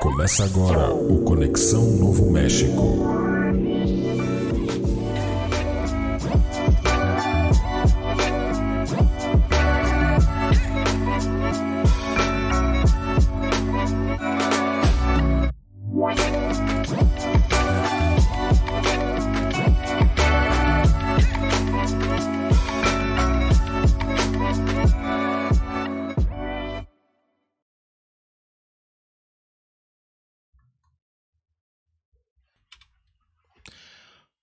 Começa 0.00 0.44
agora 0.44 0.94
o 0.94 1.24
Conexão 1.24 1.82
Novo 1.82 2.30
México. 2.30 3.25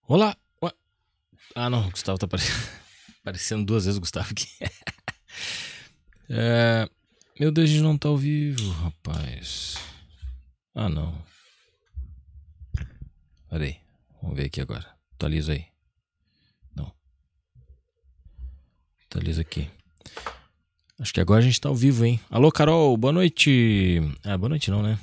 Olá! 0.05 0.35
Ué. 0.62 0.70
Ah, 1.55 1.70
não, 1.70 1.88
o 1.88 1.91
Gustavo 1.91 2.17
tá 2.17 2.25
apare... 2.25 2.44
aparecendo 3.21 3.66
duas 3.66 3.85
vezes 3.85 3.98
o 3.98 4.02
Gustavo 4.02 4.30
aqui. 4.31 4.49
é... 6.30 6.89
Meu 7.39 7.53
Deus, 7.53 7.70
a 7.70 7.73
gente 7.73 7.84
não 7.84 7.98
tá 7.98 8.09
ao 8.09 8.17
vivo, 8.17 8.70
rapaz. 8.71 9.77
Ah, 10.75 10.89
não. 10.89 11.17
Pera 13.49 13.63
aí. 13.63 13.77
Vamos 14.21 14.35
ver 14.35 14.47
aqui 14.47 14.59
agora. 14.59 14.85
Atualiza 15.13 15.53
aí. 15.53 15.66
Não. 16.75 16.94
Atualiza 19.05 19.39
aqui. 19.39 19.70
Acho 20.99 21.13
que 21.13 21.22
agora 21.22 21.39
a 21.39 21.44
gente 21.44 21.61
tá 21.61 21.70
ao 21.70 21.75
vivo, 21.75 22.03
hein? 22.03 22.20
Alô, 22.30 22.52
Carol, 22.52 22.97
boa 22.97 23.13
noite. 23.13 24.02
Ah, 24.22 24.38
boa 24.38 24.49
noite 24.49 24.70
não, 24.70 24.83
né? 24.83 24.99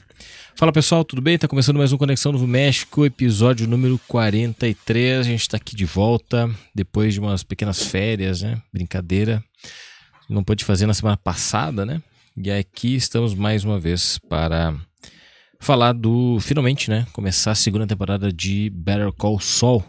Fala 0.55 0.73
pessoal, 0.73 1.05
tudo 1.05 1.23
bem? 1.23 1.39
Tá 1.39 1.49
começando 1.49 1.79
mais 1.79 1.93
um 1.93 1.97
Conexão 1.97 2.33
Novo 2.33 2.47
México, 2.47 3.07
episódio 3.07 3.67
número 3.67 3.99
43. 4.07 5.21
A 5.21 5.23
gente 5.23 5.49
tá 5.49 5.57
aqui 5.57 5.75
de 5.75 5.87
volta 5.87 6.51
depois 6.75 7.15
de 7.15 7.21
umas 7.21 7.43
pequenas 7.43 7.83
férias, 7.83 8.43
né? 8.43 8.61
Brincadeira. 8.73 9.43
Não 10.29 10.45
pôde 10.45 10.65
fazer 10.65 10.87
na 10.87 10.95
semana 10.95 11.17
passada, 11.17 11.87
né? 11.87 12.03
E 12.37 12.51
aqui 12.51 12.95
estamos 12.95 13.35
mais 13.35 13.65
uma 13.65 13.81
vez 13.81 14.19
para 14.29 14.75
falar 15.59 15.93
do. 15.93 16.39
Finalmente, 16.41 16.91
né? 16.91 17.07
Começar 17.13 17.53
a 17.53 17.55
segunda 17.55 17.87
temporada 17.87 18.33
de 18.33 18.71
Better 18.71 19.13
Call 19.13 19.41
Saul. 19.41 19.83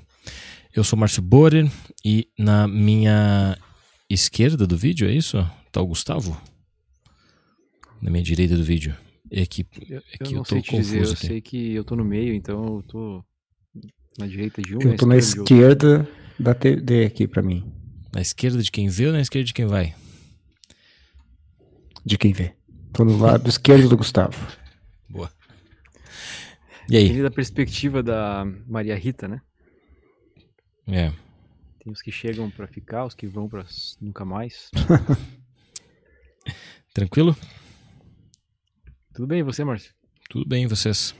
Eu 0.73 0.83
sou 0.83 0.98
Márcio 0.98 1.22
Borer 1.22 1.70
e 2.03 2.27
na 2.39 2.66
minha 2.67 3.58
esquerda 4.09 4.66
do 4.66 4.77
vídeo, 4.77 5.09
é 5.09 5.11
isso? 5.11 5.45
Tá 5.72 5.81
o 5.81 5.88
Gustavo? 5.88 6.39
Na 8.02 8.09
minha 8.09 8.23
direita 8.23 8.55
do 8.55 8.64
vídeo. 8.64 8.95
É 9.33 9.45
que, 9.45 9.65
Eu, 9.89 9.99
é 9.99 10.03
eu 10.19 10.25
que 10.27 10.33
não 10.33 10.39
eu 10.39 10.43
tô 10.43 10.49
sei 10.55 10.61
te 10.61 10.71
confuso 10.71 10.89
dizer, 10.91 11.05
eu 11.05 11.11
aqui. 11.13 11.25
sei 11.27 11.41
que 11.41 11.73
eu 11.73 11.83
tô 11.85 11.95
no 11.95 12.03
meio, 12.03 12.33
então 12.33 12.75
eu 12.77 12.83
tô 12.83 13.23
na 14.19 14.27
direita 14.27 14.61
de 14.61 14.75
um, 14.75 14.81
Eu 14.81 14.97
tô 14.97 15.05
na 15.05 15.15
esquerda 15.15 16.05
da 16.37 16.53
TD 16.53 17.05
aqui 17.05 17.27
pra 17.27 17.41
mim. 17.41 17.71
Na 18.13 18.19
esquerda 18.21 18.61
de 18.61 18.69
quem 18.69 18.89
vê 18.89 19.07
ou 19.07 19.13
na 19.13 19.21
esquerda 19.21 19.45
de 19.45 19.53
quem 19.53 19.65
vai? 19.65 19.95
De 22.05 22.17
quem 22.17 22.33
vê. 22.33 22.53
Tô 22.91 23.05
no 23.05 23.17
lado 23.17 23.47
esquerdo 23.47 23.87
do 23.87 23.95
Gustavo. 23.95 24.35
Boa. 25.07 25.31
E 26.89 26.97
aí? 26.97 27.03
Depende 27.03 27.23
da 27.23 27.31
perspectiva 27.31 28.03
da 28.03 28.43
Maria 28.67 28.97
Rita, 28.97 29.29
né? 29.29 29.41
É. 30.87 31.09
Tem 31.79 31.93
os 31.93 32.02
que 32.02 32.11
chegam 32.11 32.52
pra 32.52 32.67
ficar, 32.67 33.05
os 33.05 33.15
que 33.15 33.27
vão 33.27 33.47
pra 33.47 33.61
s- 33.61 33.95
nunca 34.02 34.25
mais. 34.25 34.69
Tranquilo? 36.93 37.35
Tudo 39.14 39.28
bem, 39.28 39.40
e 39.40 39.44
você, 39.44 39.64
Márcio? 39.64 39.94
Tudo 40.30 40.48
bem, 40.48 40.67
vocês? 40.67 41.14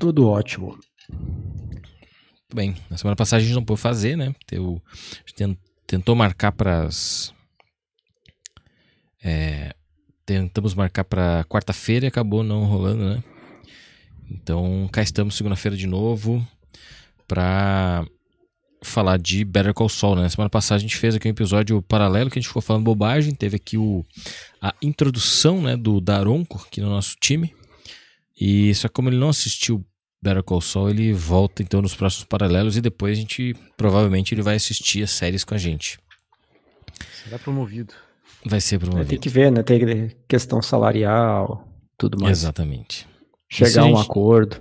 Tudo 0.00 0.28
ótimo. 0.28 0.78
Tudo 1.08 2.54
bem. 2.56 2.76
Na 2.90 2.96
semana 2.98 3.16
passada 3.16 3.40
a 3.40 3.44
gente 3.44 3.54
não 3.54 3.64
pôde 3.64 3.80
fazer, 3.80 4.16
né? 4.16 4.34
Eu, 4.50 4.82
a 4.86 5.14
gente 5.18 5.34
ten- 5.34 5.58
tentou 5.86 6.14
marcar 6.14 6.52
para 6.52 6.82
as. 6.84 7.32
É, 9.22 9.74
tentamos 10.26 10.74
marcar 10.74 11.04
para 11.04 11.44
quarta-feira 11.44 12.06
e 12.06 12.08
acabou 12.08 12.42
não 12.42 12.64
rolando, 12.64 13.08
né? 13.14 13.24
Então 14.30 14.88
cá 14.92 15.02
estamos 15.02 15.36
segunda-feira 15.36 15.76
de 15.76 15.86
novo 15.86 16.46
para 17.26 18.06
falar 18.82 19.18
de 19.18 19.44
Better 19.44 19.74
Call 19.74 19.88
Saul, 19.88 20.16
né? 20.16 20.28
Semana 20.28 20.48
passada 20.50 20.76
a 20.76 20.80
gente 20.80 20.96
fez 20.96 21.14
aqui 21.14 21.26
um 21.28 21.30
episódio 21.30 21.82
paralelo 21.82 22.30
que 22.30 22.38
a 22.38 22.40
gente 22.40 22.48
ficou 22.48 22.62
falando 22.62 22.84
bobagem, 22.84 23.34
teve 23.34 23.56
aqui 23.56 23.76
o, 23.76 24.04
a 24.62 24.72
introdução, 24.80 25.60
né, 25.60 25.76
do 25.76 26.00
Daronco 26.00 26.62
aqui 26.66 26.80
no 26.80 26.88
nosso 26.88 27.16
time. 27.20 27.54
E 28.40 28.72
só 28.74 28.86
que 28.88 28.94
como 28.94 29.08
ele 29.08 29.16
não 29.16 29.30
assistiu 29.30 29.84
Better 30.22 30.42
Call 30.44 30.60
Saul, 30.60 30.90
ele 30.90 31.12
volta 31.12 31.62
então 31.62 31.82
nos 31.82 31.94
próximos 31.94 32.24
paralelos 32.24 32.76
e 32.76 32.80
depois 32.80 33.18
a 33.18 33.20
gente 33.20 33.54
provavelmente 33.76 34.34
ele 34.34 34.42
vai 34.42 34.54
assistir 34.56 35.02
as 35.02 35.10
séries 35.10 35.42
com 35.44 35.54
a 35.54 35.58
gente. 35.58 35.98
Será 37.24 37.38
promovido. 37.38 37.94
Vai 38.46 38.60
ser 38.60 38.78
promovido. 38.78 39.08
tem 39.10 39.18
que 39.18 39.28
ver, 39.28 39.50
né? 39.50 39.62
Tem 39.62 40.10
questão 40.28 40.62
salarial, 40.62 41.66
tudo 41.96 42.18
mais. 42.20 42.38
Exatamente. 42.38 43.06
Chegar 43.50 43.82
a 43.82 43.86
um 43.86 43.96
gente- 43.96 44.02
acordo. 44.06 44.56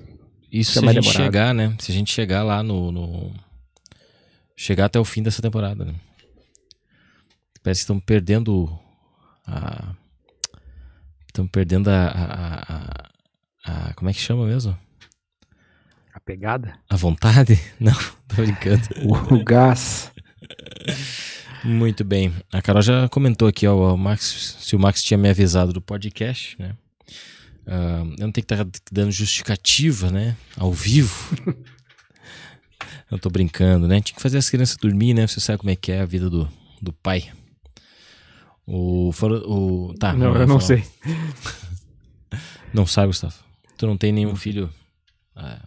Isso 0.51 0.71
se 0.73 0.79
é 0.79 0.81
a 0.81 0.85
mais 0.85 0.95
gente 0.95 1.03
demorado. 1.05 1.23
chegar, 1.25 1.53
né? 1.53 1.75
Se 1.79 1.91
a 1.91 1.95
gente 1.95 2.11
chegar 2.11 2.41
lá 2.43 2.63
no, 2.63 2.91
no- 2.91 3.33
Chegar 4.59 4.85
até 4.85 4.99
o 4.99 5.05
fim 5.05 5.21
dessa 5.21 5.41
temporada, 5.41 5.85
né? 5.85 5.93
Parece 7.63 7.79
que 7.81 7.83
estamos 7.83 8.03
perdendo 8.03 8.67
a. 9.45 9.93
Estamos 11.27 11.51
perdendo 11.51 11.89
a, 11.89 12.07
a- 12.07 12.73
a- 12.73 13.09
a- 13.89 13.93
Como 13.93 14.09
é 14.09 14.13
que 14.13 14.19
chama 14.19 14.45
mesmo? 14.47 14.75
A 16.13 16.19
pegada? 16.19 16.73
A 16.89 16.95
vontade? 16.95 17.59
Não, 17.79 17.93
tô 18.27 18.37
brincando. 18.41 18.81
O, 19.31 19.43
gás. 19.43 20.11
Muito 21.63 22.03
bem. 22.03 22.33
A 22.51 22.61
Carol 22.61 22.81
já 22.81 23.07
comentou 23.09 23.47
aqui, 23.47 23.67
ó, 23.67 23.93
o 23.93 23.97
Max, 23.97 24.57
se 24.59 24.75
o 24.75 24.79
Max 24.79 25.03
tinha 25.03 25.17
me 25.17 25.29
avisado 25.29 25.71
do 25.71 25.81
podcast, 25.81 26.55
né? 26.59 26.75
Ah, 27.67 27.99
eu 28.17 28.25
não 28.25 28.31
tenho 28.31 28.45
que 28.45 28.53
estar 28.53 28.65
dando 28.91 29.11
justificativa, 29.11 30.09
né? 30.09 30.35
Ao 30.55 30.71
vivo. 30.73 31.13
eu 33.11 33.19
tô 33.19 33.29
brincando, 33.29 33.87
né? 33.87 34.01
Tinha 34.01 34.15
que 34.15 34.21
fazer 34.21 34.37
as 34.37 34.49
crianças 34.49 34.77
dormir, 34.77 35.13
né? 35.13 35.25
Você 35.27 35.39
sabe 35.39 35.59
como 35.59 35.69
é 35.69 35.75
que 35.75 35.91
é 35.91 36.01
a 36.01 36.05
vida 36.05 36.29
do, 36.29 36.47
do 36.81 36.91
pai. 36.93 37.31
O, 38.65 39.09
o, 39.11 39.93
tá, 39.97 40.13
não, 40.13 40.35
eu 40.35 40.47
não 40.47 40.59
falar. 40.59 40.61
sei. 40.61 40.83
Não 42.73 42.85
sabe, 42.85 43.07
Gustavo? 43.07 43.33
Tu 43.77 43.87
não 43.87 43.97
tem 43.97 44.11
nenhum 44.11 44.35
filho 44.35 44.69
ah, 45.33 45.65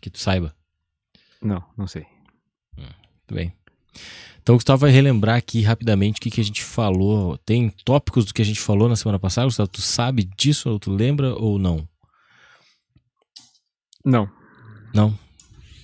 que 0.00 0.08
tu 0.08 0.18
saiba? 0.20 0.54
Não, 1.42 1.62
não 1.76 1.86
sei. 1.86 2.06
Tudo 3.26 3.36
bem. 3.36 3.52
Então 4.40 4.54
Gustavo 4.54 4.80
vai 4.80 4.90
relembrar 4.90 5.36
aqui 5.36 5.60
rapidamente 5.60 6.18
o 6.18 6.22
que, 6.22 6.30
que 6.30 6.40
a 6.40 6.44
gente 6.44 6.62
falou. 6.62 7.36
Tem 7.38 7.68
tópicos 7.84 8.24
do 8.24 8.32
que 8.32 8.40
a 8.40 8.44
gente 8.44 8.60
falou 8.60 8.88
na 8.88 8.96
semana 8.96 9.18
passada, 9.18 9.46
Gustavo? 9.46 9.68
Tu 9.68 9.82
sabe 9.82 10.24
disso 10.36 10.70
ou 10.70 10.78
tu 10.78 10.90
lembra 10.90 11.34
ou 11.34 11.58
não? 11.58 11.86
Não, 14.04 14.30
Não? 14.94 15.18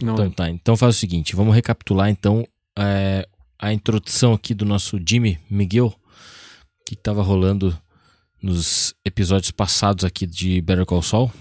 Não 0.04 0.14
Então 0.14 0.26
é. 0.26 0.30
tá. 0.30 0.50
Então 0.50 0.76
faz 0.76 0.96
o 0.96 0.98
seguinte, 0.98 1.34
vamos 1.34 1.54
recapitular 1.54 2.08
então 2.08 2.46
é, 2.78 3.26
a 3.58 3.72
introdução 3.72 4.32
aqui 4.32 4.54
do 4.54 4.64
nosso 4.64 4.98
Jimmy 5.06 5.38
Miguel, 5.50 5.94
que 6.86 6.94
estava 6.94 7.22
rolando 7.22 7.76
nos 8.42 8.94
episódios 9.04 9.50
passados 9.50 10.04
aqui 10.04 10.26
de 10.26 10.60
Better 10.60 10.84
Call 10.84 11.02
Saul, 11.02 11.32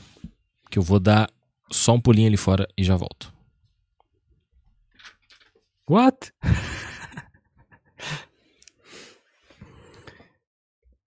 que 0.72 0.79
eu 0.79 0.84
vou 0.84 1.00
dar 1.00 1.29
só 1.72 1.94
um 1.94 2.00
pulinho 2.00 2.28
ali 2.28 2.38
fora 2.38 2.68
e 2.78 2.84
já 2.84 2.96
volto. 2.96 3.34
What? 5.90 6.31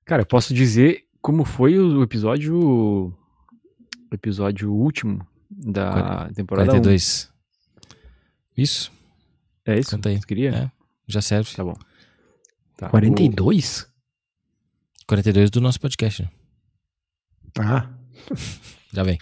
Cara, 0.04 0.22
eu 0.22 0.26
posso 0.26 0.52
dizer 0.52 1.04
como 1.20 1.44
foi 1.44 1.78
o 1.78 2.02
episódio. 2.02 2.56
O 2.58 4.14
episódio 4.14 4.72
último 4.72 5.26
da 5.50 6.30
temporada 6.32 6.72
1. 6.74 7.35
42. 8.56 8.58
Isso? 8.58 8.92
É 9.64 9.78
isso? 9.78 9.90
Canta 9.90 10.08
aí. 10.08 10.16
Você 10.20 10.26
queria? 10.26 10.50
É, 10.54 10.70
já 11.06 11.20
serve. 11.20 11.50
Tá 11.54 11.64
bom. 11.64 11.74
Tá, 12.76 12.88
42? 12.88 13.86
42 15.06 15.50
do 15.50 15.60
nosso 15.60 15.80
podcast, 15.80 16.22
né? 16.22 16.28
Ah, 17.58 17.88
Já 18.92 19.02
vem. 19.02 19.18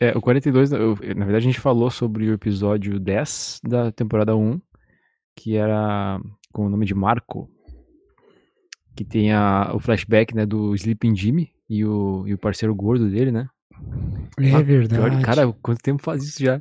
É, 0.00 0.16
o 0.16 0.20
42, 0.20 0.72
eu- 0.72 0.94
na 1.16 1.24
verdade, 1.24 1.36
a 1.36 1.40
gente 1.50 1.60
falou 1.60 1.90
sobre 1.90 2.28
o 2.28 2.34
episódio 2.34 2.98
10 2.98 3.60
da 3.64 3.92
temporada 3.92 4.34
1, 4.36 4.60
que 5.36 5.56
era 5.56 6.20
com 6.52 6.66
o 6.66 6.68
nome 6.68 6.84
de 6.86 6.94
Marco. 6.94 7.48
Que 8.96 9.04
tem 9.04 9.32
a, 9.32 9.72
o 9.74 9.78
flashback 9.80 10.34
né, 10.34 10.44
do 10.44 10.74
Sleeping 10.74 11.14
Jimmy 11.16 11.50
e 11.68 11.84
o, 11.84 12.26
e 12.26 12.34
o 12.34 12.38
parceiro 12.38 12.74
gordo 12.74 13.08
dele, 13.08 13.30
né? 13.32 13.48
é 14.38 14.54
Ah, 14.54 14.60
verdade. 14.62 15.16
Pior- 15.16 15.22
cara, 15.22 15.52
quanto 15.62 15.80
tempo 15.80 16.02
faz 16.02 16.22
isso 16.24 16.42
já? 16.42 16.60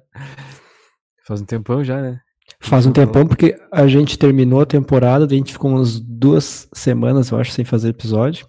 Faz 1.25 1.41
um 1.41 1.45
tempão 1.45 1.83
já, 1.83 2.01
né? 2.01 2.19
Faz 2.59 2.85
um 2.85 2.91
tempão 2.91 3.25
porque 3.25 3.55
a 3.71 3.87
gente 3.87 4.17
terminou 4.17 4.61
a 4.61 4.65
temporada, 4.65 5.25
a 5.25 5.29
gente 5.29 5.53
ficou 5.53 5.71
umas 5.71 5.99
duas 5.99 6.67
semanas, 6.73 7.29
eu 7.29 7.39
acho, 7.39 7.51
sem 7.51 7.63
fazer 7.63 7.89
episódio. 7.89 8.45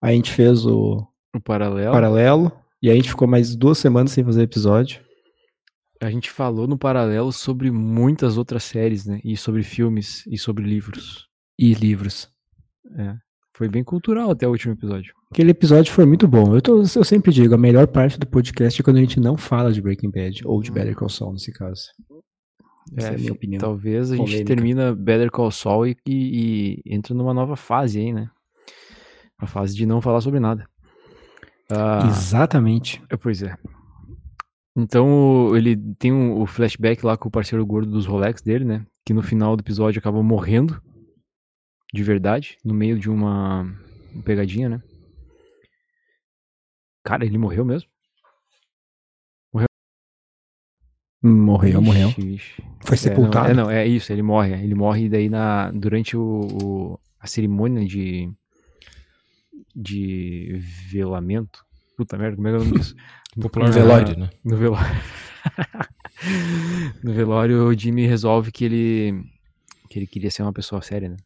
Aí 0.00 0.12
a 0.12 0.16
gente 0.16 0.32
fez 0.32 0.64
o 0.64 1.06
O 1.34 1.40
paralelo. 1.40 1.92
paralelo, 1.92 2.52
E 2.82 2.88
aí 2.88 2.94
a 2.94 2.96
gente 2.96 3.10
ficou 3.10 3.26
mais 3.28 3.54
duas 3.56 3.78
semanas 3.78 4.12
sem 4.12 4.24
fazer 4.24 4.42
episódio. 4.42 5.00
A 6.00 6.10
gente 6.10 6.30
falou 6.30 6.66
no 6.66 6.78
paralelo 6.78 7.30
sobre 7.32 7.70
muitas 7.70 8.38
outras 8.38 8.64
séries, 8.64 9.04
né? 9.04 9.20
E 9.22 9.36
sobre 9.36 9.62
filmes 9.62 10.24
e 10.26 10.38
sobre 10.38 10.64
livros. 10.64 11.28
E 11.58 11.74
livros. 11.74 12.28
É. 12.96 13.16
Foi 13.60 13.68
bem 13.68 13.84
cultural 13.84 14.30
até 14.30 14.48
o 14.48 14.52
último 14.52 14.72
episódio. 14.72 15.12
Aquele 15.30 15.50
episódio 15.50 15.92
foi 15.92 16.06
muito 16.06 16.26
bom. 16.26 16.54
Eu, 16.54 16.62
tô- 16.62 16.78
eu 16.80 17.04
sempre 17.04 17.30
digo, 17.30 17.54
a 17.54 17.58
melhor 17.58 17.86
parte 17.86 18.18
do 18.18 18.26
podcast 18.26 18.80
é 18.80 18.82
quando 18.82 18.96
a 18.96 19.00
gente 19.00 19.20
não 19.20 19.36
fala 19.36 19.70
de 19.70 19.82
Breaking 19.82 20.10
Bad, 20.10 20.40
ou 20.46 20.62
de 20.62 20.70
Better 20.72 20.96
Call 20.96 21.10
Saul, 21.10 21.34
nesse 21.34 21.52
caso. 21.52 21.82
Essa 22.96 23.08
é, 23.08 23.14
a 23.16 23.18
minha 23.18 23.32
opinião. 23.32 23.60
Talvez 23.60 24.12
a 24.12 24.16
gente 24.16 24.24
polêmica. 24.24 24.46
termina 24.46 24.94
Better 24.94 25.30
Call 25.30 25.50
Saul 25.50 25.88
e, 25.88 25.96
e- 26.08 26.80
e 26.86 26.94
entra 26.94 27.14
numa 27.14 27.34
nova 27.34 27.54
fase 27.54 27.98
aí, 28.00 28.14
né? 28.14 28.30
A 29.38 29.46
fase 29.46 29.76
de 29.76 29.84
não 29.84 30.00
falar 30.00 30.22
sobre 30.22 30.40
nada. 30.40 30.64
Ah, 31.70 32.06
Exatamente. 32.08 33.02
É, 33.10 33.16
Pois 33.18 33.42
é. 33.42 33.54
Então 34.74 35.48
o- 35.50 35.54
ele 35.54 35.76
tem 35.98 36.10
um- 36.14 36.40
o 36.40 36.46
flashback 36.46 37.04
lá 37.04 37.14
com 37.14 37.28
o 37.28 37.30
parceiro 37.30 37.66
gordo 37.66 37.90
dos 37.90 38.06
Rolex 38.06 38.40
dele, 38.40 38.64
né? 38.64 38.86
Que 39.04 39.12
no 39.12 39.20
final 39.22 39.54
do 39.54 39.60
episódio 39.60 39.98
acaba 39.98 40.22
morrendo. 40.22 40.80
De 41.92 42.02
verdade. 42.02 42.56
No 42.64 42.72
meio 42.74 42.98
de 42.98 43.10
uma 43.10 43.66
pegadinha, 44.24 44.68
né? 44.68 44.82
Cara, 47.04 47.24
ele 47.24 47.38
morreu 47.38 47.64
mesmo? 47.64 47.88
Morreu, 51.22 51.82
morreu. 51.82 52.08
Ixi, 52.08 52.20
ixi. 52.34 52.62
Foi 52.82 52.94
É, 52.94 52.96
sepultado. 52.96 53.44
não, 53.48 53.50
é, 53.50 53.54
não, 53.54 53.70
é 53.70 53.86
isso, 53.86 54.10
ele 54.10 54.22
morre. 54.22 54.54
Ele 54.54 54.74
morre 54.74 55.06
daí 55.08 55.28
na, 55.28 55.70
durante 55.70 56.16
o, 56.16 56.22
o- 56.62 56.98
a 57.20 57.26
cerimônia 57.26 57.84
de. 57.86 58.30
de 59.76 60.58
velamento. 60.90 61.62
Puta 61.96 62.16
merda, 62.16 62.36
como 62.36 62.48
é 62.48 62.52
que 62.52 62.56
é 62.56 62.60
o 62.60 62.64
nome 62.64 62.78
disso? 62.78 62.96
Popular 63.40 63.68
Ah, 63.68 63.72
velório, 63.72 64.18
né? 64.18 64.30
No 64.42 64.56
velório. 64.56 65.02
no 67.04 67.12
velório, 67.12 67.66
o 67.66 67.74
Jimmy 67.78 68.06
resolve 68.06 68.50
que 68.50 68.64
ele. 68.64 69.22
que 69.90 69.98
ele 69.98 70.06
queria 70.06 70.30
ser 70.30 70.42
uma 70.42 70.54
pessoa 70.54 70.80
séria, 70.80 71.10
né? 71.10 71.16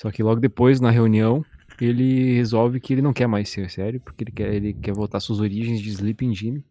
Só 0.00 0.10
que 0.10 0.22
logo 0.22 0.40
depois, 0.40 0.80
na 0.80 0.90
reunião, 0.90 1.44
ele 1.78 2.32
resolve 2.32 2.80
que 2.80 2.94
ele 2.94 3.02
não 3.02 3.12
quer 3.12 3.26
mais 3.26 3.50
ser 3.50 3.68
sério, 3.68 4.00
porque 4.00 4.24
ele 4.24 4.32
quer, 4.32 4.54
ele 4.54 4.72
quer 4.72 4.94
voltar 4.94 5.18
às 5.18 5.24
suas 5.24 5.40
origens 5.40 5.78
de 5.78 5.90
Sleeping 5.90 6.34
Jimmy. 6.34 6.64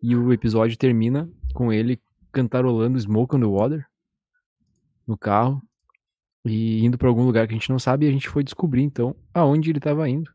E 0.00 0.14
o 0.14 0.32
episódio 0.32 0.78
termina 0.78 1.28
com 1.54 1.72
ele 1.72 2.00
cantarolando 2.30 3.00
Smoke 3.00 3.34
on 3.34 3.40
the 3.40 3.46
Water 3.46 3.84
no 5.04 5.18
carro 5.18 5.60
e 6.44 6.84
indo 6.84 6.96
pra 6.96 7.08
algum 7.08 7.24
lugar 7.24 7.48
que 7.48 7.52
a 7.52 7.58
gente 7.58 7.68
não 7.68 7.80
sabe. 7.80 8.06
E 8.06 8.08
a 8.08 8.12
gente 8.12 8.28
foi 8.28 8.44
descobrir 8.44 8.82
então 8.82 9.16
aonde 9.34 9.68
ele 9.68 9.78
estava 9.78 10.08
indo 10.08 10.30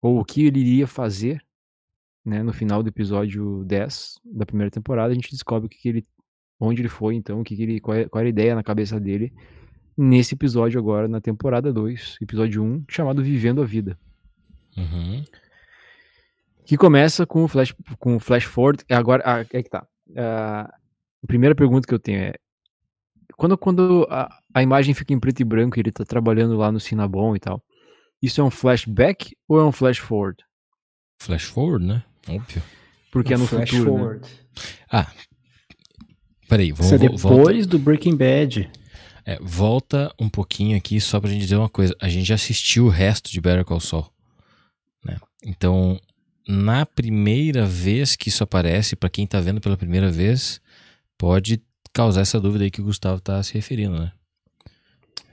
ou 0.00 0.18
o 0.18 0.24
que 0.24 0.46
ele 0.46 0.60
iria 0.60 0.86
fazer. 0.86 1.44
Né, 2.24 2.42
no 2.42 2.54
final 2.54 2.82
do 2.82 2.88
episódio 2.88 3.64
10 3.64 4.14
da 4.24 4.46
primeira 4.46 4.70
temporada, 4.70 5.10
a 5.12 5.14
gente 5.14 5.30
descobre 5.30 5.68
que 5.68 5.88
ele, 5.88 6.06
onde 6.58 6.80
ele 6.80 6.88
foi, 6.88 7.16
então, 7.16 7.42
que 7.42 7.60
ele, 7.60 7.76
é- 7.76 7.80
qual 7.80 8.20
era 8.20 8.26
a 8.26 8.28
ideia 8.28 8.54
na 8.54 8.62
cabeça 8.62 8.98
dele 8.98 9.30
nesse 9.96 10.34
episódio 10.34 10.78
agora, 10.78 11.08
na 11.08 11.20
temporada 11.20 11.72
2, 11.72 12.18
episódio 12.20 12.62
1, 12.62 12.84
chamado 12.88 13.22
Vivendo 13.22 13.62
a 13.62 13.64
Vida. 13.64 13.98
Uhum. 14.76 15.24
Que 16.64 16.76
começa 16.76 17.26
com 17.26 17.44
o 17.44 17.48
flash, 17.48 17.74
com 17.98 18.16
o 18.16 18.20
flash 18.20 18.44
forward. 18.44 18.84
É 18.88 18.94
Agora, 18.94 19.22
ah, 19.26 19.40
é 19.52 19.62
que 19.62 19.68
tá. 19.68 19.86
Ah, 20.16 20.72
a 21.22 21.26
primeira 21.26 21.54
pergunta 21.54 21.86
que 21.86 21.92
eu 21.94 21.98
tenho 21.98 22.18
é: 22.20 22.34
quando, 23.36 23.58
quando 23.58 24.06
a, 24.10 24.38
a 24.54 24.62
imagem 24.62 24.94
fica 24.94 25.12
em 25.12 25.20
preto 25.20 25.40
e 25.40 25.44
branco 25.44 25.78
e 25.78 25.80
ele 25.80 25.92
tá 25.92 26.04
trabalhando 26.04 26.56
lá 26.56 26.70
no 26.72 26.80
Cinnabon 26.80 27.36
e 27.36 27.40
tal, 27.40 27.62
isso 28.22 28.40
é 28.40 28.44
um 28.44 28.50
flashback 28.50 29.36
ou 29.48 29.60
é 29.60 29.64
um 29.64 29.72
flash 29.72 29.98
forward? 29.98 30.42
Flash 31.18 31.44
forward, 31.44 31.84
né? 31.84 32.04
Óbvio. 32.28 32.62
Porque 33.10 33.34
é 33.34 33.36
no 33.36 33.46
Flash 33.46 33.70
futuro. 33.70 33.92
Né? 33.92 33.98
forward. 33.98 34.28
Peraí, 36.48 36.72
vamos 36.72 36.86
Isso 36.86 36.94
é 36.94 36.98
vo- 36.98 37.16
volta, 37.16 37.38
depois 37.38 37.66
do 37.66 37.78
Breaking 37.78 38.16
Bad. 38.16 38.70
É, 39.24 39.38
volta 39.40 40.12
um 40.18 40.28
pouquinho 40.28 40.76
aqui 40.76 41.00
só 41.00 41.20
pra 41.20 41.30
gente 41.30 41.42
dizer 41.42 41.56
uma 41.56 41.68
coisa. 41.68 41.94
A 42.00 42.08
gente 42.08 42.26
já 42.26 42.34
assistiu 42.34 42.86
o 42.86 42.88
resto 42.88 43.30
de 43.30 43.40
Better 43.40 43.64
Call 43.64 43.80
Saul. 43.80 44.10
Né? 45.04 45.16
Então, 45.44 46.00
na 46.46 46.84
primeira 46.84 47.64
vez 47.66 48.16
que 48.16 48.28
isso 48.28 48.42
aparece, 48.42 48.96
pra 48.96 49.08
quem 49.08 49.26
tá 49.26 49.40
vendo 49.40 49.60
pela 49.60 49.76
primeira 49.76 50.10
vez, 50.10 50.60
pode 51.16 51.62
causar 51.92 52.22
essa 52.22 52.40
dúvida 52.40 52.64
aí 52.64 52.70
que 52.70 52.80
o 52.80 52.84
Gustavo 52.84 53.20
tá 53.20 53.42
se 53.42 53.54
referindo, 53.54 53.98
né? 53.98 54.12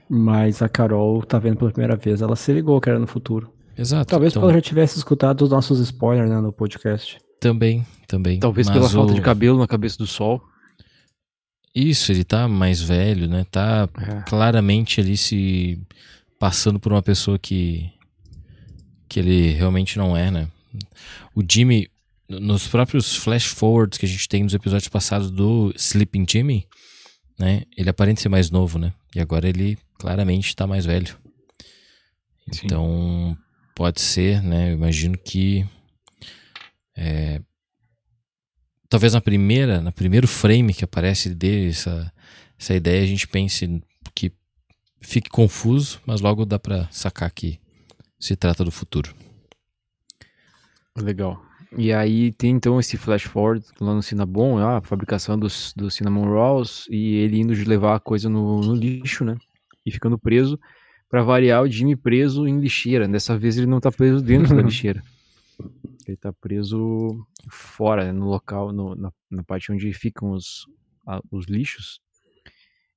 Mas 0.08 0.60
a 0.60 0.68
Carol 0.68 1.22
tá 1.22 1.38
vendo 1.38 1.56
pela 1.56 1.70
primeira 1.70 1.96
vez, 1.96 2.20
ela 2.20 2.34
se 2.36 2.52
ligou 2.52 2.80
que 2.80 2.88
era 2.90 2.98
no 2.98 3.06
futuro. 3.06 3.52
Exato. 3.78 4.10
Talvez 4.10 4.32
então, 4.32 4.42
ela 4.42 4.52
já 4.54 4.60
tivesse 4.60 4.98
escutado 4.98 5.42
os 5.42 5.50
nossos 5.50 5.78
spoilers 5.78 6.28
né, 6.28 6.40
no 6.40 6.52
podcast. 6.52 7.18
Também, 7.40 7.86
também. 8.06 8.38
Talvez 8.40 8.66
Mas 8.66 8.76
pela 8.76 8.88
falta 8.88 9.12
o- 9.12 9.14
de 9.14 9.22
cabelo 9.22 9.58
na 9.58 9.66
cabeça 9.66 9.96
do 9.96 10.06
sol. 10.06 10.42
Isso, 11.74 12.10
ele 12.10 12.24
tá 12.24 12.48
mais 12.48 12.80
velho, 12.82 13.28
né? 13.28 13.44
Tá 13.50 13.88
É. 13.98 14.22
claramente 14.28 15.00
ali 15.00 15.16
se 15.16 15.78
passando 16.38 16.80
por 16.80 16.92
uma 16.92 17.02
pessoa 17.02 17.38
que 17.38 17.90
que 19.08 19.18
ele 19.18 19.50
realmente 19.50 19.98
não 19.98 20.16
é, 20.16 20.30
né? 20.30 20.48
O 21.34 21.42
Jimmy 21.48 21.88
nos 22.28 22.68
próprios 22.68 23.16
flash 23.16 23.46
forwards 23.46 23.98
que 23.98 24.06
a 24.06 24.08
gente 24.08 24.28
tem 24.28 24.44
nos 24.44 24.54
episódios 24.54 24.86
passados 24.88 25.32
do 25.32 25.72
Sleeping 25.76 26.24
Jimmy, 26.28 26.64
né? 27.36 27.62
Ele 27.76 27.90
aparenta 27.90 28.20
ser 28.20 28.28
mais 28.28 28.50
novo, 28.50 28.78
né? 28.78 28.92
E 29.14 29.18
agora 29.20 29.48
ele 29.48 29.76
claramente 29.98 30.54
tá 30.54 30.64
mais 30.64 30.86
velho. 30.86 31.16
Sim. 32.52 32.60
Então 32.66 33.36
pode 33.74 34.00
ser, 34.00 34.40
né? 34.42 34.70
Eu 34.70 34.74
imagino 34.74 35.18
que 35.18 35.66
é, 36.96 37.40
talvez 38.90 39.14
na 39.14 39.20
primeira, 39.20 39.80
na 39.80 39.92
primeiro 39.92 40.26
frame 40.26 40.74
que 40.74 40.84
aparece 40.84 41.32
dele 41.32 41.70
essa, 41.70 42.12
essa 42.58 42.74
ideia 42.74 43.02
a 43.02 43.06
gente 43.06 43.26
pense 43.26 43.80
que 44.14 44.32
fique 45.00 45.30
confuso, 45.30 46.00
mas 46.04 46.20
logo 46.20 46.44
dá 46.44 46.58
pra 46.58 46.88
sacar 46.90 47.30
que 47.30 47.58
se 48.18 48.36
trata 48.36 48.64
do 48.64 48.70
futuro. 48.70 49.14
Legal. 50.98 51.40
E 51.78 51.92
aí 51.92 52.32
tem 52.32 52.50
então 52.50 52.80
esse 52.80 52.96
flash 52.96 53.22
forward 53.22 53.64
lá 53.80 53.94
no 53.94 54.02
Cinnabon, 54.02 54.58
a 54.58 54.82
fabricação 54.82 55.38
dos, 55.38 55.72
dos 55.76 55.94
Cinnamon 55.94 56.24
Rolls, 56.24 56.86
e 56.90 57.14
ele 57.14 57.38
indo 57.38 57.54
levar 57.66 57.94
a 57.94 58.00
coisa 58.00 58.28
no, 58.28 58.60
no 58.60 58.74
lixo, 58.74 59.24
né? 59.24 59.36
E 59.86 59.92
ficando 59.92 60.18
preso. 60.18 60.58
Pra 61.08 61.22
variar, 61.22 61.62
o 61.62 61.68
Jimmy 61.68 61.94
preso 61.96 62.46
em 62.46 62.60
lixeira. 62.60 63.06
Dessa 63.06 63.38
vez 63.38 63.56
ele 63.56 63.66
não 63.66 63.80
tá 63.80 63.90
preso 63.90 64.20
dentro 64.20 64.54
da 64.54 64.62
lixeira. 64.62 65.02
Ele 66.06 66.16
tá 66.16 66.32
preso 66.32 67.24
fora, 67.50 68.04
né, 68.04 68.12
no 68.12 68.26
local, 68.28 68.72
no- 68.72 68.94
na, 68.94 69.12
na 69.30 69.42
parte 69.44 69.70
onde 69.72 69.92
ficam 69.92 70.30
os, 70.32 70.66
a- 71.06 71.20
os 71.30 71.46
lixos. 71.46 72.00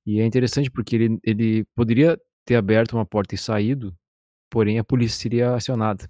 E 0.05 0.19
é 0.19 0.25
interessante 0.25 0.69
porque 0.71 0.95
ele, 0.95 1.19
ele 1.23 1.65
poderia 1.75 2.19
ter 2.45 2.55
aberto 2.55 2.93
uma 2.93 3.05
porta 3.05 3.35
e 3.35 3.37
saído, 3.37 3.95
porém 4.49 4.77
a 4.79 4.83
polícia 4.83 5.19
seria 5.21 5.55
acionada. 5.55 6.09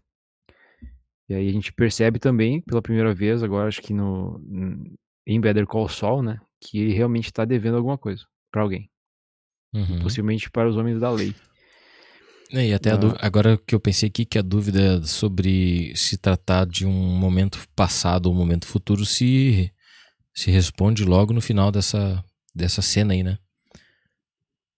E 1.30 1.34
aí 1.34 1.48
a 1.48 1.51
gente 1.51 1.72
percebe 1.72 2.20
também, 2.20 2.62
pela 2.62 2.82
primeira 2.82 3.13
vez, 3.13 3.42
agora 3.44 3.68
acho 3.68 3.82
que 3.82 3.94
no, 3.94 4.42
em 5.25 5.39
Better 5.39 5.66
Call 5.66 5.88
Saul, 5.88 6.22
né, 6.22 6.39
que 6.60 6.77
ele 6.80 6.94
realmente 6.94 7.25
está 7.25 7.46
devendo 7.46 7.77
alguma 7.77 7.98
coisa 7.98 8.25
pra 8.51 8.62
alguém, 8.62 8.89
Uhum. 9.74 10.00
possivelmente 10.00 10.51
para 10.51 10.70
os 10.70 10.77
homens 10.77 11.00
da 11.00 11.10
lei. 11.12 11.34
É, 12.53 12.67
e 12.67 12.74
até 12.74 12.91
Ah. 12.91 12.98
dú- 12.98 13.15
agora 13.19 13.57
que 13.57 13.74
eu 13.74 13.79
pensei 13.79 14.07
aqui 14.10 14.25
que 14.25 14.38
a 14.38 14.41
dúvida 14.43 15.01
sobre 15.05 15.91
se 15.95 16.17
tratar 16.17 16.65
de 16.67 16.86
um 16.86 17.17
momento 17.17 17.60
passado 17.75 18.27
ou 18.27 18.33
um 18.33 18.38
momento 18.38 18.67
futuro 18.67 19.05
se 19.05 19.72
se 20.36 20.50
responde 20.51 21.03
logo 21.03 21.31
no 21.33 21.41
final 21.41 21.72
dessa 21.72 22.24
dessa 22.55 22.81
cena 22.81 23.13
aí, 23.13 23.24
né? 23.24 23.38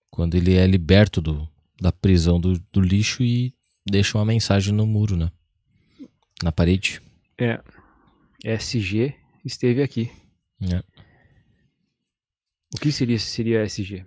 Quando 0.10 0.36
ele 0.36 0.54
é 0.56 0.66
liberto 0.66 1.20
do, 1.22 1.48
da 1.82 1.92
prisão 1.92 2.40
do, 2.40 2.58
do 2.72 2.80
lixo 2.80 3.22
e 3.24 3.54
deixa 3.86 4.18
uma 4.18 4.26
mensagem 4.26 4.74
no 4.74 4.86
muro, 4.88 5.18
né? 5.18 5.30
Na 6.42 6.52
parede. 6.54 7.02
É, 7.38 7.62
SG 8.46 9.14
esteve 9.44 9.82
aqui. 9.84 10.10
É. 10.62 10.82
O 12.74 12.80
que 12.80 12.92
seria 12.92 13.20
seria 13.20 13.64
SG? 13.66 14.06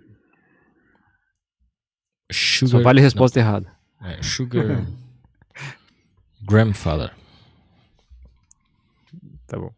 Sugar, 2.31 2.69
Só 2.71 2.81
vale 2.81 2.99
a 2.99 3.03
resposta 3.03 3.39
errada. 3.39 3.71
não, 3.99 4.09
é, 4.09 4.21
sugar 4.21 4.85
Grandfather. 6.41 7.13
Tá 9.47 9.57
bom. 9.57 9.73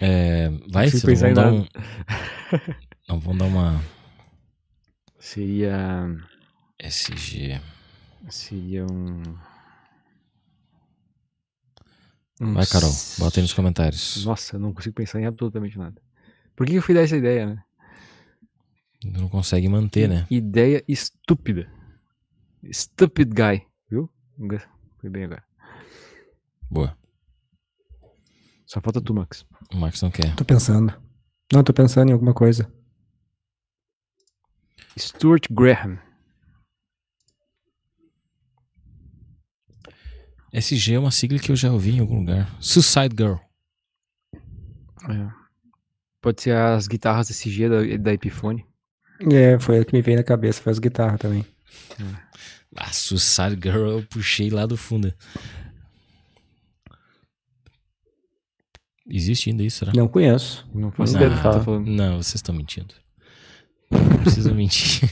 É, 0.00 0.48
vai, 0.70 0.88
se 0.90 1.04
vão 1.14 1.34
dar 1.34 1.52
um. 1.52 1.66
Não 3.08 3.18
vão 3.18 3.36
dar 3.36 3.46
uma 3.46 3.82
Seria 5.18 6.08
SG. 6.78 7.60
seria 8.30 8.86
um 8.86 9.22
um 12.40 12.54
Vai, 12.54 12.64
Carol, 12.66 12.92
bota 13.18 13.40
aí 13.40 13.42
nos 13.42 13.52
comentários. 13.52 14.24
Nossa, 14.24 14.58
não 14.58 14.72
consigo 14.72 14.94
pensar 14.94 15.20
em 15.20 15.26
absolutamente 15.26 15.76
nada. 15.76 16.00
Por 16.54 16.66
que 16.66 16.74
eu 16.74 16.82
fui 16.82 16.94
dar 16.94 17.02
essa 17.02 17.16
ideia, 17.16 17.46
né? 17.46 17.64
Não 19.04 19.28
consegue 19.28 19.68
manter, 19.68 20.08
né? 20.08 20.26
Ideia 20.30 20.84
estúpida. 20.88 21.70
Stupid 22.72 23.32
guy, 23.32 23.66
viu? 23.88 24.10
Foi 25.00 25.08
bem 25.08 25.24
agora. 25.24 25.44
Boa. 26.70 26.98
Só 28.66 28.80
falta 28.80 29.00
tu, 29.00 29.14
Max. 29.14 29.46
O 29.72 29.76
Max 29.76 30.02
não 30.02 30.10
quer. 30.10 30.34
Tô 30.34 30.44
pensando. 30.44 30.92
Não, 31.52 31.62
tô 31.62 31.72
pensando 31.72 32.10
em 32.10 32.12
alguma 32.12 32.34
coisa. 32.34 32.70
Stuart 34.98 35.46
Graham. 35.50 35.98
SG 40.52 40.94
é 40.94 40.98
uma 40.98 41.10
sigla 41.10 41.38
que 41.38 41.52
eu 41.52 41.56
já 41.56 41.70
ouvi 41.70 41.96
em 41.96 42.00
algum 42.00 42.18
lugar. 42.18 42.50
Suicide 42.60 43.14
Girl. 43.16 43.36
É. 44.34 45.30
Pode 46.20 46.42
ser 46.42 46.56
as 46.56 46.88
guitarras 46.88 47.30
SG 47.30 47.68
da, 47.68 47.96
da 47.96 48.12
Epiphone. 48.12 48.66
É, 49.20 49.58
foi 49.58 49.80
o 49.80 49.84
que 49.84 49.92
me 49.92 50.02
veio 50.02 50.16
na 50.18 50.24
cabeça, 50.24 50.62
foi 50.62 50.72
as 50.72 50.78
guitarras 50.78 51.18
também. 51.18 51.44
Ah, 52.76 52.92
Suicide 52.92 53.58
Girl 53.60 53.88
eu 53.88 54.06
puxei 54.08 54.50
lá 54.50 54.66
do 54.66 54.76
fundo. 54.76 55.12
Existe 59.10 59.50
ainda 59.50 59.62
isso, 59.64 59.78
será? 59.78 59.92
Não 59.94 60.06
conheço. 60.06 60.68
Não 60.72 60.92
faço 60.92 61.16
ideia 61.16 61.30
ouvi 61.30 61.42
tá 61.42 61.60
falando. 61.60 61.86
Não, 61.86 62.22
vocês 62.22 62.34
estão 62.36 62.54
mentindo. 62.54 62.94
Não 63.90 64.18
precisa 64.18 64.52
mentir. 64.52 65.08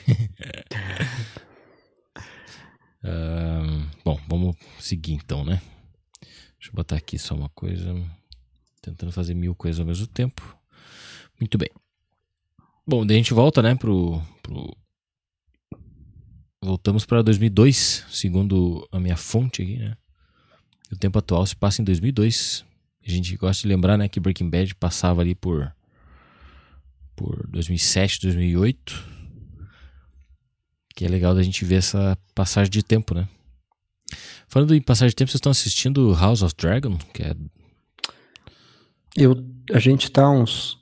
Ahn, 3.03 3.87
bom, 4.05 4.21
vamos 4.29 4.57
seguir 4.79 5.15
então, 5.15 5.45
né? 5.45 5.63
Deixa 6.21 6.71
eu 6.71 6.75
botar 6.75 6.97
aqui 6.97 7.19
só 7.19 7.35
uma 7.35 7.49
coisa. 7.49 7.95
Tentando 8.83 9.13
fazer 9.13 9.35
mil 9.35 9.55
coisas 9.55 9.81
ao 9.81 9.87
mesmo 9.87 10.07
tempo. 10.07 10.57
Muito 11.41 11.57
bem. 11.57 11.71
Bom, 12.89 13.05
daí 13.05 13.17
a 13.17 13.19
gente 13.19 13.35
volta, 13.35 13.61
né, 13.61 13.75
pro. 13.75 14.23
pro... 14.43 14.77
Voltamos 16.63 17.05
para 17.05 17.23
2002, 17.23 18.07
segundo 18.11 18.89
a 18.93 19.01
minha 19.01 19.17
fonte 19.17 19.63
aqui, 19.63 19.77
né? 19.77 19.97
O 20.93 20.97
tempo 20.97 21.19
atual 21.19 21.45
se 21.45 21.57
passa 21.57 21.83
em 21.83 21.85
2002. 21.85 22.65
A 23.05 23.11
gente 23.11 23.37
gosta 23.37 23.63
de 23.63 23.69
lembrar, 23.69 23.97
né, 23.97 24.09
que 24.09 24.21
Breaking 24.21 24.51
Bad 24.51 24.75
passava 24.77 25.21
ali 25.21 25.35
por 25.35 25.75
por 27.17 27.47
2007, 27.49 28.21
2008. 28.23 29.05
Que 30.95 31.05
é 31.05 31.09
legal 31.09 31.35
da 31.35 31.43
gente 31.43 31.65
ver 31.65 31.77
essa 31.77 32.17
passagem 32.35 32.71
de 32.71 32.83
tempo, 32.83 33.15
né? 33.15 33.29
Falando 34.47 34.75
em 34.75 34.81
passagem 34.81 35.11
de 35.11 35.17
tempo, 35.17 35.31
vocês 35.31 35.39
estão 35.39 35.51
assistindo 35.51 36.15
House 36.15 36.43
of 36.43 36.55
Dragon, 36.57 36.97
que 37.13 37.23
é 37.23 37.35
Eu, 39.17 39.45
a 39.73 39.81
gente 39.81 40.11
tá 40.11 40.31
uns 40.31 40.76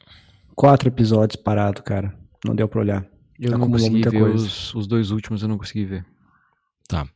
quatro 0.54 0.88
episódios 0.88 1.36
parado, 1.40 1.82
cara. 1.82 2.14
Não 2.44 2.54
deu 2.54 2.68
pra 2.68 2.80
olhar. 2.80 3.06
Eu 3.38 3.50
não 3.50 3.58
Acumulou 3.58 3.72
consegui 3.78 3.90
muita 3.94 4.10
ver 4.10 4.20
coisa. 4.20 4.46
os, 4.46 4.74
os 4.74 4.86
dois 4.86 5.10
últimos, 5.10 5.42
eu 5.42 5.48
não 5.48 5.58
consegui 5.58 5.84
ver. 5.84 6.06
Tá. 6.88 7.08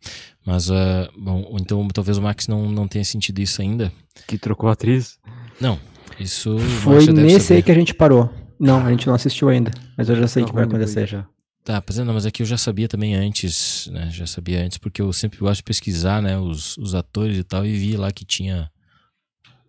Mas, 0.44 0.70
ah, 0.70 1.08
bom, 1.16 1.56
então 1.60 1.86
talvez 1.88 2.16
o 2.18 2.22
Max 2.22 2.48
não, 2.48 2.70
não 2.70 2.88
tenha 2.88 3.04
sentido 3.04 3.38
isso 3.40 3.60
ainda. 3.60 3.92
Que 4.26 4.38
trocou 4.38 4.68
a 4.68 4.72
atriz. 4.72 5.18
Não, 5.60 5.78
isso. 6.18 6.58
Foi 6.58 7.06
nesse 7.12 7.40
saber. 7.46 7.56
aí 7.56 7.62
que 7.62 7.70
a 7.70 7.74
gente 7.74 7.94
parou. 7.94 8.30
Não, 8.58 8.84
a 8.84 8.90
gente 8.90 9.06
não 9.06 9.14
assistiu 9.14 9.48
ainda. 9.48 9.70
Mas 9.96 10.08
eu 10.08 10.16
já 10.16 10.26
sei 10.26 10.42
o 10.42 10.46
Tá 10.46 10.50
que 10.50 10.54
vai 10.56 10.64
acontecer. 10.64 11.06
já. 11.06 11.26
Tá, 11.62 11.82
pois 11.82 11.98
é, 11.98 12.02
não, 12.04 12.14
mas 12.14 12.24
é 12.24 12.30
que 12.30 12.42
eu 12.42 12.46
já 12.46 12.56
sabia 12.56 12.88
também 12.88 13.14
antes, 13.14 13.88
né? 13.92 14.08
Já 14.10 14.26
sabia 14.26 14.64
antes, 14.64 14.78
porque 14.78 15.02
eu 15.02 15.12
sempre 15.12 15.38
gosto 15.38 15.58
de 15.58 15.64
pesquisar, 15.64 16.22
né? 16.22 16.38
Os, 16.38 16.78
os 16.78 16.94
atores 16.94 17.36
e 17.36 17.44
tal, 17.44 17.64
e 17.66 17.76
vi 17.76 17.94
lá 17.96 18.10
que 18.10 18.24
tinha. 18.24 18.70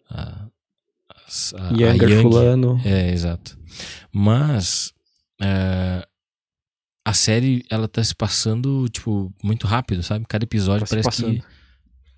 A, 0.10 0.46
a, 1.58 1.68
a 1.68 1.72
Younger 1.72 2.10
Yang. 2.10 2.22
fulano. 2.22 2.82
É, 2.86 3.12
exato. 3.12 3.59
Mas 4.12 4.94
é, 5.42 6.08
a 7.06 7.14
série 7.14 7.66
ela 7.70 7.88
tá 7.88 8.04
se 8.04 8.14
passando 8.14 8.88
tipo 8.90 9.34
muito 9.44 9.66
rápido, 9.66 10.04
sabe? 10.04 10.26
Cada 10.28 10.44
episódio 10.44 10.86
Tá 10.86 10.90
parece 10.90 11.24
que, 11.24 11.44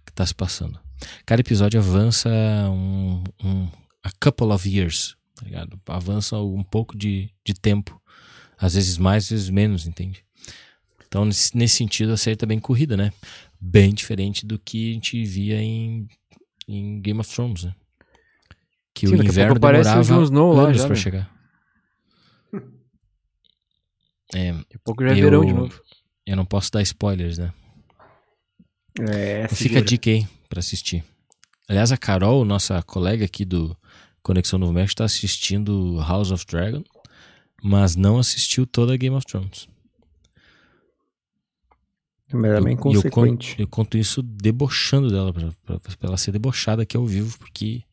que 0.06 0.14
tá 0.14 0.26
se 0.26 0.36
passando. 0.36 0.80
Cada 1.26 1.40
episódio 1.40 1.80
avança 1.80 2.30
um, 2.70 3.24
um 3.44 3.68
a 4.04 4.12
couple 4.20 4.48
of 4.48 4.68
years, 4.68 5.16
tá 5.36 5.46
ligado? 5.46 5.80
Avança 5.88 6.38
um 6.38 6.64
pouco 6.64 6.98
de, 6.98 7.30
de 7.46 7.54
tempo, 7.54 8.02
às 8.58 8.74
vezes 8.76 8.98
mais, 8.98 9.24
às 9.26 9.30
vezes 9.30 9.50
menos, 9.50 9.88
entende? 9.88 10.24
Então 11.08 11.26
nesse, 11.26 11.56
nesse 11.56 11.78
sentido 11.78 12.14
a 12.14 12.18
série 12.18 12.36
tá 12.36 12.46
bem 12.46 12.60
corrida, 12.60 12.98
né? 12.98 13.12
Bem 13.60 13.94
diferente 13.94 14.46
do 14.46 14.60
que 14.60 14.92
a 14.92 14.94
gente 14.94 15.24
via 15.24 15.62
em, 15.62 16.08
em 16.68 17.00
Game 17.00 17.20
of 17.20 17.34
Thrones, 17.34 17.64
né? 17.64 17.76
Que 18.94 19.08
Sim, 19.08 19.16
o 19.16 19.24
inverno 19.24 19.60
demorava 19.60 20.02
Snow 20.02 20.54
lá 20.54 20.64
anos 20.64 20.78
já, 20.78 20.86
pra 20.86 20.96
né? 20.96 21.02
chegar. 21.02 21.41
É, 24.34 24.52
Daqui 24.54 24.76
a 24.76 24.80
pouco 24.80 25.04
já 25.04 25.10
é 25.10 25.14
Eu- 25.14 25.24
verão 25.24 25.46
de 25.46 25.54
novo. 25.54 25.82
eu 26.26 26.36
não 26.36 26.46
posso 26.46 26.72
dar 26.72 26.82
spoilers, 26.82 27.38
né? 27.38 27.54
É, 29.00 29.48
Fica 29.48 29.80
a 29.80 29.82
dica 29.82 30.10
aí 30.10 30.28
pra 30.50 30.60
assistir. 30.60 31.04
Aliás, 31.68 31.92
a 31.92 31.98
Carol, 31.98 32.44
nossa 32.44 32.82
colega 32.84 33.24
aqui 33.26 33.46
do 33.46 33.76
Conexão 34.22 34.60
Novo 34.60 34.74
México, 34.74 34.98
tá 34.98 35.06
assistindo 35.06 35.98
House 36.00 36.32
of 36.32 36.46
Dragon, 36.46 36.84
mas 37.64 37.96
não 37.96 38.18
assistiu 38.20 38.66
toda 38.68 38.94
a 38.94 38.98
Game 38.98 39.16
of 39.16 39.26
Thrones. 39.26 39.68
Mas 42.34 42.52
é 42.52 42.62
bem 42.62 42.78
Eu- 42.78 43.04
eu, 43.58 43.68
conto 43.68 43.98
isso 43.98 44.22
debochando 44.22 45.10
dela, 45.10 45.34
pra, 45.34 45.52
pra- 45.66 45.80
pra 45.80 45.96
ela 46.04 46.18
ser 46.18 46.32
debochada 46.32 46.84
aqui 46.84 46.96
ao 46.96 47.06
vivo, 47.06 47.38
porque 47.38 47.84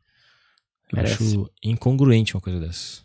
eu 0.93 0.97
Merece. 0.97 1.15
acho 1.25 1.51
incongruente 1.63 2.35
uma 2.37 2.41
coisa 2.41 2.61
dessa. 2.61 3.03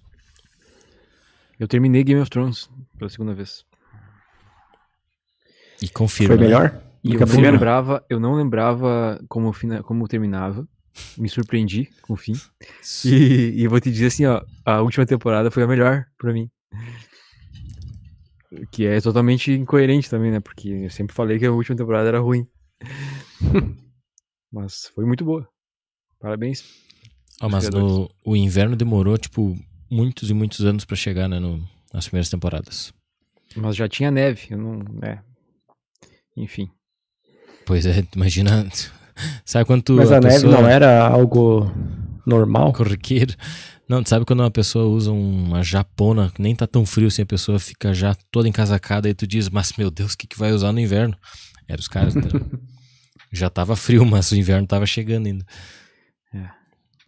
Eu 1.59 1.67
terminei 1.67 2.03
Game 2.03 2.21
of 2.21 2.29
Thrones 2.29 2.69
pela 2.97 3.09
segunda 3.09 3.33
vez. 3.33 3.65
E 5.81 5.89
confirma. 5.89 6.35
Foi 6.35 6.37
né? 6.37 6.43
melhor? 6.49 6.83
E 7.03 7.09
eu 7.11 7.15
Acabou 7.17 7.35
não 7.35 7.51
lembrava, 7.51 8.05
eu 8.09 8.19
não 8.19 8.35
lembrava 8.35 9.23
como, 9.27 9.51
fina- 9.51 9.83
como 9.83 10.07
terminava. 10.07 10.67
Me 11.17 11.27
surpreendi 11.27 11.89
com 12.03 12.13
o 12.13 12.15
fim. 12.15 12.33
E, 13.03 13.53
e 13.55 13.63
eu 13.63 13.69
vou 13.69 13.79
te 13.79 13.91
dizer 13.91 14.07
assim, 14.07 14.25
ó, 14.25 14.41
a 14.63 14.81
última 14.81 15.05
temporada 15.05 15.49
foi 15.51 15.63
a 15.63 15.67
melhor 15.67 16.05
pra 16.17 16.31
mim. 16.31 16.49
Que 18.71 18.85
é 18.85 19.01
totalmente 19.01 19.51
incoerente 19.51 20.09
também, 20.09 20.31
né? 20.31 20.39
Porque 20.39 20.69
eu 20.69 20.89
sempre 20.91 21.15
falei 21.15 21.39
que 21.39 21.45
a 21.45 21.51
última 21.51 21.75
temporada 21.75 22.07
era 22.07 22.19
ruim. 22.19 22.45
Mas 24.51 24.91
foi 24.93 25.05
muito 25.05 25.25
boa. 25.25 25.47
Parabéns. 26.19 26.63
Ó, 27.41 27.49
mas 27.49 27.67
no, 27.69 28.07
o 28.23 28.35
inverno 28.35 28.75
demorou, 28.75 29.17
tipo, 29.17 29.57
muitos 29.89 30.29
e 30.29 30.33
muitos 30.33 30.61
anos 30.63 30.85
pra 30.85 30.95
chegar, 30.95 31.27
né, 31.27 31.39
no- 31.39 31.67
nas 31.93 32.07
primeiras 32.07 32.29
temporadas. 32.29 32.93
Mas 33.55 33.75
já 33.75 33.87
tinha 33.87 34.09
neve, 34.09 34.47
eu 34.49 34.57
não. 34.57 34.81
É. 35.03 35.19
Enfim. 36.35 36.69
Pois 37.65 37.85
é, 37.85 38.05
imagina. 38.15 38.67
Sabe 39.45 39.65
quando 39.65 39.83
tu, 39.83 39.93
Mas 39.93 40.11
a, 40.11 40.19
neve 40.19 40.35
pessoa 40.35 40.61
não 40.61 40.67
era 40.67 41.07
algo 41.07 41.71
normal? 42.25 42.73
corriqueiro? 42.73 43.35
Não, 43.87 44.03
sabe 44.03 44.25
quando 44.25 44.39
uma 44.39 44.49
pessoa 44.49 44.85
usa 44.85 45.11
uma 45.11 45.61
japona, 45.61 46.31
nem 46.39 46.55
tá 46.55 46.65
tão 46.65 46.85
frio 46.85 47.07
assim, 47.07 47.21
a 47.21 47.25
pessoa 47.25 47.59
fica 47.59 47.93
já 47.93 48.15
toda 48.31 48.47
encasacada 48.47 49.09
e 49.09 49.13
tu 49.13 49.27
diz, 49.27 49.49
mas 49.49 49.73
meu 49.77 49.91
Deus, 49.91 50.13
o 50.13 50.17
que, 50.17 50.25
que 50.25 50.39
vai 50.39 50.53
usar 50.53 50.71
no 50.71 50.79
inverno? 50.79 51.15
Era 51.67 51.79
os 51.79 51.87
caras, 51.87 52.15
né? 52.15 52.23
Já 53.31 53.49
tava 53.49 53.75
frio, 53.75 54.05
mas 54.05 54.31
o 54.31 54.35
inverno 54.35 54.67
tava 54.67 54.85
chegando 54.85 55.25
ainda. 55.25 55.43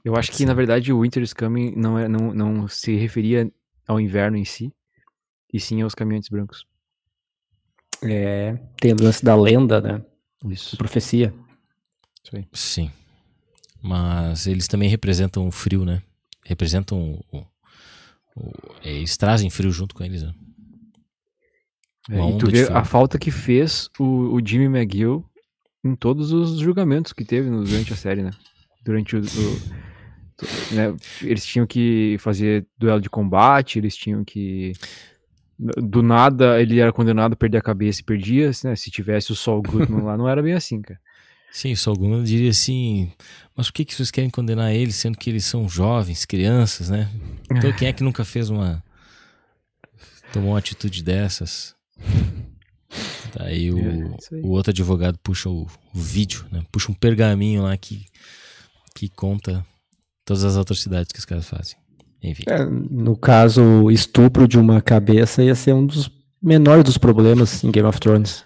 Eu 0.04 0.16
acho 0.16 0.32
que, 0.32 0.46
na 0.46 0.54
verdade, 0.54 0.94
o 0.94 1.02
Winter 1.02 1.24
is 1.24 1.34
Coming 1.34 1.74
não, 1.76 1.98
é, 1.98 2.08
não, 2.08 2.32
não 2.32 2.68
se 2.68 2.96
referia 2.96 3.52
ao 3.88 4.00
inverno 4.00 4.38
em 4.38 4.46
si, 4.46 4.72
e 5.54 5.60
sim 5.60 5.82
aos 5.82 5.96
caminhantes 5.96 6.30
brancos. 6.30 6.66
É, 8.04 8.56
tem 8.80 8.94
o 8.94 9.02
lance 9.02 9.24
da 9.24 9.36
lenda, 9.36 9.80
né? 9.82 10.04
Isso. 10.46 10.78
Profecia. 10.78 11.34
Isso 12.24 12.36
aí. 12.36 12.48
Sim. 12.54 12.92
Mas 13.82 14.48
eles 14.48 14.68
também 14.68 14.90
representam 14.90 15.48
o 15.48 15.52
frio, 15.52 15.86
né? 15.86 16.02
Representam 16.44 17.00
o. 17.32 17.38
o- 17.38 17.46
o- 18.36 18.52
eles 18.84 19.16
trazem 19.18 19.50
frio 19.50 19.72
junto 19.72 19.96
com 19.96 20.04
eles, 20.04 20.24
né? 20.24 20.34
É, 22.12 22.30
e 22.30 22.38
tu 22.38 22.50
vê 22.52 22.68
a 22.72 22.84
falta 22.84 23.18
que 23.18 23.32
fez 23.32 23.90
o, 24.00 24.36
o 24.36 24.46
Jimmy 24.46 24.66
McGill 24.66 25.26
em 25.84 25.96
todos 25.96 26.32
os 26.32 26.60
julgamentos 26.60 27.14
que 27.14 27.26
teve 27.26 27.50
durante 27.50 27.94
a 27.94 27.96
série, 27.96 28.22
né? 28.22 28.32
Durante 28.84 29.16
o. 29.16 29.20
o- 29.22 29.85
né, 30.72 30.96
Eles 31.22 31.46
tinham 31.46 31.66
que 31.66 32.18
fazer 32.20 32.66
duelo 32.78 33.02
de 33.02 33.10
combate, 33.10 33.80
eles 33.80 33.96
tinham 33.96 34.24
que. 34.24 34.74
Do 35.58 36.04
nada 36.04 36.62
ele 36.62 36.80
era 36.80 36.92
condenado 36.92 37.34
a 37.34 37.38
perder 37.38 37.60
a 37.60 37.62
cabeça 37.62 38.02
e 38.02 38.04
perdia, 38.04 38.52
né? 38.64 38.76
Se 38.76 38.92
tivesse 38.92 39.32
o 39.32 39.36
Saul 39.36 39.62
Goodman 39.62 40.04
lá, 40.04 40.18
não 40.18 40.28
era 40.28 40.42
bem 40.44 40.54
assim, 40.54 40.82
cara. 40.82 41.00
Sim, 41.50 41.72
o 41.72 41.78
Saul 41.78 41.96
Goodman 41.96 42.24
diria 42.24 42.50
assim, 42.50 43.10
mas 43.56 43.68
por 43.68 43.76
que, 43.76 43.86
que 43.86 43.96
vocês 43.96 44.12
querem 44.12 44.30
condenar 44.30 44.74
eles, 44.74 44.96
sendo 44.98 45.18
que 45.18 45.30
eles 45.30 45.46
são 45.46 45.70
jovens, 45.70 46.26
crianças, 46.26 46.90
né? 46.90 47.10
Então 47.50 47.72
quem 47.72 47.88
é 47.88 47.94
que 47.94 48.04
nunca 48.04 48.26
fez 48.26 48.50
uma... 48.50 48.84
tomou 50.34 50.52
uma 50.52 50.60
atitude 50.60 51.02
dessas? 51.02 51.74
Daí 53.34 53.72
o, 53.72 53.80
É, 53.80 54.36
aí. 54.36 54.42
o 54.42 54.50
outro 54.50 54.72
advogado 54.72 55.18
puxa 55.24 55.50
o, 55.50 55.66
o 55.94 56.00
vídeo, 56.00 56.46
né? 56.52 56.66
Puxa 56.70 56.92
um 56.92 56.96
pergaminho 56.96 57.64
lá 57.64 57.78
que, 57.78 58.06
que 58.94 59.08
conta 59.08 59.66
todas 60.26 60.44
as 60.44 60.58
atrocidades 60.58 61.12
que 61.12 61.20
os 61.20 61.26
caras 61.26 61.48
fazem. 61.48 61.78
Enfim. 62.22 62.44
É, 62.48 62.66
no 62.66 63.16
caso, 63.16 63.62
o 63.62 63.92
estupro 63.92 64.48
de 64.48 64.58
uma 64.58 64.82
cabeça 64.82 65.44
ia 65.44 65.54
ser 65.56 65.74
um 65.74 65.86
dos 65.86 66.10
menores 66.42 66.84
dos 66.84 66.98
problemas 66.98 67.64
em 67.64 67.72
Game 67.72 67.88
of 67.88 68.00
Thrones. 68.00 68.44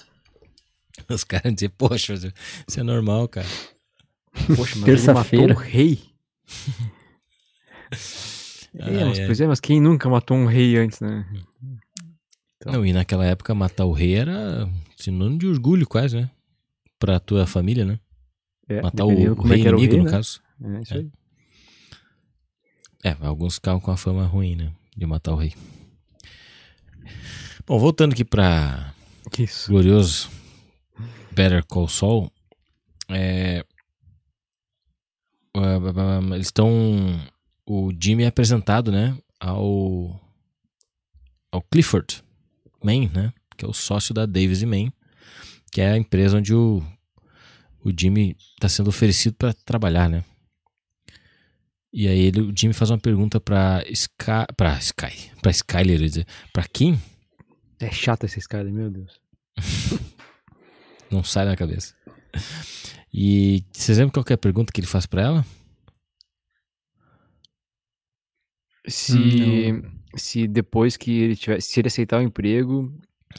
Os 1.09 1.23
caras 1.23 1.53
diziam, 1.55 1.71
poxa, 1.77 2.13
isso 2.67 2.79
é 2.79 2.83
normal, 2.83 3.27
cara. 3.29 3.47
Poxa, 4.55 4.75
mas 4.79 4.87
ele 4.87 5.13
matou 5.13 5.49
um 5.49 5.53
rei. 5.55 5.99
É, 8.77 8.83
Ai, 8.83 9.05
mas, 9.05 9.19
ai. 9.19 9.25
pois 9.25 9.41
é, 9.41 9.47
mas 9.47 9.59
quem 9.59 9.81
nunca 9.81 10.07
matou 10.07 10.37
um 10.37 10.45
rei 10.45 10.77
antes, 10.77 10.99
né? 11.01 11.25
Então. 12.57 12.73
Não, 12.73 12.85
e 12.85 12.93
naquela 12.93 13.25
época 13.25 13.55
matar 13.55 13.85
o 13.85 13.91
rei 13.91 14.13
era 14.13 14.69
sinônimo 14.95 15.39
de 15.39 15.47
orgulho 15.47 15.87
quase, 15.87 16.17
né? 16.17 16.29
Pra 16.99 17.19
tua 17.19 17.47
família, 17.47 17.83
né? 17.83 17.99
É, 18.67 18.79
Matar 18.79 19.05
o, 19.05 19.09
dependendo 19.09 19.41
o 19.41 19.45
é 19.47 19.55
rei 19.55 19.67
era 19.67 19.75
o 19.75 19.79
inimigo, 19.79 19.93
rei, 19.93 19.99
no 19.99 20.05
né? 20.05 20.11
caso. 20.11 20.39
É 20.63 20.81
isso 20.83 20.93
É. 20.93 20.97
aí. 20.97 21.11
É, 23.03 23.15
alguns 23.21 23.55
ficavam 23.55 23.79
com 23.79 23.91
a 23.91 23.97
fama 23.97 24.25
ruim, 24.25 24.55
né? 24.55 24.71
De 24.95 25.05
matar 25.05 25.33
o 25.33 25.35
rei. 25.35 25.53
Bom, 27.65 27.79
voltando 27.79 28.13
aqui 28.13 28.25
pra 28.25 28.93
Isso. 29.37 29.71
glorioso 29.71 30.29
Better 31.31 31.63
Call 31.65 31.87
Saul, 31.87 32.31
é, 33.09 33.63
ah, 35.55 36.19
eles 36.33 36.47
estão. 36.47 36.69
O 37.65 37.91
Jimmy 37.99 38.23
é 38.23 38.27
apresentado, 38.27 38.91
né? 38.91 39.17
Ao. 39.39 40.19
Ao 41.51 41.61
Clifford 41.63 42.23
Main, 42.83 43.09
né? 43.13 43.33
Que 43.57 43.65
é 43.65 43.67
o 43.67 43.73
sócio 43.73 44.13
da 44.13 44.25
Davis 44.25 44.63
Main, 44.63 44.91
que 45.71 45.81
é 45.81 45.91
a 45.91 45.97
empresa 45.97 46.37
onde 46.37 46.53
o, 46.53 46.83
o 47.83 47.91
Jimmy 47.97 48.37
está 48.53 48.69
sendo 48.69 48.89
oferecido 48.89 49.33
para 49.33 49.53
trabalhar, 49.53 50.07
né? 50.09 50.23
E 51.91 52.07
aí 52.07 52.19
ele, 52.19 52.41
o 52.41 52.53
Jimmy 52.55 52.73
faz 52.73 52.91
uma 52.91 52.99
pergunta 52.99 53.39
pra 53.39 53.83
Sky, 53.89 54.45
pra 54.55 54.77
Sky, 54.77 55.31
pra 55.41 55.51
Skyler, 55.51 55.97
eu 55.97 56.01
ia 56.03 56.09
dizer, 56.09 56.27
pra 56.53 56.63
Kim, 56.63 56.99
É 57.79 57.89
chato 57.91 58.25
esse 58.25 58.47
cara, 58.47 58.69
meu 58.71 58.91
Deus. 58.91 59.19
não 61.09 61.23
sai 61.23 61.45
da 61.45 61.55
cabeça. 61.55 61.95
E 63.11 63.63
vocês 63.71 63.97
lembram 63.97 64.11
qual 64.13 64.23
que 64.23 64.33
é 64.33 64.35
a 64.35 64.37
pergunta 64.37 64.71
que 64.71 64.79
ele 64.79 64.87
faz 64.87 65.07
pra 65.07 65.21
ela? 65.23 65.45
Se, 68.87 69.83
se 70.15 70.47
depois 70.47 70.95
que 70.95 71.11
ele 71.11 71.35
tivesse, 71.35 71.71
se 71.71 71.79
ele 71.79 71.87
aceitar 71.87 72.19
o 72.19 72.23
emprego, 72.23 72.93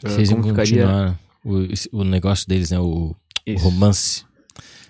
ah, 0.04 0.08
Vocês 0.08 0.30
iam 0.30 0.40
como 0.40 0.50
ficaria 0.50 0.86
continuar 0.86 1.20
o, 1.44 2.00
o 2.00 2.04
negócio 2.04 2.46
deles, 2.48 2.70
né? 2.70 2.78
O, 2.78 3.14
o 3.46 3.58
romance. 3.58 4.24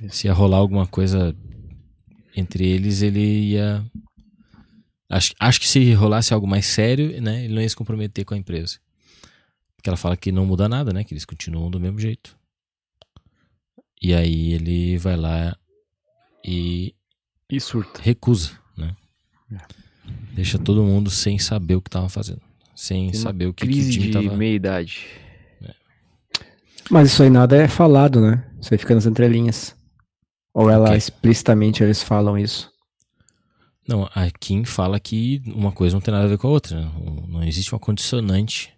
Isso. 0.03 0.17
Se 0.17 0.27
ia 0.27 0.33
rolar 0.33 0.59
alguma 0.59 0.87
coisa 0.87 1.37
entre 2.37 2.67
eles, 2.67 3.03
ele 3.03 3.51
ia. 3.51 3.85
Acho, 5.09 5.35
acho 5.41 5.61
que 5.61 5.67
se 5.69 5.93
rolasse 5.93 6.33
algo 6.33 6.47
mais 6.47 6.67
sério, 6.67 7.21
né? 7.21 7.45
Ele 7.45 7.55
não 7.55 7.63
ia 7.63 7.69
se 7.69 7.75
comprometer 7.77 8.25
com 8.25 8.35
a 8.35 8.39
empresa. 8.39 8.79
Porque 9.77 9.89
ela 9.91 9.97
fala 9.97 10.17
que 10.17 10.31
não 10.31 10.47
muda 10.47 10.69
nada, 10.69 10.93
né? 10.93 11.03
Que 11.05 11.13
eles 11.15 11.25
continuam 11.25 11.71
do 11.71 11.81
mesmo 11.81 11.99
jeito. 11.99 12.37
E 14.01 14.15
aí 14.15 14.53
ele 14.53 14.97
vai 14.99 15.17
lá 15.17 15.57
e 16.45 16.95
E 17.51 17.61
surta. 17.61 18.01
recusa, 18.03 18.53
né? 18.77 18.95
É. 19.53 19.59
Deixa 20.35 20.59
todo 20.59 20.83
mundo 20.85 21.11
sem 21.11 21.39
saber 21.39 21.75
o 21.75 21.83
que 21.83 21.91
tava 21.91 22.09
fazendo. 22.09 22.41
Sem 22.75 23.13
saber 23.13 23.47
o 23.47 23.53
que, 23.53 23.67
que 23.67 23.71
o 23.71 23.75
Crise 23.75 23.93
time 23.93 24.07
de 24.07 24.13
tava. 24.13 24.37
meia-idade. 24.37 25.07
Mas 26.91 27.13
isso 27.13 27.23
aí 27.23 27.31
nada 27.31 27.57
é 27.57 27.69
falado, 27.69 28.21
né? 28.21 28.45
Isso 28.61 28.73
aí 28.73 28.79
fica 28.79 28.95
nas 28.95 29.07
entrelinhas. 29.07 29.77
Ou 30.53 30.69
ela 30.71 30.87
Ok. 30.87 30.97
explicitamente 30.97 31.83
eles 31.83 32.03
falam 32.03 32.37
isso. 32.37 32.71
Não, 33.87 34.09
a 34.15 34.31
Kim 34.31 34.65
fala 34.65 35.01
que 35.01 35.43
uma 35.47 35.73
coisa 35.73 35.95
não 35.97 36.01
tem 36.01 36.13
nada 36.13 36.27
a 36.27 36.29
ver 36.29 36.39
com 36.39 36.47
a 36.49 36.51
outra. 36.51 36.81
né? 36.81 36.93
Não- 37.05 37.27
Não 37.29 37.45
existe 37.45 37.73
uma 37.73 37.79
condicionante 37.79 38.73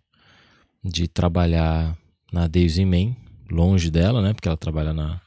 de 0.84 1.06
trabalhar 1.08 1.96
na 2.32 2.46
Daisy 2.46 2.84
Man, 2.84 3.14
longe 3.50 3.90
dela, 3.90 4.22
né? 4.22 4.32
Porque 4.32 4.48
ela 4.48 4.56
trabalha 4.56 4.92
na 4.92 5.20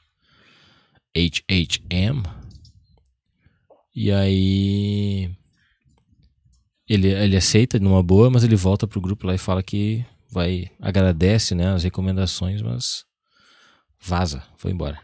HHM. 1.15 2.23
E 3.95 4.11
aí. 4.11 5.31
Ele, 6.87 7.07
ele 7.07 7.35
aceita 7.37 7.79
numa 7.79 8.03
boa, 8.03 8.29
mas 8.29 8.43
ele 8.43 8.55
volta 8.55 8.85
pro 8.87 9.01
grupo 9.01 9.25
lá 9.25 9.33
e 9.33 9.37
fala 9.39 9.63
que 9.63 10.05
vai. 10.31 10.69
Agradece, 10.79 11.55
né? 11.55 11.69
As 11.73 11.83
recomendações, 11.83 12.61
mas. 12.61 13.03
Vaza, 13.99 14.43
foi 14.57 14.71
embora. 14.71 14.99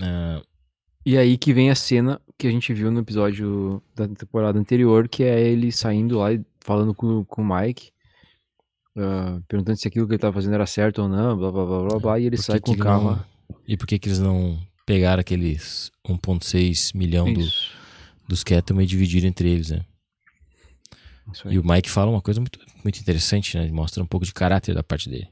Ah, 0.00 0.42
E 1.04 1.16
aí 1.18 1.36
que 1.36 1.52
vem 1.52 1.70
a 1.70 1.74
cena 1.74 2.20
que 2.38 2.46
a 2.46 2.50
gente 2.50 2.72
viu 2.72 2.90
no 2.90 3.00
episódio 3.00 3.82
da 3.94 4.06
temporada 4.08 4.58
anterior, 4.58 5.08
que 5.08 5.22
é 5.24 5.40
ele 5.40 5.70
saindo 5.72 6.18
lá 6.18 6.32
e 6.32 6.40
falando 6.60 6.94
com, 6.94 7.24
com 7.24 7.42
o 7.42 7.54
Mike, 7.56 7.90
ah, 8.96 9.40
perguntando 9.48 9.78
se 9.78 9.88
aquilo 9.88 10.06
que 10.06 10.12
ele 10.14 10.18
tava 10.20 10.34
fazendo 10.34 10.54
era 10.54 10.66
certo 10.66 11.02
ou 11.02 11.08
não, 11.08 11.36
blá 11.36 11.50
blá 11.50 11.64
blá 11.64 11.88
blá 11.88 11.98
blá, 11.98 12.18
e 12.20 12.26
ele 12.26 12.36
Por 12.36 12.42
sai 12.42 12.60
com 12.60 12.72
o 12.72 12.78
carro 12.78 13.10
não-. 13.12 13.24
E 13.66 13.76
por 13.76 13.86
que, 13.86 13.98
que 13.98 14.08
eles 14.08 14.18
não 14.18 14.58
pegaram 14.86 15.20
aqueles 15.20 15.90
1,6 16.08 16.96
milhão 16.96 17.32
do, 17.32 17.46
dos 18.28 18.42
Kettleman 18.42 18.84
e 18.84 18.86
dividiram 18.88 19.28
entre 19.28 19.48
eles, 19.48 19.70
né? 19.70 19.84
E 21.48 21.58
o 21.58 21.64
Mike 21.66 21.88
fala 21.88 22.10
uma 22.10 22.20
coisa 22.20 22.40
muito, 22.40 22.58
muito 22.82 22.98
interessante, 23.00 23.56
né? 23.56 23.62
Ele 23.64 23.72
mostra 23.72 24.02
um 24.02 24.06
pouco 24.06 24.26
de 24.26 24.34
caráter 24.34 24.74
da 24.74 24.82
parte 24.82 25.08
dele. 25.08 25.28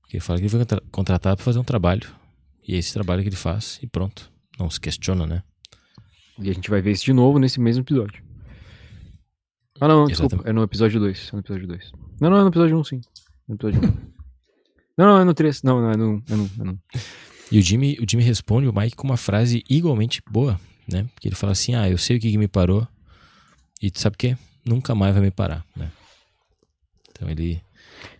Porque 0.00 0.16
ele 0.16 0.20
fala 0.20 0.38
que 0.38 0.44
ele 0.44 0.48
foi 0.50 0.60
contra- 0.60 0.82
contratado 0.92 1.36
para 1.36 1.44
fazer 1.44 1.58
um 1.58 1.64
trabalho. 1.64 2.08
E 2.66 2.74
é 2.74 2.78
esse 2.78 2.92
trabalho 2.92 3.22
que 3.22 3.28
ele 3.28 3.36
faz 3.36 3.78
e 3.82 3.86
pronto. 3.86 4.32
Não 4.58 4.70
se 4.70 4.80
questiona, 4.80 5.26
né? 5.26 5.42
E 6.38 6.50
a 6.50 6.52
gente 6.52 6.70
vai 6.70 6.80
ver 6.80 6.92
isso 6.92 7.04
de 7.04 7.12
novo 7.12 7.38
nesse 7.38 7.60
mesmo 7.60 7.82
episódio. 7.82 8.22
Ah, 9.80 9.88
não, 9.88 10.06
desculpa. 10.06 10.40
É 10.44 10.52
no 10.52 10.62
episódio 10.62 11.00
2. 11.00 11.28
É 11.28 11.32
no 11.32 11.40
episódio 11.40 11.66
2. 11.66 11.92
Não, 12.20 12.30
não, 12.30 12.38
é 12.38 12.42
no 12.42 12.48
episódio 12.48 12.76
1, 12.76 12.80
um, 12.80 12.84
sim. 12.84 13.00
É 13.48 13.48
no 13.48 13.54
episódio 13.54 13.80
1. 13.80 13.82
não, 14.96 15.06
não, 15.06 15.18
é 15.18 15.24
no 15.24 15.34
3. 15.34 15.62
Não, 15.62 15.80
não, 15.80 15.90
é 15.90 15.96
no 15.96 16.14
1. 16.16 16.22
É 16.28 16.36
no, 16.36 16.50
é 16.60 16.64
no... 16.64 16.80
E 17.50 17.58
o 17.58 17.62
Jimmy, 17.62 17.98
o 18.00 18.06
Jimmy 18.08 18.22
responde 18.22 18.66
o 18.66 18.72
Mike 18.72 18.96
com 18.96 19.06
uma 19.06 19.16
frase 19.16 19.62
igualmente 19.68 20.22
boa, 20.30 20.58
né? 20.88 21.04
Porque 21.14 21.28
ele 21.28 21.34
fala 21.34 21.52
assim: 21.52 21.74
Ah, 21.74 21.88
eu 21.88 21.98
sei 21.98 22.16
o 22.16 22.20
que, 22.20 22.30
que 22.30 22.38
me 22.38 22.48
parou. 22.48 22.86
E 23.82 23.90
tu 23.90 24.00
sabe 24.00 24.14
o 24.14 24.18
quê? 24.18 24.36
Nunca 24.64 24.94
mais 24.94 25.12
vai 25.14 25.22
me 25.22 25.30
parar, 25.30 25.64
né? 25.76 25.90
Então 27.10 27.28
ele. 27.28 27.60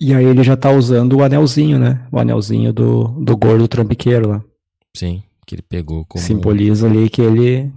E 0.00 0.14
aí 0.14 0.24
ele 0.24 0.42
já 0.42 0.56
tá 0.56 0.70
usando 0.70 1.14
o 1.14 1.22
anelzinho, 1.22 1.78
né? 1.78 2.06
O 2.10 2.18
anelzinho 2.18 2.72
do, 2.72 3.08
do 3.20 3.36
gordo 3.36 3.68
trambiqueiro 3.68 4.28
lá. 4.28 4.44
Sim, 4.96 5.22
que 5.46 5.54
ele 5.54 5.62
pegou 5.62 6.04
como. 6.04 6.22
Simboliza 6.22 6.88
ali 6.88 7.08
que 7.08 7.22
ele 7.22 7.72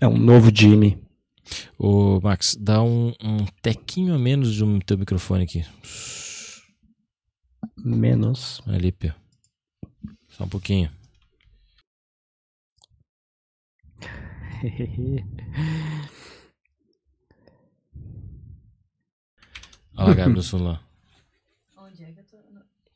é 0.00 0.08
um 0.08 0.16
novo 0.16 0.50
Jimmy. 0.54 0.98
Ô, 1.78 2.20
Max, 2.20 2.56
dá 2.58 2.82
um, 2.82 3.12
um 3.22 3.44
tequinho 3.60 4.14
a 4.14 4.18
menos 4.18 4.56
do 4.56 4.80
teu 4.80 4.96
microfone 4.96 5.44
aqui. 5.44 5.64
Menos. 7.76 8.62
Ali, 8.66 8.92
Pio. 8.92 9.14
Só 10.28 10.44
um 10.44 10.48
pouquinho. 10.48 10.90
Olha 20.00 20.08
lá, 20.08 20.14
Gabriel, 20.14 20.36
no 20.36 20.42
fundo 20.42 20.64
lá. 20.64 20.82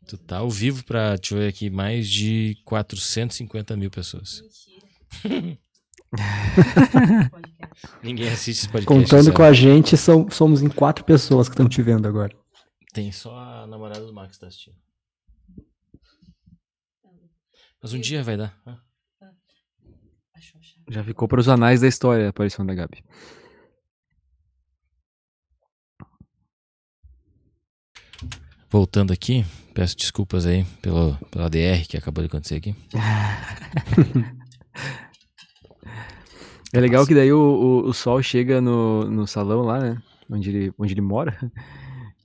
Tu 0.07 0.19
tá 0.19 0.39
ao 0.39 0.51
vivo 0.51 0.85
pra, 0.85 1.17
deixa 1.17 1.35
eu 1.35 1.39
ver 1.39 1.49
aqui, 1.49 1.71
mais 1.71 2.09
de 2.09 2.59
450 2.65 3.77
mil 3.77 3.91
pessoas. 3.91 4.43
Ninguém 8.03 8.29
assiste 8.29 8.61
esse 8.61 8.69
podcast. 8.69 8.87
Contando 8.87 9.25
sabe? 9.25 9.37
com 9.37 9.43
a 9.43 9.53
gente, 9.53 9.97
são, 9.97 10.31
somos 10.31 10.63
em 10.63 10.69
quatro 10.69 11.05
pessoas 11.05 11.49
que 11.49 11.55
estão 11.55 11.69
te 11.69 11.83
vendo 11.83 12.07
agora. 12.07 12.37
Tem 12.93 13.11
só 13.11 13.37
a 13.37 13.67
namorada 13.67 14.05
do 14.05 14.13
Max 14.13 14.35
que 14.35 14.41
tá 14.41 14.47
assistindo. 14.47 14.77
Mas 17.83 17.93
um 17.93 18.01
dia 18.01 18.23
vai 18.23 18.37
dar. 18.37 18.57
Já 20.89 21.03
ficou 21.03 21.27
para 21.27 21.41
os 21.41 21.49
anais 21.49 21.81
da 21.81 21.89
história 21.89 22.27
a 22.27 22.31
aparição 22.31 22.65
da 22.65 22.75
Gabi. 22.75 23.03
Voltando 28.75 29.13
aqui, 29.13 29.47
peço 29.73 29.97
desculpas 29.97 30.45
aí 30.47 30.65
pelo, 30.83 31.17
pela 31.31 31.49
DR 31.49 31.87
que 31.89 31.97
acabou 31.97 32.25
de 32.25 32.27
acontecer 32.27 32.57
aqui. 32.57 32.75
É 36.73 36.81
legal 36.81 37.07
que 37.07 37.15
daí 37.15 37.33
o, 37.33 37.39
o, 37.39 37.89
o 37.89 37.95
Sol 37.95 38.21
chega 38.21 38.61
no, 38.61 39.05
no 39.05 39.29
salão 39.29 39.63
lá, 39.63 39.79
né? 39.79 40.03
Onde 40.29 40.51
ele, 40.51 40.73
onde 40.77 40.93
ele 40.93 41.01
mora. 41.01 41.39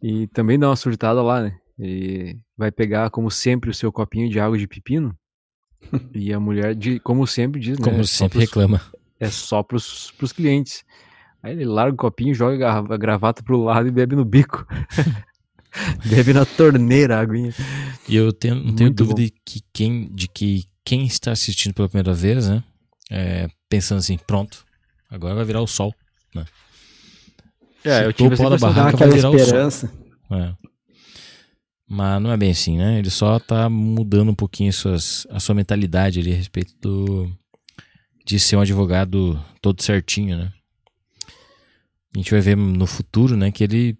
E 0.01 0.25
também 0.29 0.57
dá 0.57 0.67
uma 0.69 0.75
surtada 0.75 1.21
lá, 1.21 1.39
né? 1.43 1.55
Ele 1.77 2.39
vai 2.57 2.71
pegar, 2.71 3.11
como 3.11 3.29
sempre, 3.29 3.69
o 3.69 3.73
seu 3.75 3.91
copinho 3.91 4.27
de 4.27 4.39
água 4.39 4.57
de 4.57 4.67
pepino. 4.67 5.15
E 6.15 6.33
a 6.33 6.39
mulher, 6.39 6.73
de, 6.73 6.99
como 6.99 7.27
sempre 7.27 7.61
diz, 7.61 7.77
né? 7.77 7.85
Como 7.85 7.99
é 7.99 8.03
sempre 8.05 8.39
pros- 8.39 8.49
reclama. 8.49 8.81
É 9.19 9.29
só 9.29 9.61
pros, 9.61 10.09
pros 10.17 10.33
clientes. 10.33 10.83
Aí 11.43 11.51
ele 11.51 11.65
larga 11.65 11.93
o 11.93 11.97
copinho, 11.97 12.33
joga 12.33 12.71
a 12.71 12.97
gravata 12.97 13.43
pro 13.43 13.61
lado 13.61 13.87
e 13.87 13.91
bebe 13.91 14.15
no 14.15 14.25
bico. 14.25 14.65
bebe 16.05 16.33
na 16.33 16.45
torneira 16.45 17.17
a 17.17 17.21
aguinha. 17.21 17.53
E 18.07 18.15
eu 18.15 18.33
tenho, 18.33 18.55
não 18.55 18.75
tenho 18.75 18.89
Muito 18.89 19.03
dúvida 19.03 19.21
de 19.21 19.33
que, 19.45 19.61
quem, 19.73 20.09
de 20.13 20.27
que 20.27 20.65
quem 20.83 21.05
está 21.05 21.31
assistindo 21.31 21.73
pela 21.73 21.87
primeira 21.87 22.13
vez, 22.13 22.47
né? 22.49 22.63
é, 23.09 23.49
pensando 23.67 23.99
assim, 23.99 24.17
pronto, 24.17 24.63
agora 25.09 25.35
vai 25.35 25.45
virar 25.45 25.61
o 25.61 25.67
sol. 25.67 25.93
É, 27.83 28.05
eu 28.05 28.11
Chutou 28.11 28.29
tive 28.29 28.33
essa 28.33 28.43
da 28.43 28.55
impressão 28.55 28.73
barraca, 28.73 28.97
vai 28.97 29.09
virar 29.09 29.29
o 29.29 29.31
sol. 29.31 29.39
esperança. 29.39 29.91
É. 30.31 30.53
Mas 31.87 32.21
não 32.21 32.31
é 32.31 32.37
bem 32.37 32.51
assim, 32.51 32.77
né? 32.77 32.99
Ele 32.99 33.09
só 33.09 33.39
tá 33.39 33.69
mudando 33.69 34.29
um 34.29 34.35
pouquinho 34.35 34.71
suas, 34.73 35.25
a 35.29 35.39
sua 35.39 35.55
mentalidade 35.55 36.19
ali 36.19 36.33
a 36.33 36.35
respeito 36.35 36.75
do, 36.81 37.31
de 38.25 38.37
ser 38.37 38.57
um 38.57 38.61
advogado 38.61 39.41
todo 39.61 39.81
certinho, 39.81 40.37
né? 40.37 40.53
A 42.13 42.17
gente 42.17 42.31
vai 42.31 42.41
ver 42.41 42.57
no 42.57 42.85
futuro, 42.85 43.37
né, 43.37 43.49
que 43.51 43.63
ele 43.63 43.97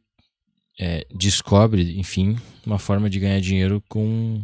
é, 0.80 1.06
descobre, 1.13 2.00
enfim, 2.00 2.38
uma 2.65 2.80
forma 2.80 3.10
de 3.10 3.20
ganhar 3.20 3.39
dinheiro 3.42 3.84
com, 3.89 4.42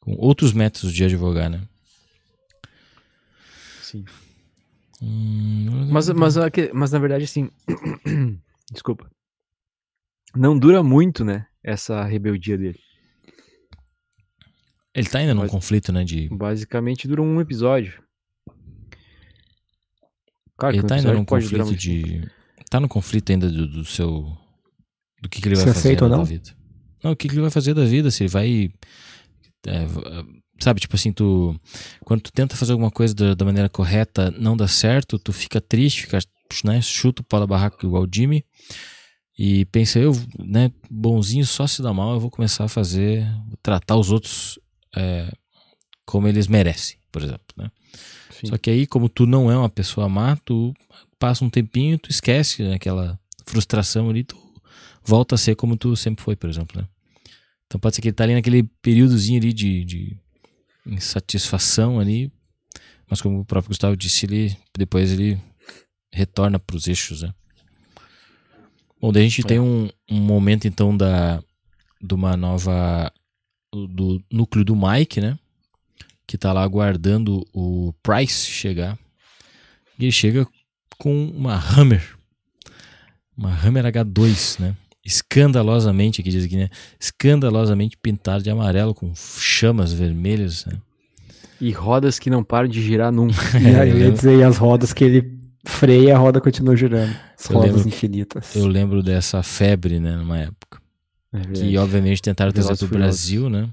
com 0.00 0.14
outros 0.16 0.52
métodos 0.52 0.92
de 0.92 1.04
advogar, 1.04 1.48
né? 1.48 1.62
Sim. 3.82 4.04
Hum, 5.00 5.88
Mas, 5.90 6.08
mas, 6.10 6.36
aque- 6.36 6.70
mas 6.74 6.90
na 6.92 6.98
verdade, 6.98 7.24
assim. 7.24 7.50
Desculpa. 8.72 9.10
Não 10.34 10.58
dura 10.58 10.82
muito, 10.82 11.24
né? 11.24 11.46
Essa 11.62 12.02
rebeldia 12.04 12.56
dele. 12.58 12.78
ele 14.94 15.08
tá 15.08 15.18
ainda 15.18 15.34
num 15.34 15.46
conflito, 15.46 15.92
né, 15.92 16.02
de 16.04 16.28
Basicamente 16.30 17.06
dura 17.06 17.20
um 17.22 17.40
episódio. 17.40 18.02
Claro 20.56 20.74
Ele 20.74 20.80
que 20.80 20.84
um 20.84 20.88
tá 20.88 20.94
ainda 20.96 21.12
num 21.12 21.24
conflito 21.24 21.64
tempo. 21.64 21.76
de. 21.76 22.28
Tá 22.70 22.80
no 22.80 22.88
conflito 22.88 23.30
ainda 23.30 23.50
do, 23.50 23.66
do 23.68 23.84
seu. 23.84 24.36
Do 25.22 25.28
que, 25.28 25.40
que 25.40 25.48
ele 25.48 25.54
vai 25.54 25.66
Se 25.68 25.72
fazer 25.72 25.96
da 25.96 26.08
não? 26.08 26.24
vida. 26.24 26.50
Não, 27.02 27.12
o 27.12 27.16
que, 27.16 27.28
que 27.28 27.34
ele 27.34 27.42
vai 27.42 27.50
fazer 27.50 27.74
da 27.74 27.84
vida? 27.84 28.10
Se 28.10 28.24
ele 28.24 28.28
vai. 28.28 28.70
é, 29.66 29.86
sabe, 30.58 30.80
tipo 30.80 30.96
assim, 30.96 31.12
tu. 31.12 31.58
Quando 32.04 32.22
tu 32.22 32.32
tenta 32.32 32.56
fazer 32.56 32.72
alguma 32.72 32.90
coisa 32.90 33.14
da, 33.14 33.34
da 33.34 33.44
maneira 33.44 33.68
correta, 33.68 34.32
não 34.32 34.56
dá 34.56 34.66
certo, 34.66 35.18
tu 35.18 35.32
fica 35.32 35.60
triste, 35.60 36.02
fica, 36.02 36.18
né, 36.64 36.82
chuta 36.82 37.22
o 37.22 37.24
pau 37.24 37.40
da 37.40 37.46
barraca 37.46 37.86
igual 37.86 38.02
o 38.02 38.08
Jimmy. 38.12 38.44
E 39.38 39.64
pensa, 39.66 39.98
eu, 39.98 40.12
né, 40.38 40.70
bonzinho 40.90 41.46
só 41.46 41.66
se 41.66 41.80
dá 41.80 41.92
mal, 41.92 42.14
eu 42.14 42.20
vou 42.20 42.30
começar 42.30 42.64
a 42.64 42.68
fazer. 42.68 43.26
tratar 43.62 43.96
os 43.96 44.10
outros 44.10 44.58
é, 44.94 45.32
como 46.04 46.28
eles 46.28 46.48
merecem, 46.48 46.98
por 47.10 47.22
exemplo, 47.22 47.46
né? 47.56 47.70
Sim. 48.30 48.48
Só 48.48 48.58
que 48.58 48.70
aí, 48.70 48.86
como 48.86 49.08
tu 49.08 49.24
não 49.24 49.50
é 49.50 49.56
uma 49.56 49.70
pessoa 49.70 50.08
má, 50.08 50.36
tu 50.44 50.74
passa 51.18 51.44
um 51.44 51.50
tempinho, 51.50 51.96
tu 51.98 52.10
esquece 52.10 52.64
aquela 52.72 53.18
frustração 53.46 54.10
ali, 54.10 54.24
tu 54.24 54.36
volta 55.04 55.34
a 55.34 55.38
ser 55.38 55.56
como 55.56 55.76
tu 55.76 55.96
sempre 55.96 56.24
foi, 56.24 56.36
por 56.36 56.48
exemplo, 56.48 56.80
né? 56.80 56.88
Então 57.66 57.80
pode 57.80 57.96
ser 57.96 58.02
que 58.02 58.08
ele 58.08 58.14
tá 58.14 58.24
ali 58.24 58.34
naquele 58.34 58.62
períodozinho 58.82 59.40
ali 59.40 59.52
de, 59.52 59.84
de 59.84 60.16
insatisfação 60.86 61.98
ali, 61.98 62.30
mas 63.08 63.20
como 63.20 63.40
o 63.40 63.44
próprio 63.44 63.68
Gustavo 63.68 63.96
disse, 63.96 64.26
ele, 64.26 64.56
depois 64.76 65.12
ele 65.12 65.38
retorna 66.12 66.58
pros 66.58 66.86
eixos, 66.86 67.22
né? 67.22 67.32
Bom, 69.00 69.10
daí 69.12 69.22
a 69.22 69.28
gente 69.28 69.42
tem 69.42 69.58
um, 69.58 69.88
um 70.08 70.20
momento 70.20 70.68
então 70.68 70.96
da 70.96 71.42
de 72.00 72.14
uma 72.14 72.36
nova 72.36 73.12
do 73.72 74.22
núcleo 74.30 74.64
do 74.64 74.76
Mike, 74.76 75.20
né? 75.20 75.38
Que 76.26 76.36
tá 76.36 76.52
lá 76.52 76.62
aguardando 76.62 77.46
o 77.52 77.92
Price 78.02 78.46
chegar. 78.46 78.98
E 79.98 80.04
ele 80.04 80.12
chega 80.12 80.46
com 80.98 81.26
uma 81.26 81.56
Hammer. 81.56 82.16
Uma 83.36 83.52
Hammer 83.52 83.84
H2, 83.84 84.60
né? 84.60 84.76
Escandalosamente, 85.04 86.20
aqui 86.20 86.30
diz 86.30 86.44
aqui, 86.44 86.56
né? 86.56 86.68
Escandalosamente 86.98 87.96
pintado 87.96 88.42
de 88.42 88.50
amarelo 88.50 88.94
com 88.94 89.12
chamas 89.14 89.92
vermelhas, 89.92 90.64
né? 90.66 90.74
E 91.60 91.70
rodas 91.72 92.18
que 92.18 92.28
não 92.30 92.42
param 92.42 92.68
de 92.68 92.82
girar 92.82 93.12
nunca. 93.12 93.34
E 93.60 93.66
aí 93.76 93.90
eu 93.90 93.98
ia 93.98 94.10
dizer, 94.10 94.38
e 94.38 94.42
as 94.42 94.56
rodas 94.56 94.92
que 94.92 95.04
ele 95.04 95.38
freia, 95.64 96.16
a 96.16 96.18
roda 96.18 96.40
continua 96.40 96.76
girando. 96.76 97.14
As 97.38 97.48
Eu 97.50 97.56
rodas 97.56 97.74
lembro- 97.76 97.88
infinitas. 97.88 98.56
Eu 98.56 98.66
lembro 98.66 99.02
dessa 99.02 99.42
febre, 99.42 99.98
né? 100.00 100.16
Numa 100.16 100.38
época. 100.38 100.80
É 101.32 101.40
que 101.52 101.76
obviamente 101.78 102.20
tentaram 102.20 102.52
trazer 102.52 102.76
para 102.76 102.84
o 102.84 102.88
e. 102.88 102.98
Brasil, 102.98 103.48
né? 103.48 103.68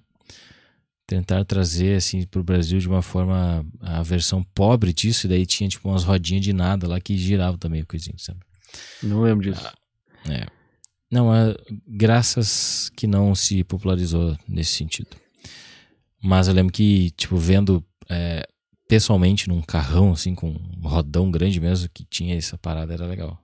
Tentaram 1.06 1.44
trazer 1.44 1.98
assim 1.98 2.24
para 2.26 2.40
o 2.40 2.44
Brasil 2.44 2.80
de 2.80 2.88
uma 2.88 3.02
forma 3.02 3.66
a 3.82 4.02
versão 4.04 4.44
pobre 4.54 4.94
disso, 4.94 5.26
e 5.26 5.30
daí 5.30 5.46
tinha 5.46 5.68
tipo 5.68 5.90
umas 5.90 6.04
rodinhas 6.04 6.44
de 6.44 6.54
nada 6.54 6.88
lá 6.88 7.00
que 7.02 7.18
giravam 7.18 7.58
também, 7.58 7.84
coisinha, 7.84 8.16
sabe? 8.20 8.40
Não 9.02 9.22
lembro 9.24 9.52
disso. 9.52 9.68
É. 10.30 10.46
Não, 11.12 11.34
é, 11.34 11.56
graças 11.88 12.90
que 12.96 13.08
não 13.08 13.34
se 13.34 13.64
popularizou 13.64 14.38
nesse 14.48 14.74
sentido. 14.74 15.10
Mas 16.22 16.48
eu 16.48 16.54
lembro 16.54 16.72
que, 16.74 17.12
tipo, 17.12 17.36
vendo 17.38 17.84
é, 18.10 18.48
pessoalmente 18.88 19.48
num 19.50 19.62
carrão, 19.62 20.12
assim, 20.12 20.36
com 20.36 20.50
um 20.52 20.88
rodão 20.88 21.32
grande 21.32 21.60
mesmo, 21.60 21.90
que 21.94 22.04
tinha 22.06 22.36
essa 22.38 22.58
parada, 22.58 22.94
era 22.94 23.06
legal. 23.08 23.42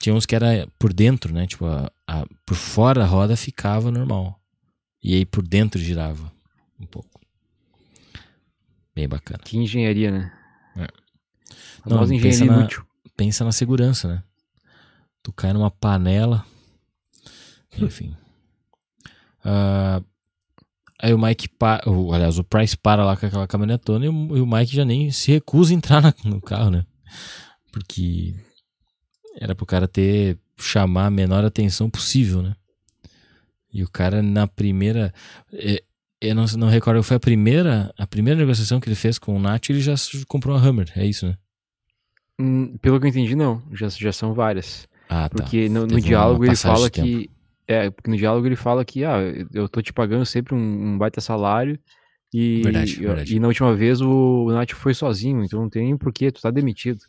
Tinha 0.00 0.14
uns 0.14 0.24
que 0.24 0.34
era 0.34 0.66
por 0.78 0.92
dentro, 0.92 1.34
né? 1.34 1.46
Tipo, 1.46 1.66
a, 1.66 1.90
a- 2.06 2.26
por 2.46 2.54
fora 2.54 3.02
a 3.02 3.06
roda 3.06 3.36
ficava 3.36 3.90
normal. 3.90 4.40
E 5.02 5.14
aí 5.14 5.26
por 5.26 5.46
dentro 5.46 5.80
girava 5.80 6.32
um 6.80 6.86
pouco. 6.86 7.20
Bem 8.94 9.08
bacana. 9.08 9.40
Que 9.44 9.58
engenharia, 9.58 10.10
né? 10.10 10.32
É. 10.76 10.86
Não, 11.84 11.98
pensa 12.00 12.14
engenharia 12.14 12.46
na- 12.46 12.58
inútil. 12.60 12.84
pensa 13.16 13.44
na 13.44 13.52
segurança, 13.52 14.08
né? 14.08 14.22
Tu 15.28 15.32
cai 15.34 15.52
numa 15.52 15.70
panela. 15.70 16.42
Enfim. 17.78 18.16
Ah, 19.50 20.02
aí 21.00 21.14
o 21.14 21.18
Mike 21.18 21.48
para. 21.48 21.88
o- 21.88 22.12
Aliás, 22.12 22.38
o 22.38 22.44
Price 22.44 22.76
para 22.76 23.04
lá 23.04 23.16
com 23.16 23.24
aquela 23.24 23.46
caminhonetona 23.46 24.04
e 24.04 24.08
o, 24.08 24.36
e 24.36 24.40
o 24.40 24.46
Mike 24.46 24.74
já 24.74 24.84
nem 24.84 25.10
se 25.12 25.30
recusa 25.30 25.72
a 25.72 25.76
entrar 25.76 26.02
na- 26.02 26.12
no 26.24 26.40
carro, 26.40 26.70
né? 26.70 26.84
Porque 27.72 28.34
era 29.40 29.54
pro 29.54 29.64
cara 29.64 29.86
ter. 29.86 30.38
chamar 30.58 31.06
a 31.06 31.10
menor 31.10 31.44
atenção 31.44 31.88
possível, 31.88 32.42
né? 32.42 32.56
E 33.72 33.82
o 33.84 33.88
cara 33.88 34.20
na 34.22 34.46
primeira. 34.48 35.14
Eu 36.20 36.34
não, 36.34 36.44
não 36.56 36.68
recordo, 36.68 37.00
foi 37.04 37.16
a 37.16 37.20
primeira, 37.20 37.94
a 37.96 38.06
primeira 38.08 38.40
negociação 38.40 38.80
que 38.80 38.88
ele 38.88 38.96
fez 38.96 39.18
com 39.20 39.36
o 39.36 39.38
Nath, 39.38 39.70
ele 39.70 39.80
já 39.80 39.94
comprou 40.26 40.56
uma 40.56 40.62
Hammer, 40.66 40.90
é 40.96 41.06
isso, 41.06 41.26
né? 41.28 41.38
Hum, 42.40 42.76
Pelo 42.78 42.98
que 42.98 43.06
eu 43.06 43.10
entendi, 43.10 43.36
não. 43.36 43.62
Já, 43.72 43.88
já 43.88 44.12
são 44.12 44.34
várias. 44.34 44.87
Ah, 45.08 45.28
tá. 45.28 45.42
Porque 45.42 45.68
no, 45.68 45.86
no 45.86 45.94
uma 45.94 46.00
diálogo 46.00 46.44
ele 46.44 46.56
fala 46.56 46.90
que. 46.90 47.30
É, 47.66 47.90
porque 47.90 48.10
no 48.10 48.16
diálogo 48.16 48.46
ele 48.46 48.56
fala 48.56 48.84
que, 48.84 49.04
ah, 49.04 49.18
eu 49.52 49.68
tô 49.68 49.82
te 49.82 49.92
pagando 49.92 50.24
sempre 50.24 50.54
um, 50.54 50.58
um 50.58 50.98
baita 50.98 51.20
salário. 51.20 51.78
E, 52.32 52.62
Verdade, 52.62 52.96
verdade. 52.96 53.36
e 53.36 53.40
na 53.40 53.48
última 53.48 53.74
vez 53.74 54.00
o, 54.02 54.44
o 54.46 54.52
Nath 54.52 54.72
foi 54.72 54.92
sozinho, 54.92 55.42
então 55.42 55.62
não 55.62 55.70
tem 55.70 55.84
nem 55.84 55.96
porquê, 55.96 56.30
tu 56.30 56.42
tá 56.42 56.50
demitido. 56.50 57.00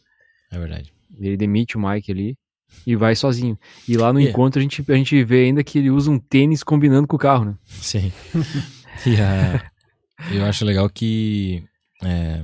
É 0.50 0.58
verdade. 0.58 0.94
Ele 1.20 1.36
demite 1.36 1.76
o 1.76 1.80
Mike 1.82 2.12
ali 2.12 2.38
e 2.88 2.96
vai 2.96 3.16
sozinho. 3.16 3.58
E 3.88 3.98
lá 3.98 4.14
no 4.14 4.20
encontro 4.20 4.60
a 4.60 4.62
gente, 4.62 4.84
a 4.88 4.96
gente 4.96 5.22
vê 5.24 5.46
ainda 5.46 5.64
que 5.64 5.78
ele 5.78 5.90
usa 5.90 6.10
um 6.10 6.20
tênis 6.20 6.64
combinando 6.64 7.08
com 7.08 7.18
o 7.18 7.20
carro, 7.20 7.46
né? 7.46 7.56
Sim. 7.66 8.12
e 9.06 9.20
a, 9.20 9.72
eu 10.34 10.46
acho 10.46 10.64
legal 10.64 10.90
que. 10.90 11.64
é, 12.04 12.42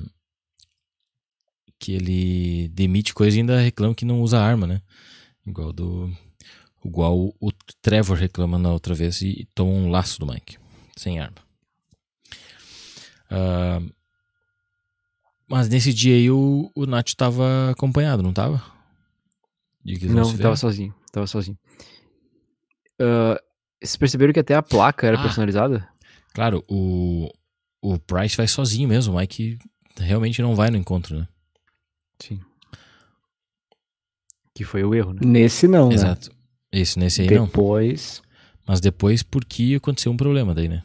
que 1.79 1.93
ele 1.93 2.69
demite 2.69 3.13
coisa 3.13 3.37
e 3.37 3.41
ainda 3.41 3.59
reclama 3.59 3.93
que 3.93 4.05
não 4.05 4.21
usa 4.21 4.39
arma, 4.39 4.65
né? 4.65 4.81
Igual 5.45 5.71
do. 5.73 6.11
Igual 6.83 7.33
o, 7.39 7.51
Trevor 7.81 8.17
reclama 8.17 8.57
na 8.59 8.71
outra 8.71 8.93
vez 8.93 9.21
e 9.21 9.47
toma 9.55 9.71
um 9.71 9.89
laço 9.89 10.19
do 10.19 10.27
Mike. 10.27 10.57
Sem 10.95 11.19
arma. 11.19 11.37
Ah, 13.29 13.81
mas 15.47 15.67
nesse 15.69 15.93
dia 15.93 16.15
aí 16.15 16.29
o, 16.29 16.71
o 16.75 16.85
Nath 16.85 17.13
tava 17.15 17.71
acompanhado, 17.71 18.21
não 18.23 18.33
tava? 18.33 18.63
Não, 20.09 20.37
tava 20.37 20.55
sozinho. 20.55 20.93
Tava 21.11 21.27
sozinho. 21.27 21.57
Ah, 22.99 23.39
vocês 23.81 23.95
perceberam 23.97 24.33
que 24.33 24.39
até 24.39 24.55
a 24.55 24.61
placa 24.63 25.07
era 25.07 25.17
Ah. 25.19 25.21
personalizada? 25.23 25.87
Claro, 26.33 26.63
o, 26.67 27.29
o 27.81 27.97
Price 27.99 28.35
vai 28.35 28.47
sozinho 28.47 28.89
mesmo, 28.89 29.13
o 29.13 29.17
Mike 29.17 29.57
realmente 29.97 30.41
não 30.41 30.55
vai 30.55 30.69
no 30.69 30.77
encontro, 30.77 31.17
né? 31.19 31.27
Sim. 32.19 32.39
Que 34.55 34.63
foi 34.63 34.83
o 34.83 34.95
erro, 34.95 35.13
né? 35.13 35.19
Nesse 35.23 35.67
não, 35.67 35.89
né? 35.89 35.95
Exato. 35.95 36.31
Esse, 36.71 36.97
nesse 36.97 37.21
aí 37.21 37.29
não. 37.29 37.45
Depois, 37.45 38.21
Mas 38.65 38.79
depois, 38.81 39.21
porque 39.21 39.75
aconteceu 39.77 40.11
um 40.11 40.17
problema 40.17 40.53
daí, 40.55 40.67
né? 40.67 40.81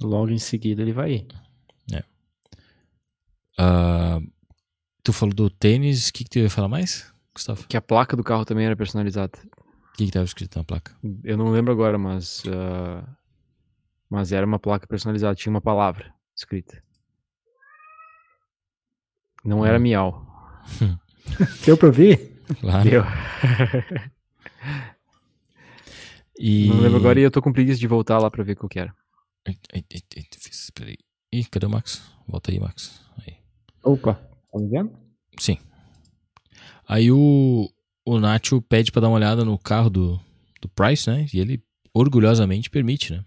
logo 0.00 0.30
em 0.30 0.38
seguida, 0.38 0.80
ele 0.82 0.92
vai 0.92 1.12
ir. 1.12 1.26
Ah, 3.60 4.20
tu 5.02 5.12
falou 5.12 5.34
do 5.34 5.50
tênis, 5.50 6.08
o 6.08 6.12
que, 6.12 6.22
que 6.22 6.30
tu 6.30 6.38
ia 6.38 6.48
falar 6.48 6.68
mais, 6.68 7.12
Gustavo? 7.34 7.66
Que 7.66 7.76
a 7.76 7.82
placa 7.82 8.16
do 8.16 8.22
carro 8.22 8.44
também 8.44 8.64
era 8.66 8.76
personalizada. 8.76 9.36
O 9.92 9.96
que, 9.96 10.06
que 10.06 10.12
tava 10.12 10.24
escrito 10.24 10.56
na 10.56 10.62
placa? 10.64 10.94
Eu 11.24 11.36
não 11.36 11.50
lembro 11.50 11.72
agora, 11.72 11.98
mas. 11.98 12.44
ah, 12.46 13.02
mas 14.08 14.30
era 14.30 14.46
uma 14.46 14.60
placa 14.60 14.86
personalizada, 14.86 15.34
tinha 15.34 15.50
uma 15.52 15.60
palavra 15.60 16.14
escrita. 16.36 16.80
Não 19.44 19.66
era 19.66 19.76
Hum. 19.76 19.82
miau. 19.82 20.26
Deu 21.64 21.76
pra 21.76 21.86
ouvir? 21.88 22.32
Claro. 22.60 22.88
Deu. 22.88 23.02
E... 26.40 26.68
Não 26.68 26.80
lembro 26.80 26.98
agora 26.98 27.18
e 27.18 27.22
eu 27.24 27.30
tô 27.32 27.42
com 27.42 27.52
preguiça 27.52 27.80
de 27.80 27.86
voltar 27.88 28.18
lá 28.18 28.30
pra 28.30 28.44
ver 28.44 28.54
qual 28.54 28.68
que 28.68 28.78
era. 28.78 28.94
Fiz- 30.40 30.70
Peraí. 30.70 30.96
Ih, 31.32 31.44
cadê 31.44 31.66
o 31.66 31.70
Max? 31.70 32.00
Volta 32.28 32.52
aí, 32.52 32.60
Max. 32.60 33.00
Aí. 33.26 33.34
Opa, 33.82 34.14
tá 34.14 34.58
me 34.58 34.68
vendo? 34.68 34.92
Sim. 35.38 35.58
Aí 36.86 37.10
o, 37.10 37.68
o 38.06 38.20
Nacho 38.20 38.62
pede 38.62 38.92
pra 38.92 39.00
dar 39.00 39.08
uma 39.08 39.16
olhada 39.16 39.44
no 39.44 39.58
carro 39.58 39.90
do, 39.90 40.20
do 40.60 40.68
Price, 40.68 41.10
né? 41.10 41.26
E 41.34 41.40
ele 41.40 41.60
orgulhosamente 41.92 42.70
permite, 42.70 43.12
né? 43.12 43.24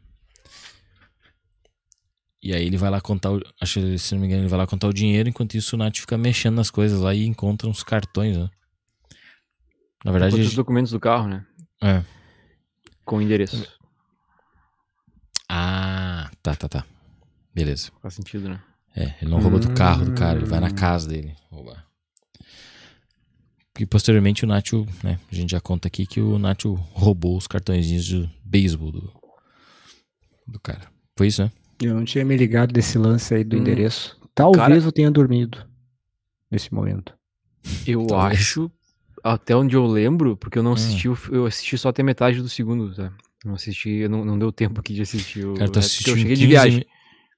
E 2.43 2.53
aí 2.55 2.65
ele 2.65 2.77
vai 2.77 2.89
lá 2.89 2.99
contar, 2.99 3.31
o, 3.31 3.41
acho 3.61 3.79
que 3.79 3.97
se 3.99 4.13
não 4.15 4.21
me 4.21 4.27
engano, 4.27 4.41
ele 4.43 4.49
vai 4.49 4.57
lá 4.57 4.65
contar 4.65 4.87
o 4.87 4.93
dinheiro, 4.93 5.29
enquanto 5.29 5.55
isso 5.55 5.75
o 5.75 5.79
Nath 5.79 5.97
fica 5.97 6.17
mexendo 6.17 6.55
nas 6.55 6.71
coisas 6.71 6.99
lá 6.99 7.13
e 7.13 7.25
encontra 7.25 7.69
uns 7.69 7.83
cartões, 7.83 8.35
né? 8.37 8.49
Na 10.03 10.11
verdade, 10.11 10.35
ele- 10.35 10.47
os 10.47 10.55
documentos 10.55 10.91
do 10.91 10.99
carro, 10.99 11.27
né? 11.27 11.45
é. 11.83 12.03
Com 13.05 13.17
o 13.17 13.21
endereço. 13.21 13.67
Ah, 15.49 16.29
tá, 16.41 16.55
tá, 16.55 16.67
tá. 16.69 16.85
Beleza. 17.53 17.91
Faz 18.01 18.13
sentido, 18.13 18.47
né? 18.49 18.61
É, 18.95 19.15
ele 19.21 19.29
não 19.31 19.39
rouba 19.39 19.59
do 19.59 19.69
carro 19.69 20.05
do 20.05 20.11
cara, 20.11 20.37
ele 20.37 20.45
vai 20.47 20.59
na 20.59 20.67
Hum. 20.67 20.75
casa 20.75 21.07
dele 21.09 21.35
roubar. 21.49 21.85
E 23.79 23.85
posteriormente 23.85 24.43
o 24.43 24.47
Nacho, 24.47 24.85
né, 25.03 25.19
a 25.31 25.35
gente 25.35 25.51
já 25.51 25.61
conta 25.61 25.87
aqui 25.87 26.05
que 26.05 26.19
o 26.21 26.37
Nacho 26.37 26.73
roubou 26.93 27.37
os 27.37 27.47
cartõezinhos 27.47 28.05
de 28.05 28.29
beisebol 28.43 28.91
do, 28.91 29.13
do 30.47 30.59
cara. 30.59 30.89
Foi 31.17 31.27
isso, 31.27 31.43
né? 31.43 31.51
Eu 31.81 31.93
não 31.95 32.05
tinha 32.05 32.23
me 32.23 32.35
ligado 32.37 32.71
desse 32.71 32.97
lance 32.97 33.33
aí 33.33 33.43
do 33.43 33.55
Hum. 33.55 33.59
endereço. 33.59 34.19
Talvez 34.35 34.61
Cara- 34.63 34.75
eu 34.77 34.91
tenha 34.91 35.11
dormido 35.11 35.65
nesse 36.49 36.73
momento. 36.73 37.13
Eu 37.85 38.05
Talvez. 38.07 38.39
acho, 38.39 38.71
até 39.23 39.55
onde 39.55 39.75
eu 39.75 39.85
lembro, 39.85 40.35
porque 40.37 40.57
eu 40.59 40.63
não 40.63 40.71
Hum. 40.71 40.75
assisti, 40.75 41.07
eu 41.31 41.45
assisti 41.45 41.77
só 41.77 41.89
até 41.89 42.01
metade 42.03 42.41
do 42.41 42.49
segundo, 42.49 42.93
tá? 42.95 43.11
Não 43.43 43.55
assisti, 43.55 44.07
não, 44.07 44.23
não 44.23 44.37
deu 44.37 44.51
tempo 44.51 44.79
aqui 44.79 44.93
de 44.93 45.01
assistir 45.01 45.45
o 45.45 45.55
Cara, 45.55 45.69
tu 45.71 45.79
assistiu 45.79 46.13
eu 46.13 46.17
cheguei 46.17 46.31
15 46.35 46.41
de 46.41 46.47
viagem. 46.47 46.79
mi- 46.79 46.87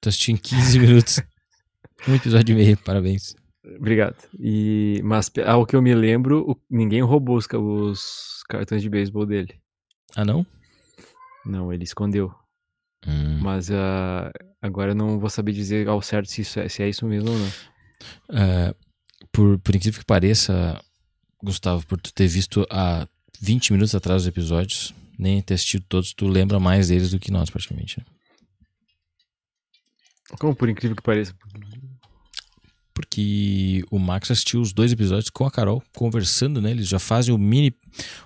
Tu 0.01 0.10
assistiu 0.10 0.34
em 0.34 0.38
15 0.38 0.79
minutos. 0.79 1.19
um 2.08 2.15
episódio 2.15 2.51
e 2.53 2.56
meio, 2.58 2.77
parabéns. 2.77 3.36
Obrigado. 3.77 4.17
E, 4.38 4.99
mas 5.06 5.32
ao 5.45 5.65
que 5.65 5.73
eu 5.75 5.82
me 5.82 5.95
lembro, 5.95 6.43
o- 6.51 6.58
ninguém 6.69 7.01
roubou 7.01 7.38
os, 7.38 7.47
os 7.53 8.43
cartões 8.49 8.82
de 8.82 8.89
beisebol 8.89 9.25
dele. 9.25 9.56
Ah, 10.15 10.25
não? 10.25 10.45
Não, 11.45 11.71
ele 11.71 11.86
escondeu. 11.86 12.34
Hum. 13.07 13.39
Mas 13.41 13.69
ah, 13.69 14.31
agora 14.61 14.91
eu 14.91 14.95
não 14.95 15.19
vou 15.19 15.29
saber 15.29 15.51
dizer 15.51 15.87
ao 15.87 16.01
certo 16.01 16.29
se, 16.29 16.41
isso 16.41 16.59
é, 16.59 16.69
se 16.69 16.83
é 16.83 16.89
isso 16.89 17.05
mesmo 17.05 17.31
ou 17.31 17.37
não. 17.37 17.51
É, 18.31 18.75
por, 19.31 19.59
por 19.59 19.75
incrível 19.75 19.99
que 19.99 20.05
pareça, 20.05 20.79
Gustavo, 21.43 21.85
por 21.85 21.99
tu 21.99 22.13
ter 22.13 22.27
visto 22.27 22.65
há 22.69 23.07
20 23.41 23.73
minutos 23.73 23.93
atrás 23.95 24.21
os 24.21 24.27
episódios, 24.27 24.93
nem 25.17 25.41
ter 25.41 25.55
assistido 25.55 25.85
todos, 25.87 26.13
tu 26.13 26.27
lembra 26.27 26.59
mais 26.59 26.87
deles 26.87 27.11
do 27.11 27.19
que 27.19 27.31
nós, 27.31 27.49
praticamente. 27.49 27.99
né? 27.99 28.05
Como 30.39 30.55
por 30.55 30.69
incrível 30.69 30.95
que 30.95 31.03
pareça. 31.03 31.35
Porque 32.93 33.83
o 33.89 33.97
Max 33.97 34.29
assistiu 34.29 34.61
os 34.61 34.71
dois 34.71 34.91
episódios 34.91 35.29
com 35.29 35.45
a 35.45 35.51
Carol, 35.51 35.83
conversando, 35.93 36.61
né? 36.61 36.71
Eles 36.71 36.87
já 36.87 36.99
fazem 36.99 37.33
o 37.33 37.37
mini, 37.37 37.75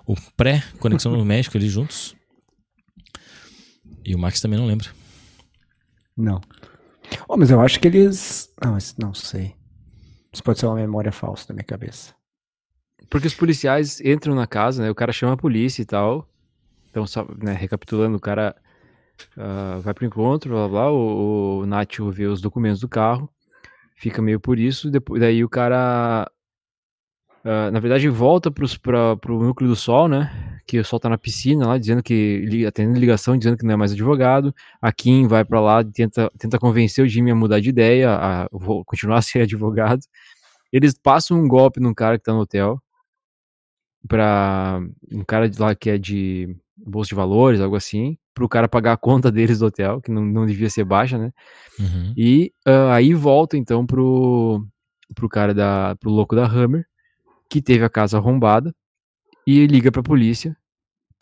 o 0.06 0.14
pré-conexão 0.36 1.12
no 1.12 1.24
México 1.26 1.56
ali 1.56 1.68
juntos. 1.68 2.14
E 4.04 4.14
o 4.14 4.18
Max 4.18 4.40
também 4.40 4.58
não 4.58 4.66
lembra. 4.66 4.88
Não. 6.16 6.40
Oh, 7.28 7.36
mas 7.36 7.50
eu 7.50 7.60
acho 7.60 7.80
que 7.80 7.88
eles. 7.88 8.52
Não, 8.62 8.72
mas 8.72 8.94
não 8.98 9.14
sei. 9.14 9.54
Isso 10.32 10.42
pode 10.42 10.58
ser 10.58 10.66
uma 10.66 10.74
memória 10.74 11.12
falsa 11.12 11.48
da 11.48 11.54
minha 11.54 11.64
cabeça. 11.64 12.14
Porque 13.08 13.26
os 13.26 13.34
policiais 13.34 14.00
entram 14.00 14.34
na 14.34 14.46
casa, 14.46 14.82
né? 14.82 14.90
O 14.90 14.94
cara 14.94 15.12
chama 15.12 15.32
a 15.32 15.36
polícia 15.36 15.82
e 15.82 15.86
tal. 15.86 16.28
Então, 16.90 17.06
só, 17.06 17.26
né, 17.40 17.52
recapitulando, 17.52 18.16
o 18.16 18.20
cara 18.20 18.54
ah, 19.36 19.78
vai 19.82 19.94
pro 19.94 20.06
encontro, 20.06 20.50
blá 20.50 20.68
blá, 20.68 20.68
blá 20.68 20.92
o, 20.92 21.60
o 21.60 21.66
Nacho 21.66 22.10
vê 22.10 22.26
os 22.26 22.40
documentos 22.40 22.80
do 22.80 22.88
carro, 22.88 23.28
fica 23.96 24.22
meio 24.22 24.40
por 24.40 24.58
isso, 24.58 24.90
depois, 24.90 25.20
daí 25.20 25.44
o 25.44 25.48
cara, 25.48 26.30
ah, 27.44 27.70
na 27.70 27.80
verdade, 27.80 28.08
volta 28.08 28.50
pros, 28.50 28.76
pra, 28.76 29.16
pro 29.16 29.42
núcleo 29.42 29.68
do 29.68 29.76
Sol, 29.76 30.08
né? 30.08 30.47
Que 30.68 30.78
o 30.78 30.84
Sol 30.84 31.00
tá 31.00 31.08
na 31.08 31.16
piscina 31.16 31.66
lá, 31.66 31.78
dizendo 31.78 32.02
que, 32.02 32.64
atendendo 32.66 33.00
ligação, 33.00 33.38
dizendo 33.38 33.56
que 33.56 33.64
não 33.64 33.72
é 33.72 33.76
mais 33.76 33.92
advogado. 33.92 34.54
A 34.82 34.92
Kim 34.92 35.26
vai 35.26 35.42
pra 35.42 35.60
lá, 35.60 35.82
tenta, 35.82 36.30
tenta 36.38 36.58
convencer 36.58 37.02
o 37.02 37.08
Jimmy 37.08 37.30
a 37.30 37.34
mudar 37.34 37.58
de 37.58 37.70
ideia, 37.70 38.10
a 38.10 38.48
vou 38.52 38.84
continuar 38.84 39.16
a 39.18 39.22
ser 39.22 39.40
advogado. 39.40 40.00
Eles 40.70 40.92
passam 40.92 41.40
um 41.40 41.48
golpe 41.48 41.80
num 41.80 41.94
cara 41.94 42.18
que 42.18 42.24
tá 42.24 42.34
no 42.34 42.40
hotel 42.40 42.78
pra 44.06 44.80
um 45.10 45.24
cara 45.24 45.48
de 45.48 45.58
lá 45.58 45.74
que 45.74 45.88
é 45.88 45.96
de 45.98 46.54
bolsa 46.76 47.08
de 47.08 47.14
valores, 47.14 47.60
algo 47.60 47.74
assim, 47.74 48.18
pro 48.34 48.48
cara 48.48 48.68
pagar 48.68 48.92
a 48.92 48.96
conta 48.96 49.32
deles 49.32 49.58
do 49.58 49.66
hotel, 49.66 50.00
que 50.00 50.10
não, 50.10 50.24
não 50.24 50.46
devia 50.46 50.70
ser 50.70 50.84
baixa, 50.84 51.18
né? 51.18 51.32
Uhum. 51.80 52.12
E 52.16 52.52
ah, 52.64 52.94
aí 52.94 53.14
volta 53.14 53.56
então 53.56 53.86
pro, 53.86 54.64
pro 55.14 55.28
cara 55.28 55.54
da. 55.54 55.96
pro 55.96 56.10
louco 56.10 56.36
da 56.36 56.46
Hammer, 56.46 56.86
que 57.48 57.60
teve 57.60 57.84
a 57.84 57.90
casa 57.90 58.18
arrombada, 58.18 58.74
e 59.50 59.66
liga 59.66 59.90
pra 59.90 60.02
polícia. 60.02 60.56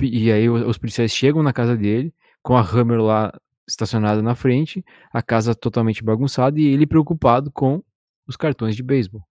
E 0.03 0.31
aí 0.33 0.49
os 0.49 0.77
policiais 0.79 1.13
chegam 1.13 1.43
na 1.43 1.53
casa 1.53 1.77
dele, 1.77 2.13
com 2.43 2.57
a 2.57 2.61
Hammer 2.61 3.01
lá 3.01 3.33
estacionada 3.69 4.21
na 4.23 4.35
frente, 4.35 4.85
a 5.13 5.23
casa 5.23 5.55
totalmente 5.55 6.03
bagunçada, 6.03 6.59
e 6.61 6.65
ele 6.67 6.87
preocupado 6.87 7.51
com 7.51 7.83
os 8.27 8.37
cartões 8.37 8.75
de 8.77 8.83
beisebol. 8.83 9.23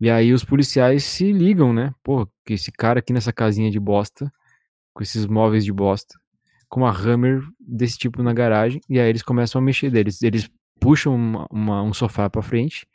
E 0.00 0.10
aí 0.10 0.32
os 0.32 0.44
policiais 0.44 1.04
se 1.04 1.32
ligam, 1.32 1.72
né? 1.72 1.94
Pô, 2.02 2.26
que 2.44 2.54
esse 2.54 2.70
cara 2.72 2.98
aqui 2.98 3.12
nessa 3.12 3.32
casinha 3.32 3.70
de 3.70 3.78
bosta, 3.80 4.30
com 4.92 5.02
esses 5.02 5.26
móveis 5.26 5.64
de 5.64 5.72
bosta, 5.72 6.14
com 6.68 6.80
uma 6.80 6.90
Hammer 6.90 7.42
desse 7.60 7.96
tipo 7.98 8.22
na 8.22 8.32
garagem, 8.32 8.80
e 8.88 8.98
aí 9.00 9.08
eles 9.08 9.22
começam 9.22 9.60
a 9.60 9.64
mexer 9.64 9.90
deles. 9.90 10.22
Eles 10.22 10.50
puxam 10.80 11.14
uma- 11.14 11.46
uma- 11.50 11.82
um 11.82 11.92
sofá 11.94 12.28
pra 12.28 12.42
frente 12.42 12.86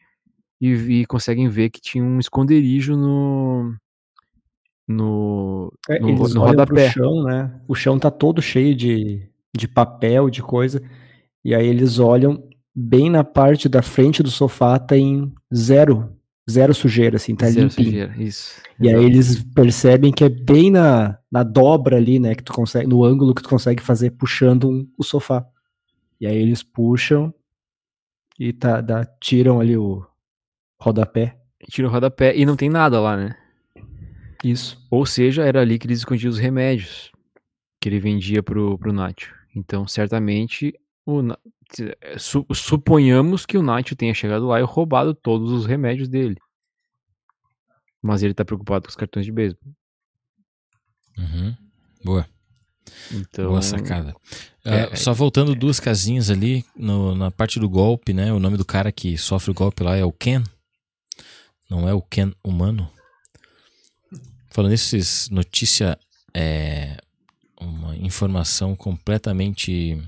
e, 0.61 0.71
e 1.01 1.05
conseguem 1.05 1.47
ver 1.49 1.69
que 1.69 1.81
tinha 1.81 2.03
um 2.03 2.19
esconderijo 2.19 2.95
no. 2.95 3.75
No, 4.87 5.71
É, 5.89 5.99
no, 5.99 6.09
eles 6.09 6.33
no 6.33 6.41
rodapé. 6.41 6.65
pro 6.65 6.89
chão, 6.93 7.23
né? 7.23 7.59
O 7.67 7.75
chão 7.75 7.99
tá 7.99 8.09
todo 8.09 8.41
cheio 8.41 8.73
de, 8.75 9.27
de 9.55 9.67
papel, 9.67 10.29
de 10.29 10.41
coisa. 10.41 10.81
E 11.43 11.53
aí 11.53 11.67
eles 11.67 11.99
olham 11.99 12.41
bem 12.73 13.09
na 13.09 13.23
parte 13.23 13.67
da 13.67 13.81
frente 13.81 14.21
do 14.23 14.29
sofá, 14.31 14.77
tem 14.79 15.33
zero, 15.53 16.15
zero 16.49 16.73
sujeira, 16.73 17.17
assim, 17.17 17.35
tá 17.35 17.47
Zero 17.49 17.67
limpinho. 17.67 17.85
sujeira, 17.89 18.15
Isso. 18.17 18.61
E 18.79 18.87
aí 18.87 19.03
eles 19.03 19.43
percebem 19.43 20.11
que 20.11 20.23
é 20.23 20.29
bem 20.29 20.69
na, 20.71 21.17
na 21.31 21.43
dobra 21.43 21.97
ali, 21.97 22.19
né? 22.19 22.35
Que 22.35 22.43
tu 22.43 22.53
consegue, 22.53 22.87
no 22.87 23.03
ângulo 23.03 23.33
que 23.33 23.41
tu 23.41 23.49
consegue 23.49 23.81
fazer 23.81 24.11
puxando 24.11 24.69
um- 24.69 24.87
o 24.97 25.03
sofá. 25.03 25.45
E 26.21 26.25
aí 26.27 26.37
eles 26.37 26.63
puxam 26.63 27.33
e 28.39 28.53
tá, 28.53 28.79
dá, 28.81 29.03
tiram 29.19 29.59
ali 29.59 29.75
o 29.75 30.05
rodapé. 30.79 31.37
Tira 31.69 31.87
o 31.87 31.91
rodapé 31.91 32.37
e 32.37 32.45
não 32.45 32.55
tem 32.55 32.69
nada 32.69 33.01
lá, 33.01 33.17
né? 33.17 33.35
Isso. 34.43 34.77
Ou 34.89 35.05
seja, 35.05 35.43
era 35.45 35.61
ali 35.61 35.77
que 35.79 35.87
eles 35.87 35.99
escondiam 35.99 36.29
os 36.29 36.37
remédios 36.37 37.11
que 37.81 37.89
ele 37.89 37.99
vendia 37.99 38.41
pro, 38.43 38.77
pro 38.77 38.93
Nacho. 38.93 39.33
Então, 39.55 39.87
certamente, 39.87 40.73
o, 41.05 41.21
Na- 41.21 41.37
su- 42.17 42.45
suponhamos 42.53 43.45
que 43.45 43.57
o 43.57 43.63
Nacho 43.63 43.95
tenha 43.95 44.13
chegado 44.13 44.45
lá 44.47 44.59
e 44.59 44.63
roubado 44.63 45.13
todos 45.13 45.51
os 45.51 45.65
remédios 45.65 46.07
dele. 46.07 46.37
Mas 48.01 48.23
ele 48.23 48.33
tá 48.33 48.45
preocupado 48.45 48.83
com 48.83 48.89
os 48.89 48.95
cartões 48.95 49.25
de 49.25 49.31
beisebol. 49.31 49.73
Uhum. 51.17 51.55
Boa. 52.03 52.27
Então, 53.11 53.49
Boa 53.49 53.61
sacada. 53.61 54.15
é, 54.63 54.83
Ah, 54.83 54.95
só 54.95 55.13
voltando 55.13 55.55
duas 55.55 55.79
casinhas 55.79 56.29
ali, 56.29 56.63
no- 56.75 57.15
na 57.15 57.31
parte 57.31 57.59
do 57.59 57.67
golpe, 57.69 58.13
né? 58.13 58.31
O 58.31 58.39
nome 58.39 58.55
do 58.57 58.63
cara 58.65 58.91
que 58.91 59.17
sofre 59.17 59.51
o 59.51 59.53
golpe 59.53 59.83
lá 59.83 59.95
é 59.95 60.05
o 60.05 60.11
Ken. 60.11 60.43
Não 61.69 61.87
é 61.87 61.93
o 61.93 62.01
Ken 62.01 62.31
humano. 62.43 62.89
Falando 64.57 64.75
vocês- 64.75 65.29
notícia 65.29 65.99
é 66.33 66.97
uma 67.61 67.95
informação 67.95 68.75
completamente 68.75 70.01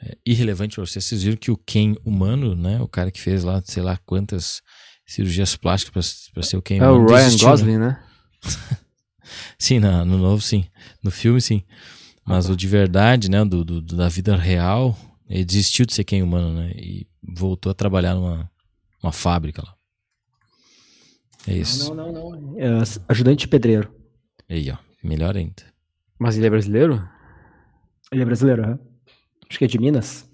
é, 0.00 0.16
irrelevante 0.24 0.74
para 0.76 0.86
vocês. 0.86 1.04
Vocês 1.04 1.22
viram 1.22 1.36
que 1.36 1.50
o 1.50 1.56
Ken 1.58 1.94
humano, 2.02 2.54
né? 2.56 2.80
O 2.80 2.88
cara 2.88 3.10
que 3.10 3.20
fez 3.20 3.44
lá, 3.44 3.60
sei 3.62 3.82
lá 3.82 3.98
quantas 4.06 4.62
cirurgias 5.06 5.54
plásticas 5.54 6.30
para 6.32 6.42
ser 6.42 6.56
o 6.56 6.62
Ken 6.62 6.78
é 6.78 6.88
o 6.88 6.94
humano. 6.96 7.08
Ryan 7.10 7.24
desistiu, 7.26 7.46
né? 7.48 7.50
Gosling, 7.52 7.76
né? 7.78 8.02
Sim, 9.58 9.80
na- 9.80 10.02
no 10.02 10.16
novo 10.16 10.40
sim. 10.42 10.64
No 11.02 11.10
filme 11.10 11.38
sim. 11.38 11.62
Mas 12.24 12.48
o 12.48 12.56
de 12.56 12.66
verdade, 12.66 13.30
né, 13.30 13.44
do, 13.44 13.62
do- 13.62 13.82
da 13.82 14.08
vida 14.08 14.34
real, 14.34 14.98
ele 15.28 15.44
desistiu 15.44 15.84
de 15.84 15.92
ser 15.92 16.04
quem 16.04 16.22
humano, 16.22 16.54
né? 16.54 16.70
E 16.74 17.06
voltou 17.22 17.70
a 17.70 17.74
trabalhar 17.74 18.14
numa 18.14 18.50
uma 19.02 19.12
fábrica 19.12 19.60
lá. 19.62 19.74
É 21.46 21.54
isso. 21.54 21.94
Não, 21.94 22.12
não, 22.12 22.30
não. 22.30 22.60
É, 22.60 22.68
ajudante 23.08 23.48
pedreiro. 23.48 23.92
Aí, 24.48 24.70
ó. 24.70 24.76
Melhor 25.02 25.36
ainda. 25.36 25.62
Mas 26.18 26.36
ele 26.36 26.46
é 26.46 26.50
brasileiro? 26.50 27.08
Ele 28.12 28.22
é 28.22 28.24
brasileiro, 28.24 28.66
né? 28.66 28.78
Acho 29.48 29.58
que 29.58 29.64
é 29.64 29.68
de 29.68 29.78
Minas. 29.78 30.24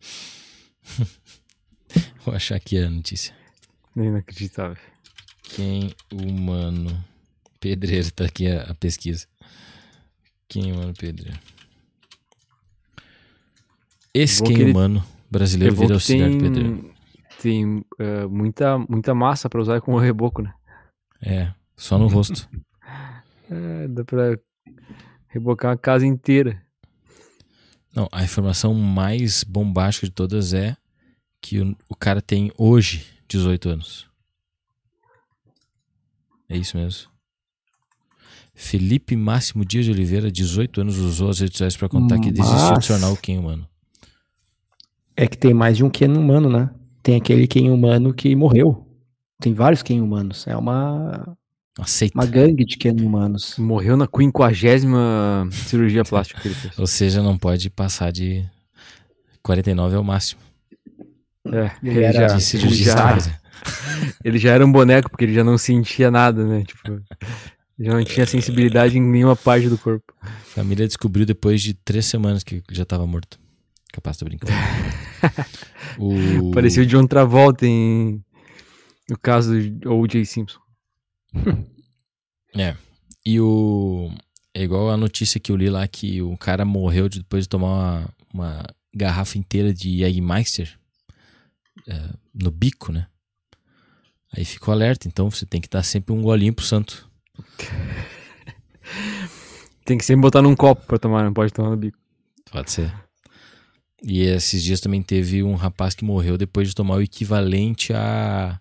Vou 2.24 2.34
achar 2.34 2.56
aqui 2.56 2.78
a 2.78 2.88
notícia. 2.90 3.34
Inacreditável. 3.96 4.76
Quem 5.42 5.92
humano 6.12 7.02
pedreiro, 7.58 8.12
tá 8.12 8.24
aqui 8.26 8.46
a, 8.46 8.62
a 8.64 8.74
pesquisa. 8.74 9.26
Quem 10.48 10.72
humano 10.72 10.94
pedreiro. 10.94 11.38
Esse 14.14 14.42
quem 14.42 14.54
que 14.56 14.62
ele- 14.62 14.70
humano 14.70 15.04
brasileiro 15.30 15.74
vira 15.74 15.94
auxiliar 15.94 16.30
de 16.30 16.38
pedreiro. 16.38 16.94
Tem, 17.40 17.84
eh, 17.98 18.26
muita, 18.26 18.78
muita 18.78 19.14
massa 19.14 19.48
pra 19.48 19.60
usar 19.60 19.80
com 19.80 19.94
o 19.94 19.98
reboco, 20.00 20.42
né? 20.42 20.52
É, 21.22 21.52
só 21.76 21.98
no 21.98 22.06
rosto. 22.08 22.48
É, 23.50 23.88
dá 23.88 24.04
pra 24.04 24.38
rebocar 25.28 25.70
uma 25.70 25.76
casa 25.78 26.04
inteira. 26.06 26.62
Não, 27.94 28.06
a 28.12 28.22
informação 28.22 28.74
mais 28.74 29.42
bombástica 29.42 30.06
de 30.06 30.12
todas 30.12 30.52
é 30.52 30.76
que 31.40 31.58
o, 31.58 31.74
o 31.88 31.96
cara 31.96 32.20
tem 32.20 32.52
hoje 32.58 33.06
18 33.26 33.70
anos. 33.70 34.06
É 36.46 36.58
isso 36.58 36.76
mesmo. 36.76 37.08
Felipe 38.54 39.16
Máximo 39.16 39.64
Dias 39.64 39.86
de 39.86 39.92
Oliveira, 39.92 40.30
18 40.30 40.82
anos, 40.82 40.98
usou 40.98 41.30
as 41.30 41.38
redes 41.40 41.54
sociais 41.54 41.74
pra 41.74 41.88
contar 41.88 42.18
que 42.20 42.30
desistiu 42.30 42.58
de 42.66 42.70
Mas- 42.74 42.86
tornar 42.86 43.08
o 43.10 43.16
Ken 43.16 43.38
humano. 43.38 43.66
É 45.16 45.26
que 45.26 45.38
tem 45.38 45.54
mais 45.54 45.78
de 45.78 45.84
um 45.84 45.88
Ken 45.90 46.08
humano, 46.08 46.50
né? 46.50 46.68
Tem 47.02 47.16
aquele 47.16 47.46
Ken 47.46 47.70
humano 47.70 48.12
que 48.12 48.34
morreu. 48.34 48.86
Tem 49.40 49.54
vários 49.54 49.82
Ken 49.82 50.00
humanos. 50.00 50.46
É 50.46 50.56
uma, 50.56 51.36
Aceita. 51.78 52.16
uma 52.18 52.26
gangue 52.26 52.64
de 52.64 52.76
Ken 52.76 52.94
humanos. 53.00 53.56
Morreu 53.58 53.96
na 53.96 54.06
quinquagésima 54.06 55.48
cirurgia 55.52 56.04
plástica 56.04 56.40
que 56.40 56.48
ele 56.48 56.54
fez. 56.54 56.76
Ou 56.78 56.86
seja, 56.86 57.22
não 57.22 57.38
pode 57.38 57.70
passar 57.70 58.10
de 58.12 58.44
49 59.42 59.94
é 59.96 59.98
o 59.98 60.04
máximo. 60.04 60.40
É, 61.46 61.70
Ele 61.82 61.96
ele 61.96 62.04
era 62.04 62.28
já, 62.28 62.36
de 62.36 62.42
cirurgia. 62.42 62.84
já- 62.92 63.18
ele 64.24 64.38
já 64.38 64.52
era 64.52 64.64
um 64.66 64.70
boneco, 64.70 65.08
porque 65.10 65.24
ele 65.24 65.34
já 65.34 65.42
não 65.42 65.56
sentia 65.56 66.10
nada, 66.10 66.44
né? 66.44 66.62
Tipo, 66.64 67.00
já 67.80 67.92
não 67.94 68.04
tinha 68.04 68.26
sensibilidade 68.26 68.98
em 68.98 69.00
nenhuma 69.02 69.34
parte 69.36 69.68
do 69.68 69.78
corpo. 69.78 70.12
A 70.20 70.26
família 70.44 70.86
descobriu 70.86 71.24
depois 71.24 71.62
de 71.62 71.72
três 71.74 72.04
semanas 72.06 72.42
que 72.44 72.62
já 72.70 72.84
tava 72.84 73.06
morto. 73.06 73.38
Capaz, 73.98 74.16
tô 74.16 74.24
brincando. 74.24 74.52
o... 75.98 76.52
Parecia 76.52 76.84
o 76.84 76.86
John 76.86 77.04
Travolta 77.04 77.66
em... 77.66 78.22
No 79.10 79.18
caso 79.18 79.60
de 79.60 79.88
O.J. 79.88 80.24
Simpson. 80.24 80.60
É. 82.56 82.74
E 83.26 83.38
o. 83.38 84.10
É 84.54 84.62
igual 84.62 84.90
a 84.90 84.96
notícia 84.96 85.38
que 85.38 85.52
eu 85.52 85.56
li 85.56 85.68
lá 85.68 85.86
que 85.86 86.22
o 86.22 86.34
cara 86.38 86.64
morreu 86.64 87.10
de- 87.10 87.18
depois 87.18 87.44
de 87.44 87.48
tomar 87.48 87.68
uma, 87.68 88.08
uma 88.32 88.64
garrafa 88.94 89.36
inteira 89.36 89.72
de 89.72 89.98
Jägermeister 89.98 90.78
é, 91.86 92.08
no 92.34 92.50
bico, 92.50 92.90
né? 92.90 93.06
Aí 94.32 94.46
ficou 94.46 94.72
alerta, 94.72 95.06
então 95.06 95.30
você 95.30 95.44
tem 95.44 95.60
que 95.60 95.68
dar 95.68 95.82
sempre 95.82 96.14
um 96.14 96.22
golinho 96.22 96.54
pro 96.54 96.64
santo. 96.64 97.06
Tem 99.84 99.96
que 99.98 100.04
sempre 100.04 100.22
botar 100.22 100.42
num 100.42 100.56
copo 100.56 100.86
pra 100.86 100.98
tomar, 100.98 101.24
não 101.24 101.32
pode 101.32 101.52
tomar 101.52 101.70
no 101.70 101.76
bico. 101.76 101.98
Pode 102.50 102.70
ser. 102.70 102.92
E 104.02 104.20
esses 104.22 104.62
dias 104.62 104.80
também 104.80 105.02
teve 105.02 105.42
um 105.42 105.54
rapaz 105.54 105.94
que 105.94 106.04
morreu 106.04 106.38
depois 106.38 106.68
de 106.68 106.74
tomar 106.74 106.94
o 106.96 107.02
equivalente 107.02 107.92
a. 107.92 108.60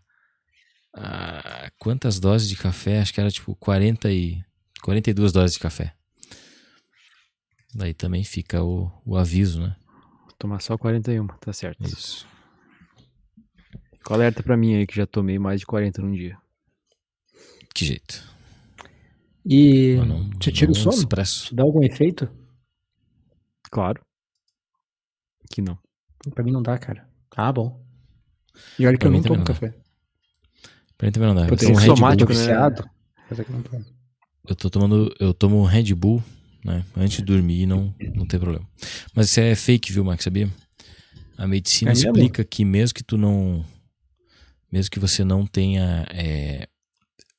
a 0.96 1.72
quantas 1.78 2.20
doses 2.20 2.50
de 2.50 2.56
café? 2.56 3.00
Acho 3.00 3.14
que 3.14 3.22
era 3.22 3.30
tipo 3.32 3.56
40 3.56 4.12
e. 4.12 4.44
42 4.82 5.32
doses 5.32 5.54
de 5.54 5.60
café. 5.60 5.94
Daí 7.74 7.94
também 7.94 8.24
fica 8.24 8.64
o, 8.64 8.92
o 9.06 9.18
aviso, 9.18 9.62
né? 9.62 9.76
Vou 10.24 10.34
tomar 10.40 10.62
só 10.62 10.78
41, 10.78 11.28
tá 11.40 11.52
certo. 11.54 11.84
Isso. 11.86 12.26
Fica 13.94 14.14
alerta 14.14 14.42
pra 14.42 14.56
mim 14.58 14.76
aí 14.76 14.88
que 14.88 14.96
já 14.96 15.06
tomei 15.06 15.38
mais 15.38 15.60
de 15.60 15.66
40 15.66 16.02
num 16.02 16.14
dia. 16.14 16.38
Que 17.76 17.86
jeito. 17.86 18.24
E 19.46 19.96
não- 19.96 20.30
te 20.32 20.52
tira 20.52 20.72
o 20.72 20.76
sono? 20.76 20.96
expresso. 20.96 21.54
Dá 21.54 21.64
algum 21.64 21.84
efeito? 21.84 22.30
Claro. 23.70 24.02
Que 25.50 25.62
não. 25.62 25.78
Pra 26.34 26.44
mim 26.44 26.52
não 26.52 26.62
dá, 26.62 26.78
cara. 26.78 27.08
Ah, 27.36 27.52
bom. 27.52 27.84
E 28.78 28.86
olha 28.88 28.98
que 28.98 29.00
Pra 29.00 29.10
eu 29.10 29.14
não 29.14 29.22
tomo 29.22 29.44
café. 29.46 29.74
Pra 30.98 31.08
mim 31.08 31.12
também 31.12 31.28
não 31.30 31.36
dá. 31.36 31.48
Eu 31.48 31.58
tomo 31.58 31.76
ser 31.76 31.82
Red 31.82 31.88
Bull. 31.88 31.96
somático, 31.98 32.32
né? 32.34 32.38
viciado. 32.40 32.90
Mas 33.30 33.40
é 33.40 33.44
que 33.44 33.50
eu 33.52 33.56
não 33.56 33.64
tomo. 33.64 33.86
Eu 34.48 34.56
tô 34.56 34.70
tomando. 34.70 35.16
Eu 35.20 35.34
tomo 35.34 35.64
Red 35.66 35.94
Bull, 35.94 36.24
né? 36.64 36.84
Antes 36.96 37.18
de 37.18 37.24
dormir 37.24 37.66
não, 37.66 37.94
não 38.16 38.26
tem 38.26 38.40
problema. 38.40 38.68
Mas 39.14 39.30
isso 39.30 39.40
é 39.40 39.54
fake, 39.56 39.92
viu, 39.94 40.04
Max? 40.04 40.24
Sabia? 40.24 40.50
A 41.38 41.46
medicina 41.46 41.92
É 41.92 41.94
mesmo? 41.94 42.10
explica 42.12 42.44
que 42.44 42.66
mesmo 42.66 42.96
que 42.96 43.04
tu 43.04 43.18
não. 43.18 43.64
Mesmo 44.72 44.90
que 44.90 45.00
você 45.00 45.24
não 45.24 45.46
tenha. 45.46 46.06
é, 46.12 46.68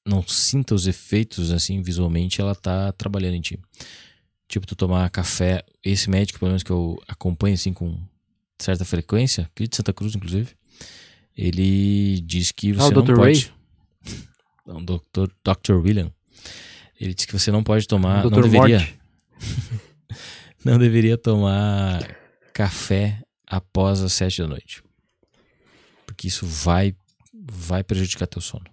não 0.06 0.22
sinta 0.26 0.74
os 0.74 0.86
efeitos 0.86 1.50
assim 1.50 1.82
visualmente, 1.82 2.40
ela 2.40 2.54
tá 2.54 2.92
trabalhando 2.92 3.34
em 3.34 3.40
ti. 3.40 3.58
Tipo, 4.48 4.66
tu 4.66 4.74
tomar 4.74 5.08
café. 5.10 5.62
Esse 5.84 6.08
médico, 6.08 6.38
pelo 6.38 6.50
menos 6.50 6.62
que 6.62 6.70
eu 6.70 6.98
acompanho 7.06 7.54
assim 7.54 7.72
com 7.72 8.00
certa 8.58 8.84
frequência, 8.84 9.44
aquele 9.44 9.68
de 9.68 9.76
Santa 9.76 9.92
Cruz, 9.92 10.14
inclusive, 10.14 10.54
ele 11.36 12.20
diz 12.22 12.50
que 12.50 12.72
você 12.72 12.88
Ah, 12.92 12.94
não 12.96 13.04
Dr. 13.04 13.14
pode. 13.14 13.54
Não, 14.66 14.84
Dr. 14.84 15.30
Dr. 15.44 15.74
William. 15.76 16.12
Ele 17.00 17.14
disse 17.14 17.26
que 17.26 17.32
você 17.32 17.50
não 17.50 17.62
pode 17.62 17.86
tomar. 17.86 18.22
não 18.24 18.30
Dr. 18.30 18.42
deveria. 18.50 18.78
Morte. 18.80 18.98
Não 20.64 20.76
deveria 20.78 21.16
tomar 21.16 22.00
café 22.52 23.22
após 23.46 24.02
as 24.02 24.12
sete 24.12 24.42
da 24.42 24.48
noite. 24.48 24.82
Porque 26.04 26.26
isso 26.26 26.44
vai, 26.44 26.94
vai 27.32 27.82
prejudicar 27.84 28.26
teu 28.26 28.42
sono. 28.42 28.64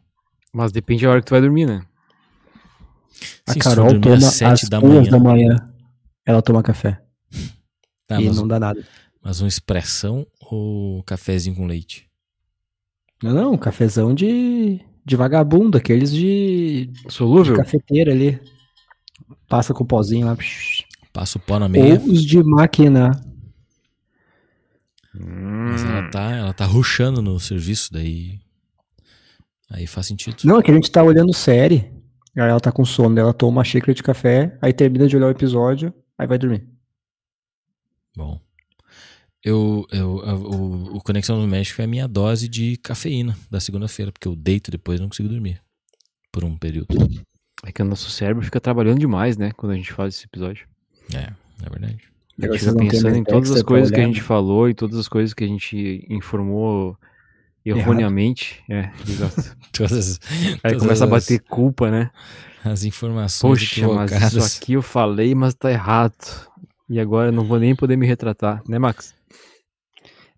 Mas 0.52 0.72
depende 0.72 1.04
da 1.06 1.12
hora 1.12 1.22
que 1.22 1.28
tu 1.28 1.32
vai 1.32 1.40
dormir, 1.42 1.68
né? 1.68 1.86
A 3.48 3.54
Sim, 3.54 3.60
Carol 3.60 4.00
toma 4.00 4.16
às 4.16 4.24
sete 4.26 4.70
da 4.70 4.80
duas 4.80 4.94
manhã. 5.08 5.12
da 5.12 5.20
manhã. 5.20 5.56
Ela 6.26 6.42
toma 6.42 6.62
café. 6.64 7.02
Tá, 8.08 8.22
e 8.22 8.26
mas, 8.28 8.38
não 8.38 8.48
dá 8.48 8.60
nada. 8.60 8.86
mas 9.20 9.42
uma 9.42 9.48
expressão 9.48 10.28
ou 10.40 11.02
cafezinho 11.04 11.56
com 11.56 11.66
leite? 11.66 12.08
Não, 13.24 13.34
não, 13.34 13.58
cafezão 13.58 14.14
de, 14.14 14.80
de 15.04 15.16
vagabundo, 15.16 15.76
aqueles 15.76 16.12
de, 16.12 16.86
de 16.86 17.12
Solúvel? 17.12 17.56
cafeteira 17.56 18.12
ali. 18.12 18.40
Passa 19.50 19.74
com 19.74 19.84
o 19.84 19.88
pozinho 19.88 20.28
lá. 20.28 20.38
Passa 21.12 21.40
o 21.40 21.42
pó 21.42 21.58
na 21.58 21.68
meia, 21.68 22.00
Ou 22.00 22.12
os 22.12 22.24
de 22.24 22.44
máquina. 22.44 23.10
mas 25.14 25.84
Hum. 25.84 25.88
ela 25.88 26.10
tá, 26.12 26.32
ela 26.32 26.54
tá 26.54 26.66
ruxando 26.66 27.22
no 27.24 27.40
serviço, 27.40 27.92
daí. 27.92 28.40
Aí 29.72 29.88
faz 29.88 30.06
sentido. 30.08 30.38
Não, 30.44 30.60
é 30.60 30.62
que 30.62 30.70
a 30.70 30.74
gente 30.76 30.92
tá 30.92 31.02
olhando 31.02 31.34
série. 31.34 31.92
Aí 32.36 32.50
ela 32.50 32.60
tá 32.60 32.72
com 32.72 32.84
sono, 32.84 33.18
ela 33.20 33.34
toma 33.34 33.58
uma 33.60 33.64
xícara 33.64 33.94
de 33.94 34.04
café, 34.04 34.58
aí 34.62 34.74
termina 34.74 35.08
de 35.08 35.16
olhar 35.16 35.28
o 35.28 35.32
episódio, 35.32 35.94
aí 36.18 36.28
vai 36.28 36.38
dormir. 36.38 36.68
Bom. 38.16 38.40
Eu, 39.44 39.86
eu, 39.92 40.20
a- 40.26 40.34
o, 40.36 40.98
o 40.98 41.02
Conexão 41.02 41.40
no 41.40 41.48
México 41.48 41.82
é 41.82 41.86
a 41.86 41.88
minha 41.88 42.08
dose 42.08 42.48
de 42.50 42.78
cafeína 42.78 43.38
da 43.50 43.60
segunda-feira, 43.60 44.12
porque 44.12 44.28
eu 44.28 44.36
deito 44.36 44.72
depois 44.72 45.00
e 45.00 45.02
não 45.02 45.10
consigo 45.10 45.30
dormir. 45.30 45.60
Por 46.32 46.44
um 46.44 46.58
período. 46.58 46.88
É 47.64 47.72
que 47.72 47.82
o 47.82 47.86
nosso 47.86 48.10
cérebro 48.10 48.44
fica 48.44 48.60
trabalhando 48.60 49.00
demais, 49.00 49.38
né? 49.38 49.52
Quando 49.56 49.72
a 49.72 49.76
gente 49.76 49.94
faz 49.94 50.16
esse 50.16 50.26
episódio. 50.26 50.68
É, 51.14 51.32
é 51.66 51.70
verdade. 51.70 52.00
A 52.42 52.48
gente 52.48 52.60
fica 52.60 52.76
pensando 52.76 53.04
mais 53.06 53.18
em 53.18 53.24
todas 53.24 53.52
as 53.52 53.64
coisas 53.64 53.90
que 53.92 54.00
a 54.00 54.04
gente 54.06 54.20
né? 54.20 54.24
falou 54.24 54.70
e 54.70 54.74
todas 54.74 54.98
as 54.98 55.08
coisas 55.08 55.34
que 55.34 55.44
a 55.44 55.48
gente 55.48 56.06
informou 56.10 56.98
erroneamente. 57.66 58.64
É, 58.70 58.90
exato. 59.08 59.56
Todas, 59.72 60.20
Aí 60.64 60.72
todas 60.72 60.82
começa 60.82 61.04
a 61.04 61.06
as- 61.06 61.12
bater 61.12 61.40
culpa, 61.42 61.90
né? 61.92 62.10
as 62.64 62.84
informações 62.84 63.60
Poxa, 63.60 63.88
mas 63.88 64.12
equivocadas. 64.12 64.34
isso 64.46 64.58
aqui 64.62 64.74
eu 64.74 64.82
falei, 64.82 65.36
mas 65.36 65.54
tá 65.54 65.70
errado. 65.72 66.14
E 66.90 67.00
agora 67.00 67.30
eu 67.30 67.32
não 67.32 67.46
vou 67.46 67.60
nem 67.60 67.76
poder 67.76 67.96
me 67.96 68.08
retratar, 68.08 68.62
né, 68.68 68.80
Max? 68.80 69.14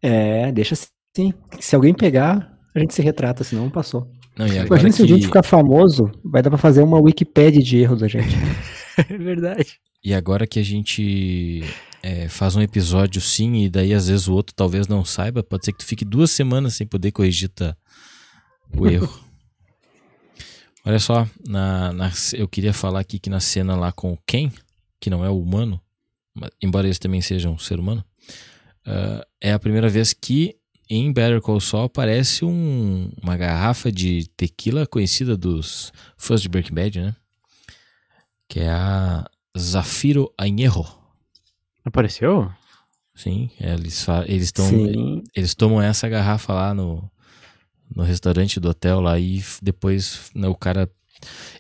É, 0.02 0.52
deixa 0.52 0.74
assim. 0.76 1.34
Se 1.60 1.76
alguém 1.76 1.94
pegar, 1.94 2.52
a 2.76 2.80
gente 2.80 2.94
se 2.94 3.02
retrata, 3.02 3.44
senão 3.44 3.70
passou. 3.70 4.12
Não, 4.38 4.46
e 4.46 4.52
agora 4.60 4.68
Imagina 4.82 4.92
se 4.92 5.02
a 5.02 5.06
que- 5.06 5.14
gente 5.14 5.26
ficar 5.26 5.42
famoso, 5.44 6.12
vai 6.24 6.42
dar 6.44 6.50
pra 6.50 6.60
fazer 6.60 6.84
uma 6.84 7.00
Wikipédia 7.00 7.62
de 7.64 7.78
erros 7.78 8.00
da 8.02 8.08
gente. 8.08 8.28
É 8.98 9.16
verdade. 9.16 9.76
E 10.04 10.12
agora 10.12 10.48
que 10.48 10.60
a 10.60 10.64
gente 10.64 11.64
é, 12.04 12.28
faz 12.30 12.56
um 12.56 12.62
episódio 12.62 13.20
sim, 13.22 13.64
e 13.64 13.70
daí 13.70 13.94
às 13.94 14.08
vezes 14.08 14.28
o 14.28 14.34
outro 14.34 14.54
talvez 14.56 14.88
não 14.88 15.04
saiba, 15.04 15.44
pode 15.44 15.66
ser 15.66 15.72
que 15.74 15.80
tu 15.80 15.86
fique 15.86 16.06
duas 16.06 16.32
semanas 16.32 16.76
sem 16.76 16.86
poder 16.88 17.12
corrigir 17.12 17.50
tá, 17.50 17.76
o 18.76 18.88
erro. 18.88 19.10
Olha 20.86 21.00
só, 21.00 21.28
na, 21.48 21.92
na- 21.92 22.12
eu 22.34 22.48
queria 22.48 22.72
falar 22.74 23.02
aqui 23.02 23.20
que 23.20 23.30
na 23.30 23.40
cena 23.40 23.76
lá 23.76 23.92
com 23.92 24.14
o 24.14 24.18
Ken, 24.26 24.50
que 25.00 25.10
não 25.10 25.24
é 25.26 25.30
o 25.30 25.40
humano, 25.40 25.82
embora 26.62 26.88
eles 26.88 27.00
também 27.00 27.22
sejam 27.22 27.54
um 27.54 27.58
ser 27.60 27.80
humano, 27.80 28.04
ah, 28.86 29.26
é 29.42 29.52
a 29.52 29.60
primeira 29.60 29.90
vez 29.90 30.14
que 30.14 30.56
em 30.90 31.12
Better 31.12 31.42
Call 31.42 31.60
Saul 31.60 31.84
aparece 31.86 32.46
um- 32.46 33.12
uma 33.22 33.36
garrafa 33.36 33.92
de 33.92 34.30
tequila 34.38 34.88
conhecida 34.88 35.36
dos 35.36 35.92
fãs 36.18 36.42
de 36.42 36.48
Breaking 36.48 36.74
Bad, 36.74 37.02
né? 37.02 37.16
Que 38.48 38.62
é 38.62 38.70
a 38.70 39.30
Zafiro 39.58 40.32
Añejo. 40.38 40.86
Apareceu? 41.88 42.52
Sim, 43.16 43.50
eles 43.60 44.06
eles 44.28 44.44
estão 44.44 44.66
Sim. 44.66 45.24
eles 45.36 45.56
tomam 45.56 45.82
essa 45.82 46.08
garrafa 46.08 46.54
lá 46.54 46.74
no, 46.74 47.10
no 47.96 48.04
restaurante 48.04 48.60
do 48.60 48.70
hotel 48.70 49.00
lá 49.00 49.18
e 49.20 49.44
depois 49.62 50.30
né, 50.36 50.48
o 50.48 50.56
cara 50.56 50.90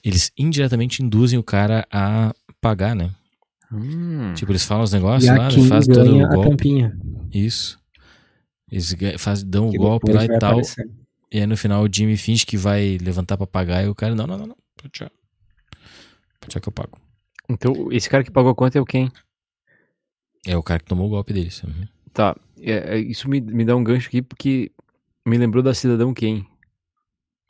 eles 0.03 0.31
indiretamente 0.37 1.01
induzem 1.01 1.39
o 1.39 1.43
cara 1.43 1.87
a 1.91 2.31
pagar, 2.61 2.95
né? 2.95 3.09
Hum. 3.71 4.33
Tipo, 4.35 4.51
eles 4.51 4.63
falam 4.63 4.83
os 4.83 4.93
E 4.93 4.95
negócios 4.95 5.35
lá, 5.35 5.45
eles 5.45 5.55
Kim 5.55 5.67
fazem 5.67 5.93
todo 5.93 6.15
o 6.15 6.27
golpe. 6.27 6.49
tampinha. 6.49 6.97
Isso. 7.33 7.79
Eles 8.71 8.95
faz, 9.17 9.43
dão 9.43 9.69
o 9.69 9.73
golpe 9.73 10.11
lá 10.11 10.25
vai 10.25 10.35
e 10.35 10.39
tal. 10.39 10.51
aparecer. 10.51 10.89
E 11.31 11.39
aí 11.39 11.45
no 11.47 11.57
final 11.57 11.83
o 11.83 11.89
Jimmy 11.91 12.15
finge 12.17 12.45
que 12.45 12.55
vai 12.55 12.97
levantar 13.01 13.35
pra 13.35 13.47
pagar 13.47 13.83
e 13.83 13.87
o 13.87 13.95
cara, 13.95 14.13
não, 14.15 14.27
não, 14.27 14.37
não, 14.37 14.47
não. 14.47 14.57
pode 14.77 14.91
tirar. 14.91 15.11
Pode 16.39 16.53
ser 16.53 16.59
que 16.61 16.69
eu 16.69 16.73
pago. 16.73 16.99
Então, 17.49 17.91
esse 17.91 18.09
cara 18.09 18.23
que 18.23 18.31
pagou 18.31 18.51
a 18.51 18.55
conta 18.55 18.77
é 18.77 18.81
o 18.81 18.85
quem? 18.85 19.11
É 20.47 20.55
o 20.57 20.63
cara 20.63 20.79
que 20.79 20.85
tomou 20.85 21.05
o 21.07 21.09
golpe 21.09 21.33
deles. 21.33 21.61
Uhum. 21.63 21.87
Tá, 22.13 22.35
é- 22.59 22.95
é- 22.95 22.99
isso 22.99 23.29
me, 23.29 23.39
me 23.41 23.63
dá 23.65 23.75
um 23.75 23.83
gancho 23.83 24.07
aqui 24.07 24.21
porque 24.21 24.71
me 25.25 25.37
lembrou 25.37 25.61
da 25.61 25.73
Cidadão 25.73 26.13
Quem. 26.13 26.47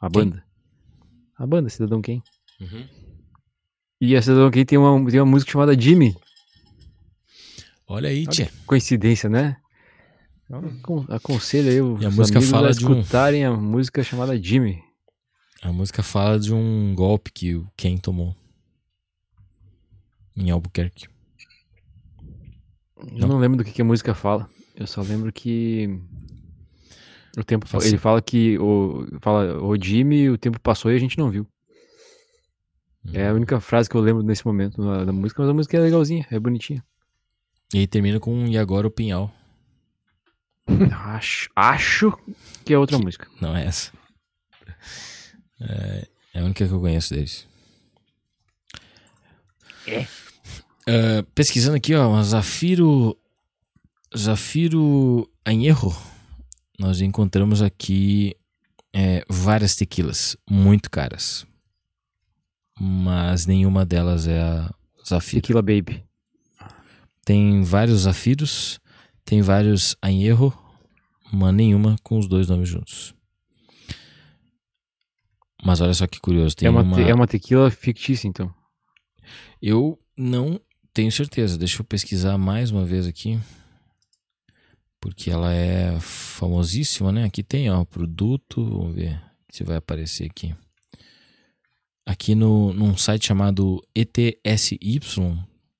A 0.01 0.09
Quem? 0.09 0.23
banda. 0.29 0.43
A 1.37 1.45
banda, 1.47 1.69
Cidadão 1.69 2.01
Quem. 2.01 2.21
E 4.01 4.15
a 4.15 4.21
Cidadão 4.21 4.49
Quem 4.51 4.65
tem 4.65 4.77
uma, 4.77 5.09
tem 5.09 5.19
uma 5.19 5.25
música 5.31 5.51
chamada 5.51 5.79
Jimmy. 5.79 6.15
Olha 7.87 8.09
aí, 8.09 8.27
tia. 8.27 8.51
Coincidência, 8.65 9.29
né? 9.29 9.57
Acon- 10.49 11.05
Aconselho 11.09 11.69
aí 11.69 11.81
os 11.81 12.01
E 12.01 12.05
a 12.05 12.09
música 12.11 12.41
fala 12.41 12.69
a 12.69 12.71
de 12.71 12.85
um- 12.85 12.99
escutarem 12.99 13.45
a 13.45 13.51
música 13.53 14.03
chamada 14.03 14.41
Jimmy. 14.41 14.81
A 15.61 15.71
música 15.71 16.01
fala 16.03 16.39
de 16.39 16.53
um 16.53 16.93
golpe 16.95 17.31
que 17.31 17.55
o 17.55 17.67
Ken 17.77 17.97
tomou. 17.97 18.35
Em 20.35 20.49
Albuquerque. 20.51 21.07
Eu 23.15 23.27
não 23.27 23.37
lembro 23.39 23.57
do 23.57 23.63
que, 23.63 23.71
que 23.71 23.81
a 23.81 23.85
música 23.85 24.13
fala. 24.13 24.49
Eu 24.75 24.87
só 24.87 25.01
lembro 25.01 25.31
que 25.31 25.99
o 27.37 27.43
tempo 27.43 27.67
Faz- 27.67 27.85
ele 27.85 27.97
fala 27.97 28.21
que 28.21 28.57
o 28.59 29.05
fala 29.19 29.61
o 29.63 29.75
Jimmy, 29.81 30.29
o 30.29 30.37
tempo 30.37 30.59
passou 30.59 30.91
e 30.91 30.95
a 30.95 30.99
gente 30.99 31.17
não 31.17 31.29
viu. 31.29 31.47
É 33.13 33.29
a 33.29 33.33
única 33.33 33.59
frase 33.61 33.89
que 33.89 33.95
eu 33.95 34.01
lembro 34.01 34.21
nesse 34.21 34.45
momento 34.45 34.81
na- 34.83 35.05
da 35.05 35.13
música, 35.13 35.41
mas 35.41 35.49
a 35.49 35.53
música 35.53 35.77
é 35.77 35.79
legalzinha, 35.79 36.27
é 36.29 36.37
bonitinha. 36.39 36.83
E 37.73 37.79
aí 37.79 37.87
termina 37.87 38.19
com 38.19 38.45
E 38.47 38.57
agora 38.57 38.85
o 38.87 38.91
Pinhal. 38.91 39.33
Acho, 40.91 41.49
acho 41.55 42.11
que 42.65 42.73
é 42.73 42.77
outra 42.77 42.97
música. 42.99 43.27
Não 43.39 43.55
é 43.55 43.65
essa. 43.65 43.91
É, 45.61 46.07
é 46.33 46.39
a 46.41 46.43
única 46.43 46.67
que 46.67 46.73
eu 46.73 46.79
conheço 46.79 47.13
deles. 47.13 47.47
É. 49.87 50.05
pesquisando 51.35 51.77
aqui, 51.77 51.93
ó, 51.93 52.21
Zafiro. 52.23 53.17
Zafiro 54.15 55.29
Anherro. 55.45 55.95
Nós 56.79 57.01
encontramos 57.01 57.61
aqui 57.61 58.35
é, 58.93 59.23
várias 59.29 59.75
tequilas 59.75 60.37
muito 60.49 60.89
caras. 60.89 61.45
Mas 62.79 63.45
nenhuma 63.45 63.85
delas 63.85 64.27
é 64.27 64.39
a 64.39 64.73
Zafiro. 65.07 65.41
Tequila 65.41 65.61
Baby. 65.61 66.03
Tem 67.25 67.61
vários 67.63 68.01
Zafiros, 68.01 68.79
tem 69.25 69.41
vários 69.41 69.97
Anherro, 70.01 70.53
mas 71.33 71.53
nenhuma 71.53 71.97
com 72.01 72.17
os 72.17 72.27
dois 72.27 72.47
nomes 72.47 72.69
juntos. 72.69 73.13
Mas 75.65 75.81
olha 75.81 75.93
só 75.93 76.07
que 76.07 76.19
curioso, 76.19 76.55
tem 76.55 76.67
É 76.67 76.69
uma, 76.69 76.81
uma... 76.81 77.01
é 77.01 77.13
uma 77.13 77.27
tequila 77.27 77.69
fictícia, 77.69 78.27
então. 78.27 78.53
Eu 79.61 79.99
não 80.15 80.61
tenho 80.97 81.11
certeza, 81.11 81.59
deixa 81.59 81.79
eu 81.79 81.85
pesquisar 81.85 82.39
mais 82.39 82.71
uma 82.71 82.83
vez 82.83 83.05
aqui. 83.05 83.39
Porque 84.99 85.29
ela 85.29 85.53
é 85.53 85.95
famosíssima, 85.99 87.11
né? 87.11 87.23
Aqui 87.23 87.43
tem, 87.43 87.69
ó, 87.69 87.85
produto, 87.85 88.65
vamos 88.65 88.95
ver 88.95 89.21
se 89.47 89.63
vai 89.63 89.77
aparecer 89.77 90.25
aqui. 90.25 90.55
Aqui 92.03 92.33
no, 92.33 92.73
num 92.73 92.97
site 92.97 93.27
chamado 93.27 93.79
ETSY, 93.93 94.99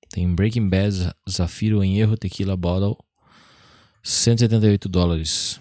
tem 0.08 0.32
Breaking 0.32 0.68
Bad 0.68 1.12
Zafiro 1.28 1.82
em 1.82 1.98
Erro 1.98 2.16
Tequila 2.16 2.56
Bottle, 2.56 2.96
178 4.04 4.88
dólares. 4.88 5.60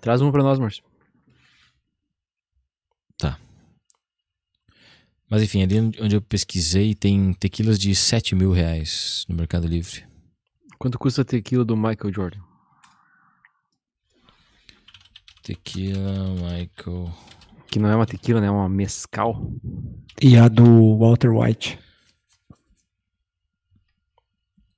Traz 0.00 0.22
uma 0.22 0.32
pra 0.32 0.42
nós, 0.42 0.58
Márcio. 0.58 0.82
Mas 5.34 5.42
enfim, 5.42 5.64
ali 5.64 5.80
onde 6.00 6.14
eu 6.14 6.22
pesquisei 6.22 6.94
tem 6.94 7.32
tequilas 7.32 7.76
de 7.76 7.92
7 7.92 8.36
mil 8.36 8.52
reais 8.52 9.26
no 9.28 9.34
Mercado 9.34 9.66
Livre. 9.66 10.04
Quanto 10.78 10.96
custa 10.96 11.22
a 11.22 11.24
tequila 11.24 11.64
do 11.64 11.76
Michael 11.76 12.12
Jordan? 12.14 12.38
Tequila, 15.42 16.28
Michael. 16.34 17.12
Que 17.68 17.80
não 17.80 17.88
é 17.88 17.96
uma 17.96 18.06
tequila, 18.06 18.40
né? 18.40 18.46
É 18.46 18.50
uma 18.52 18.68
mescal. 18.68 19.52
E 20.22 20.36
a 20.36 20.46
do 20.46 20.96
Walter 20.98 21.30
White. 21.36 21.80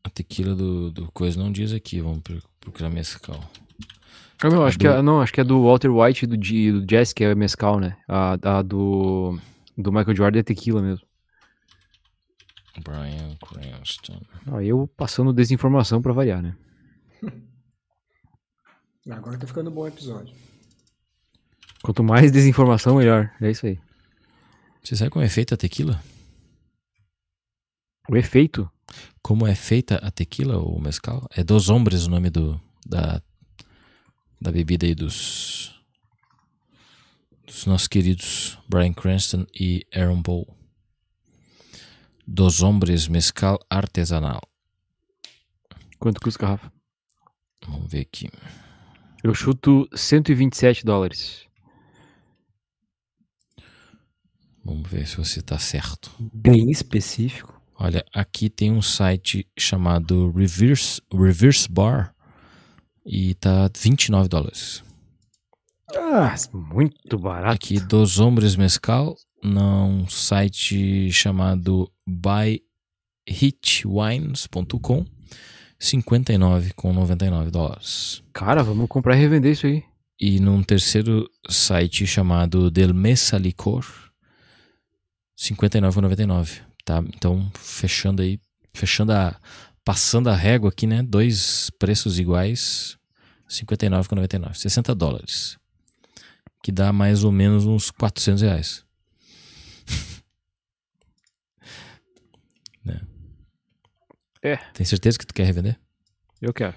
A 0.03 0.09
tequila 0.09 0.55
do, 0.55 0.91
do 0.91 1.13
coisa 1.13 1.39
não 1.39 1.53
diz 1.53 1.71
aqui, 1.75 2.01
vamos 2.01 2.21
pro- 2.21 2.43
procurar 2.61 2.89
mescal. 2.89 3.39
Ah, 4.43 4.49
não, 4.49 4.65
acho 4.65 4.77
A 4.77 4.81
que 4.81 4.89
do- 4.89 4.95
é, 4.95 5.03
não, 5.03 5.21
acho 5.21 5.35
que 5.35 5.41
é 5.43 5.45
do 5.45 5.63
Walter 5.65 5.91
White 5.91 6.25
e 6.25 6.29
do, 6.29 6.37
do 6.39 6.87
Jazz, 6.87 7.13
que 7.13 7.25
é 7.25 7.35
mescal, 7.35 7.79
né? 7.79 7.99
A, 8.09 8.39
a 8.59 8.63
do, 8.63 9.39
do 9.77 9.93
Michael 9.93 10.17
Jordan 10.17 10.39
é 10.41 10.43
tequila 10.43 10.83
mesmo. 10.83 11.07
Brian 12.83 13.37
Cranston. 13.37 14.21
Ah, 14.47 14.63
eu 14.63 14.87
passando 14.97 15.33
desinformação 15.33 16.03
pra 16.03 16.13
variar, 16.13 16.43
né? 16.43 16.57
Agora 19.11 19.39
tá 19.39 19.47
ficando 19.47 19.71
bom 19.71 19.83
o 19.83 19.89
episódio. 19.89 20.35
Quanto 21.83 22.03
mais 22.03 22.33
desinformação, 22.33 22.97
melhor. 22.97 23.33
É 23.41 23.51
isso 23.51 23.67
aí. 23.67 23.79
Você 24.83 24.97
sabe 24.97 25.11
como 25.11 25.25
é 25.25 25.29
feita 25.29 25.55
a 25.55 25.59
tequila? 25.59 26.03
O 28.09 28.17
efeito. 28.17 28.71
Como 29.23 29.47
é 29.47 29.55
feita 29.55 29.97
a 29.97 30.11
tequila 30.11 30.59
ou 30.59 30.77
o 30.77 30.81
mescal? 30.81 31.27
É 31.31 31.43
Dos 31.43 31.69
Hombres 31.69 32.07
o 32.07 32.11
nome 32.11 32.31
do, 32.31 32.61
da, 32.85 33.21
da 34.41 34.53
bebida 34.53 34.87
aí 34.87 34.95
dos, 34.95 35.76
dos 37.47 37.65
nossos 37.65 37.87
queridos 37.87 38.59
Brian 38.69 38.93
Cranston 38.93 39.47
e 39.59 39.87
Aaron 39.95 40.23
Paul. 40.23 40.47
Dos 42.27 42.61
Hombres 42.61 43.07
Mescal 43.07 43.59
Artesanal. 43.71 44.43
Quanto 45.99 46.21
custa 46.21 46.45
a 46.45 46.49
garrafa? 46.49 46.73
Vamos 47.67 47.91
ver 47.91 48.01
aqui. 48.01 48.29
Eu 49.23 49.33
chuto 49.35 49.89
127 49.95 50.85
dólares. 50.85 51.47
Vamos 54.65 54.91
ver 54.91 55.07
se 55.07 55.17
você 55.17 55.41
tá 55.41 55.59
certo. 55.59 56.11
Bem 56.19 56.71
específico. 56.71 57.61
Olha, 57.79 58.05
aqui 58.13 58.51
tem 58.51 58.73
um 58.73 58.83
site 58.83 59.47
chamado 59.57 60.33
Reverse, 60.33 61.01
Reverse 61.13 61.71
Bar 61.71 62.15
e 63.05 63.35
tá 63.35 63.71
29 63.73 64.29
dólares. 64.29 64.83
Ah, 65.95 66.35
muito 66.53 67.17
barato. 67.19 67.55
Aqui 67.55 67.79
dos 67.79 68.19
Hombres 68.19 68.57
Mescal, 68.57 69.17
num 69.43 70.09
site 70.09 71.11
chamado 71.13 71.91
buyhitwines.com, 72.07 75.07
59,99 75.81 77.51
dólares. 77.51 78.23
Cara, 78.33 78.63
vamos 78.63 78.89
comprar 78.89 79.17
e 79.17 79.21
revender 79.21 79.53
isso 79.53 79.67
aí. 79.67 79.85
E 80.19 80.41
num 80.41 80.63
terceiro 80.63 81.29
site 81.49 82.07
chamado 82.07 82.71
Del 82.71 82.95
Mesa 82.95 83.37
Licor, 83.37 83.85
59,99. 85.39 86.63
Tá? 86.85 87.05
Então, 87.15 87.51
fechando 87.55 88.23
aí, 88.23 88.41
fechando 88.73 89.13
a. 89.13 89.37
Passando 89.85 90.29
a 90.29 90.35
régua 90.35 90.71
aqui, 90.71 90.85
né? 90.85 91.01
Dois 91.01 91.71
preços 91.79 92.19
iguais, 92.19 92.99
59,99. 93.49 94.55
60 94.55 94.93
dólares. 94.97 95.57
Que 96.67 96.73
dá 96.73 96.93
mais 96.93 97.23
ou 97.23 97.31
menos 97.31 97.65
uns 97.65 97.93
400 97.93 98.43
reais. 98.43 98.85
né? 102.85 103.01
É. 104.43 104.57
Tem 104.75 104.85
certeza 104.85 105.17
que 105.17 105.25
tu 105.25 105.33
quer 105.33 105.45
revender? 105.45 105.79
Eu 106.43 106.53
quero. 106.53 106.75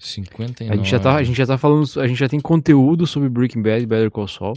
59. 0.00 0.72
A 0.72 0.76
gente 0.78 0.90
já 0.90 0.98
tá, 0.98 1.16
a 1.16 1.22
gente 1.22 1.36
já 1.36 1.46
tá 1.46 1.58
falando, 1.58 2.00
a 2.00 2.06
gente 2.06 2.16
já 2.16 2.26
tem 2.26 2.40
conteúdo 2.40 3.06
sobre 3.06 3.28
Breaking 3.28 3.60
Bad 3.60 3.82
e 3.82 3.86
Better 3.86 4.10
Call 4.10 4.26
Saul. 4.26 4.54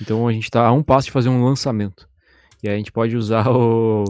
Então 0.00 0.26
a 0.26 0.32
gente 0.32 0.50
tá 0.50 0.66
a 0.66 0.72
um 0.72 0.82
passo 0.82 1.06
de 1.06 1.12
fazer 1.12 1.28
um 1.28 1.44
lançamento. 1.44 2.08
E 2.60 2.68
aí 2.68 2.74
a 2.74 2.78
gente 2.78 2.90
pode 2.90 3.16
usar 3.16 3.48
o, 3.48 4.02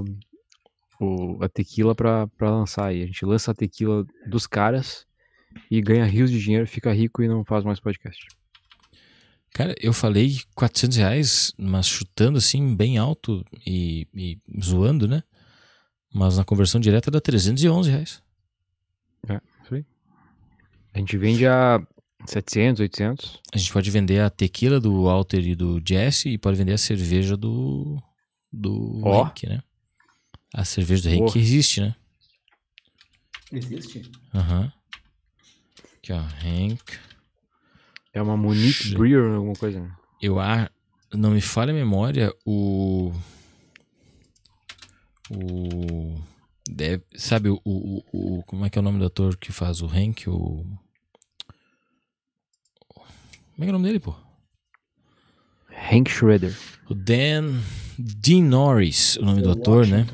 o 0.99 1.45
a 1.45 1.49
tequila 1.51 1.95
pra 1.95 2.27
lançar 2.41 2.87
aí. 2.87 3.03
A 3.03 3.07
gente 3.07 3.23
lança 3.27 3.51
a 3.51 3.55
tequila 3.55 4.07
dos 4.27 4.47
caras 4.47 5.07
e 5.71 5.79
ganha 5.83 6.07
rios 6.07 6.31
de 6.31 6.41
dinheiro, 6.41 6.66
fica 6.66 6.91
rico 6.91 7.23
e 7.23 7.29
não 7.29 7.45
faz 7.45 7.64
mais 7.64 7.79
podcast. 7.79 8.27
Cara, 9.53 9.75
eu 9.81 9.93
falei 9.93 10.39
400 10.55 10.97
reais, 10.99 11.53
mas 11.59 11.87
chutando 11.87 12.39
assim, 12.39 12.75
bem 12.77 12.99
alto 12.99 13.45
e, 13.67 14.07
e 14.15 14.39
zoando, 14.63 15.09
né? 15.09 15.23
Mas 16.15 16.37
na 16.39 16.45
conversão 16.45 16.81
direta 16.81 17.11
dá 17.11 17.21
311 17.21 17.91
reais. 17.91 18.23
É, 19.29 19.41
isso 19.65 19.75
aí. 19.75 19.85
A 20.95 20.99
gente 20.99 21.17
vende 21.17 21.47
a 21.47 21.85
700, 22.27 22.81
800. 22.81 23.41
A 23.53 23.59
gente 23.59 23.73
pode 23.73 23.91
vender 23.91 24.21
a 24.21 24.31
tequila 24.31 24.81
do 24.81 25.05
Walter 25.05 25.41
e 25.41 25.55
do 25.55 25.81
Jesse 25.85 26.31
e 26.31 26.39
pode 26.39 26.57
vender 26.57 26.73
a 26.73 26.79
cerveja 26.79 27.37
do. 27.37 28.01
do 28.53 29.01
Ó. 29.05 29.25
Hank, 29.25 29.47
né? 29.47 29.63
A 30.55 30.65
cerveja 30.65 31.03
do 31.03 31.09
Hank 31.15 31.33
Porra. 31.33 31.39
existe, 31.39 31.81
né? 31.81 31.95
Existe? 33.53 34.03
Aham. 34.35 34.73
Aqui, 35.99 36.13
ó. 36.13 36.19
Hank. 36.21 36.99
É 38.13 38.23
uma 38.23 38.37
Monique 38.37 38.73
Shit. 38.73 38.97
Brewer, 38.97 39.35
alguma 39.37 39.55
coisa. 39.55 39.81
né? 39.81 39.91
Eu, 40.21 40.41
a, 40.41 40.71
não 41.15 41.31
me 41.31 41.41
falha 41.41 41.71
a 41.73 41.75
memória, 41.75 42.35
o. 42.45 43.13
O. 45.31 46.17
Deve, 46.69 47.03
sabe 47.17 47.49
o, 47.49 47.61
o, 47.65 48.03
o- 48.13 48.43
Como 48.45 48.65
é 48.65 48.71
que 48.71 48.79
é 48.79 48.81
o 48.81 48.85
nome 48.85 48.99
do 48.99 49.07
ator 49.07 49.37
que 49.37 49.53
faz 49.53 49.81
o 49.83 49.87
Hank? 49.87 50.29
O. 50.29 50.65
Como 52.89 53.05
é 53.59 53.63
que 53.63 53.67
é 53.67 53.71
o 53.71 53.73
nome 53.73 53.87
dele, 53.87 54.01
pô? 54.01 54.15
Hank 55.91 56.11
Schroeder. 56.11 56.57
O 56.89 56.95
Dan. 56.95 57.61
Dean 57.99 58.45
Norris, 58.45 59.17
o 59.17 59.25
nome 59.25 59.43
do 59.43 59.51
ator, 59.51 59.85
né? 59.87 60.07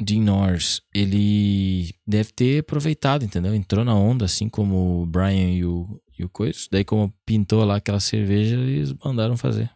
Dean 0.00 0.22
Norris. 0.22 0.80
Ele 0.94 1.94
deve 2.06 2.32
ter 2.32 2.60
aproveitado, 2.60 3.22
entendeu? 3.24 3.54
Entrou 3.54 3.84
na 3.84 3.94
onda, 3.94 4.24
assim 4.24 4.48
como 4.48 5.02
o 5.02 5.06
Brian 5.06 5.50
e 5.50 5.62
o, 5.64 6.00
e 6.18 6.24
o 6.24 6.28
Coisa. 6.28 6.66
Daí, 6.70 6.84
como 6.84 7.12
pintou 7.24 7.64
lá 7.64 7.76
aquela 7.76 8.00
cerveja, 8.00 8.56
eles 8.56 8.92
mandaram 9.04 9.36
fazer. 9.36 9.70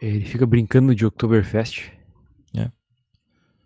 Ele 0.00 0.24
fica 0.24 0.44
brincando 0.44 0.94
de 0.94 1.06
Oktoberfest. 1.06 1.90
É. 2.56 2.70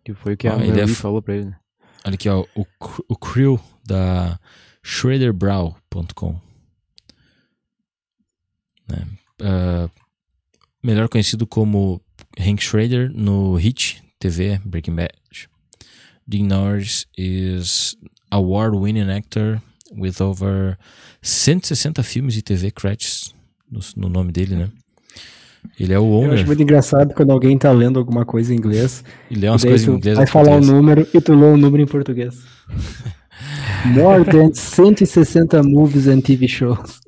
Que 0.05 0.15
foi 0.15 0.35
o 0.35 0.37
que 0.37 0.47
a 0.47 0.55
Ah, 0.55 0.59
ele 0.59 0.81
Mary 0.81 0.93
é 0.93 0.95
falou 0.95 1.23
pra 1.23 1.35
ele, 1.35 1.47
né? 1.47 1.59
Olha 2.05 2.15
aqui, 2.15 2.29
ó, 2.29 2.45
o, 2.55 2.67
o 3.09 3.17
crew 3.17 3.59
da 3.85 4.39
ShredderBrow.com. 4.83 6.41
Né? 8.89 9.07
Ah, 9.43 9.91
melhor 10.83 11.09
conhecido 11.09 11.47
como 11.47 12.01
Hank 12.39 12.63
Schrader 12.63 13.11
no 13.11 13.57
Hit 13.57 14.03
TV 14.19 14.61
Breaking 14.65 14.95
Bad. 14.95 15.13
Dean 16.27 16.47
Norris 16.47 17.07
is 17.17 17.97
award-winning 18.31 19.11
actor 19.11 19.63
with 19.95 20.21
over 20.21 20.77
160 21.23 22.03
filmes 22.03 22.35
de 22.35 22.43
TV 22.43 22.71
credits 22.71 23.35
no, 23.71 23.81
no 23.97 24.09
nome 24.09 24.33
dele, 24.33 24.57
né? 24.57 24.71
Ele 25.79 25.93
é 25.93 25.99
o 25.99 26.23
Eu 26.23 26.33
acho 26.33 26.45
owner. 26.45 26.47
muito 26.47 26.63
engraçado 26.63 27.13
quando 27.15 27.31
alguém 27.33 27.59
tá 27.59 27.73
lendo 27.73 27.99
alguma 27.99 28.25
coisa 28.25 28.55
em 28.55 28.57
inglês. 28.57 29.03
E 29.31 29.37
umas 29.51 29.65
daí 29.65 29.71
coisas 29.73 29.89
em 29.89 29.93
inglês. 29.95 30.17
vai 30.17 30.25
e 30.25 30.29
falar 30.29 30.53
um 30.57 30.61
português. 30.61 30.77
número 30.77 31.09
e 31.13 31.21
tu 31.21 31.35
lê 31.35 31.47
um 31.47 31.57
número 31.57 31.83
em 31.83 31.87
português. 31.87 32.37
More 33.85 34.25
than 34.25 34.53
160 34.55 35.63
movies 35.63 36.07
and 36.07 36.21
TV 36.21 36.47
shows. 36.49 37.01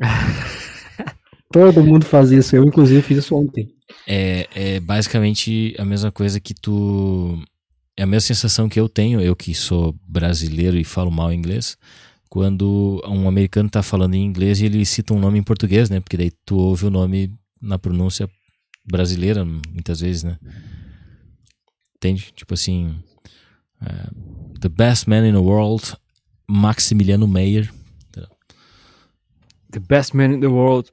Todo 1.52 1.82
mundo 1.82 2.04
faz 2.04 2.30
isso. 2.30 2.54
Eu, 2.56 2.64
inclusive, 2.64 3.00
fiz 3.02 3.18
isso 3.18 3.34
ontem. 3.36 3.68
É, 4.06 4.46
é 4.54 4.80
basicamente 4.80 5.74
a 5.78 5.84
mesma 5.84 6.10
coisa 6.12 6.38
que 6.40 6.54
tu. 6.54 7.42
É 7.96 8.02
a 8.02 8.06
mesma 8.06 8.20
sensação 8.28 8.68
que 8.68 8.78
eu 8.78 8.88
tenho, 8.88 9.20
eu 9.20 9.34
que 9.34 9.52
sou 9.54 9.94
brasileiro 10.06 10.76
e 10.76 10.84
falo 10.84 11.10
mal 11.10 11.32
inglês, 11.32 11.76
quando 12.28 13.02
um 13.06 13.26
americano 13.28 13.68
tá 13.70 13.82
falando 13.82 14.14
em 14.14 14.24
inglês 14.24 14.60
e 14.60 14.66
ele 14.66 14.84
cita 14.84 15.14
um 15.14 15.18
nome 15.18 15.38
em 15.38 15.42
português, 15.42 15.88
né? 15.90 16.00
Porque 16.00 16.16
daí 16.16 16.30
tu 16.44 16.56
ouve 16.56 16.86
o 16.86 16.90
nome 16.90 17.32
na 17.60 17.78
pronúncia 17.78 18.28
brasileira, 18.84 19.44
muitas 19.44 20.00
vezes, 20.00 20.22
né? 20.24 20.38
Entende? 21.96 22.32
Tipo 22.34 22.54
assim. 22.54 22.94
é, 23.82 24.08
the 24.60 24.68
best 24.68 25.08
man 25.08 25.26
in 25.26 25.32
the 25.32 25.38
world, 25.38 25.94
Maximiliano 26.48 27.26
Meyer. 27.26 27.70
The 29.70 29.80
best 29.80 30.14
man 30.16 30.32
in 30.32 30.40
the 30.40 30.46
world 30.46 30.90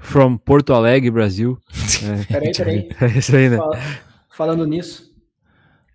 from 0.00 0.38
Porto 0.38 0.72
Alegre, 0.72 1.10
Brasil. 1.10 1.58
É, 2.00 2.24
Peraí, 2.24 2.52
peraí. 2.52 2.88
é 3.14 3.18
isso 3.18 3.34
aí, 3.34 3.50
né? 3.50 3.58
Falando 4.30 4.64
nisso. 4.66 5.12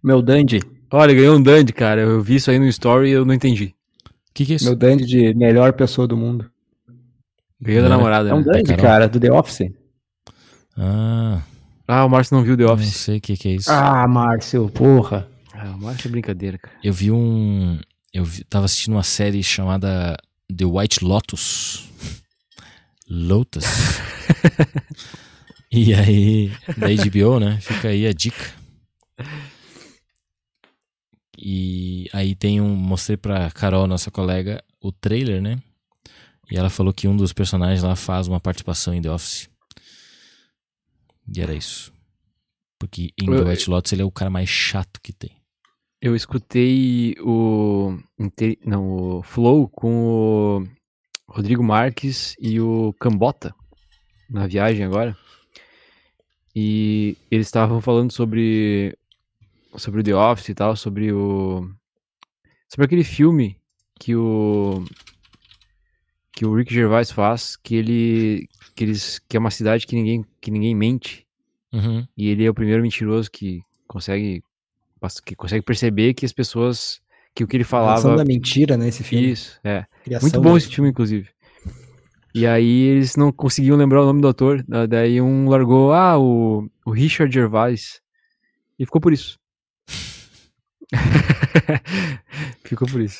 Meu 0.03 0.21
dandy. 0.21 0.59
Olha, 0.91 1.13
ganhou 1.13 1.37
um 1.37 1.41
Dandy, 1.41 1.73
cara. 1.73 2.01
Eu 2.01 2.21
vi 2.21 2.35
isso 2.35 2.51
aí 2.51 2.59
no 2.59 2.67
story 2.67 3.09
e 3.09 3.13
eu 3.13 3.25
não 3.25 3.33
entendi. 3.33 3.73
O 4.33 4.35
que, 4.35 4.45
que 4.47 4.53
é 4.53 4.55
isso? 4.55 4.65
Meu 4.65 4.75
dandy 4.75 5.05
de 5.05 5.33
melhor 5.35 5.73
pessoa 5.73 6.07
do 6.07 6.17
mundo. 6.17 6.49
Ganhou 7.61 7.83
da 7.83 7.89
Não, 7.89 7.97
namorada, 7.97 8.29
É 8.29 8.33
um 8.33 8.39
né? 8.39 8.43
dandy, 8.43 8.75
cara, 8.75 9.07
do 9.07 9.19
The 9.19 9.31
Office. 9.31 9.71
Ah, 10.75 11.41
Ah, 11.87 12.05
o 12.05 12.09
Márcio 12.09 12.35
não 12.35 12.43
viu 12.43 12.57
The 12.57 12.63
não 12.63 12.73
Office. 12.73 12.95
sei 12.95 13.17
o 13.17 13.21
que, 13.21 13.37
que 13.37 13.47
é 13.49 13.51
isso. 13.53 13.71
Ah, 13.71 14.07
Márcio, 14.07 14.69
porra. 14.69 15.27
Ah, 15.53 15.71
o 15.75 15.79
Márcio 15.79 16.07
é 16.07 16.11
brincadeira, 16.11 16.57
cara. 16.57 16.73
Eu 16.83 16.91
vi 16.93 17.11
um. 17.11 17.79
Eu 18.11 18.23
vi, 18.25 18.43
tava 18.45 18.65
assistindo 18.65 18.93
uma 18.95 19.03
série 19.03 19.43
chamada 19.43 20.17
The 20.55 20.65
White 20.65 21.03
Lotus. 21.05 21.87
Lotus. 23.07 23.65
e 25.71 25.93
aí, 25.93 26.51
da 26.77 26.87
HBO, 26.87 27.39
né? 27.39 27.59
Fica 27.61 27.89
aí 27.89 28.07
a 28.07 28.13
dica. 28.13 28.45
E 31.37 32.09
aí 32.13 32.35
tem 32.35 32.61
um. 32.61 32.75
Mostrei 32.75 33.17
pra 33.17 33.49
Carol, 33.51 33.87
nossa 33.87 34.11
colega, 34.11 34.63
o 34.81 34.91
trailer, 34.91 35.41
né? 35.41 35.61
E 36.51 36.57
ela 36.57 36.69
falou 36.69 36.93
que 36.93 37.07
um 37.07 37.15
dos 37.17 37.33
personagens 37.33 37.81
lá 37.83 37.95
faz 37.95 38.27
uma 38.27 38.39
participação 38.39 38.93
em 38.93 39.01
The 39.01 39.11
Office. 39.11 39.49
E 41.33 41.41
era 41.41 41.53
isso. 41.55 41.91
Porque 42.77 43.11
em 43.19 43.25
The 43.27 43.31
Eu- 43.37 43.47
White 43.47 43.69
Lotus 43.69 43.93
ele 43.93 44.01
é 44.01 44.05
o 44.05 44.11
cara 44.11 44.29
mais 44.29 44.49
chato 44.49 44.99
que 45.01 45.13
tem. 45.13 45.31
Eu 46.01 46.15
escutei 46.15 47.15
o. 47.21 47.97
Não, 48.65 49.19
o 49.19 49.23
Flow 49.23 49.69
com 49.69 50.61
o 50.61 50.67
Rodrigo 51.33 51.63
Marques 51.63 52.35
e 52.39 52.59
o 52.59 52.93
Cambota 52.99 53.55
na 54.29 54.45
viagem 54.45 54.83
agora. 54.85 55.17
E 56.55 57.17
eles 57.31 57.47
estavam 57.47 57.81
falando 57.81 58.11
sobre. 58.11 58.95
Sobre 59.77 60.01
o 60.01 60.03
The 60.03 60.15
Office 60.15 60.49
e 60.49 60.53
tal, 60.55 60.75
sobre 60.75 61.11
o. 61.11 61.69
Sobre 62.69 62.85
aquele 62.85 63.03
filme 63.03 63.57
que 63.99 64.15
o. 64.15 64.83
Que 66.31 66.45
o 66.45 66.55
Rick 66.55 66.73
Gervais 66.73 67.11
faz, 67.11 67.55
que 67.55 67.75
ele. 67.75 68.47
Que, 68.75 68.83
eles, 68.83 69.19
que 69.19 69.37
é 69.37 69.39
uma 69.39 69.51
cidade 69.51 69.85
que 69.85 69.95
ninguém, 69.95 70.25
que 70.41 70.49
ninguém 70.51 70.75
mente. 70.75 71.25
Uhum. 71.71 72.05
E 72.15 72.29
ele 72.29 72.45
é 72.45 72.49
o 72.49 72.53
primeiro 72.53 72.81
mentiroso 72.81 73.29
que 73.31 73.61
consegue 73.87 74.43
que 75.25 75.35
consegue 75.35 75.65
perceber 75.65 76.13
que 76.13 76.25
as 76.25 76.31
pessoas 76.31 77.01
que 77.35 77.43
o 77.43 77.47
que 77.47 77.57
ele 77.57 77.63
Falava... 77.63 78.01
falava 78.01 78.19
da 78.19 78.25
mentira, 78.25 78.77
né, 78.77 78.87
esse 78.87 79.03
filme. 79.03 79.31
isso, 79.31 79.59
é. 79.63 79.85
Criação 80.03 80.29
Muito 80.29 80.41
bom 80.41 80.55
esse 80.55 80.69
filme 80.69 80.89
inclusive. 80.89 81.29
E 82.33 82.47
aí 82.47 82.83
eles 82.83 83.15
não 83.15 83.31
conseguiam 83.31 83.75
lembrar 83.77 84.01
o 84.01 84.05
nome 84.05 84.21
do 84.21 84.27
ator, 84.27 84.63
da- 84.63 84.85
daí 84.85 85.19
um 85.19 85.49
largou, 85.49 85.93
ah, 85.93 86.17
o, 86.17 86.69
o 86.85 86.91
Richard 86.91 87.33
Gervais. 87.33 88.01
E 88.77 88.85
ficou 88.85 89.01
por 89.01 89.13
isso. 89.13 89.39
ficou 92.63 92.87
por 92.87 93.01
isso. 93.01 93.19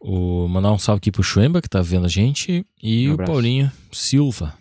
O, 0.00 0.46
mandar 0.48 0.72
um 0.72 0.78
salve 0.78 0.98
aqui 0.98 1.10
pro 1.10 1.22
Chuemba, 1.22 1.60
que 1.60 1.68
tá 1.68 1.80
vendo 1.82 2.06
a 2.06 2.08
gente, 2.08 2.64
e 2.82 3.08
Um 3.10 3.14
o. 3.14 3.16
Paulinho 3.18 3.72
Silva. 3.92 4.54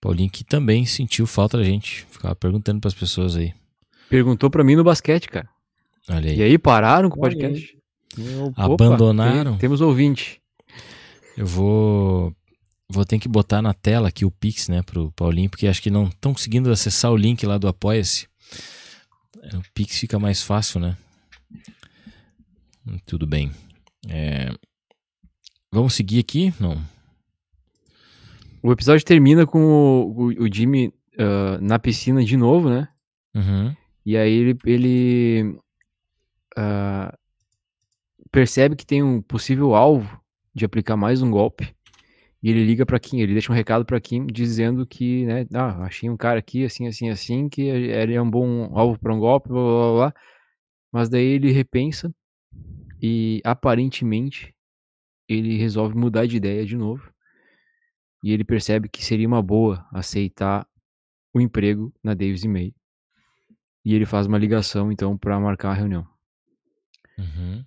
Paulinho 0.00 0.30
que 0.30 0.44
também 0.44 0.84
sentiu 0.86 1.26
falta 1.26 1.56
da 1.56 1.64
gente. 1.64 2.06
Ficava 2.10 2.34
perguntando 2.34 2.80
pras 2.80 2.94
pessoas 2.94 3.36
aí. 3.36 3.52
Perguntou 4.08 4.50
pra 4.50 4.64
mim 4.64 4.76
no 4.76 4.84
basquete, 4.84 5.28
cara. 5.28 5.48
Olha 6.08 6.30
aí. 6.30 6.36
E 6.38 6.42
aí 6.42 6.58
pararam 6.58 7.08
com 7.08 7.18
o 7.18 7.20
podcast. 7.20 7.76
Eu, 8.18 8.52
Abandonaram? 8.56 9.52
tem- 9.52 9.60
temos 9.60 9.80
ouvinte. 9.80 10.40
Eu 11.36 11.46
vou. 11.46 12.34
Vou 12.88 13.04
ter 13.04 13.18
que 13.18 13.26
botar 13.28 13.62
na 13.62 13.72
tela 13.72 14.08
aqui 14.08 14.24
o 14.26 14.30
Pix, 14.30 14.68
né, 14.68 14.82
pro 14.82 15.10
Paulinho, 15.12 15.48
porque 15.48 15.66
acho 15.66 15.80
que 15.82 15.90
não 15.90 16.04
estão 16.04 16.32
conseguindo 16.34 16.70
acessar 16.70 17.10
o 17.10 17.16
link 17.16 17.44
lá 17.46 17.56
do 17.56 17.66
Apoia-se. 17.66 18.26
É, 19.52 19.56
O 19.56 19.62
Pix 19.74 19.98
fica 19.98 20.18
mais 20.18 20.42
fácil, 20.42 20.80
né? 20.80 20.96
Tudo 23.06 23.26
bem. 23.26 23.50
É, 24.08 24.50
Vamos 25.72 25.94
seguir 25.94 26.20
aqui? 26.20 26.54
Não. 26.60 26.80
O 28.62 28.70
episódio 28.72 29.04
termina 29.04 29.44
com 29.46 29.60
o, 29.60 30.22
o- 30.26 30.44
o 30.44 30.52
Jimmy 30.54 30.92
ah, 31.18 31.58
na 31.60 31.78
piscina 31.78 32.24
de 32.24 32.36
novo, 32.36 32.68
né? 32.70 32.88
Uhum. 33.34 33.74
E 34.06 34.16
aí 34.16 34.32
ele, 34.32 34.58
ele 34.64 35.58
ah, 36.56 37.12
percebe 38.30 38.76
que 38.76 38.86
tem 38.86 39.02
um 39.02 39.20
possível 39.20 39.74
alvo 39.74 40.20
de 40.54 40.64
aplicar 40.64 40.96
mais 40.96 41.20
um 41.22 41.30
golpe. 41.30 41.74
E 42.44 42.50
ele 42.50 42.62
liga 42.62 42.84
pra 42.84 43.00
Kim, 43.00 43.20
ele 43.20 43.32
deixa 43.32 43.50
um 43.50 43.54
recado 43.54 43.86
pra 43.86 43.98
Kim 43.98 44.26
dizendo 44.26 44.86
que, 44.86 45.24
né, 45.24 45.46
ah, 45.54 45.86
achei 45.86 46.10
um 46.10 46.16
cara 46.16 46.40
aqui 46.40 46.62
assim, 46.62 46.86
assim, 46.86 47.08
assim, 47.08 47.48
que 47.48 47.62
ele 47.62 48.12
é 48.12 48.20
um 48.20 48.30
bom 48.30 48.70
alvo 48.78 48.98
pra 48.98 49.14
um 49.14 49.18
golpe, 49.18 49.48
blá, 49.48 49.62
blá, 49.62 49.92
blá. 49.92 50.14
Mas 50.92 51.08
daí 51.08 51.24
ele 51.24 51.50
repensa 51.52 52.14
e 53.00 53.40
aparentemente 53.42 54.54
ele 55.26 55.56
resolve 55.56 55.96
mudar 55.96 56.26
de 56.26 56.36
ideia 56.36 56.66
de 56.66 56.76
novo. 56.76 57.10
E 58.22 58.30
ele 58.30 58.44
percebe 58.44 58.90
que 58.90 59.02
seria 59.02 59.26
uma 59.26 59.40
boa 59.40 59.88
aceitar 59.90 60.68
o 61.32 61.40
emprego 61.40 61.94
na 62.02 62.12
Davis 62.12 62.44
e 62.44 62.48
May. 62.48 62.74
E 63.82 63.94
ele 63.94 64.04
faz 64.04 64.26
uma 64.26 64.36
ligação, 64.36 64.92
então, 64.92 65.16
pra 65.16 65.40
marcar 65.40 65.70
a 65.70 65.74
reunião. 65.74 66.06
Uhum. 67.16 67.64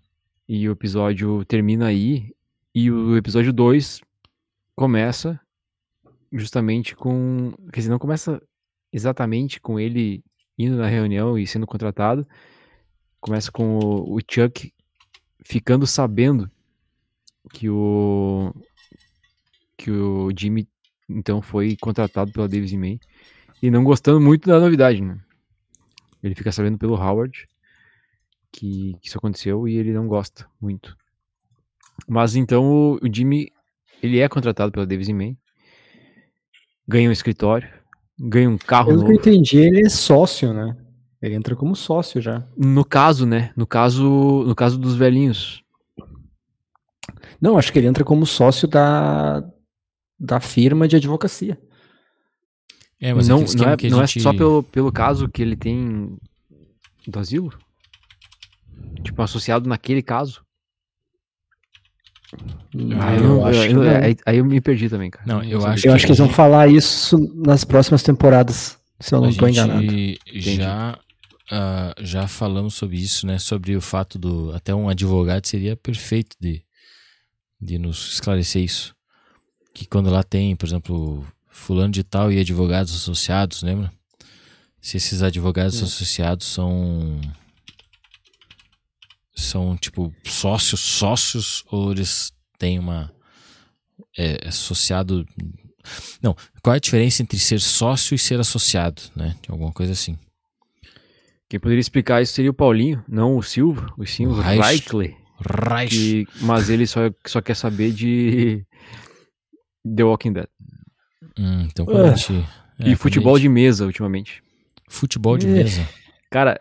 E 0.47 0.69
o 0.69 0.71
episódio 0.71 1.43
termina 1.45 1.87
aí. 1.87 2.31
E 2.75 2.91
o 2.91 3.17
episódio 3.17 3.51
2 3.51 4.01
começa 4.77 5.41
justamente 6.31 6.95
com. 6.95 7.51
Quer 7.73 7.79
dizer, 7.79 7.89
não 7.89 7.99
começa 7.99 8.41
exatamente 8.93 9.59
com 9.59 9.79
ele 9.79 10.23
indo 10.57 10.77
na 10.77 10.87
reunião 10.87 11.37
e 11.37 11.45
sendo 11.45 11.67
contratado. 11.67 12.25
Começa 13.19 13.51
com 13.51 13.79
o, 13.79 14.15
o 14.15 14.19
Chuck 14.29 14.71
ficando 15.43 15.87
sabendo 15.87 16.49
que 17.51 17.67
o. 17.69 18.53
que 19.75 19.89
o 19.91 20.29
Jimmy 20.37 20.69
então 21.09 21.41
foi 21.41 21.75
contratado 21.77 22.31
pela 22.31 22.47
Davis 22.47 22.73
May 22.73 22.99
e 23.61 23.71
não 23.71 23.83
gostando 23.83 24.21
muito 24.21 24.47
da 24.47 24.59
novidade, 24.59 25.01
né? 25.01 25.19
Ele 26.21 26.35
fica 26.35 26.51
sabendo 26.51 26.77
pelo 26.77 26.95
Howard 26.95 27.49
que, 28.51 28.95
que 29.01 29.07
isso 29.07 29.17
aconteceu 29.17 29.67
e 29.67 29.75
ele 29.75 29.91
não 29.91 30.07
gosta 30.07 30.47
muito. 30.61 30.95
Mas 32.07 32.35
então 32.35 32.65
o, 32.65 32.95
o 33.01 33.11
Jimmy 33.11 33.51
ele 34.01 34.19
é 34.19 34.27
contratado 34.27 34.71
pela 34.71 34.85
Davis 34.85 35.09
May, 35.09 35.37
ganha 36.87 37.09
um 37.09 37.11
escritório, 37.11 37.67
ganha 38.19 38.49
um 38.49 38.57
carro 38.57 38.87
Pelo 38.87 38.99
que 38.99 39.11
eu 39.11 39.15
novo. 39.15 39.29
entendi, 39.29 39.57
ele 39.57 39.81
é 39.85 39.89
sócio, 39.89 40.53
né? 40.53 40.75
Ele 41.21 41.35
entra 41.35 41.55
como 41.55 41.75
sócio 41.75 42.21
já. 42.21 42.47
No 42.55 42.85
caso, 42.85 43.25
né? 43.25 43.51
No 43.55 43.65
caso, 43.65 44.43
no 44.45 44.55
caso 44.55 44.77
dos 44.77 44.95
velhinhos. 44.95 45.63
Não, 47.41 47.57
acho 47.57 47.73
que 47.73 47.79
ele 47.79 47.87
entra 47.87 48.03
como 48.03 48.25
sócio 48.25 48.67
da, 48.67 49.43
da 50.19 50.39
firma 50.39 50.87
de 50.87 50.95
advocacia. 50.95 51.59
É, 52.99 53.13
mas 53.13 53.27
não, 53.27 53.37
aquele 53.37 53.49
esquema 53.49 53.65
não, 53.65 53.73
é, 53.73 53.89
não 53.89 54.05
gente... 54.05 54.19
é 54.19 54.21
só 54.21 54.33
pelo, 54.33 54.63
pelo 54.63 54.91
caso 54.91 55.29
que 55.29 55.41
ele 55.41 55.55
tem 55.55 56.17
do 57.07 57.19
asilo? 57.19 57.53
Tipo, 59.03 59.21
associado 59.21 59.69
naquele 59.69 60.01
caso? 60.01 60.43
Ah, 62.99 63.15
eu 63.15 63.23
eu 63.47 63.63
eu- 63.63 63.83
eu- 63.83 64.03
aí, 64.03 64.17
aí 64.25 64.37
eu 64.37 64.45
me 64.45 64.59
perdi 64.61 64.89
também, 64.89 65.09
cara. 65.09 65.25
Não, 65.25 65.43
eu 65.43 65.65
acho 65.65 65.79
Eu 65.87 65.91
que 65.91 65.95
acho 65.95 66.05
que 66.05 66.11
eles 66.11 66.19
vão 66.19 66.29
falar 66.29 66.67
isso 66.67 67.17
nas 67.35 67.63
próximas 67.63 68.03
temporadas, 68.03 68.77
se 68.99 69.13
eu 69.15 69.21
não 69.21 69.29
estou 69.29 69.47
enganado. 69.47 69.85
já 70.35 70.99
ah, 71.49 71.93
já 72.01 72.27
falamos 72.27 72.73
sobre 72.75 72.97
isso, 72.97 73.25
né? 73.25 73.37
Sobre 73.39 73.75
o 73.75 73.81
fato 73.81 74.19
do 74.19 74.51
até 74.53 74.75
um 74.75 74.89
advogado 74.89 75.45
seria 75.47 75.75
perfeito 75.75 76.35
de 76.39 76.61
de 77.59 77.79
nos 77.79 78.13
esclarecer 78.13 78.61
isso, 78.63 78.93
que 79.73 79.85
quando 79.87 80.11
lá 80.11 80.21
tem, 80.21 80.55
por 80.55 80.67
exemplo, 80.67 81.25
fulano 81.49 81.91
de 81.91 82.03
tal 82.03 82.31
e 82.31 82.39
advogados 82.39 82.93
associados, 82.93 83.63
lembra? 83.63 83.91
Se 84.79 84.97
esses 84.97 85.23
advogados 85.23 85.81
associados 85.81 86.45
são 86.45 87.19
são 89.39 89.77
tipo 89.77 90.13
sócios, 90.25 90.79
sócios 90.81 91.63
ou 91.71 91.91
eles 91.91 92.31
têm 92.57 92.79
uma 92.79 93.13
é, 94.17 94.47
associado 94.47 95.25
não, 96.21 96.35
qual 96.61 96.73
é 96.73 96.77
a 96.77 96.79
diferença 96.81 97.21
entre 97.21 97.39
ser 97.39 97.61
sócio 97.61 98.13
e 98.13 98.17
ser 98.19 98.39
associado, 98.39 99.01
né? 99.15 99.35
Alguma 99.47 99.71
coisa 99.71 99.93
assim. 99.93 100.17
Quem 101.49 101.59
poderia 101.59 101.79
explicar 101.79 102.21
isso 102.21 102.33
seria 102.33 102.51
o 102.51 102.53
Paulinho, 102.53 103.01
não 103.07 103.37
o 103.37 103.43
Silva, 103.43 103.87
o 103.97 104.05
sim, 104.05 104.25
o 104.27 104.31
O 104.31 104.41
Reich. 104.41 104.83
Que- 105.89 106.27
mas 106.41 106.69
ele 106.69 106.85
só, 106.85 107.01
só 107.25 107.39
quer 107.41 107.55
saber 107.55 107.93
de 107.93 108.65
The 109.95 110.03
Walking 110.03 110.33
Dead. 110.33 110.47
Hum, 111.39 111.67
então 111.71 111.85
quando 111.85 112.05
a 112.07 112.11
Ah. 112.11 112.15
gente, 112.15 112.45
é, 112.79 112.89
e 112.89 112.95
futebol 112.95 113.35
a 113.35 113.37
gente- 113.37 113.43
de 113.43 113.49
mesa, 113.49 113.85
ultimamente. 113.85 114.41
futebol 114.89 115.37
de 115.37 115.47
Eh. 115.47 115.51
mesa. 115.51 115.87
Cara, 116.29 116.59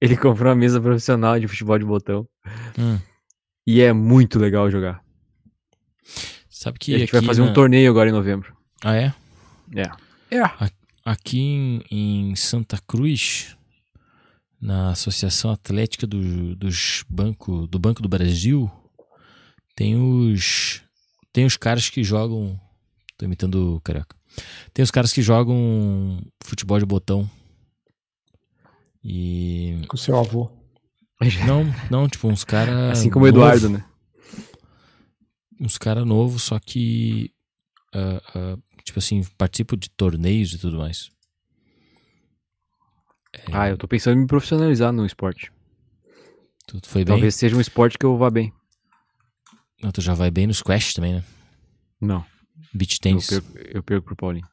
ele 0.00 0.16
comprou 0.16 0.48
uma 0.50 0.54
mesa 0.56 0.80
profissional 0.80 1.38
de 1.38 1.48
futebol 1.48 1.78
de 1.78 1.84
botão. 1.84 2.28
Hum. 2.78 2.98
E 3.66 3.80
é 3.80 3.92
muito 3.92 4.38
legal 4.38 4.70
jogar. 4.70 5.02
Sabe 6.48 6.78
que 6.78 6.92
E 6.92 6.94
a 6.94 6.98
gente 6.98 7.08
aqui 7.08 7.18
vai 7.18 7.26
fazer 7.26 7.42
na- 7.42 7.50
um 7.50 7.52
torneio 7.52 7.90
agora 7.90 8.08
em 8.08 8.12
novembro. 8.12 8.56
Ah, 8.84 8.96
é? 8.96 9.14
É. 9.74 9.84
Aqui 11.04 11.38
em, 11.40 11.82
em 11.90 12.36
Santa 12.36 12.78
Cruz, 12.86 13.56
na 14.60 14.90
Associação 14.90 15.50
Atlética 15.50 16.06
do, 16.06 16.56
dos 16.56 17.04
banco, 17.08 17.66
do 17.66 17.78
Banco 17.78 18.02
do 18.02 18.08
Brasil, 18.08 18.70
tem 19.76 19.96
os 19.96 20.82
tem 21.32 21.44
os 21.44 21.56
caras 21.56 21.88
que 21.88 22.02
jogam, 22.02 22.58
tô 23.16 23.24
imitando 23.24 23.76
o 23.76 23.80
Carioca. 23.80 24.16
Tem 24.74 24.82
os 24.82 24.90
caras 24.90 25.12
que 25.12 25.22
jogam 25.22 26.20
futebol 26.42 26.78
de 26.78 26.86
botão. 26.86 27.28
E 29.02 29.80
Com 29.88 29.96
seu 29.96 30.16
avô. 30.16 30.50
não, 31.46 31.64
não, 31.90 32.08
tipo 32.08 32.28
uns 32.28 32.44
caras 32.44 32.98
Assim 32.98 33.10
como 33.10 33.24
o 33.24 33.28
Eduardo, 33.28 33.68
né? 33.68 33.84
uns 35.60 35.76
caras 35.76 36.06
novos, 36.06 36.42
só 36.44 36.58
que 36.58 37.32
ah, 37.94 38.22
ah, 38.34 38.58
tipo 38.84 38.98
assim, 38.98 39.24
participam 39.36 39.76
de 39.76 39.90
torneios 39.90 40.52
e 40.52 40.58
tudo 40.58 40.78
mais. 40.78 41.10
Ah, 43.52 43.68
eu 43.68 43.76
tô 43.76 43.86
pensando 43.86 44.16
em 44.16 44.20
me 44.22 44.26
profissionalizar 44.26 44.92
no 44.92 45.04
esporte. 45.04 45.52
Tu, 46.66 46.80
tu 46.80 46.88
foi 46.88 47.04
bem? 47.04 47.14
Talvez 47.14 47.34
seja 47.34 47.56
um 47.56 47.60
esporte 47.60 47.98
que 47.98 48.06
eu 48.06 48.16
vá 48.16 48.30
bem. 48.30 48.52
Não, 49.82 49.92
tu 49.92 50.00
já 50.00 50.14
vai 50.14 50.30
bem 50.30 50.46
no 50.46 50.54
squash 50.54 50.94
também, 50.94 51.14
né? 51.14 51.24
Não, 52.00 52.24
Beach 52.74 52.94
eu 52.96 53.00
tennis. 53.00 53.26
perco, 53.26 53.58
eu 53.58 53.82
perco 53.82 54.06
pro 54.06 54.16
Paulinho. 54.16 54.46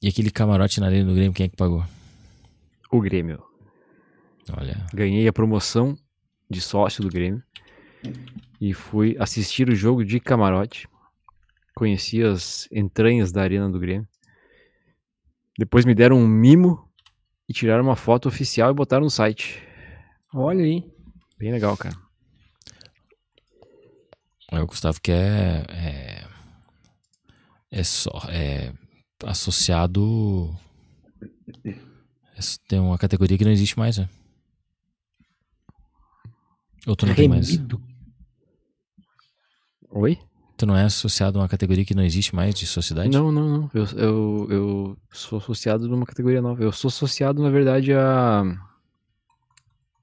E 0.00 0.08
aquele 0.08 0.30
camarote 0.30 0.80
na 0.80 0.86
arena 0.86 1.08
do 1.08 1.14
Grêmio, 1.14 1.32
quem 1.32 1.46
é 1.46 1.48
que 1.48 1.56
pagou? 1.56 1.84
O 2.90 3.00
Grêmio. 3.00 3.42
Olha, 4.56 4.86
Ganhei 4.94 5.26
a 5.26 5.32
promoção 5.32 5.98
de 6.48 6.60
sócio 6.60 7.02
do 7.02 7.10
Grêmio. 7.10 7.42
E 8.60 8.72
fui 8.72 9.16
assistir 9.18 9.68
o 9.68 9.74
jogo 9.74 10.04
de 10.04 10.20
camarote. 10.20 10.88
Conheci 11.74 12.22
as 12.22 12.68
entranhas 12.72 13.32
da 13.32 13.42
arena 13.42 13.68
do 13.68 13.78
Grêmio. 13.78 14.08
Depois 15.58 15.84
me 15.84 15.94
deram 15.94 16.16
um 16.16 16.28
mimo 16.28 16.88
e 17.48 17.52
tiraram 17.52 17.82
uma 17.82 17.96
foto 17.96 18.28
oficial 18.28 18.70
e 18.70 18.74
botaram 18.74 19.04
no 19.04 19.10
site. 19.10 19.60
Olha 20.32 20.64
aí. 20.64 20.84
Bem 21.36 21.50
legal, 21.50 21.76
cara. 21.76 21.96
é 24.52 24.60
o 24.60 24.66
Gustavo 24.66 25.00
que 25.00 25.10
é, 25.10 25.64
é 25.68 26.28
é 27.70 27.84
só 27.84 28.10
é 28.28 28.72
associado 29.24 30.54
tem 32.68 32.78
uma 32.78 32.98
categoria 32.98 33.36
que 33.36 33.44
não 33.44 33.50
existe 33.50 33.78
mais, 33.78 33.98
né? 33.98 34.08
Ou 36.86 36.94
tu 36.94 37.06
não 37.06 37.14
tem 37.14 37.28
mais? 37.28 37.58
Oi? 39.90 40.18
Tu 40.56 40.66
não 40.66 40.76
é 40.76 40.84
associado 40.84 41.38
a 41.38 41.42
uma 41.42 41.48
categoria 41.48 41.84
que 41.84 41.94
não 41.94 42.02
existe 42.02 42.34
mais 42.34 42.54
de 42.54 42.66
sociedade? 42.66 43.10
Não, 43.10 43.30
não, 43.30 43.48
não. 43.48 43.70
Eu, 43.74 43.84
eu, 43.96 44.46
eu 44.50 44.98
sou 45.12 45.38
associado 45.38 45.88
numa 45.88 46.06
categoria 46.06 46.42
nova. 46.42 46.62
Eu 46.62 46.72
sou 46.72 46.88
associado, 46.88 47.42
na 47.42 47.50
verdade, 47.50 47.92
há 47.92 48.42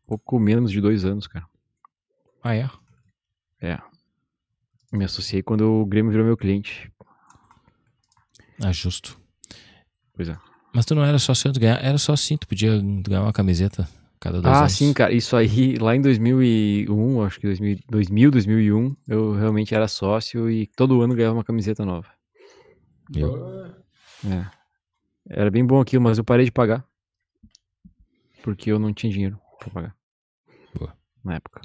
pouco 0.07 0.39
menos 0.39 0.72
de 0.72 0.80
dois 0.80 1.03
anos, 1.03 1.28
cara. 1.28 1.45
Ah, 2.43 2.55
é? 2.55 2.70
É. 3.61 3.80
Me 4.91 5.05
associei 5.05 5.41
quando 5.41 5.82
o 5.82 5.86
Grêmio 5.86 6.11
virou 6.11 6.26
meu 6.26 6.38
cliente. 6.38 6.91
Ah, 8.64 8.72
justo. 8.72 9.18
Pois 10.14 10.30
é. 10.30 10.38
Mas 10.74 10.86
tu 10.86 10.95
não 10.95 11.03
era 11.03 11.20
só 11.20 11.34
se 11.34 11.51
tu 11.51 11.60
ganhar, 11.60 11.84
era 11.84 11.97
só 11.97 12.14
assim, 12.14 12.38
tu 12.38 12.47
podia 12.47 12.82
ganhar 13.01 13.22
uma 13.24 13.34
camiseta 13.34 13.88
cada 14.20 14.41
dois 14.41 14.53
Ah, 14.56 14.60
anos. 14.62 14.72
sim, 14.74 14.91
cara. 14.93 15.14
Isso 15.14 15.36
aí, 15.36 15.78
lá 15.78 15.95
em 15.95 16.01
2001, 16.01 17.22
acho 17.24 17.39
que 17.39 17.47
2000, 17.47 17.80
2000, 17.89 18.32
2001, 18.32 18.95
eu 19.08 19.34
realmente 19.34 19.74
era 19.74 19.88
sócio 19.88 20.49
e 20.49 20.68
todo 20.68 21.01
ano 21.01 21.16
ganhava 21.16 21.36
uma 21.38 21.43
camiseta 21.43 21.86
nova. 21.86 22.08
Eu. 23.16 23.66
É. 24.26 24.45
Era 25.30 25.51
bem 25.51 25.66
bom 25.66 25.80
aquilo, 25.80 26.03
mas 26.03 26.18
eu 26.18 26.24
parei 26.24 26.45
de 26.45 26.51
pagar. 26.51 26.84
Porque 28.43 28.72
eu 28.72 28.78
não 28.80 28.93
tinha 28.93 29.12
dinheiro 29.12 29.39
pra 29.60 29.70
pagar. 29.70 29.95
Boa. 30.78 30.93
Na 31.24 31.36
época. 31.36 31.62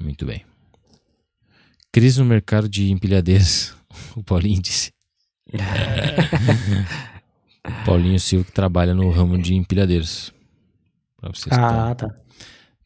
Muito 0.00 0.24
bem. 0.26 0.44
Crise 1.92 2.18
no 2.20 2.24
mercado 2.24 2.68
de 2.68 2.90
empilhadeiras. 2.90 3.74
O 4.16 4.22
Paulinho 4.22 4.62
disse. 4.62 4.92
O 7.66 7.84
Paulinho 7.84 8.18
Silva 8.18 8.44
que 8.44 8.52
trabalha 8.52 8.94
no 8.94 9.10
ramo 9.10 9.36
de 9.40 9.54
empilhadeiras. 9.54 10.32
Pra 11.20 11.30
vocês 11.30 11.44
que 11.44 11.54
Ah, 11.54 11.94
tá. 11.94 12.14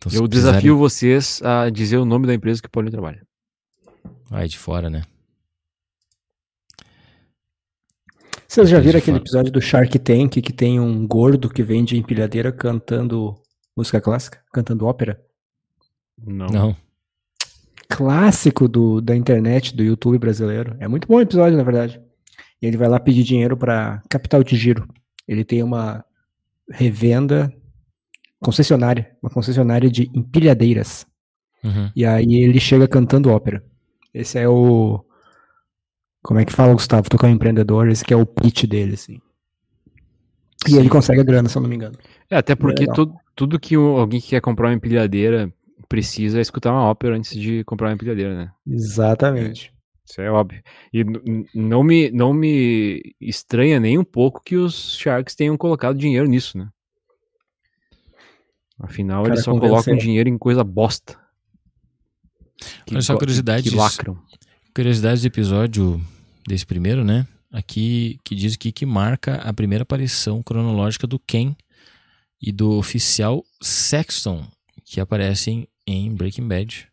tão 0.00 0.10
se 0.10 0.16
Eu 0.18 0.26
desafio 0.26 0.76
vocês 0.76 1.40
a 1.42 1.70
dizer 1.70 1.96
o 1.98 2.04
nome 2.04 2.26
da 2.26 2.34
empresa 2.34 2.60
que 2.60 2.68
o 2.68 2.70
Paulinho 2.70 2.92
trabalha. 2.92 3.22
Ai, 4.30 4.48
de 4.48 4.58
fora, 4.58 4.90
né? 4.90 5.02
Vocês 8.48 8.68
já 8.68 8.78
viram 8.78 8.98
aquele 8.98 9.16
episódio 9.16 9.50
do 9.50 9.60
Shark 9.60 9.98
Tank 9.98 10.40
que 10.40 10.52
tem 10.52 10.78
um 10.78 11.06
gordo 11.06 11.48
que 11.48 11.62
vende 11.62 11.96
empilhadeira 11.96 12.52
cantando 12.52 13.34
música 13.76 14.00
clássica? 14.00 14.40
Cantando 14.52 14.86
ópera? 14.86 15.20
Não. 16.16 16.46
Não. 16.46 16.76
Clássico 17.88 18.68
do, 18.68 19.00
da 19.00 19.14
internet, 19.16 19.74
do 19.74 19.82
YouTube 19.82 20.18
brasileiro. 20.18 20.76
É 20.78 20.86
muito 20.86 21.08
bom 21.08 21.16
o 21.16 21.20
episódio, 21.20 21.56
na 21.56 21.64
verdade. 21.64 22.00
Ele 22.66 22.76
vai 22.76 22.88
lá 22.88 22.98
pedir 22.98 23.22
dinheiro 23.22 23.56
pra 23.56 24.02
Capital 24.08 24.42
de 24.42 24.56
Giro. 24.56 24.88
Ele 25.28 25.44
tem 25.44 25.62
uma 25.62 26.04
revenda 26.70 27.52
concessionária, 28.40 29.14
uma 29.22 29.30
concessionária 29.30 29.90
de 29.90 30.10
empilhadeiras. 30.14 31.06
Uhum. 31.62 31.90
E 31.94 32.06
aí 32.06 32.34
ele 32.34 32.58
chega 32.58 32.88
cantando 32.88 33.30
ópera. 33.30 33.62
Esse 34.12 34.38
é 34.38 34.48
o. 34.48 35.04
Como 36.22 36.40
é 36.40 36.44
que 36.44 36.52
fala, 36.52 36.72
Gustavo? 36.72 37.06
É 37.22 37.26
um 37.26 37.30
empreendedor, 37.30 37.88
esse 37.88 38.04
que 38.04 38.14
é 38.14 38.16
o 38.16 38.24
pitch 38.24 38.64
dele, 38.64 38.94
assim. 38.94 39.20
E 40.66 40.70
Sim. 40.70 40.78
ele 40.78 40.88
consegue 40.88 41.20
a 41.20 41.24
grana, 41.24 41.48
se 41.50 41.58
eu 41.58 41.62
não 41.62 41.68
me 41.68 41.76
engano. 41.76 41.98
É, 42.30 42.36
até 42.36 42.54
porque 42.54 42.80
Legal. 42.80 42.94
tudo, 42.94 43.14
tudo 43.34 43.60
que 43.60 43.74
alguém 43.74 44.20
que 44.20 44.28
quer 44.28 44.40
comprar 44.40 44.68
uma 44.68 44.74
empilhadeira 44.74 45.52
precisa 45.86 46.38
é 46.38 46.40
escutar 46.40 46.72
uma 46.72 46.84
ópera 46.84 47.14
antes 47.14 47.38
de 47.38 47.62
comprar 47.64 47.88
uma 47.88 47.94
empilhadeira, 47.94 48.34
né? 48.34 48.50
Exatamente. 48.66 49.73
Isso 50.04 50.20
é 50.20 50.30
óbvio. 50.30 50.62
E 50.92 51.02
não 51.54 51.82
me, 51.82 52.10
não 52.10 52.32
me 52.32 53.14
estranha 53.20 53.80
nem 53.80 53.98
um 53.98 54.04
pouco 54.04 54.42
que 54.44 54.56
os 54.56 54.96
Sharks 54.98 55.34
tenham 55.34 55.56
colocado 55.56 55.98
dinheiro 55.98 56.28
nisso, 56.28 56.58
né? 56.58 56.68
Afinal, 58.78 59.22
Cara, 59.22 59.34
eles 59.34 59.44
só 59.44 59.52
convenceu. 59.52 59.70
colocam 59.70 59.96
dinheiro 59.96 60.28
em 60.28 60.36
coisa 60.36 60.62
bosta. 60.62 61.18
Que 62.86 62.94
Olha 62.94 63.02
só 63.02 63.16
curiosidades. 63.16 63.70
Que 63.70 63.76
lacram. 63.76 64.18
Curiosidades 64.74 65.22
do 65.22 65.26
episódio 65.26 66.00
desse 66.46 66.66
primeiro, 66.66 67.04
né? 67.04 67.26
Aqui 67.52 68.18
que 68.24 68.34
diz 68.34 68.54
aqui 68.54 68.72
que 68.72 68.84
marca 68.84 69.36
a 69.36 69.52
primeira 69.52 69.82
aparição 69.82 70.42
cronológica 70.42 71.06
do 71.06 71.18
Ken 71.18 71.56
e 72.42 72.50
do 72.52 72.72
oficial 72.72 73.44
Sexton, 73.62 74.44
que 74.84 75.00
aparecem 75.00 75.68
em 75.86 76.12
Breaking 76.12 76.48
Bad. 76.48 76.88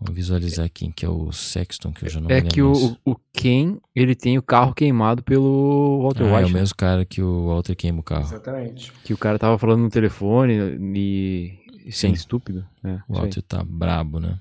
Vou 0.00 0.14
visualizar 0.14 0.70
quem 0.72 0.92
que 0.92 1.04
é 1.04 1.08
o 1.08 1.32
Sexton, 1.32 1.92
que 1.92 2.04
eu 2.04 2.08
já 2.08 2.20
não 2.20 2.30
É 2.30 2.40
que 2.40 2.62
o, 2.62 2.96
o 3.04 3.16
Ken, 3.32 3.78
ele 3.96 4.14
tem 4.14 4.38
o 4.38 4.42
carro 4.42 4.72
queimado 4.72 5.24
pelo 5.24 6.02
Walter 6.02 6.22
Ah, 6.24 6.26
é 6.28 6.36
White. 6.36 6.44
o 6.50 6.54
né? 6.54 6.60
mesmo 6.60 6.76
cara 6.76 7.04
que 7.04 7.20
o 7.20 7.48
Walter 7.48 7.74
queima 7.74 7.98
o 7.98 8.02
carro. 8.04 8.22
Exatamente. 8.22 8.92
Que 9.04 9.12
o 9.12 9.18
cara 9.18 9.38
tava 9.40 9.58
falando 9.58 9.80
no 9.82 9.90
telefone 9.90 10.54
e 10.96 11.58
sendo 11.90 12.10
Sim. 12.10 12.20
estúpido. 12.20 12.64
É, 12.84 13.00
O. 13.08 13.14
Walter 13.14 13.42
tá 13.42 13.64
brabo, 13.64 14.20
né? 14.20 14.38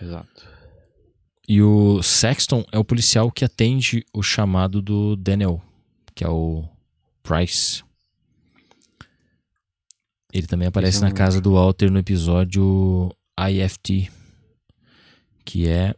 Exato. 0.00 0.50
E 1.48 1.62
o 1.62 2.02
Sexton 2.02 2.64
é 2.72 2.78
o 2.78 2.84
policial 2.84 3.30
que 3.30 3.44
atende 3.44 4.04
o 4.12 4.22
chamado 4.22 4.82
do 4.82 5.14
Daniel, 5.14 5.62
que 6.14 6.24
é 6.24 6.28
o 6.28 6.64
Price. 7.22 7.84
Ele 10.32 10.46
também 10.46 10.66
aparece 10.66 10.96
Esse 10.96 11.04
na 11.04 11.12
casa 11.12 11.40
do 11.40 11.52
Walter 11.52 11.90
no 11.90 11.98
episódio 11.98 13.10
IFT, 13.38 14.10
que 15.44 15.68
é 15.68 15.94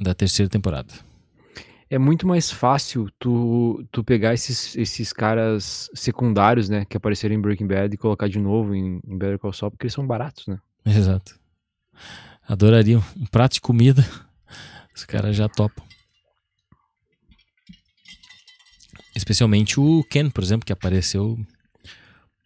da 0.00 0.14
terceira 0.14 0.48
temporada. 0.48 0.92
É 1.88 1.98
muito 1.98 2.26
mais 2.26 2.50
fácil 2.50 3.08
tu, 3.18 3.84
tu 3.90 4.04
pegar 4.04 4.32
esses, 4.32 4.76
esses 4.76 5.12
caras 5.12 5.90
secundários, 5.92 6.68
né, 6.68 6.84
que 6.84 6.96
apareceram 6.96 7.34
em 7.34 7.40
Breaking 7.40 7.66
Bad 7.66 7.92
e 7.92 7.98
colocar 7.98 8.28
de 8.28 8.38
novo 8.38 8.74
em, 8.74 9.00
em 9.04 9.18
Better 9.18 9.38
Call 9.38 9.52
Saul, 9.52 9.72
porque 9.72 9.86
eles 9.86 9.94
são 9.94 10.06
baratos, 10.06 10.46
né? 10.46 10.58
Exato. 10.86 11.38
Adoraria 12.46 12.98
um 12.98 13.26
prato 13.26 13.54
de 13.54 13.60
comida. 13.60 14.06
Os 14.94 15.04
caras 15.04 15.34
já 15.36 15.48
topam. 15.48 15.84
Especialmente 19.14 19.78
o 19.80 20.04
Ken, 20.04 20.30
por 20.30 20.42
exemplo, 20.42 20.64
que 20.64 20.72
apareceu 20.72 21.38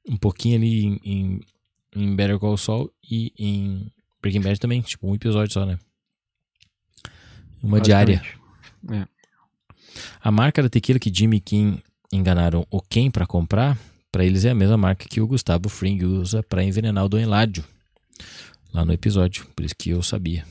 um 0.08 0.16
pouquinho 0.16 0.56
ali 0.56 0.84
em, 0.84 1.00
em, 1.04 1.40
em 1.94 2.16
Better 2.16 2.38
Call 2.38 2.56
Saul 2.56 2.90
e 3.10 3.32
em 3.38 3.92
Breaking 4.22 4.40
Bad 4.40 4.58
também. 4.58 4.80
Tipo, 4.80 5.08
um 5.08 5.14
episódio 5.14 5.52
só, 5.52 5.66
né? 5.66 5.78
Uma 7.64 7.80
diária. 7.80 8.22
Basicamente. 8.82 9.14
A 10.20 10.30
marca 10.30 10.62
da 10.62 10.68
tequila 10.68 10.98
que 10.98 11.12
Jimmy 11.12 11.38
e 11.38 11.40
Kim 11.40 11.82
enganaram 12.12 12.66
o 12.70 12.80
Ken 12.80 13.10
pra 13.10 13.26
comprar, 13.26 13.78
pra 14.10 14.24
eles 14.24 14.44
é 14.44 14.50
a 14.50 14.54
mesma 14.54 14.76
marca 14.76 15.06
que 15.08 15.20
o 15.20 15.26
Gustavo 15.26 15.68
Fring 15.68 16.04
usa 16.04 16.42
pra 16.42 16.62
envenenar 16.62 17.04
o 17.04 17.08
Don 17.08 17.18
Eladio. 17.18 17.64
Lá 18.72 18.84
no 18.84 18.92
episódio, 18.92 19.46
por 19.54 19.64
isso 19.64 19.74
que 19.76 19.90
eu 19.90 20.02
sabia. 20.02 20.44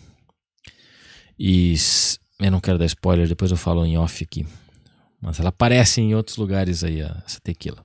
E 1.38 1.76
eu 2.40 2.52
não 2.52 2.62
quero 2.62 2.78
dar 2.78 2.86
spoiler, 2.86 3.28
depois 3.28 3.52
eu 3.52 3.58
falo 3.58 3.86
em 3.86 3.98
off 3.98 4.24
aqui. 4.24 4.46
Mas 5.22 5.40
ela 5.40 5.50
aparece 5.50 6.02
em 6.02 6.16
outros 6.16 6.38
lugares 6.38 6.84
aí, 6.84 7.02
essa 7.02 7.40
tequila. 7.42 7.84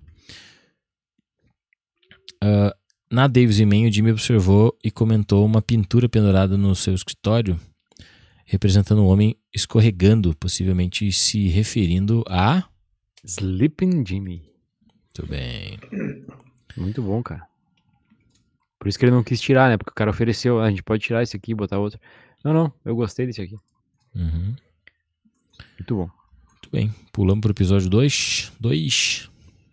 Ah, 2.42 2.74
na 3.10 3.26
Davis 3.26 3.58
e 3.58 3.64
Man, 3.64 3.88
o 3.88 3.92
Jimmy 3.92 4.12
observou 4.12 4.76
e 4.82 4.90
comentou 4.90 5.44
uma 5.44 5.62
pintura 5.62 6.08
pendurada 6.08 6.56
no 6.56 6.74
seu 6.74 6.94
escritório 6.94 7.58
representando 8.50 9.02
um 9.02 9.06
homem 9.06 9.36
escorregando, 9.54 10.34
possivelmente 10.36 11.12
se 11.12 11.48
referindo 11.48 12.24
a. 12.26 12.64
Sleeping 13.22 14.04
Jimmy. 14.06 14.50
Muito 15.04 15.26
bem. 15.30 15.78
Muito 16.76 17.02
bom, 17.02 17.22
cara. 17.22 17.46
Por 18.78 18.88
isso 18.88 18.98
que 18.98 19.04
ele 19.04 19.12
não 19.12 19.22
quis 19.22 19.38
tirar, 19.40 19.68
né? 19.68 19.76
Porque 19.76 19.90
o 19.90 19.94
cara 19.94 20.10
ofereceu, 20.10 20.60
"Ah, 20.60 20.64
a 20.66 20.70
gente 20.70 20.82
pode 20.82 21.02
tirar 21.02 21.22
esse 21.22 21.36
aqui 21.36 21.52
e 21.52 21.54
botar 21.54 21.78
outro. 21.78 22.00
Não, 22.42 22.54
não, 22.54 22.72
eu 22.84 22.96
gostei 22.96 23.26
desse 23.26 23.42
aqui. 23.42 23.56
Uhum. 24.14 24.54
Muito 25.78 25.94
bom. 25.96 26.10
Muito 26.52 26.70
bem. 26.72 26.94
Pulamos 27.12 27.42
pro 27.42 27.50
episódio 27.50 27.90
2. 27.90 28.52
2. 28.58 29.28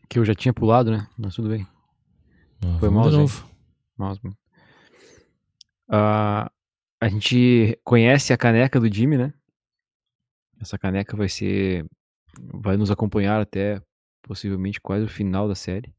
Que 0.09 0.19
eu 0.19 0.25
já 0.25 0.35
tinha 0.35 0.53
pulado, 0.53 0.91
né? 0.91 1.07
Mas 1.17 1.33
tudo 1.35 1.47
bem. 1.49 1.65
Foi 2.79 2.89
Vamos 2.89 2.93
mal, 2.95 3.05
de 3.05 3.11
Zé. 3.11 3.17
novo. 3.17 3.49
Mouse, 3.97 4.19
mano. 4.23 4.37
A 7.05 7.07
gente 7.07 7.79
conhece 7.83 8.33
a 8.33 8.37
caneca 8.37 8.79
do 8.79 8.91
Jimmy, 8.91 9.15
né? 9.15 9.31
Essa 10.59 10.75
caneca 10.75 11.15
vai 11.15 11.29
ser. 11.29 11.85
Vai 12.51 12.77
nos 12.77 12.89
acompanhar 12.89 13.39
até 13.39 13.79
possivelmente 14.23 14.81
quase 14.81 15.05
o 15.05 15.07
final 15.07 15.47
da 15.47 15.53
série. 15.53 15.93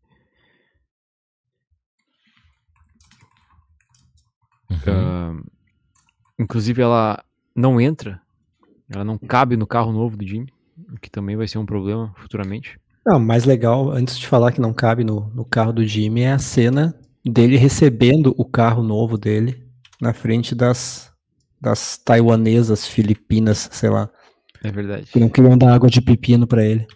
Uhum. 4.69 4.79
Ah, 4.89 5.41
inclusive, 6.37 6.83
ela 6.83 7.25
não 7.55 7.81
entra. 7.81 8.21
Ela 8.91 9.05
não 9.05 9.17
cabe 9.17 9.57
no 9.57 9.65
carro 9.65 9.93
novo 9.93 10.17
do 10.17 10.27
Jimmy. 10.27 10.53
O 10.93 10.99
que 10.99 11.09
também 11.09 11.37
vai 11.37 11.47
ser 11.47 11.59
um 11.59 11.67
problema 11.67 12.13
futuramente. 12.17 12.81
Não, 13.07 13.19
o 13.19 13.25
mais 13.25 13.45
legal, 13.45 13.93
antes 13.93 14.19
de 14.19 14.27
falar 14.27 14.51
que 14.51 14.61
não 14.61 14.75
cabe 14.75 15.05
no, 15.05 15.31
no 15.33 15.45
carro 15.45 15.73
do 15.73 15.87
Jimmy, 15.87 16.23
é 16.23 16.33
a 16.33 16.39
cena 16.41 16.99
dele 17.25 17.57
recebendo 17.57 18.35
o 18.37 18.45
carro 18.45 18.83
novo 18.83 19.17
dele 19.17 19.66
na 20.01 20.13
frente 20.13 20.55
das, 20.55 21.13
das 21.61 21.97
taiwanesas, 21.99 22.87
filipinas, 22.87 23.69
sei 23.73 23.91
lá, 23.91 24.11
É 24.63 24.71
verdade. 24.71 25.07
que 25.11 25.19
não 25.21 25.29
queriam 25.29 25.57
dar 25.57 25.75
água 25.75 25.89
de 25.91 26.01
pepino 26.01 26.47
pra 26.47 26.65
ele. 26.65 26.87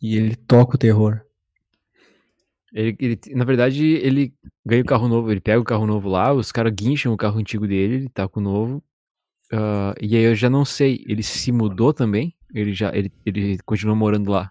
E 0.00 0.16
ele 0.16 0.36
toca 0.36 0.76
o 0.76 0.78
terror. 0.78 1.20
Ele, 2.72 2.96
ele- 3.00 3.18
na 3.34 3.44
verdade, 3.44 3.84
ele 3.84 4.32
ganha 4.64 4.82
o 4.82 4.86
carro 4.86 5.08
novo, 5.08 5.30
ele 5.30 5.40
pega 5.40 5.60
o 5.60 5.64
carro 5.64 5.86
novo 5.86 6.08
lá, 6.08 6.32
os 6.32 6.52
caras 6.52 6.72
guincham 6.74 7.12
o 7.12 7.16
carro 7.16 7.38
antigo 7.38 7.66
dele, 7.66 7.94
ele 7.94 8.08
tá 8.08 8.28
com 8.28 8.40
o 8.40 8.42
novo. 8.42 8.82
ah, 9.52 9.94
e 10.00 10.14
aí 10.16 10.22
eu 10.24 10.34
já 10.34 10.50
não 10.50 10.64
sei, 10.64 11.02
ele 11.08 11.22
se 11.22 11.50
mudou 11.50 11.92
também? 11.94 12.34
Ele 12.54 12.74
já 12.74 12.94
ele, 12.94 13.10
ele 13.24 13.58
continua 13.64 13.94
morando 13.96 14.30
lá. 14.30 14.50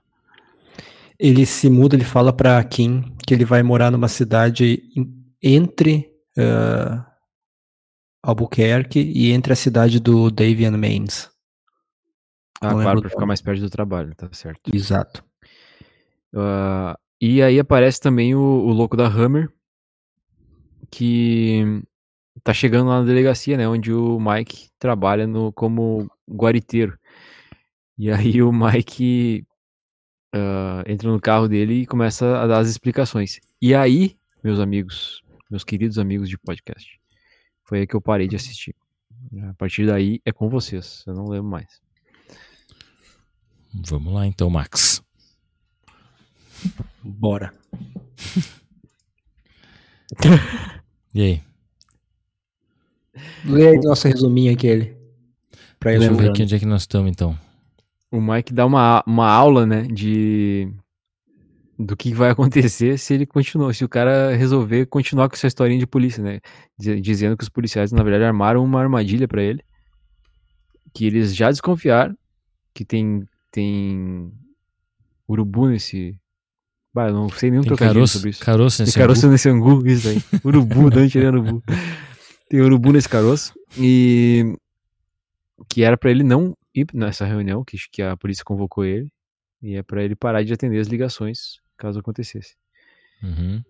Ele 1.20 1.46
se 1.46 1.70
muda, 1.70 1.96
ele 1.96 2.04
fala 2.04 2.32
pra 2.34 2.64
Kim 2.64 3.04
que 3.26 3.34
ele 3.34 3.46
vai 3.46 3.62
morar 3.64 3.92
numa 3.92 4.08
cidade 4.08 4.82
entre 5.42 6.10
ah, 6.38 7.06
Albuquerque 8.24 9.00
e 9.00 9.32
entre 9.32 9.54
a 9.54 9.56
cidade 9.56 10.00
do 10.00 10.30
Davian 10.30 10.78
Maines. 10.78 11.30
Ah, 12.60 12.74
Não 12.74 12.82
claro, 12.82 13.00
o 13.06 13.10
ficar 13.10 13.26
mais 13.26 13.42
perto 13.42 13.62
do 13.62 13.70
trabalho, 13.70 14.16
tá 14.16 14.28
certo. 14.32 14.74
Exato. 14.74 15.24
Ah, 16.34 16.98
e 17.22 17.42
aí 17.42 17.60
aparece 17.60 18.00
também 18.00 18.36
o, 18.36 18.40
o 18.40 18.72
louco 18.72 18.98
da 18.98 19.08
Hammer, 19.08 19.52
que 20.90 21.82
tá 22.44 22.54
chegando 22.54 22.90
lá 22.90 23.00
na 23.00 23.06
delegacia, 23.06 23.58
né? 23.58 23.68
Onde 23.68 23.94
o 23.94 24.20
Mike 24.20 24.70
trabalha 24.80 25.28
no, 25.28 25.52
como 25.54 26.10
guariteiro. 26.30 26.98
E 27.98 28.12
aí 28.12 28.42
o 28.42 28.52
Mike 28.52 29.46
ah, 30.34 30.84
entra 30.88 31.12
no 31.12 31.20
carro 31.20 31.48
dele 31.48 31.82
e 31.82 31.86
começa 31.86 32.40
a 32.40 32.48
dar 32.48 32.60
as 32.60 32.70
explicações. 32.70 33.40
E 33.62 33.74
aí, 33.74 34.18
meus 34.44 34.60
amigos, 34.60 35.24
meus 35.50 35.64
queridos 35.64 35.98
amigos 35.98 36.30
de 36.30 36.38
podcast, 36.38 36.97
foi 37.68 37.80
aí 37.80 37.88
que 37.88 37.96
eu 37.96 38.02
parei 38.02 38.28
de 38.28 38.36
assistir. 38.36 38.74
A 39.50 39.54
partir 39.56 39.86
daí 39.86 40.22
é 40.26 40.32
com 40.32 40.48
vocês, 40.48 41.04
eu 41.06 41.14
não 41.14 41.26
lembro 41.26 41.50
mais. 41.50 41.82
Vamos 43.74 44.14
lá 44.14 44.26
então, 44.26 44.50
Max. 44.50 45.04
Bora. 47.04 47.54
E 51.14 51.22
aí? 51.22 51.42
Lê 53.44 53.70
aí 53.70 53.78
nosso 53.80 54.08
resuminho 54.08 54.54
aquele. 54.54 54.96
Pra 55.80 55.92
Deixa 55.92 56.12
eu 56.12 56.16
ver 56.16 56.30
aqui 56.30 56.44
onde 56.44 56.56
é 56.56 56.60
que 56.60 56.66
nós 56.66 56.84
estamos 56.84 57.10
então. 57.10 57.38
o 58.12 58.22
Mike 58.22 58.54
dá 58.54 58.66
uma, 58.66 59.04
uma 59.08 59.28
aula, 59.28 59.66
né, 59.66 59.82
de 59.82 60.72
do 61.80 61.96
que 61.96 62.14
vai 62.14 62.30
acontecer 62.32 62.98
se 62.98 63.14
ele 63.14 63.26
continuar, 63.26 63.74
se 63.74 63.86
o 63.86 63.90
cara 63.90 64.36
resolver 64.36 64.86
continuar 64.88 65.30
com 65.30 65.36
essa 65.36 65.48
historinha 65.48 65.80
de 65.80 65.88
polícia, 65.88 66.24
né, 66.24 66.40
Diz- 66.78 67.02
dizendo 67.02 67.38
que 67.38 67.44
os 67.44 67.50
policiais 67.50 67.92
na 67.92 68.04
verdade 68.04 68.24
armaram 68.26 68.64
uma 68.64 68.80
armadilha 68.82 69.28
pra 69.28 69.44
ele, 69.44 69.64
que 70.94 71.06
eles 71.06 71.36
já 71.36 71.50
desconfiaram 71.52 72.18
que 72.74 72.84
tem 72.86 73.24
tem 73.52 74.32
urubu 75.28 75.68
nesse, 75.70 76.18
bah, 76.94 77.08
eu 77.10 77.14
não 77.14 77.30
sei 77.30 77.50
nenhum 77.50 77.64
Tem 77.64 77.70
trocadilho 77.70 77.96
caroço, 77.96 78.14
sobre 78.14 78.30
isso. 78.30 78.44
caroço 78.46 78.78
Tem 78.78 78.86
nesse 78.86 78.98
caroço 78.98 79.26
angu? 79.26 79.32
nesse 79.32 79.50
angu, 79.50 79.88
isso 79.88 80.08
aí. 80.10 80.22
Urubu, 80.46 80.90
Dante 80.92 81.18
ele 81.18 81.26
é 81.26 81.30
urubu. 81.30 81.64
Tem 82.50 82.62
urubu 82.62 82.94
nesse 82.94 83.10
caroço. 83.10 83.54
E 83.78 84.56
que 85.70 85.84
era 85.84 85.98
pra 85.98 86.12
ele 86.12 86.24
não 86.24 86.56
ir 86.74 86.86
nessa 86.94 87.26
reunião, 87.26 87.64
que, 87.64 87.78
que 87.92 88.02
a 88.02 88.16
polícia 88.16 88.44
convocou 88.46 88.86
ele. 88.86 89.12
E 89.62 89.76
é 89.76 89.82
pra 89.84 90.04
ele 90.04 90.16
parar 90.16 90.44
de 90.44 90.54
atender 90.54 90.80
as 90.80 90.88
ligações, 90.88 91.58
caso 91.78 92.00
acontecesse. 92.00 92.56
Uhum. 93.24 93.64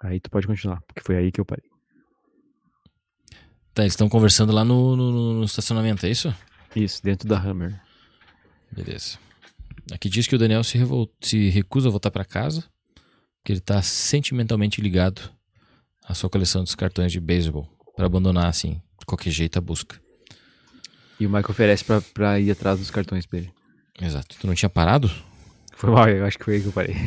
Aí 0.00 0.18
tu 0.20 0.30
pode 0.30 0.46
continuar, 0.46 0.80
porque 0.82 1.00
foi 1.00 1.16
aí 1.16 1.30
que 1.30 1.40
eu 1.40 1.44
parei. 1.44 1.64
Tá, 3.74 3.82
eles 3.82 3.92
estão 3.92 4.08
conversando 4.08 4.52
lá 4.52 4.64
no, 4.64 4.96
no- 4.96 5.34
no 5.34 5.44
estacionamento, 5.44 6.04
é 6.04 6.10
isso? 6.10 6.34
Isso, 6.76 7.02
dentro 7.02 7.28
da 7.28 7.38
Hammer. 7.38 7.80
Beleza. 8.70 9.18
Aqui 9.92 10.08
diz 10.08 10.26
que 10.26 10.34
o 10.34 10.38
Daniel 10.38 10.62
se, 10.64 10.78
se 11.22 11.48
recusa 11.48 11.88
a 11.88 11.90
voltar 11.90 12.10
pra 12.10 12.24
casa, 12.24 12.64
que 13.44 13.52
ele 13.52 13.60
tá 13.60 13.80
sentimentalmente 13.82 14.80
ligado 14.80 15.20
à 16.04 16.14
sua 16.14 16.28
coleção 16.30 16.62
dos 16.62 16.74
cartões 16.74 17.12
de 17.12 17.20
beisebol, 17.20 17.68
Pra 17.96 18.06
abandonar 18.06 18.46
assim, 18.46 18.80
de 18.98 19.04
qualquer 19.04 19.30
jeito 19.30 19.58
a 19.58 19.60
busca. 19.60 20.00
E 21.20 21.26
o 21.26 21.30
Mike 21.30 21.50
oferece 21.50 21.84
pra, 21.84 22.00
pra 22.00 22.40
ir 22.40 22.50
atrás 22.50 22.78
dos 22.78 22.90
cartões 22.90 23.26
pra 23.26 23.38
ele. 23.38 23.52
Exato. 24.00 24.36
Tu 24.40 24.46
não 24.46 24.54
tinha 24.54 24.70
parado? 24.70 25.10
Foi 25.82 25.90
mal, 25.90 26.08
eu 26.08 26.24
acho 26.24 26.38
que 26.38 26.44
foi 26.44 26.54
aí 26.54 26.60
que 26.60 26.68
eu 26.68 26.72
parei. 26.72 26.94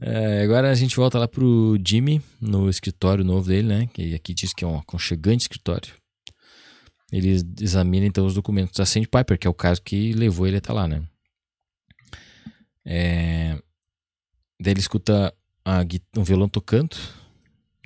É, 0.00 0.42
agora 0.42 0.70
a 0.70 0.74
gente 0.74 0.96
volta 0.96 1.18
lá 1.18 1.26
pro 1.26 1.78
Jimmy, 1.84 2.20
no 2.38 2.68
escritório 2.68 3.24
novo 3.24 3.48
dele, 3.48 3.68
né? 3.68 3.86
Que 3.92 4.14
aqui 4.14 4.34
diz 4.34 4.52
que 4.52 4.62
é 4.64 4.66
um 4.66 4.78
aconchegante 4.78 5.42
escritório. 5.42 5.94
Ele 7.10 7.40
examina 7.60 8.04
então 8.04 8.26
os 8.26 8.34
documentos 8.34 8.76
da 8.76 8.84
Sandy 8.84 9.08
Piper, 9.08 9.38
que 9.38 9.46
é 9.46 9.50
o 9.50 9.54
caso 9.54 9.80
que 9.80 10.12
levou 10.12 10.46
ele 10.46 10.58
até 10.58 10.72
lá, 10.72 10.86
né? 10.86 11.02
É... 12.84 13.58
Daí 14.60 14.72
ele 14.72 14.80
escuta 14.80 15.34
a 15.64 15.80
um 16.16 16.24
violão 16.24 16.48
tocando 16.48 16.96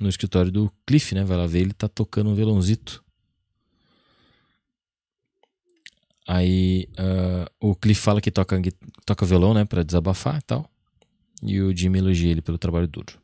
no 0.01 0.09
escritório 0.09 0.51
do 0.51 0.69
Cliff, 0.85 1.15
né? 1.15 1.23
Vai 1.23 1.37
lá 1.37 1.47
ver, 1.47 1.59
ele 1.59 1.73
tá 1.73 1.87
tocando 1.87 2.29
um 2.29 2.35
violãozito. 2.35 3.03
Aí 6.31 6.87
ah, 6.95 7.51
o 7.59 7.75
Cliff 7.75 7.99
fala 7.99 8.21
que 8.21 8.29
toca, 8.29 8.61
toca 9.03 9.25
violão, 9.25 9.51
né? 9.51 9.65
Pra 9.65 9.81
desabafar 9.81 10.37
e 10.37 10.41
tal. 10.43 10.69
E 11.41 11.59
o 11.59 11.75
Jimmy 11.75 11.97
elogia 11.97 12.29
ele 12.29 12.41
pelo 12.41 12.59
trabalho 12.59 12.87
duro. 12.87 13.19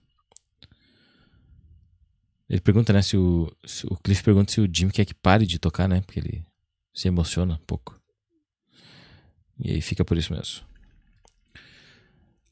Ele 2.49 2.61
pergunta, 2.61 2.91
né, 2.93 3.01
se 3.03 3.15
o, 3.15 3.51
se 3.63 3.85
o 3.85 3.95
Cliff 3.97 4.23
pergunta 4.23 4.51
se 4.51 4.61
o 4.61 4.69
Jimmy 4.71 4.91
quer 4.91 5.05
que 5.05 5.13
pare 5.13 5.45
de 5.45 5.59
tocar, 5.59 5.87
né, 5.87 6.01
porque 6.01 6.19
ele 6.19 6.45
se 6.93 7.07
emociona 7.07 7.55
um 7.55 7.65
pouco. 7.65 7.99
E 9.59 9.71
aí 9.71 9.81
fica 9.81 10.03
por 10.03 10.17
isso 10.17 10.33
mesmo. 10.33 10.63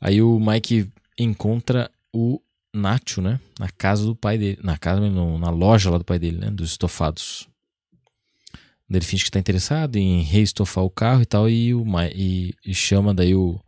Aí 0.01 0.22
o 0.22 0.39
Mike 0.39 0.91
encontra 1.18 1.89
o 2.12 2.39
Nacho, 2.76 3.22
né, 3.22 3.39
na 3.60 3.70
casa 3.70 4.06
do 4.06 4.16
pai 4.16 4.38
dele, 4.38 4.60
na 4.64 4.78
casa, 4.78 4.99
na 5.10 5.49
loja 5.49 5.89
lá 5.89 5.97
do 5.97 6.06
pai 6.06 6.20
dele, 6.20 6.38
né, 6.38 6.51
dos 6.51 6.72
estofados. 6.72 7.47
Ele 8.89 9.05
finge 9.05 9.23
que 9.23 9.29
está 9.29 9.39
interessado 9.39 9.95
em 9.95 10.21
reestofar 10.21 10.84
o 10.84 10.89
carro 10.89 11.21
e 11.21 11.25
tal, 11.25 11.49
e, 11.49 11.73
o, 11.73 11.84
e, 12.13 12.53
e 12.65 12.75
chama 12.75 13.13
daí 13.13 13.34
o, 13.34 13.59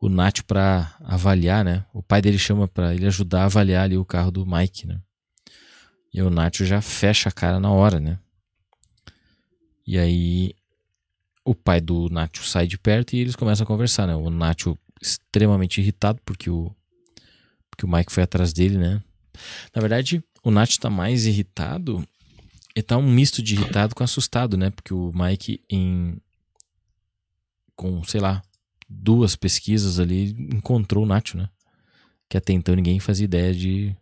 o 0.00 0.08
Nath 0.08 0.42
pra 0.46 0.94
avaliar, 1.00 1.64
né? 1.64 1.84
O 1.94 2.02
pai 2.02 2.20
dele 2.20 2.38
chama 2.38 2.68
pra 2.68 2.94
ele 2.94 3.06
ajudar 3.06 3.42
a 3.42 3.44
avaliar 3.44 3.84
ali 3.84 3.96
o 3.96 4.04
carro 4.04 4.30
do 4.30 4.46
Mike, 4.46 4.86
né? 4.86 5.00
E 6.12 6.20
o 6.22 6.30
Nacho 6.30 6.64
já 6.64 6.80
fecha 6.80 7.28
a 7.28 7.32
cara 7.32 7.60
na 7.60 7.70
hora, 7.70 8.00
né? 8.00 8.18
E 9.86 9.98
aí 9.98 10.54
o 11.44 11.54
pai 11.54 11.80
do 11.80 12.08
Nacho 12.10 12.44
sai 12.44 12.66
de 12.66 12.76
perto 12.76 13.14
e 13.14 13.20
eles 13.20 13.36
começam 13.36 13.64
a 13.64 13.66
conversar, 13.66 14.06
né? 14.06 14.14
O 14.14 14.28
Nacho 14.28 14.76
extremamente 15.00 15.80
irritado 15.80 16.20
porque 16.24 16.50
o 16.50 16.74
porque 17.70 17.86
o 17.86 17.88
Mike 17.88 18.12
foi 18.12 18.24
atrás 18.24 18.52
dele, 18.52 18.76
né? 18.76 19.00
Na 19.74 19.80
verdade, 19.80 20.22
o 20.42 20.50
Nacho 20.50 20.78
tá 20.80 20.90
mais 20.90 21.24
irritado, 21.24 22.06
ele 22.74 22.82
tá 22.82 22.96
um 22.96 23.10
misto 23.10 23.42
de 23.42 23.54
irritado 23.54 23.94
com 23.94 24.04
assustado, 24.04 24.56
né? 24.56 24.70
Porque 24.70 24.94
o 24.94 25.12
Mike 25.14 25.62
em 25.68 26.20
com, 27.74 28.04
sei 28.04 28.20
lá, 28.20 28.42
duas 28.88 29.34
pesquisas 29.34 29.98
ali 29.98 30.30
encontrou 30.52 31.04
o 31.04 31.06
Nacho, 31.06 31.36
né? 31.36 31.48
Que 32.28 32.36
até 32.36 32.52
então 32.52 32.74
ninguém 32.74 33.00
fazia 33.00 33.24
ideia 33.24 33.54
de 33.54 33.96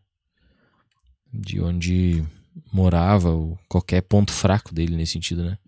de 1.33 1.61
onde 1.61 2.25
morava 2.73 3.31
ou 3.31 3.59
qualquer 3.69 4.01
ponto 4.03 4.33
fraco 4.33 4.75
dele 4.75 4.97
nesse 4.97 5.13
sentido, 5.13 5.45
né? 5.45 5.59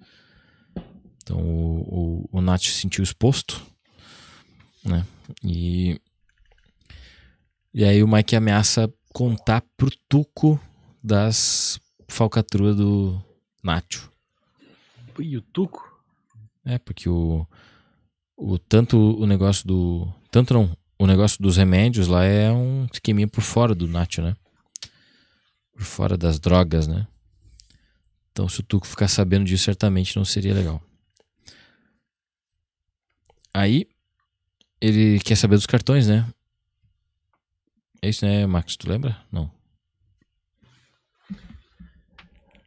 Então 1.23 1.39
o, 1.39 2.27
o, 2.33 2.39
o 2.39 2.41
Nacho 2.41 2.71
se 2.71 2.81
sentiu 2.81 3.05
exposto, 3.05 3.63
né? 4.85 5.07
E 5.45 6.01
e 7.73 7.85
aí 7.85 8.03
o 8.03 8.09
Mike 8.09 8.35
ameaça 8.35 8.93
contar 9.13 9.63
pro 9.77 9.91
Tuco 10.09 10.61
das 11.03 11.81
falcatruas 12.11 12.77
do 12.77 13.21
Nacho. 13.63 14.11
E 15.19 15.37
o 15.37 15.43
Tuco? 15.43 15.89
É, 16.65 16.79
porque 16.79 17.09
o, 17.09 17.47
o 18.37 18.59
tanto 18.59 18.97
o 18.99 19.27
negócio 19.27 19.67
do. 19.67 20.09
Tanto 20.31 20.55
não. 20.55 20.77
O 20.99 21.07
negócio 21.07 21.43
dos 21.43 21.57
remédios 21.57 22.09
lá 22.09 22.25
é 22.25 22.53
um 22.53 22.87
esqueminha 22.93 23.27
por 23.27 23.43
fora 23.43 23.75
do 23.75 23.89
Nacho, 23.89 24.21
né? 24.21 24.37
Por 25.73 25.83
fora 25.83 26.17
das 26.17 26.39
drogas, 26.39 26.87
né? 26.87 27.07
Então, 28.33 28.49
se 28.49 28.61
o 28.61 28.63
Tuco 28.63 28.87
ficar 28.87 29.09
sabendo 29.09 29.45
disso, 29.45 29.65
certamente 29.65 30.17
não 30.17 30.25
seria 30.25 30.55
legal. 30.55 30.83
Aí, 33.53 33.89
ele 34.81 35.19
quer 35.21 35.37
saber 35.37 35.57
dos 35.57 35.67
cartões, 35.67 36.07
né? 36.07 36.27
É 38.03 38.09
isso, 38.09 38.25
né, 38.25 38.47
Max? 38.47 38.77
Tu 38.77 38.89
lembra? 38.89 39.21
Não. 39.31 39.51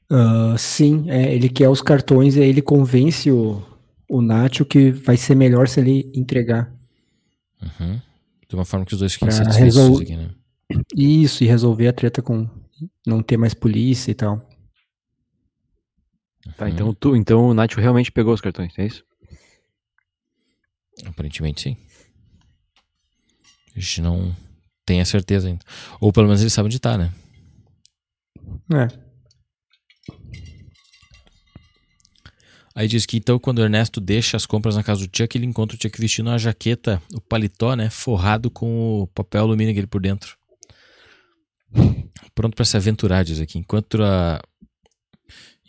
Ah, 0.10 0.56
sim, 0.58 1.10
é, 1.10 1.34
ele 1.34 1.50
quer 1.50 1.70
os 1.70 1.82
cartões 1.82 2.36
e 2.36 2.42
aí 2.42 2.50
ele 2.50 2.62
convence 2.62 3.32
o, 3.32 3.64
o 4.10 4.22
Nacho 4.22 4.66
que 4.66 4.92
vai 4.92 5.18
ser 5.18 5.36
melhor 5.36 5.68
se 5.68 5.80
ele 5.80 6.12
entregar. 6.14 6.72
Uhum. 7.62 8.00
De 8.48 8.56
uma 8.56 8.66
forma 8.66 8.86
que 8.86 8.94
os 8.94 9.00
dois 9.00 9.14
fiquem 9.14 9.32
satisfeitos 9.32 9.76
resol- 9.76 10.02
aqui, 10.02 10.16
né? 10.16 10.30
Isso, 10.96 11.44
e 11.44 11.48
resolver 11.48 11.88
a 11.88 11.94
treta 11.94 12.22
com 12.22 12.48
não 13.06 13.22
ter 13.24 13.38
mais 13.38 13.54
polícia 13.54 14.12
e 14.12 14.16
tal. 14.16 14.48
Tá, 16.58 16.70
então, 16.70 16.94
tu, 16.94 17.16
então 17.16 17.48
o 17.48 17.54
Nacho 17.54 17.80
realmente 17.80 18.12
pegou 18.12 18.34
os 18.34 18.42
cartões, 18.42 18.74
é 18.78 18.86
isso? 18.86 19.04
Aparentemente 21.06 21.62
sim. 21.62 21.78
A 23.76 23.80
gente 23.80 24.02
não 24.02 24.36
tem 24.86 25.02
a 25.02 25.06
certeza 25.06 25.48
ainda. 25.48 25.64
Ou 26.00 26.12
pelo 26.12 26.28
menos 26.28 26.42
eles 26.42 26.54
sabem 26.54 26.68
onde 26.68 26.80
tá, 26.80 26.98
né? 26.98 27.12
É. 28.74 29.03
Aí 32.76 32.88
diz 32.88 33.06
que 33.06 33.18
então 33.18 33.38
quando 33.38 33.62
Ernesto 33.62 34.02
deixa 34.02 34.36
as 34.36 34.46
compras 34.46 34.76
na 34.76 34.84
casa 34.84 35.06
do 35.06 35.16
Chuck, 35.16 35.38
ele 35.38 35.46
encontra 35.46 35.78
o 35.78 35.80
Chuck 35.82 36.00
vestindo 36.00 36.28
uma 36.28 36.40
jaqueta, 36.40 37.02
o 37.14 37.22
paletó, 37.22 37.76
né? 37.76 37.90
Forrado 37.90 38.50
com 38.50 39.02
o 39.02 39.08
papel 39.08 39.42
alumínio 39.42 39.72
aquele 39.72 39.88
por 39.88 40.02
dentro. 40.02 40.36
Pronto 42.34 42.56
pra 42.56 42.66
se 42.66 42.76
aventurar, 42.76 43.24
diz 43.24 43.40
aqui. 43.40 43.60
Enquanto, 43.60 44.02
a... 44.02 44.42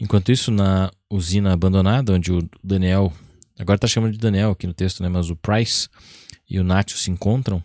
Enquanto 0.00 0.32
isso, 0.32 0.50
na 0.50 0.90
usina 1.10 1.52
abandonada, 1.52 2.12
onde 2.12 2.32
o 2.32 2.48
Daniel. 2.62 3.12
Agora 3.58 3.78
tá 3.78 3.86
chamando 3.86 4.12
de 4.12 4.18
Daniel 4.18 4.50
aqui 4.50 4.66
no 4.66 4.74
texto, 4.74 5.02
né? 5.02 5.08
Mas 5.08 5.28
o 5.28 5.36
Price 5.36 5.88
e 6.48 6.58
o 6.58 6.64
Nacho 6.64 6.96
se 6.96 7.10
encontram. 7.10 7.62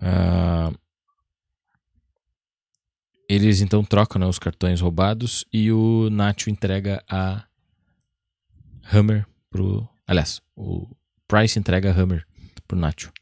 ah, 0.00 0.72
Eles 3.28 3.60
então 3.60 3.84
trocam 3.84 4.20
né, 4.20 4.26
os 4.26 4.38
cartões 4.38 4.80
roubados 4.80 5.44
e 5.52 5.72
o 5.72 6.08
Nacho 6.10 6.48
entrega 6.48 7.02
a 7.08 7.44
Hammer 8.92 9.26
pro. 9.50 9.88
Aliás, 10.06 10.40
o 10.54 10.86
Price 11.26 11.58
entrega 11.58 11.92
Hammer 11.92 12.26
pro 12.66 12.78
Nacho. 12.78 13.12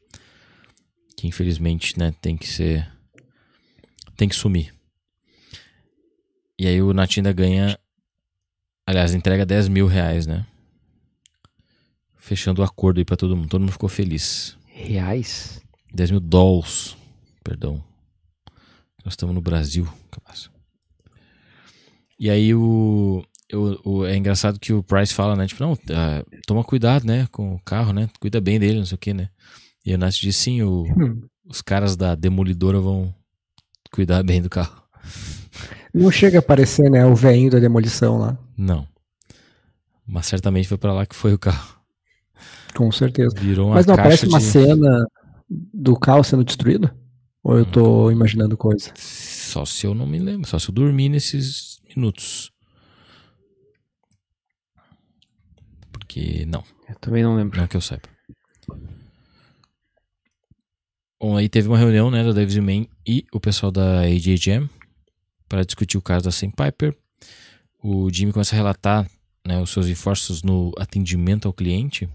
Que 1.17 1.27
infelizmente, 1.27 1.97
né, 1.97 2.13
tem 2.21 2.37
que 2.37 2.47
ser. 2.47 2.91
Tem 4.15 4.29
que 4.29 4.35
sumir. 4.35 4.73
E 6.57 6.67
aí 6.67 6.81
o 6.81 6.93
Nacho 6.93 7.19
ainda 7.19 7.33
ganha. 7.33 7.77
Aliás, 8.87 9.13
entrega 9.13 9.45
10 9.45 9.67
mil 9.67 9.87
reais, 9.87 10.27
né? 10.27 10.45
Fechando 12.15 12.61
o 12.61 12.65
acordo 12.65 12.99
aí 12.99 13.05
pra 13.05 13.17
todo 13.17 13.35
mundo. 13.35 13.49
Todo 13.49 13.61
mundo 13.61 13.71
ficou 13.71 13.89
feliz. 13.89 14.57
Reais? 14.67 15.61
10 15.93 16.11
mil 16.11 16.19
dólares. 16.19 16.95
Perdão. 17.43 17.83
Nós 19.03 19.13
estamos 19.13 19.35
no 19.35 19.41
Brasil, 19.41 19.87
capaz. 20.09 20.49
E 22.19 22.29
aí 22.29 22.55
o, 22.55 23.23
o- 23.53 24.05
É 24.05 24.15
engraçado 24.15 24.59
que 24.59 24.73
o 24.73 24.83
Price 24.83 25.13
fala, 25.13 25.35
né? 25.35 25.45
Tipo, 25.47 25.63
não, 25.63 25.73
ah, 25.91 26.23
toma 26.47 26.63
cuidado, 26.63 27.05
né? 27.05 27.27
Com 27.31 27.55
o 27.55 27.59
carro, 27.59 27.93
né? 27.93 28.09
Cuida 28.19 28.41
bem 28.41 28.59
dele, 28.59 28.79
não 28.79 28.85
sei 28.85 28.95
o 28.95 28.99
que, 28.99 29.13
né? 29.13 29.29
E 29.85 29.93
o 29.93 29.97
Nath 29.97 30.15
diz 30.15 30.35
sim, 30.35 30.61
o, 30.63 30.83
os 31.45 31.61
caras 31.61 31.95
da 31.95 32.15
demolidora 32.15 32.79
vão 32.79 33.13
cuidar 33.91 34.23
bem 34.23 34.41
do 34.41 34.49
carro. 34.49 34.81
Não 35.93 36.11
chega 36.11 36.37
a 36.37 36.39
aparecer, 36.39 36.89
né, 36.89 37.05
o 37.05 37.15
velhinho 37.15 37.51
da 37.51 37.59
demolição 37.59 38.17
lá. 38.17 38.37
Não. 38.57 38.85
Mas 40.05 40.25
certamente 40.25 40.67
foi 40.67 40.77
pra 40.77 40.91
lá 40.93 41.05
que 41.05 41.15
foi 41.15 41.33
o 41.33 41.39
carro. 41.39 41.75
Com 42.75 42.91
certeza. 42.91 43.33
Virou 43.39 43.67
uma 43.67 43.75
Mas 43.75 43.85
não 43.85 43.95
caixa 43.95 44.07
aparece 44.25 44.27
uma 44.27 44.39
de... 44.39 44.45
cena 44.45 45.07
do 45.49 45.95
carro 45.97 46.23
sendo 46.23 46.43
destruído? 46.43 46.91
Ou 47.43 47.57
eu 47.57 47.65
tô 47.65 48.11
imaginando 48.11 48.57
coisa? 48.57 48.91
Só 48.95 49.63
se 49.65 49.85
eu 49.85 49.93
não 49.93 50.05
me 50.05 50.19
lembro. 50.19 50.47
Só 50.49 50.59
se 50.59 50.69
eu 50.69 50.73
dormir 50.73 51.07
nesses 51.09 51.79
minutos. 51.95 52.51
Porque 56.15 56.45
não. 56.45 56.63
Eu 56.87 56.95
também 56.95 57.21
não 57.21 57.35
lembro. 57.35 57.59
Não 57.59 57.67
que 57.67 57.75
eu 57.75 57.81
saiba. 57.81 58.07
Bom, 61.19 61.35
aí 61.35 61.49
teve 61.49 61.67
uma 61.67 61.77
reunião, 61.77 62.09
né, 62.09 62.23
da 62.23 62.31
Davis 62.31 62.55
Man 62.55 62.87
e 63.05 63.25
o 63.33 63.39
pessoal 63.39 63.69
da 63.69 63.99
AJGM 64.01 64.69
para 65.49 65.65
discutir 65.65 65.97
o 65.97 66.01
caso 66.01 66.23
da 66.23 66.31
Sandpiper. 66.31 66.95
O 67.83 68.09
Jimmy 68.09 68.31
começa 68.31 68.55
a 68.55 68.57
relatar 68.57 69.09
né, 69.45 69.61
os 69.61 69.71
seus 69.71 69.87
esforços 69.87 70.41
no 70.41 70.71
atendimento 70.77 71.47
ao 71.47 71.53
cliente, 71.53 72.09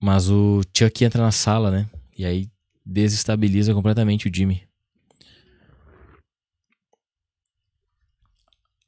mas 0.00 0.30
o 0.30 0.60
Chuck 0.76 1.04
entra 1.04 1.20
na 1.20 1.32
sala, 1.32 1.70
né, 1.70 1.90
e 2.16 2.24
aí 2.24 2.48
desestabiliza 2.86 3.74
completamente 3.74 4.28
o 4.28 4.34
Jimmy. 4.34 4.62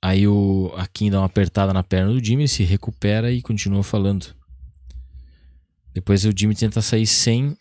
Aí 0.07 0.29
o 0.29 0.73
Akin 0.77 1.11
dá 1.11 1.19
uma 1.19 1.27
apertada 1.27 1.73
na 1.73 1.83
perna 1.83 2.13
do 2.13 2.25
Jimmy, 2.25 2.47
se 2.47 2.63
recupera 2.63 3.33
e 3.33 3.43
continua 3.43 3.83
falando. 3.83 4.37
Depois 5.93 6.25
o 6.25 6.31
Jimmy 6.31 6.55
tenta 6.55 6.81
sair 6.81 7.09
sem 7.09 7.59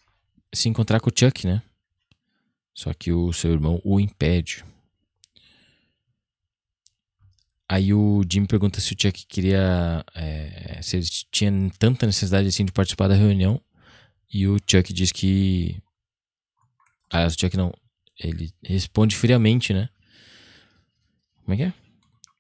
se 0.54 0.70
encontrar 0.70 1.00
com 1.00 1.10
o 1.10 1.12
Chuck, 1.12 1.48
né? 1.48 1.64
Só 2.72 2.94
que 2.94 3.12
o 3.12 3.34
seu 3.34 3.52
irmão 3.52 3.82
o 3.84 4.00
impede. 4.00 4.64
Aí 7.68 7.92
o 7.92 8.22
Jimmy 8.32 8.46
pergunta 8.46 8.80
se 8.80 8.94
o 8.94 8.96
Chuck 8.96 9.26
queria. 9.26 10.06
É, 10.14 10.80
se 10.84 10.98
ele 10.98 11.06
tinha 11.32 11.52
tanta 11.80 12.06
necessidade 12.06 12.48
assim 12.48 12.64
de 12.64 12.72
participar 12.72 13.08
da 13.08 13.16
reunião. 13.16 13.60
E 14.32 14.48
o 14.48 14.60
Chuck 14.68 14.94
diz 14.94 15.12
que. 15.12 15.82
Aliás, 17.10 17.34
o 17.34 17.40
Chuck 17.40 17.58
não. 17.58 17.74
Ele 18.20 18.54
responde 18.64 19.16
friamente, 19.16 19.74
né? 19.74 19.90
Como 21.44 21.56
é 21.56 21.58
que 21.58 21.64
é? 21.64 21.85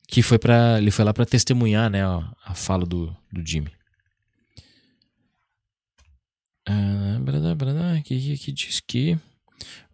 Que 0.07 0.21
foi 0.21 0.37
para 0.37 0.77
Ele 0.77 0.91
foi 0.91 1.03
lá 1.03 1.13
para 1.13 1.25
testemunhar, 1.25 1.89
né? 1.89 2.05
A, 2.05 2.33
a 2.45 2.53
fala 2.53 2.85
do, 2.85 3.15
do 3.31 3.45
Jimmy. 3.45 3.71
Ah, 6.67 7.19
que, 8.03 8.37
que 8.37 8.51
diz 8.51 8.79
que 8.79 9.17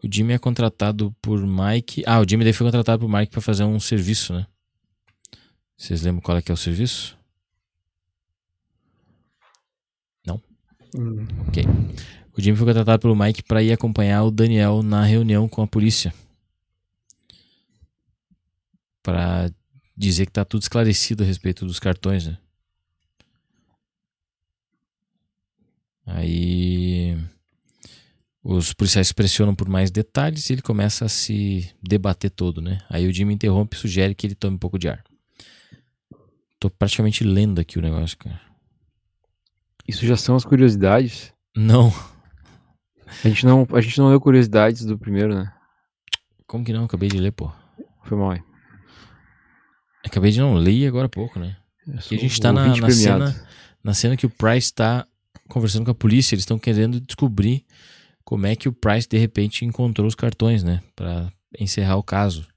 o 0.03 0.07
Jimmy 0.12 0.34
é 0.34 0.39
contratado 0.39 1.16
por 1.22 1.45
Mike. 1.45 2.03
Ah, 2.05 2.20
o 2.20 2.28
Jimmy 2.28 2.43
daí 2.43 2.53
foi 2.53 2.66
contratado 2.66 2.99
por 2.99 3.12
Mike 3.12 3.32
para 3.32 3.41
fazer 3.41 3.64
um 3.64 3.80
serviço, 3.80 4.34
né? 4.34 4.47
Vocês 5.78 6.01
lembram 6.01 6.22
qual 6.22 6.38
é 6.38 6.41
que 6.41 6.51
é 6.51 6.53
o 6.53 6.57
serviço? 6.57 7.18
Não? 10.26 10.41
Hum. 10.95 11.28
Ok. 11.47 11.64
O 12.38 12.41
Jimmy 12.41 12.57
foi 12.57 12.68
contratado 12.68 13.01
pelo 13.01 13.16
Mike 13.16 13.43
para 13.43 13.62
ir 13.62 13.72
acompanhar 13.72 14.24
o 14.24 14.32
Daniel 14.32 14.82
na 14.82 15.03
reunião 15.03 15.47
com 15.49 15.62
a 15.62 15.68
polícia. 15.68 16.14
Para 19.03 19.51
dizer 20.01 20.25
que 20.25 20.31
tá 20.31 20.43
tudo 20.43 20.63
esclarecido 20.63 21.23
a 21.23 21.25
respeito 21.25 21.65
dos 21.65 21.79
cartões, 21.79 22.25
né? 22.25 22.37
Aí 26.05 27.17
os 28.43 28.73
policiais 28.73 29.11
pressionam 29.11 29.53
por 29.53 29.69
mais 29.69 29.91
detalhes 29.91 30.49
e 30.49 30.53
ele 30.53 30.61
começa 30.61 31.05
a 31.05 31.09
se 31.09 31.71
debater 31.81 32.31
todo, 32.31 32.61
né? 32.61 32.79
Aí 32.89 33.07
o 33.07 33.13
Jimmy 33.13 33.35
interrompe 33.35 33.75
e 33.75 33.79
sugere 33.79 34.15
que 34.15 34.25
ele 34.25 34.35
tome 34.35 34.55
um 34.55 34.59
pouco 34.59 34.79
de 34.79 34.89
ar. 34.89 35.03
Tô 36.59 36.69
praticamente 36.69 37.23
lendo 37.23 37.61
aqui 37.61 37.77
o 37.77 37.81
negócio, 37.81 38.17
cara. 38.17 38.41
Isso 39.87 40.05
já 40.05 40.17
são 40.17 40.35
as 40.35 40.45
curiosidades? 40.45 41.31
Não. 41.55 41.93
A 43.23 43.27
gente 43.27 43.45
não, 43.45 43.67
a 43.73 43.81
gente 43.81 43.97
não 43.99 44.09
leu 44.09 44.19
curiosidades 44.19 44.83
do 44.85 44.97
primeiro, 44.97 45.35
né? 45.35 45.53
Como 46.47 46.65
que 46.65 46.73
não? 46.73 46.85
Acabei 46.85 47.09
de 47.09 47.19
ler, 47.19 47.31
pô. 47.31 47.51
Foi 48.03 48.17
mal 48.17 48.31
aí. 48.31 48.50
Acabei 50.03 50.31
de 50.31 50.39
não 50.39 50.55
ler 50.55 50.87
agora 50.87 51.05
há 51.05 51.09
pouco, 51.09 51.39
né? 51.39 51.55
Aqui 51.95 52.15
a 52.15 52.17
gente 52.17 52.39
tá 52.39 52.51
na, 52.51 52.67
na 52.67 52.89
cena, 52.91 53.47
na 53.83 53.93
cena 53.93 54.17
que 54.17 54.25
o 54.25 54.29
Price 54.29 54.73
tá 54.73 55.07
conversando 55.47 55.85
com 55.85 55.91
a 55.91 55.95
polícia. 55.95 56.35
Eles 56.35 56.43
estão 56.43 56.59
querendo 56.59 56.99
descobrir 56.99 57.65
como 58.23 58.45
é 58.45 58.55
que 58.55 58.69
o 58.69 58.73
Price 58.73 59.07
de 59.07 59.17
repente 59.17 59.65
encontrou 59.65 60.07
os 60.07 60.15
cartões, 60.15 60.63
né? 60.63 60.81
Pra 60.95 61.31
encerrar 61.59 61.97
o 61.97 62.03
caso. 62.03 62.47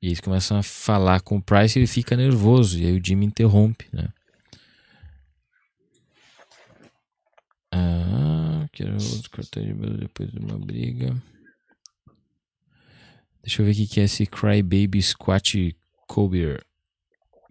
E 0.00 0.08
eles 0.08 0.20
começam 0.20 0.58
a 0.58 0.62
falar 0.62 1.20
com 1.20 1.36
o 1.36 1.42
Price 1.42 1.78
e 1.78 1.80
ele 1.80 1.86
fica 1.86 2.16
nervoso. 2.16 2.78
E 2.78 2.86
aí 2.86 2.98
o 2.98 3.04
Jimmy 3.04 3.26
interrompe, 3.26 3.86
né? 3.92 4.08
Ah, 7.72 8.66
quero 8.72 8.96
os 8.96 9.26
cartões 9.28 9.74
depois 9.98 10.30
de 10.30 10.38
uma 10.38 10.58
briga. 10.58 11.16
Deixa 13.42 13.62
eu 13.62 13.66
ver 13.66 13.72
o 13.72 13.86
que 13.86 14.00
é 14.00 14.04
esse 14.04 14.26
Crybaby 14.26 15.00
Squat 15.00 15.76
Cobler. 16.06 16.64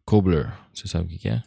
Cobler. 0.05 0.57
Você 0.73 0.87
sabe 0.87 1.15
o 1.15 1.19
que 1.19 1.29
é? 1.29 1.43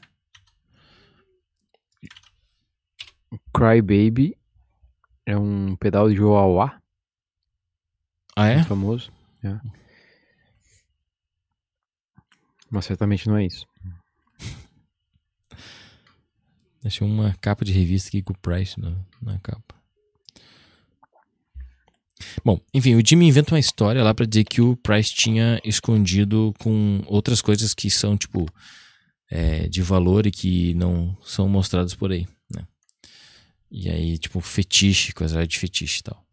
Cry 3.52 3.82
Baby 3.82 4.38
é 5.26 5.36
um 5.36 5.76
pedal 5.76 6.08
de 6.08 6.16
Joauá. 6.16 6.80
Ah, 8.36 8.48
é? 8.48 8.62
Famoso. 8.62 9.10
É. 9.42 9.58
Mas 12.70 12.84
certamente 12.84 13.28
não 13.28 13.36
é 13.36 13.46
isso. 13.46 13.66
Deixa 16.82 17.04
uma 17.04 17.34
capa 17.40 17.64
de 17.64 17.72
revista 17.72 18.08
aqui 18.08 18.22
com 18.22 18.32
o 18.32 18.38
Price 18.38 18.78
na, 18.80 18.96
na 19.20 19.38
capa. 19.40 19.77
Bom, 22.44 22.60
enfim, 22.74 22.94
o 22.94 23.02
Jimmy 23.04 23.28
inventa 23.28 23.54
uma 23.54 23.60
história 23.60 24.02
lá 24.02 24.12
para 24.12 24.26
dizer 24.26 24.44
que 24.44 24.60
o 24.60 24.76
Price 24.76 25.14
tinha 25.14 25.60
escondido 25.64 26.54
com 26.58 27.02
outras 27.06 27.40
coisas 27.40 27.74
que 27.74 27.90
são, 27.90 28.16
tipo, 28.16 28.46
é, 29.30 29.68
de 29.68 29.82
valor 29.82 30.26
e 30.26 30.30
que 30.30 30.74
não 30.74 31.16
são 31.22 31.48
mostradas 31.48 31.94
por 31.94 32.10
aí, 32.10 32.26
né? 32.52 32.64
E 33.70 33.88
aí, 33.88 34.18
tipo, 34.18 34.40
fetiche, 34.40 35.12
coisa 35.12 35.46
de 35.46 35.58
fetiche 35.58 36.00
e 36.00 36.02
tal. 36.02 36.24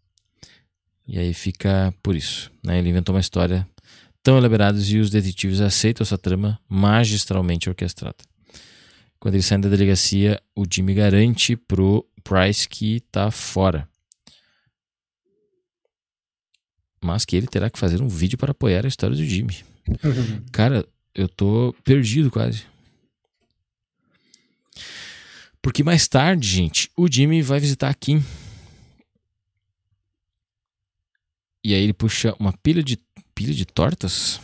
E 1.07 1.19
aí 1.19 1.33
fica 1.33 1.93
por 2.01 2.15
isso, 2.15 2.51
né? 2.63 2.79
Ele 2.79 2.89
inventou 2.89 3.13
uma 3.13 3.21
história 3.21 3.67
tão 4.23 4.38
elaborada 4.38 4.79
e 4.79 4.99
os 4.99 5.11
detetives 5.11 5.61
aceitam 5.61 6.03
essa 6.03 6.17
trama 6.17 6.59
magistralmente 6.67 7.69
orquestrada. 7.69 8.17
Quando 9.19 9.36
eles 9.36 9.45
saem 9.45 9.61
da 9.61 9.69
delegacia, 9.69 10.41
o 10.55 10.65
Jimmy 10.69 10.95
garante 10.95 11.55
pro 11.55 12.07
Price 12.23 12.67
que 12.67 13.01
tá 13.11 13.29
fora. 13.29 13.88
Mas 17.05 17.23
que 17.23 17.35
ele 17.35 17.45
terá 17.45 17.69
que 17.69 17.77
fazer 17.77 18.01
um 18.01 18.07
vídeo 18.07 18.35
para 18.35 18.49
apoiar 18.49 18.83
a 18.83 18.87
história 18.87 19.15
do 19.15 19.23
Jimmy. 19.23 19.63
Cara, 20.51 20.83
eu 21.13 21.29
tô 21.29 21.75
perdido 21.83 22.31
quase. 22.31 22.63
Porque 25.61 25.83
mais 25.83 26.07
tarde, 26.07 26.47
gente, 26.47 26.89
o 26.97 27.07
Jimmy 27.09 27.43
vai 27.43 27.59
visitar 27.59 27.89
a 27.89 27.93
Kim. 27.93 28.23
E 31.63 31.75
aí 31.75 31.81
ele 31.83 31.93
puxa 31.93 32.35
uma 32.39 32.53
pilha 32.53 32.83
de 32.83 32.97
pilha 33.35 33.53
de 33.53 33.65
tortas 33.65 34.39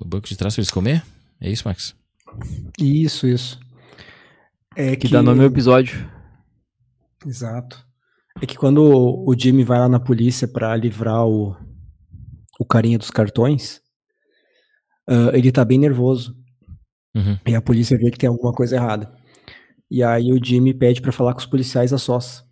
no 0.00 0.06
banco 0.06 0.28
de 0.28 0.36
trás 0.36 0.54
para 0.54 0.62
eles 0.62 0.70
comer. 0.70 1.04
É 1.40 1.50
isso, 1.50 1.66
Max? 1.66 1.94
Isso, 2.78 3.26
isso. 3.28 3.60
É 4.74 4.96
Que, 4.96 5.08
dá 5.08 5.22
nome 5.22 5.40
ao 5.40 5.46
episódio. 5.46 6.08
Exato. 7.24 7.84
É 8.40 8.46
que 8.46 8.56
quando 8.56 8.82
o 8.82 9.28
o 9.28 9.38
Jimmy 9.38 9.62
vai 9.62 9.78
lá 9.78 9.88
na 9.88 10.00
polícia 10.00 10.48
pra 10.48 10.74
livrar 10.74 11.26
o, 11.26 11.56
o 12.62 12.64
carinha 12.64 12.98
dos 12.98 13.10
cartões, 13.10 13.82
ah, 15.08 15.30
ele 15.34 15.52
tá 15.52 15.64
bem 15.64 15.78
nervoso. 15.78 16.36
Uhum. 17.14 17.36
E 17.46 17.54
a 17.54 17.60
polícia 17.60 17.98
vê 17.98 18.10
que 18.10 18.18
tem 18.18 18.28
alguma 18.28 18.52
coisa 18.52 18.76
errada. 18.76 19.12
E 19.90 20.02
aí 20.02 20.32
o 20.32 20.42
Jimmy 20.42 20.72
pede 20.72 21.02
pra 21.02 21.12
falar 21.12 21.34
com 21.34 21.40
os 21.40 21.46
policiais 21.46 21.92
a 21.92 21.98
sós. 21.98 22.44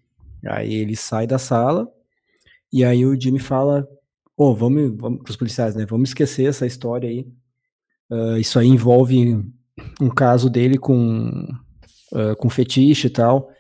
Aí 0.47 0.75
ele 0.75 0.97
sai 0.97 1.27
da 1.27 1.39
sala 1.39 1.89
e 2.73 2.85
aí 2.85 3.05
o 3.07 3.19
Jimmy 3.19 3.39
fala: 3.39 3.87
"Ô, 4.37 4.55
vamos, 4.55 4.95
vamos 4.97 5.23
pros 5.23 5.37
policiais, 5.37 5.75
né? 5.75 5.87
Vamos 5.87 6.11
esquecer 6.11 6.47
essa 6.49 6.67
história 6.67 7.09
aí. 7.09 7.27
Ah, 8.11 8.39
isso 8.39 8.59
aí 8.59 8.69
envolve 8.69 9.43
um 10.01 10.11
caso 10.11 10.51
dele 10.51 10.77
com 10.79 11.49
ah, 12.15 12.35
com 12.37 12.51
fetiche 12.51 13.07
e 13.07 13.11
tal. 13.11 13.51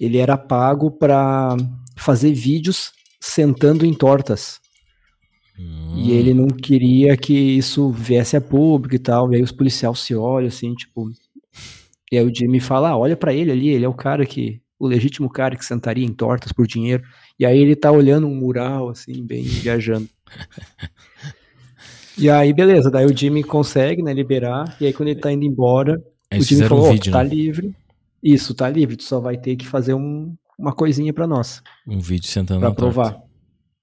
Ele 0.00 0.18
era 0.18 0.36
pago 0.36 0.90
pra 0.90 1.56
fazer 1.96 2.32
vídeos 2.32 2.92
sentando 3.20 3.86
em 3.86 3.94
tortas. 3.94 4.61
Hum. 5.62 5.94
E 5.96 6.12
ele 6.12 6.32
não 6.34 6.46
queria 6.48 7.16
que 7.16 7.32
isso 7.34 7.90
viesse 7.90 8.36
a 8.36 8.40
público 8.40 8.94
e 8.94 8.98
tal. 8.98 9.32
E 9.32 9.36
aí 9.36 9.42
os 9.42 9.52
policiais 9.52 9.98
se 10.00 10.14
olham 10.14 10.48
assim, 10.48 10.74
tipo. 10.74 11.10
E 12.10 12.18
aí 12.18 12.26
o 12.26 12.34
Jimmy 12.34 12.60
fala: 12.60 12.90
ah, 12.90 12.96
olha 12.98 13.16
pra 13.16 13.32
ele 13.32 13.50
ali, 13.52 13.68
ele 13.68 13.84
é 13.84 13.88
o 13.88 13.94
cara 13.94 14.24
que. 14.26 14.60
O 14.78 14.86
legítimo 14.88 15.30
cara 15.30 15.54
que 15.54 15.64
sentaria 15.64 16.04
em 16.04 16.12
tortas 16.12 16.50
por 16.52 16.66
dinheiro. 16.66 17.04
E 17.38 17.46
aí 17.46 17.56
ele 17.58 17.76
tá 17.76 17.92
olhando 17.92 18.26
um 18.26 18.34
mural, 18.34 18.88
assim, 18.88 19.24
bem 19.24 19.44
viajando. 19.44 20.08
E 22.18 22.28
aí, 22.28 22.52
beleza, 22.52 22.90
daí 22.90 23.06
o 23.06 23.16
Jimmy 23.16 23.42
consegue, 23.42 24.02
né, 24.02 24.12
liberar. 24.12 24.76
E 24.80 24.86
aí 24.86 24.92
quando 24.92 25.08
ele 25.08 25.20
tá 25.20 25.32
indo 25.32 25.44
embora, 25.44 25.94
Aí 26.30 26.38
o 26.38 26.40
eles 26.40 26.48
Jimmy 26.48 26.68
falou: 26.68 26.88
um 26.88 26.92
vídeo, 26.92 27.04
tu 27.04 27.10
tá 27.12 27.22
né? 27.24 27.30
livre. 27.30 27.74
Isso, 28.22 28.54
tá 28.54 28.68
livre, 28.68 28.96
tu 28.96 29.04
só 29.04 29.20
vai 29.20 29.36
ter 29.36 29.56
que 29.56 29.66
fazer 29.66 29.94
um- 29.94 30.34
uma 30.58 30.72
coisinha 30.72 31.12
pra 31.12 31.26
nós. 31.26 31.62
Um 31.86 31.98
vídeo 31.98 32.28
sentando 32.28 32.60
Pra 32.60 32.68
torta. 32.70 32.80
provar. 32.82 33.22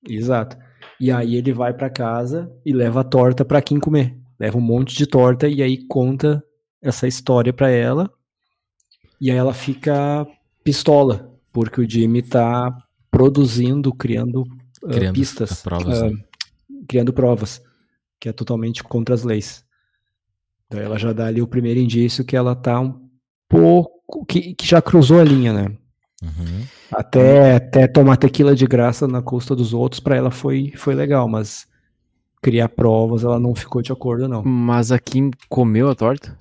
Exato. 0.07 0.57
E 0.99 1.11
aí 1.11 1.35
ele 1.35 1.53
vai 1.53 1.73
pra 1.73 1.89
casa 1.89 2.51
e 2.65 2.73
leva 2.73 3.01
a 3.01 3.03
torta 3.03 3.45
pra 3.45 3.61
quem 3.61 3.79
comer. 3.79 4.17
Leva 4.39 4.57
um 4.57 4.61
monte 4.61 4.95
de 4.95 5.05
torta 5.05 5.47
e 5.47 5.61
aí 5.61 5.85
conta 5.87 6.43
essa 6.81 7.07
história 7.07 7.53
pra 7.53 7.69
ela. 7.69 8.11
E 9.19 9.31
aí 9.31 9.37
ela 9.37 9.53
fica 9.53 10.27
pistola, 10.63 11.33
porque 11.51 11.81
o 11.81 11.89
Jimmy 11.89 12.21
tá 12.21 12.75
produzindo, 13.11 13.93
criando, 13.93 14.43
ah, 14.83 14.89
Criando 14.89 15.15
pistas, 15.15 15.61
provas, 15.61 16.01
ah, 16.01 16.09
né? 16.09 16.17
criando 16.87 17.11
provas, 17.11 17.61
que 18.19 18.29
é 18.29 18.33
totalmente 18.33 18.83
contra 18.83 19.15
as 19.15 19.23
leis. 19.23 19.65
Daí 20.69 20.83
ela 20.83 20.97
já 20.97 21.11
dá 21.11 21.25
ali 21.25 21.41
o 21.41 21.47
primeiro 21.47 21.79
indício 21.79 22.23
que 22.23 22.35
ela 22.35 22.55
tá 22.55 22.79
um 22.79 23.09
pouco. 23.47 24.25
que, 24.25 24.53
que 24.53 24.65
já 24.65 24.81
cruzou 24.81 25.19
a 25.19 25.23
linha, 25.23 25.51
né? 25.51 25.77
Uhum. 26.21 26.63
Até, 26.91 27.55
até 27.55 27.87
tomar 27.87 28.17
tequila 28.17 28.55
de 28.55 28.65
graça 28.67 29.07
na 29.07 29.21
custa 29.21 29.55
dos 29.55 29.73
outros, 29.73 29.99
pra 29.99 30.15
ela 30.15 30.29
foi, 30.31 30.73
foi 30.75 30.93
legal, 30.93 31.27
mas 31.29 31.65
criar 32.41 32.69
provas 32.69 33.23
ela 33.23 33.39
não 33.39 33.55
ficou 33.55 33.81
de 33.81 33.91
acordo, 33.91 34.27
não. 34.27 34.43
Mas 34.43 34.91
a 34.91 34.99
Kim 34.99 35.31
comeu 35.47 35.89
a 35.89 35.95
torta? 35.95 36.35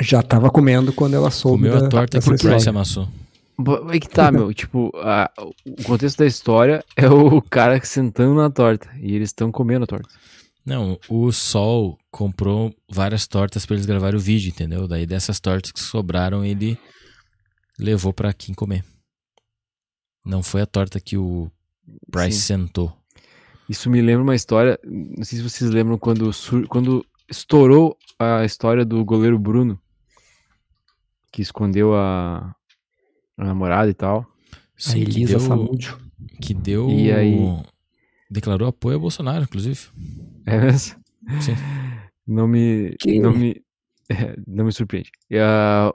Já 0.00 0.22
tava 0.22 0.50
comendo 0.50 0.92
quando 0.92 1.14
ela 1.14 1.30
soube. 1.30 1.64
Comeu 1.64 1.76
a 1.78 1.80
da- 1.80 1.88
torta 1.88 2.20
que 2.20 2.30
dessa 2.30 2.46
o 2.46 2.50
Price 2.50 2.68
amassou. 2.68 3.08
É 3.90 3.98
que 3.98 4.08
tá, 4.08 4.30
meu. 4.32 4.52
Tipo, 4.52 4.90
a- 4.96 5.30
o 5.64 5.82
contexto 5.84 6.18
da 6.18 6.26
história 6.26 6.84
é 6.94 7.08
o 7.08 7.40
cara 7.40 7.80
sentando 7.82 8.34
na 8.34 8.50
torta. 8.50 8.88
E 9.00 9.14
eles 9.14 9.30
estão 9.30 9.50
comendo 9.50 9.84
a 9.84 9.86
torta. 9.86 10.08
Não, 10.64 10.98
o 11.08 11.30
Sol 11.32 11.96
comprou 12.10 12.74
várias 12.90 13.26
tortas 13.26 13.64
pra 13.64 13.74
eles 13.76 13.86
gravarem 13.86 14.18
o 14.18 14.22
vídeo, 14.22 14.48
entendeu? 14.50 14.86
Daí 14.88 15.06
dessas 15.06 15.38
tortas 15.40 15.70
que 15.72 15.80
sobraram, 15.80 16.44
ele 16.44 16.76
levou 17.78 18.12
pra 18.12 18.32
Kim 18.32 18.54
comer. 18.54 18.84
Não 20.24 20.42
foi 20.42 20.60
a 20.62 20.66
torta 20.66 20.98
que 21.00 21.16
o 21.16 21.50
Price 22.10 22.38
Sim. 22.40 22.66
sentou. 22.66 22.96
Isso 23.68 23.88
me 23.90 24.00
lembra 24.00 24.22
uma 24.22 24.34
história. 24.34 24.78
Não 24.84 25.24
sei 25.24 25.38
se 25.38 25.42
vocês 25.42 25.70
lembram 25.70 25.98
quando, 25.98 26.32
sur- 26.32 26.66
quando 26.68 27.04
estourou 27.28 27.96
a 28.18 28.44
história 28.44 28.84
do 28.84 29.04
goleiro 29.04 29.38
Bruno, 29.38 29.80
que 31.32 31.42
escondeu 31.42 31.94
a, 31.94 32.54
a 33.36 33.44
namorada 33.44 33.90
e 33.90 33.94
tal. 33.94 34.20
A 34.20 34.26
Sim, 34.76 35.04
que 35.04 35.22
Elisa 35.22 35.38
que 36.40 36.54
deu 36.54 36.88
E 36.90 37.10
aí? 37.12 37.36
declarou 38.30 38.68
apoio 38.68 38.94
ao 38.96 39.00
Bolsonaro, 39.00 39.44
inclusive. 39.44 39.80
É 40.44 40.58
mesmo? 40.58 40.96
Sim. 41.40 41.54
Não 42.26 42.46
me. 42.48 42.94
Que- 42.98 43.18
Não 43.20 43.32
me. 43.32 43.62
é, 44.10 44.36
não 44.46 44.64
me 44.64 44.72
surpreende. 44.72 45.10
E, 45.30 45.38
ah, 45.38 45.92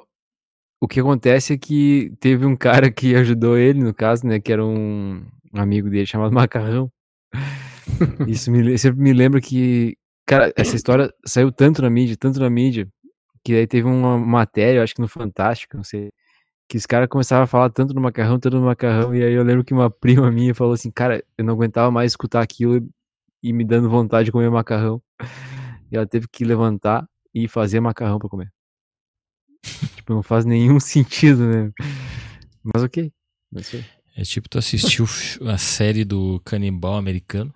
o 0.82 0.88
que 0.88 1.00
acontece 1.00 1.54
é 1.54 1.58
que 1.58 2.12
teve 2.20 2.46
um 2.46 2.56
cara 2.56 2.92
que 2.92 3.14
ajudou 3.16 3.56
ele, 3.58 3.82
no 3.82 3.94
caso, 3.94 4.26
né? 4.26 4.40
Que 4.40 4.52
era 4.52 4.66
um 4.66 5.24
amigo 5.54 5.90
dele 5.90 6.08
chamado 6.08 6.34
Macarrão. 6.34 6.92
Isso 8.28 8.52
me, 8.52 8.78
sempre 8.78 9.00
me 9.02 9.14
lembra 9.14 9.40
que. 9.40 9.96
Cara, 10.26 10.52
essa 10.58 10.76
história 10.76 11.14
saiu 11.26 11.52
tanto 11.52 11.82
na 11.82 11.90
mídia, 11.90 12.16
tanto 12.18 12.40
na 12.40 12.50
mídia, 12.50 12.88
que 13.44 13.54
aí 13.54 13.68
teve 13.68 13.88
uma 13.88 14.18
matéria, 14.18 14.80
eu 14.80 14.84
acho 14.84 14.96
que 14.96 15.02
no 15.02 15.08
Fantástico, 15.08 15.78
não 15.78 15.84
sei. 15.84 16.12
Que 16.70 16.78
os 16.78 16.86
caras 16.86 17.10
começavam 17.10 17.44
a 17.44 17.48
falar 17.48 17.70
tanto 17.70 17.94
no 17.94 18.02
macarrão, 18.02 18.40
tanto 18.40 18.58
no 18.58 18.66
macarrão, 18.66 19.14
e 19.14 19.24
aí 19.24 19.34
eu 19.34 19.44
lembro 19.44 19.64
que 19.64 19.74
uma 19.74 19.90
prima 19.90 20.32
minha 20.32 20.56
falou 20.56 20.74
assim, 20.74 20.90
cara, 20.92 21.24
eu 21.38 21.44
não 21.44 21.54
aguentava 21.54 21.92
mais 21.92 22.14
escutar 22.14 22.42
aquilo 22.42 22.88
e 23.44 23.54
me 23.54 23.66
dando 23.66 23.90
vontade 23.90 24.26
de 24.26 24.32
comer 24.32 24.50
macarrão. 24.50 25.02
E 25.92 25.98
ela 25.98 26.08
teve 26.08 26.28
que 26.32 26.46
levantar 26.46 27.06
e 27.34 27.48
fazer 27.48 27.82
macarrão 27.82 28.20
pra 28.20 28.30
comer. 28.30 28.52
Tipo, 29.96 30.14
não 30.14 30.24
faz 30.24 30.46
nenhum 30.46 30.80
sentido, 30.82 31.48
né? 31.48 31.72
Mas 32.64 32.84
ok. 32.84 33.12
é. 33.56 34.02
É 34.18 34.24
tipo 34.24 34.50
tu 34.50 34.58
assistiu 34.58 35.06
a 35.48 35.58
série 35.58 36.04
do 36.04 36.42
canibal 36.44 36.96
americano 36.98 37.54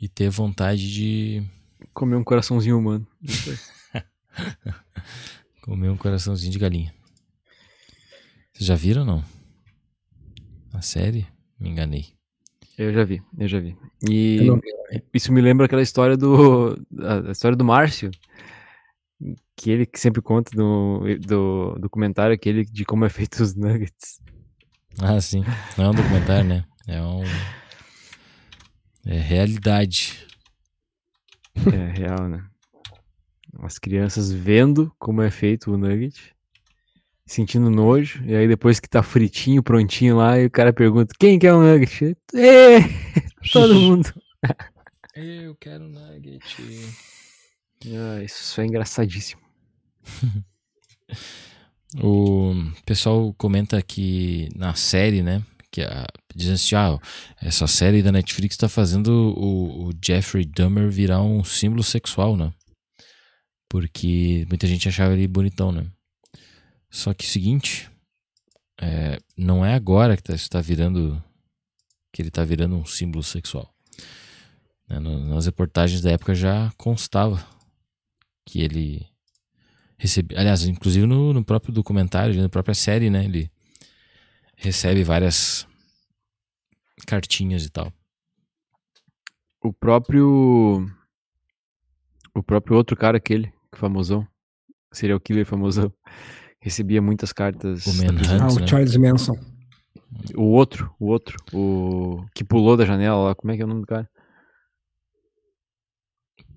e 0.00 0.08
ter 0.08 0.28
vontade 0.28 0.92
de 0.92 1.46
Comer 1.92 2.16
um 2.16 2.24
coraçãozinho 2.24 2.78
humano. 2.78 3.06
Comer 5.62 5.88
um 5.88 5.96
coraçãozinho 5.96 6.52
de 6.52 6.58
galinha. 6.58 6.92
Vocês 8.52 8.66
já 8.66 8.74
viram 8.74 9.02
ou 9.02 9.06
não? 9.06 9.24
A 10.72 10.80
série? 10.82 11.26
Me 11.58 11.68
enganei. 11.68 12.06
Eu 12.78 12.92
já 12.92 13.04
vi, 13.04 13.22
eu 13.38 13.48
já 13.48 13.60
vi. 13.60 13.76
E 14.08 14.40
não 14.44 14.58
isso 15.12 15.30
me 15.32 15.40
lembra 15.42 15.66
aquela 15.66 15.82
história 15.82 16.16
do. 16.16 16.78
A 17.26 17.30
história 17.32 17.56
do 17.56 17.64
Márcio. 17.64 18.10
Que 19.60 19.70
ele 19.70 19.84
que 19.84 20.00
sempre 20.00 20.22
conta 20.22 20.56
do, 20.56 21.02
do 21.20 21.76
documentário 21.78 22.34
aquele 22.34 22.64
de 22.64 22.82
como 22.82 23.04
é 23.04 23.10
feito 23.10 23.42
os 23.42 23.54
nuggets. 23.54 24.18
Ah, 24.98 25.20
sim. 25.20 25.44
Não 25.76 25.84
é 25.84 25.88
um 25.90 25.94
documentário, 25.94 26.48
né? 26.48 26.64
É 26.88 27.02
um. 27.02 27.22
É 29.04 29.18
realidade. 29.18 30.26
É 31.54 31.92
real, 31.92 32.26
né? 32.26 32.42
As 33.58 33.78
crianças 33.78 34.32
vendo 34.32 34.90
como 34.98 35.20
é 35.20 35.30
feito 35.30 35.70
o 35.70 35.76
nugget, 35.76 36.34
sentindo 37.26 37.68
nojo, 37.68 38.24
e 38.24 38.34
aí 38.34 38.48
depois 38.48 38.80
que 38.80 38.88
tá 38.88 39.02
fritinho, 39.02 39.62
prontinho 39.62 40.16
lá, 40.16 40.40
e 40.40 40.46
o 40.46 40.50
cara 40.50 40.72
pergunta: 40.72 41.14
quem 41.20 41.38
quer 41.38 41.52
um 41.52 41.60
nugget? 41.60 42.16
É, 42.32 42.80
todo 43.52 43.74
mundo. 43.74 44.10
Eu 45.14 45.54
quero 45.56 45.86
nugget. 45.86 46.40
Ah, 47.84 48.22
isso 48.22 48.58
é 48.58 48.64
engraçadíssimo. 48.64 49.49
O 51.98 52.54
pessoal 52.86 53.34
comenta 53.34 53.82
que 53.82 54.48
na 54.54 54.74
série, 54.74 55.22
né? 55.22 55.42
Que 55.72 55.82
a, 55.82 56.06
dizem 56.34 56.54
assim, 56.54 56.74
ah, 56.76 56.98
essa 57.40 57.66
série 57.66 58.02
da 58.02 58.12
Netflix 58.12 58.56
tá 58.56 58.68
fazendo 58.68 59.08
o, 59.36 59.88
o 59.88 59.92
Jeffrey 60.04 60.44
Dahmer 60.44 60.88
virar 60.90 61.22
um 61.22 61.42
símbolo 61.42 61.82
sexual, 61.82 62.36
né? 62.36 62.52
Porque 63.68 64.44
muita 64.48 64.66
gente 64.66 64.88
achava 64.88 65.12
ele 65.14 65.26
bonitão, 65.26 65.72
né? 65.72 65.86
Só 66.90 67.14
que 67.14 67.24
o 67.24 67.28
seguinte, 67.28 67.88
é, 68.80 69.18
não 69.36 69.64
é 69.64 69.74
agora 69.74 70.16
que 70.16 70.22
tá, 70.22 70.34
isso 70.34 70.50
tá 70.50 70.60
virando, 70.60 71.22
que 72.12 72.22
ele 72.22 72.30
tá 72.30 72.44
virando 72.44 72.76
um 72.76 72.84
símbolo 72.84 73.22
sexual. 73.22 73.72
Né, 74.88 74.98
nas 74.98 75.46
reportagens 75.46 76.00
da 76.00 76.10
época 76.10 76.34
já 76.34 76.72
constava 76.76 77.44
que 78.44 78.60
ele 78.60 79.06
recebe, 80.00 80.34
aliás, 80.34 80.64
inclusive 80.64 81.06
no, 81.06 81.34
no 81.34 81.44
próprio 81.44 81.74
documentário, 81.74 82.40
na 82.40 82.48
própria 82.48 82.74
série, 82.74 83.10
né, 83.10 83.22
ele 83.22 83.50
recebe 84.56 85.04
várias 85.04 85.68
cartinhas 87.06 87.66
e 87.66 87.70
tal. 87.70 87.92
O 89.62 89.74
próprio. 89.74 90.86
O 92.34 92.42
próprio 92.42 92.76
outro 92.76 92.96
cara, 92.96 93.18
aquele, 93.18 93.52
que 93.70 93.78
famosão, 93.78 94.26
serial 94.90 95.20
killer 95.20 95.44
famosão, 95.44 95.92
recebia 96.62 97.02
muitas 97.02 97.30
cartas. 97.30 97.86
O 97.86 97.94
Manhunt. 97.94 98.26
Ah, 98.40 98.48
o 98.48 98.58
né? 98.58 98.66
Charles 98.66 98.96
Manson. 98.96 99.38
O 100.34 100.44
outro, 100.44 100.94
o 100.98 101.06
outro, 101.08 101.36
o 101.52 102.24
que 102.34 102.42
pulou 102.42 102.76
da 102.76 102.86
janela 102.86 103.22
lá, 103.22 103.34
como 103.34 103.52
é 103.52 103.56
que 103.56 103.62
é 103.62 103.64
o 103.66 103.68
nome 103.68 103.82
do 103.82 103.86
cara? 103.86 104.08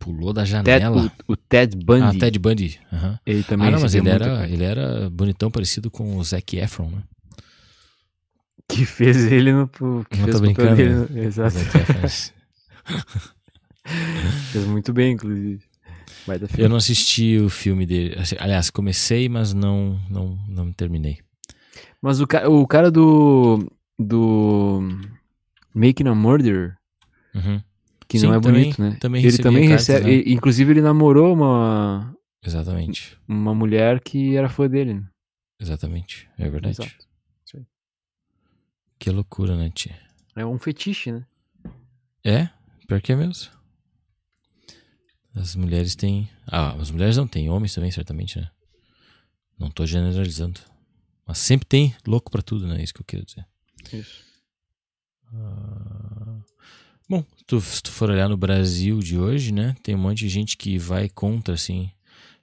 Pulou 0.03 0.33
da 0.33 0.41
Ted, 0.43 0.51
janela. 0.51 1.11
o, 1.27 1.33
o 1.33 1.37
Ted 1.37 1.77
Bundy. 1.77 2.17
Ah, 2.17 2.19
Ted 2.19 2.37
Bundy. 2.37 2.79
aham. 2.91 3.19
Ele 3.25 3.43
também 3.43 3.67
Ah, 3.67 3.71
não, 3.71 3.79
mas 3.79 3.95
ele 3.95 4.09
era, 4.09 4.49
ele 4.49 4.63
era 4.63 5.09
bonitão, 5.09 5.49
parecido 5.49 5.89
com 5.89 6.17
o 6.17 6.23
Zac 6.23 6.57
Efron, 6.57 6.89
né? 6.89 7.03
Que 8.67 8.85
fez 8.85 9.31
ele 9.31 9.53
no. 9.53 9.67
Que 9.67 9.81
Não 10.17 10.25
fez 10.25 10.35
tô 10.35 10.41
brincando, 10.41 10.75
dele 10.75 10.93
né? 10.93 11.23
Exato. 11.25 11.55
Fez 14.51 14.65
muito 14.65 14.93
bem, 14.93 15.13
inclusive. 15.13 15.61
Eu 16.57 16.69
não 16.69 16.77
assisti 16.77 17.37
o 17.37 17.49
filme 17.49 17.85
dele. 17.85 18.15
Assim, 18.17 18.35
Aliás, 18.39 18.69
comecei, 18.69 19.27
mas 19.27 19.53
não, 19.53 19.99
não, 20.09 20.37
não 20.47 20.71
terminei. 20.71 21.19
Mas 22.01 22.21
o, 22.21 22.27
ca 22.27 22.47
o 22.49 22.65
cara 22.67 22.89
do. 22.89 23.69
Do. 23.99 24.81
Making 25.73 26.07
a 26.07 26.15
Murder, 26.15 26.75
Uhum. 27.33 27.61
Que 28.07 28.19
Sim, 28.19 28.27
não 28.27 28.33
é 28.35 28.39
também- 28.41 28.63
bonito, 28.63 28.81
né? 28.81 28.97
também 28.99 29.23
ele 29.25 29.37
também 29.37 29.67
cartas, 29.69 29.87
recebe. 29.87 30.17
né? 30.17 30.23
Inclusive, 30.33 30.71
ele 30.73 30.81
namorou 30.81 31.33
uma, 31.33 32.15
Exatamente. 32.43 33.17
uma 33.27 33.53
mulher 33.55 33.99
que 34.01 34.35
era 34.35 34.49
fã 34.49 34.67
dele. 34.69 34.95
né? 34.95 35.07
Exatamente. 35.59 36.27
É 36.37 36.49
verdade. 36.49 36.79
Exato. 36.81 37.07
Que 38.99 39.09
loucura, 39.09 39.57
né, 39.57 39.69
tia? 39.69 39.99
É 40.35 40.45
um 40.45 40.57
fetiche, 40.57 41.11
né? 41.11 41.25
É, 42.23 42.47
pior 42.87 43.01
que 43.01 43.11
é 43.11 43.15
mesmo. 43.17 43.51
As 45.35 45.55
mulheres 45.55 45.93
têm. 45.95 46.29
Ah, 46.47 46.71
as 46.73 46.89
mulheres 46.91 47.17
não 47.17 47.27
têm, 47.27 47.49
homens 47.49 47.73
também, 47.73 47.91
certamente, 47.91 48.39
né? 48.39 48.49
Não 49.59 49.69
tô 49.69 49.85
generalizando. 49.85 50.61
Mas 51.27 51.39
sempre 51.39 51.65
tem 51.67 51.93
louco 52.07 52.31
pra 52.31 52.41
tudo, 52.41 52.65
né? 52.67 52.81
Isso 52.81 52.93
que 52.93 53.01
eu 53.01 53.05
quero 53.05 53.25
dizer. 53.25 53.45
Isso. 53.91 54.23
Ah, 55.33 55.82
Bom, 57.09 57.23
tu- 57.45 57.59
se 57.61 57.81
tu 57.83 57.91
for 57.91 58.09
olhar 58.09 58.29
no 58.29 58.37
Brasil 58.37 58.99
de 58.99 59.17
hoje, 59.17 59.51
né? 59.51 59.75
Tem 59.83 59.93
um 59.95 59.99
monte 59.99 60.19
de 60.19 60.29
gente 60.29 60.57
que 60.57 60.77
vai 60.77 61.09
contra, 61.09 61.53
assim, 61.53 61.91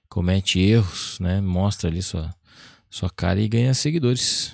comete 0.07 0.59
erros, 0.59 1.19
né? 1.19 1.41
Mostra 1.41 1.89
ali 1.89 2.01
sua, 2.01 2.33
sua 2.89 3.09
cara 3.09 3.39
e 3.41 3.47
ganha 3.47 3.73
seguidores. 3.73 4.53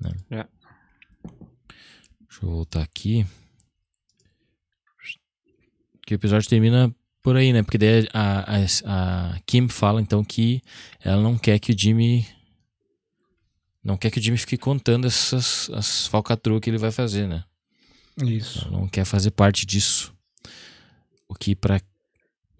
Né? 0.00 0.10
É. 0.30 0.46
Deixa 2.28 2.44
eu 2.44 2.50
voltar 2.50 2.82
aqui. 2.82 3.26
Que 6.06 6.14
o 6.14 6.16
episódio 6.16 6.48
termina 6.48 6.94
por 7.22 7.36
aí, 7.36 7.52
né? 7.52 7.62
Porque 7.62 7.78
daí 7.78 8.06
a, 8.12 8.56
a, 8.56 9.32
a 9.34 9.40
Kim 9.40 9.68
fala 9.68 10.00
então 10.00 10.22
que 10.24 10.62
ela 11.00 11.20
não 11.22 11.36
quer 11.36 11.58
que 11.58 11.72
o 11.72 11.78
Jimmy 11.78 12.26
não 13.82 13.96
quer 13.96 14.10
que 14.10 14.18
o 14.18 14.22
Jimmy 14.22 14.38
fique 14.38 14.56
contando 14.56 15.06
essas 15.06 15.68
as 15.70 16.06
falcatruas 16.06 16.60
que 16.60 16.70
ele 16.70 16.78
vai 16.78 16.90
fazer, 16.92 17.26
né? 17.26 17.44
Isso. 18.22 18.70
Não 18.70 18.88
quer 18.88 19.04
fazer 19.04 19.30
parte 19.30 19.64
disso. 19.64 20.14
O 21.28 21.34
que 21.34 21.54
para 21.54 21.80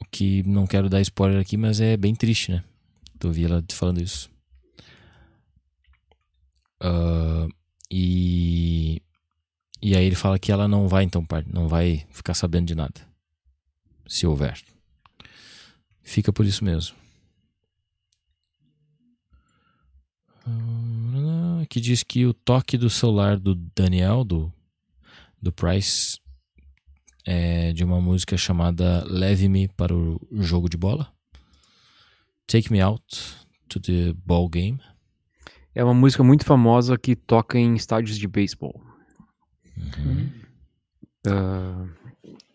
o 0.00 0.04
que 0.04 0.42
não 0.44 0.66
quero 0.66 0.88
dar 0.88 1.00
spoiler 1.00 1.40
aqui, 1.40 1.56
mas 1.56 1.80
é 1.80 1.96
bem 1.96 2.14
triste, 2.14 2.52
né? 2.52 2.62
Tu 3.18 3.26
ouvi 3.26 3.44
ela 3.44 3.64
falando 3.72 4.00
isso. 4.00 4.30
Ah, 6.80 7.48
e 7.90 9.02
e 9.82 9.96
aí 9.96 10.04
ele 10.04 10.14
fala 10.16 10.38
que 10.38 10.50
ela 10.52 10.66
não 10.68 10.88
vai 10.88 11.04
então 11.04 11.24
não 11.52 11.68
vai 11.68 12.06
ficar 12.10 12.34
sabendo 12.34 12.66
de 12.66 12.74
nada, 12.74 13.00
se 14.06 14.26
houver. 14.26 14.60
Fica 16.02 16.32
por 16.32 16.46
isso 16.46 16.64
mesmo. 16.64 16.96
Ah, 20.46 21.64
Que 21.68 21.80
diz 21.80 22.02
que 22.02 22.24
o 22.26 22.32
toque 22.32 22.76
do 22.78 22.88
celular 22.88 23.38
do 23.38 23.54
Daniel 23.54 24.24
do 24.24 24.52
do 25.40 25.52
Price 25.52 26.18
é 27.26 27.72
de 27.72 27.84
uma 27.84 28.00
música 28.00 28.36
chamada 28.36 29.04
Leve-me 29.06 29.68
para 29.68 29.94
o 29.94 30.18
jogo 30.32 30.68
de 30.68 30.76
bola. 30.76 31.12
Take 32.46 32.72
me 32.72 32.80
out 32.80 33.04
to 33.68 33.78
the 33.80 34.14
ball 34.24 34.48
game. 34.48 34.80
É 35.74 35.84
uma 35.84 35.94
música 35.94 36.24
muito 36.24 36.44
famosa 36.44 36.96
que 36.96 37.14
toca 37.14 37.58
em 37.58 37.74
estádios 37.74 38.18
de 38.18 38.26
beisebol. 38.26 38.82
Ah, 41.26 41.86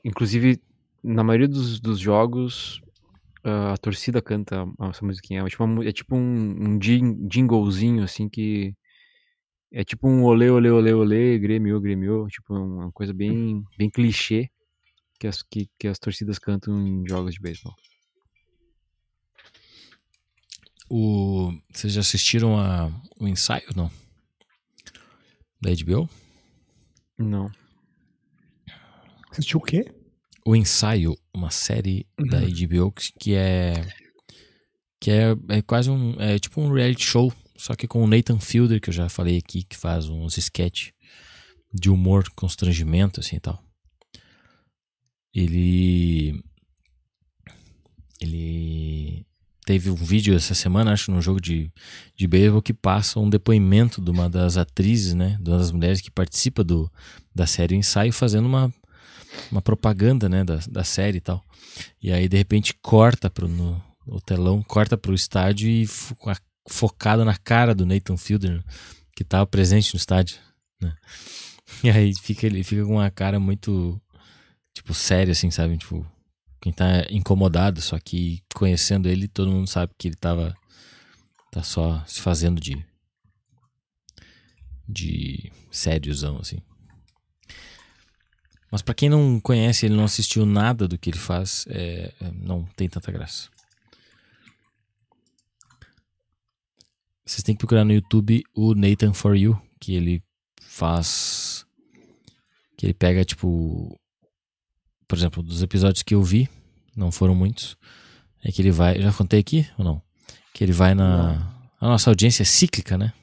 inclusive, 0.03 0.60
na 1.03 1.23
maioria 1.23 1.47
dos, 1.47 1.80
dos 1.80 1.99
jogos, 1.99 2.81
ah, 3.43 3.73
a 3.73 3.77
torcida 3.77 4.22
canta 4.22 4.65
essa 4.89 5.05
musiquinha. 5.05 5.41
É 5.41 5.45
tipo, 5.45 5.68
mu- 5.68 5.84
é 5.84 5.91
tipo 5.91 6.15
um, 6.15 6.55
um 6.76 6.81
jing- 6.81 7.27
jinglezinho, 7.31 8.03
assim, 8.03 8.27
que... 8.27 8.73
É 9.75 9.83
tipo 9.83 10.07
um 10.07 10.23
olê, 10.23 10.49
olê, 10.51 10.69
olê, 10.69 10.93
olê, 10.93 11.39
grêmio, 11.39 11.81
grêmio. 11.81 12.27
Tipo, 12.27 12.53
uma 12.53 12.91
coisa 12.91 13.11
bem, 13.11 13.63
bem 13.77 13.89
clichê 13.89 14.49
que 15.19 15.25
as, 15.25 15.41
que, 15.41 15.67
que 15.79 15.87
as 15.87 15.97
torcidas 15.97 16.37
cantam 16.37 16.85
em 16.85 17.03
jogos 17.07 17.33
de 17.33 17.39
beisebol. 17.41 17.73
O, 20.89 21.51
vocês 21.73 21.93
já 21.93 22.01
assistiram 22.01 22.57
a, 22.59 22.91
o 23.19 23.27
ensaio, 23.27 23.67
não? 23.75 23.89
Da 25.61 25.71
HBO? 25.71 26.07
Não. 27.17 27.49
Assistiu 29.31 29.59
o 29.59 29.63
quê? 29.63 29.85
O 30.45 30.55
ensaio, 30.55 31.17
uma 31.33 31.49
série 31.49 32.05
da 32.29 32.39
HBO 32.41 32.91
que- 32.91 33.13
que 33.19 33.33
é 33.33 33.73
que 34.99 35.09
é, 35.11 35.31
é 35.49 35.61
quase 35.61 35.89
um 35.89 36.19
é 36.21 36.37
tipo 36.39 36.61
um 36.61 36.71
reality 36.71 37.03
show, 37.03 37.33
só 37.64 37.76
que 37.76 37.88
com 37.88 38.03
o 38.03 38.07
Nathan 38.07 38.40
Fielder 38.40 38.81
que 38.81 38.90
eu 38.90 38.94
já 38.94 39.07
falei 39.07 39.38
aqui 39.38 39.64
que 39.64 39.77
faz 39.77 40.10
uns 40.10 40.38
sketch 40.38 40.90
de 41.73 41.90
humor, 41.90 42.30
constrangimento 42.35 43.22
assim 43.22 43.38
e 43.38 43.40
tal. 43.40 43.64
Ele 45.34 46.44
ele 48.19 49.26
teve 49.65 49.90
um 49.90 49.95
vídeo 49.95 50.35
essa 50.35 50.53
semana, 50.53 50.91
acho, 50.91 51.10
num 51.10 51.22
jogo 51.22 51.40
de, 51.40 51.72
de 52.18 52.27
beisebol 52.27 52.61
que 52.61 52.73
passa 52.73 53.19
um 53.19 53.30
depoimento 53.30 54.02
de 54.02 54.11
uma 54.11 54.30
das 54.30 54.57
atrizes, 54.57 55.14
né, 55.14 55.38
de 55.41 55.49
uma 55.49 55.57
das 55.57 55.72
mulheres 55.72 56.02
que 56.02 56.11
participa 56.11 56.64
do, 56.64 56.91
da 57.34 57.48
série 57.48 57.76
Ensaio, 57.76 58.11
fazendo 58.11 58.45
uma, 58.45 58.73
uma 59.49 59.61
propaganda, 59.61 60.27
né, 60.27 60.44
da, 60.44 60.57
da 60.69 60.84
série 60.84 61.18
e 61.18 61.22
tal. 61.22 61.44
E 62.02 62.11
aí, 62.11 62.27
de 62.27 62.35
repente, 62.38 62.73
corta 62.81 63.30
pro, 63.30 63.48
no, 63.48 63.81
o 64.06 64.19
telão, 64.19 64.61
corta 64.61 64.98
pro 64.98 65.14
estádio 65.14 65.69
e 65.69 65.88
a- 66.27 66.38
focada 66.68 67.26
na 67.26 67.38
cara 67.38 67.76
do 67.76 67.85
Nathan 67.85 68.18
Fielder, 68.18 68.64
que 69.15 69.23
tava 69.23 69.45
presente 69.45 69.94
no 69.94 69.98
estádio, 69.98 70.38
né. 70.81 70.95
E 71.84 71.90
aí 71.90 72.14
fica, 72.15 72.45
ele 72.45 72.64
fica 72.64 72.85
com 72.85 72.94
uma 72.94 73.10
cara 73.10 73.40
muito, 73.40 73.99
tipo, 74.73 74.94
séria, 74.94 75.31
assim, 75.31 75.49
sabe? 75.49 75.77
Tipo, 75.77 76.06
quem 76.61 76.72
tá 76.72 77.06
incomodado, 77.10 77.81
só 77.81 77.99
que 77.99 78.41
conhecendo 78.53 79.10
ele, 79.10 79.27
todo 79.27 79.52
mundo 79.52 79.68
sabe 79.68 79.91
que 79.98 80.07
ele 80.07 80.15
tava 80.15 80.56
tá 81.52 81.61
só 81.61 82.03
se 82.07 82.19
fazendo 82.19 82.60
de 82.60 82.84
de 84.88 85.52
sériozão 85.72 86.38
assim. 86.38 86.57
Mas 88.72 88.81
pra 88.81 88.95
quem 88.95 89.07
não 89.07 89.40
conhece, 89.40 89.85
ele 89.85 89.95
não 89.95 90.03
assistiu 90.03 90.45
nada 90.45 90.88
do 90.88 90.98
que 90.98 91.10
ele 91.10 91.19
faz, 91.19 91.65
é, 91.69 92.11
não 92.34 92.65
tem 92.76 92.90
tanta 92.90 93.11
graça. 93.11 93.49
Vocês 97.25 97.43
têm 97.43 97.55
que 97.55 97.59
procurar 97.59 97.85
no 97.85 97.93
YouTube 97.93 98.43
o 98.53 98.73
Nathan 98.75 99.13
For 99.13 99.35
You, 99.35 99.59
que 99.79 99.95
ele 99.95 100.21
faz. 100.61 101.65
Que 102.77 102.85
ele 102.85 102.93
pega, 102.93 103.23
tipo. 103.23 103.97
Por 105.07 105.17
exemplo, 105.17 105.43
dos 105.43 105.61
episódios 105.61 106.03
que 106.03 106.15
eu 106.15 106.23
vi, 106.23 106.49
não 106.95 107.11
foram 107.11 107.35
muitos, 107.35 107.77
é 108.43 108.51
que 108.51 108.61
ele 108.61 108.71
vai. 108.71 108.99
Já 109.01 109.13
contei 109.13 109.39
aqui 109.39 109.67
ou 109.77 109.85
não? 109.85 110.01
Que 110.53 110.63
ele 110.63 110.73
vai 110.73 110.93
na. 110.93 111.53
A 111.79 111.87
nossa 111.87 112.09
audiência 112.09 112.43
é 112.43 112.45
cíclica, 112.45 112.97
né? 112.97 113.13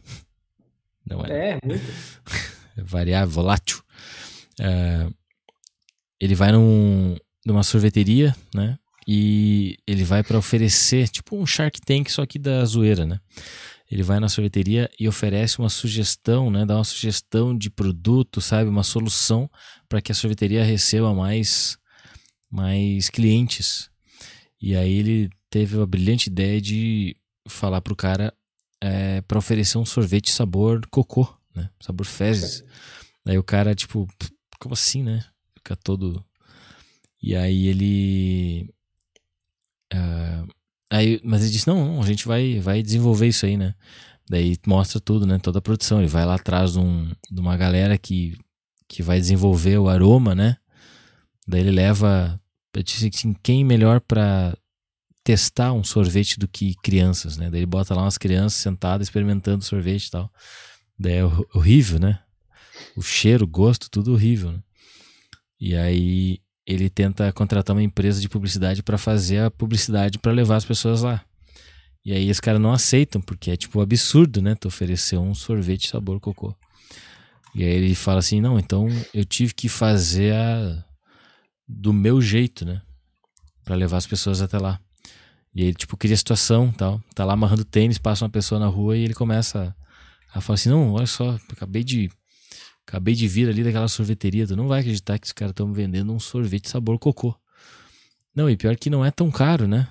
Não 1.06 1.24
é? 1.24 1.51
É, 1.51 1.59
muito. 1.64 1.85
é 2.77 2.82
variável, 2.82 3.31
volátil. 3.31 3.82
É, 4.60 5.09
ele 6.20 6.35
vai 6.35 6.52
num, 6.52 7.16
numa 7.44 7.62
sorveteria, 7.62 8.36
né? 8.55 8.78
E 9.06 9.77
ele 9.86 10.05
vai 10.05 10.22
para 10.22 10.39
oferecer, 10.39 11.09
tipo 11.09 11.36
um 11.36 11.47
Shark 11.47 11.81
Tank, 11.81 12.10
só 12.10 12.24
que 12.27 12.39
da 12.39 12.64
zoeira, 12.64 13.05
né? 13.06 13.18
Ele 13.91 14.03
vai 14.03 14.21
na 14.21 14.29
sorveteria 14.29 14.89
e 14.99 15.09
oferece 15.09 15.59
uma 15.59 15.69
sugestão, 15.69 16.51
né? 16.51 16.65
Dá 16.65 16.77
uma 16.77 16.85
sugestão 16.85 17.57
de 17.57 17.69
produto, 17.69 18.41
sabe? 18.41 18.71
Uma 18.71 18.85
solução 18.85 19.51
para 19.89 20.01
que 20.01 20.12
a 20.12 20.15
sorveteria 20.15 20.62
receba 20.62 21.12
mais, 21.12 21.77
mais 22.49 23.11
clientes. 23.11 23.91
E 24.61 24.77
aí 24.77 24.93
ele 24.93 25.31
teve 25.49 25.81
a 25.81 25.87
brilhante 25.87 26.29
ideia 26.29 26.61
de 26.61 27.17
falar 27.49 27.81
pro 27.81 27.97
cara 27.97 28.33
é, 28.81 29.21
para 29.23 29.39
oferecer 29.39 29.77
um 29.79 29.85
sorvete 29.85 30.31
sabor 30.31 30.87
cocô, 30.89 31.27
né? 31.55 31.69
Sabor 31.81 32.07
fezes. 32.07 32.65
Aí 33.27 33.37
o 33.37 33.43
cara, 33.43 33.75
tipo, 33.75 34.07
"Pff, 34.19 34.31
como 34.61 34.75
assim, 34.75 35.03
né? 35.03 35.25
Fica 35.57 35.75
todo. 35.75 36.25
E 37.23 37.35
aí 37.35 37.67
ele. 37.67 38.73
ah, 39.93 40.45
aí, 40.91 41.21
mas 41.25 41.43
ele 41.43 41.51
disse: 41.51 41.67
não, 41.69 42.01
a 42.03 42.07
gente 42.07 42.27
vai, 42.27 42.61
vai 42.61 42.83
desenvolver 42.83 43.29
isso 43.29 43.47
aí, 43.47 43.57
né? 43.57 43.75
Daí 44.29 44.57
mostra 44.67 45.01
tudo, 45.01 45.27
né? 45.27 45.39
Toda 45.39 45.59
a 45.59 45.62
produção. 45.62 45.99
Ele 46.01 46.09
vai 46.09 46.25
lá 46.25 46.35
atrás 46.37 46.73
de, 46.75 46.79
um- 46.79 47.11
de 47.31 47.41
uma 47.41 47.57
galera 47.57 47.99
que, 47.99 48.37
que 48.89 49.03
vai 49.03 49.19
desenvolver 49.19 49.79
o 49.79 49.89
aroma, 49.89 50.35
né? 50.35 50.57
Daí 51.49 51.61
ele 51.61 51.71
leva. 51.73 52.41
Eu 52.75 52.83
disse 52.83 53.09
assim, 53.09 53.35
quem 53.43 53.65
melhor 53.65 54.01
pra 54.01 54.57
testar 55.25 55.73
um 55.73 55.83
sorvete 55.85 56.39
do 56.39 56.47
que 56.49 56.75
crianças, 56.83 57.37
né? 57.37 57.51
Daí 57.51 57.61
ele 57.61 57.67
bota 57.67 57.95
lá 57.95 58.03
umas 58.03 58.17
crianças 58.19 58.61
sentadas 58.61 59.07
experimentando 59.09 59.65
sorvete 59.65 60.07
e 60.07 60.11
tal. 60.11 60.33
Daí 60.99 61.15
é 61.15 61.25
hor- 61.25 61.47
horrível, 61.55 61.99
né? 61.99 62.21
O 62.97 63.03
cheiro, 63.03 63.45
o 63.45 63.49
gosto, 63.49 63.91
tudo 63.91 64.12
horrível. 64.12 64.53
Né? 64.53 64.61
E 65.61 65.75
aí 65.77 66.39
ele 66.72 66.88
tenta 66.88 67.32
contratar 67.32 67.74
uma 67.74 67.82
empresa 67.82 68.20
de 68.20 68.28
publicidade 68.28 68.82
para 68.82 68.97
fazer 68.97 69.38
a 69.38 69.51
publicidade 69.51 70.18
para 70.18 70.32
levar 70.32 70.56
as 70.56 70.64
pessoas 70.64 71.02
lá. 71.02 71.24
E 72.05 72.12
aí 72.12 72.30
os 72.30 72.40
caras 72.40 72.60
não 72.60 72.72
aceitam, 72.72 73.20
porque 73.20 73.51
é 73.51 73.56
tipo 73.56 73.80
absurdo, 73.80 74.40
né? 74.40 74.55
Tu 74.55 74.68
oferecer 74.68 75.18
um 75.18 75.34
sorvete 75.34 75.88
sabor 75.88 76.18
cocô. 76.20 76.55
E 77.55 77.64
aí 77.64 77.70
ele 77.70 77.94
fala 77.94 78.20
assim: 78.20 78.40
não, 78.40 78.59
então 78.59 78.88
eu 79.12 79.24
tive 79.24 79.52
que 79.52 79.68
fazer 79.68 80.34
a... 80.34 80.84
do 81.68 81.92
meu 81.92 82.20
jeito, 82.22 82.64
né? 82.64 82.80
Pra 83.64 83.74
levar 83.74 83.98
as 83.98 84.06
pessoas 84.06 84.40
até 84.40 84.59
lá. 84.59 84.80
E 85.55 85.62
aí 85.62 85.68
ele, 85.68 85.74
tipo, 85.74 85.97
cria 85.97 86.16
situação 86.16 86.70
tal. 86.72 87.02
Tá 87.14 87.24
lá 87.24 87.34
amarrando 87.34 87.64
tênis, 87.64 87.98
passa 87.98 88.24
uma 88.24 88.30
pessoa 88.30 88.59
na 88.59 88.66
rua 88.66 88.97
e 88.97 89.02
ele 89.02 89.14
começa 89.14 89.74
a, 90.32 90.38
a 90.38 90.40
falar 90.40 90.55
assim: 90.55 90.68
não, 90.70 90.92
olha 90.92 91.06
só, 91.06 91.38
acabei 91.51 91.84
de. 91.84 92.10
Acabei 92.91 93.15
de 93.15 93.29
vir 93.29 93.49
ali 93.49 93.62
daquela 93.62 93.87
sorveteria, 93.87 94.49
tu 94.49 94.57
não 94.57 94.67
vai 94.67 94.81
acreditar 94.81 95.17
que 95.17 95.25
os 95.25 95.33
caras 95.33 95.53
estão 95.53 95.73
vendendo 95.73 96.12
um 96.12 96.19
sorvete 96.19 96.69
sabor 96.69 96.99
cocô. 96.99 97.33
Não, 98.35 98.51
e 98.51 98.57
pior 98.57 98.75
que 98.75 98.91
não 98.91 99.05
é 99.05 99.12
tão 99.12 99.31
caro, 99.31 99.69
né? 99.69 99.87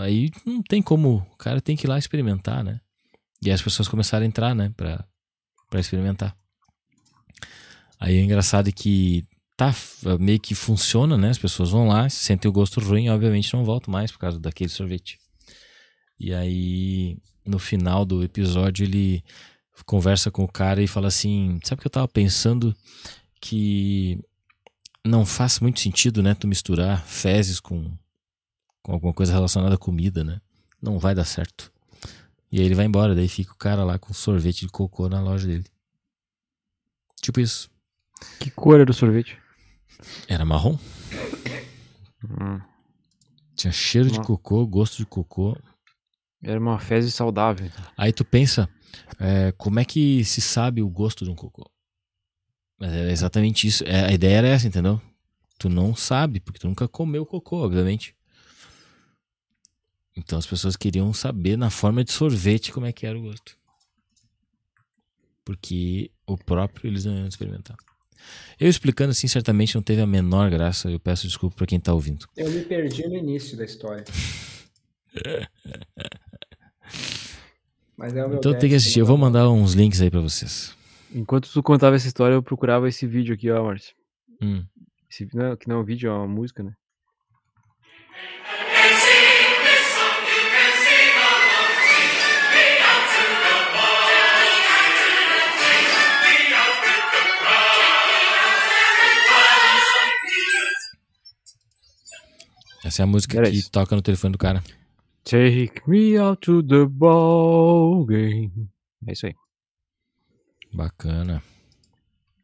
Aí 0.00 0.28
não 0.44 0.60
tem 0.60 0.82
como, 0.82 1.24
o 1.32 1.36
cara 1.36 1.60
tem 1.60 1.76
que 1.76 1.86
ir 1.86 1.88
lá 1.88 1.96
experimentar, 1.96 2.64
né? 2.64 2.80
E 3.40 3.48
as 3.48 3.62
pessoas 3.62 3.86
começaram 3.86 4.24
a 4.24 4.26
entrar, 4.26 4.56
né, 4.56 4.72
pra, 4.76 5.04
pra 5.70 5.78
experimentar. 5.78 6.36
Aí 8.00 8.16
é 8.16 8.20
engraçado 8.20 8.72
que 8.72 9.24
tá, 9.56 9.72
meio 10.18 10.40
que 10.40 10.56
funciona, 10.56 11.16
né? 11.16 11.30
As 11.30 11.38
pessoas 11.38 11.70
vão 11.70 11.86
lá, 11.86 12.08
sentem 12.08 12.48
o 12.48 12.52
gosto 12.52 12.80
ruim, 12.80 13.08
obviamente 13.08 13.54
não 13.54 13.64
voltam 13.64 13.92
mais 13.92 14.10
por 14.10 14.18
causa 14.18 14.40
daquele 14.40 14.68
sorvete. 14.68 15.16
E 16.18 16.34
aí, 16.34 17.18
no 17.46 17.60
final 17.60 18.04
do 18.04 18.20
episódio, 18.24 18.84
ele 18.84 19.22
conversa 19.84 20.30
com 20.30 20.44
o 20.44 20.48
cara 20.52 20.82
e 20.82 20.86
fala 20.86 21.08
assim: 21.08 21.58
Sabe 21.64 21.78
o 21.78 21.82
que 21.82 21.86
eu 21.86 21.90
tava 21.90 22.08
pensando? 22.08 22.74
Que 23.40 24.20
não 25.04 25.26
faz 25.26 25.58
muito 25.60 25.80
sentido, 25.80 26.22
né? 26.22 26.34
Tu 26.34 26.46
misturar 26.46 27.04
fezes 27.06 27.58
com, 27.60 27.90
com 28.82 28.92
alguma 28.92 29.12
coisa 29.12 29.32
relacionada 29.32 29.74
à 29.74 29.78
comida, 29.78 30.22
né? 30.22 30.40
Não 30.80 30.98
vai 30.98 31.14
dar 31.14 31.24
certo. 31.24 31.72
E 32.50 32.58
aí 32.60 32.66
ele 32.66 32.74
vai 32.74 32.84
embora, 32.86 33.14
daí 33.14 33.28
fica 33.28 33.52
o 33.52 33.56
cara 33.56 33.82
lá 33.84 33.98
com 33.98 34.12
sorvete 34.12 34.60
de 34.60 34.68
cocô 34.68 35.08
na 35.08 35.20
loja 35.22 35.46
dele. 35.46 35.64
Tipo 37.20 37.40
isso. 37.40 37.70
Que 38.38 38.50
cor 38.50 38.78
era 38.80 38.90
o 38.90 38.94
sorvete? 38.94 39.38
Era 40.28 40.44
marrom. 40.44 40.76
Hum, 42.24 42.60
Tinha 43.56 43.72
cheiro 43.72 44.10
de 44.10 44.20
cocô, 44.20 44.66
gosto 44.66 44.96
de 44.98 45.06
cocô. 45.06 45.56
era 46.42 46.58
uma 46.60 46.78
fezes 46.78 47.14
saudável. 47.14 47.66
então. 47.66 47.84
Aí 47.96 48.12
tu 48.12 48.24
pensa, 48.24 48.68
é, 49.18 49.52
como 49.52 49.80
é 49.80 49.84
que 49.84 50.24
se 50.24 50.40
sabe 50.40 50.82
o 50.82 50.88
gosto 50.88 51.24
de 51.24 51.30
um 51.30 51.34
cocô? 51.34 51.70
Mas 52.78 52.92
é 52.92 53.10
exatamente 53.10 53.66
isso. 53.66 53.84
É, 53.84 54.06
a 54.06 54.12
ideia 54.12 54.38
era 54.38 54.48
essa, 54.48 54.66
entendeu? 54.66 55.00
Tu 55.58 55.68
não 55.68 55.94
sabe, 55.94 56.40
porque 56.40 56.58
tu 56.58 56.68
nunca 56.68 56.88
comeu 56.88 57.24
cocô, 57.24 57.64
obviamente. 57.64 58.14
Então 60.16 60.38
as 60.38 60.46
pessoas 60.46 60.76
queriam 60.76 61.12
saber 61.12 61.56
na 61.56 61.70
forma 61.70 62.04
de 62.04 62.12
sorvete 62.12 62.72
como 62.72 62.86
é 62.86 62.92
que 62.92 63.06
era 63.06 63.18
o 63.18 63.22
gosto. 63.22 63.56
Porque 65.44 66.10
o 66.26 66.36
próprio 66.36 66.88
eles 66.88 67.04
não 67.04 67.16
iam 67.16 67.26
experimentar. 67.26 67.76
Eu 68.58 68.68
explicando 68.68 69.10
assim, 69.10 69.26
certamente 69.26 69.74
não 69.74 69.82
teve 69.82 70.00
a 70.00 70.06
menor 70.06 70.50
graça. 70.50 70.90
Eu 70.90 71.00
peço 71.00 71.26
desculpa 71.26 71.56
pra 71.56 71.66
quem 71.66 71.80
tá 71.80 71.92
ouvindo. 71.92 72.26
Eu 72.36 72.50
me 72.50 72.64
perdi 72.64 73.06
no 73.08 73.16
início 73.16 73.56
da 73.56 73.64
história. 73.64 74.04
Mas 78.02 78.16
é 78.16 78.26
o 78.26 78.28
meu 78.28 78.38
Então 78.38 78.58
tem 78.58 78.68
que 78.68 78.74
assistir. 78.74 78.98
Eu 78.98 79.04
né? 79.04 79.08
vou 79.10 79.16
mandar 79.16 79.48
uns 79.48 79.74
links 79.74 80.00
aí 80.00 80.10
pra 80.10 80.18
vocês. 80.18 80.76
Enquanto 81.14 81.48
tu 81.48 81.62
contava 81.62 81.94
essa 81.94 82.08
história, 82.08 82.34
eu 82.34 82.42
procurava 82.42 82.88
esse 82.88 83.06
vídeo 83.06 83.32
aqui, 83.32 83.48
ó, 83.48 83.62
Márcio. 83.62 83.94
Hum. 84.42 84.64
Esse, 85.08 85.28
não, 85.32 85.56
que 85.56 85.68
não 85.68 85.76
é 85.76 85.78
um 85.78 85.84
vídeo, 85.84 86.10
é 86.10 86.12
uma 86.12 86.26
música, 86.26 86.64
né? 86.64 86.72
Essa 102.84 103.02
é 103.02 103.04
a 103.04 103.06
música 103.06 103.38
Era 103.38 103.48
que 103.48 103.58
isso. 103.58 103.70
toca 103.70 103.94
no 103.94 104.02
telefone 104.02 104.32
do 104.32 104.38
cara. 104.38 104.60
Take 105.24 105.82
me 105.86 106.16
out 106.18 106.40
to 106.40 106.62
the 106.62 106.84
ball 106.86 108.04
game. 108.04 108.68
É 109.06 109.12
isso 109.12 109.26
aí. 109.26 109.34
Bacana. 110.72 111.42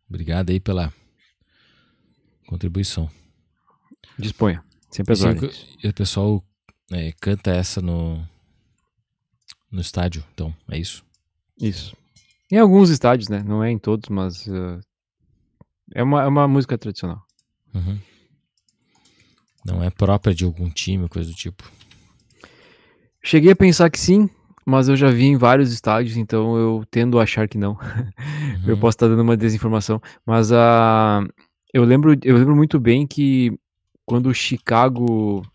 Obrigado 0.08 0.50
aí 0.50 0.60
pela 0.60 0.92
contribuição. 2.46 3.10
Disponha. 4.18 4.62
Sempre 4.90 5.12
as 5.12 5.18
Sim, 5.18 5.28
ordens. 5.28 5.76
E 5.82 5.88
o 5.88 5.94
pessoal 5.94 6.44
é, 6.90 7.12
canta 7.20 7.50
essa 7.50 7.80
no, 7.82 8.24
no 9.70 9.80
estádio, 9.80 10.24
então, 10.32 10.54
é 10.70 10.78
isso. 10.78 11.04
Isso. 11.60 11.96
Em 12.50 12.56
alguns 12.56 12.88
estádios, 12.88 13.28
né? 13.28 13.42
Não 13.42 13.62
é 13.62 13.70
em 13.70 13.78
todos, 13.78 14.08
mas 14.08 14.46
uh, 14.46 14.80
é, 15.94 16.02
uma, 16.02 16.22
é 16.22 16.26
uma 16.26 16.48
música 16.48 16.78
tradicional. 16.78 17.22
Uhum. 17.74 17.98
Não 19.64 19.82
é 19.82 19.90
própria 19.90 20.34
de 20.34 20.44
algum 20.44 20.70
time, 20.70 21.08
coisa 21.08 21.28
do 21.28 21.34
tipo. 21.36 21.70
Cheguei 23.28 23.50
a 23.52 23.56
pensar 23.56 23.90
que 23.90 24.00
sim, 24.00 24.26
mas 24.64 24.88
eu 24.88 24.96
já 24.96 25.10
vi 25.10 25.24
em 25.26 25.36
vários 25.36 25.70
estádios, 25.70 26.16
então 26.16 26.56
eu 26.56 26.82
tendo 26.90 27.20
a 27.20 27.24
achar 27.24 27.46
que 27.46 27.58
não. 27.58 27.76
Eu 28.66 28.72
Uhum. 28.74 28.80
posso 28.80 28.96
estar 28.96 29.06
dando 29.06 29.20
uma 29.20 29.36
desinformação, 29.36 30.00
mas 30.24 30.50
a 30.50 31.22
eu 31.74 31.84
lembro, 31.84 32.16
eu 32.24 32.38
lembro 32.38 32.56
muito 32.56 32.80
bem 32.80 33.06
que 33.06 33.52
quando 34.06 34.28
o 34.30 34.34
Chicago 34.34 35.46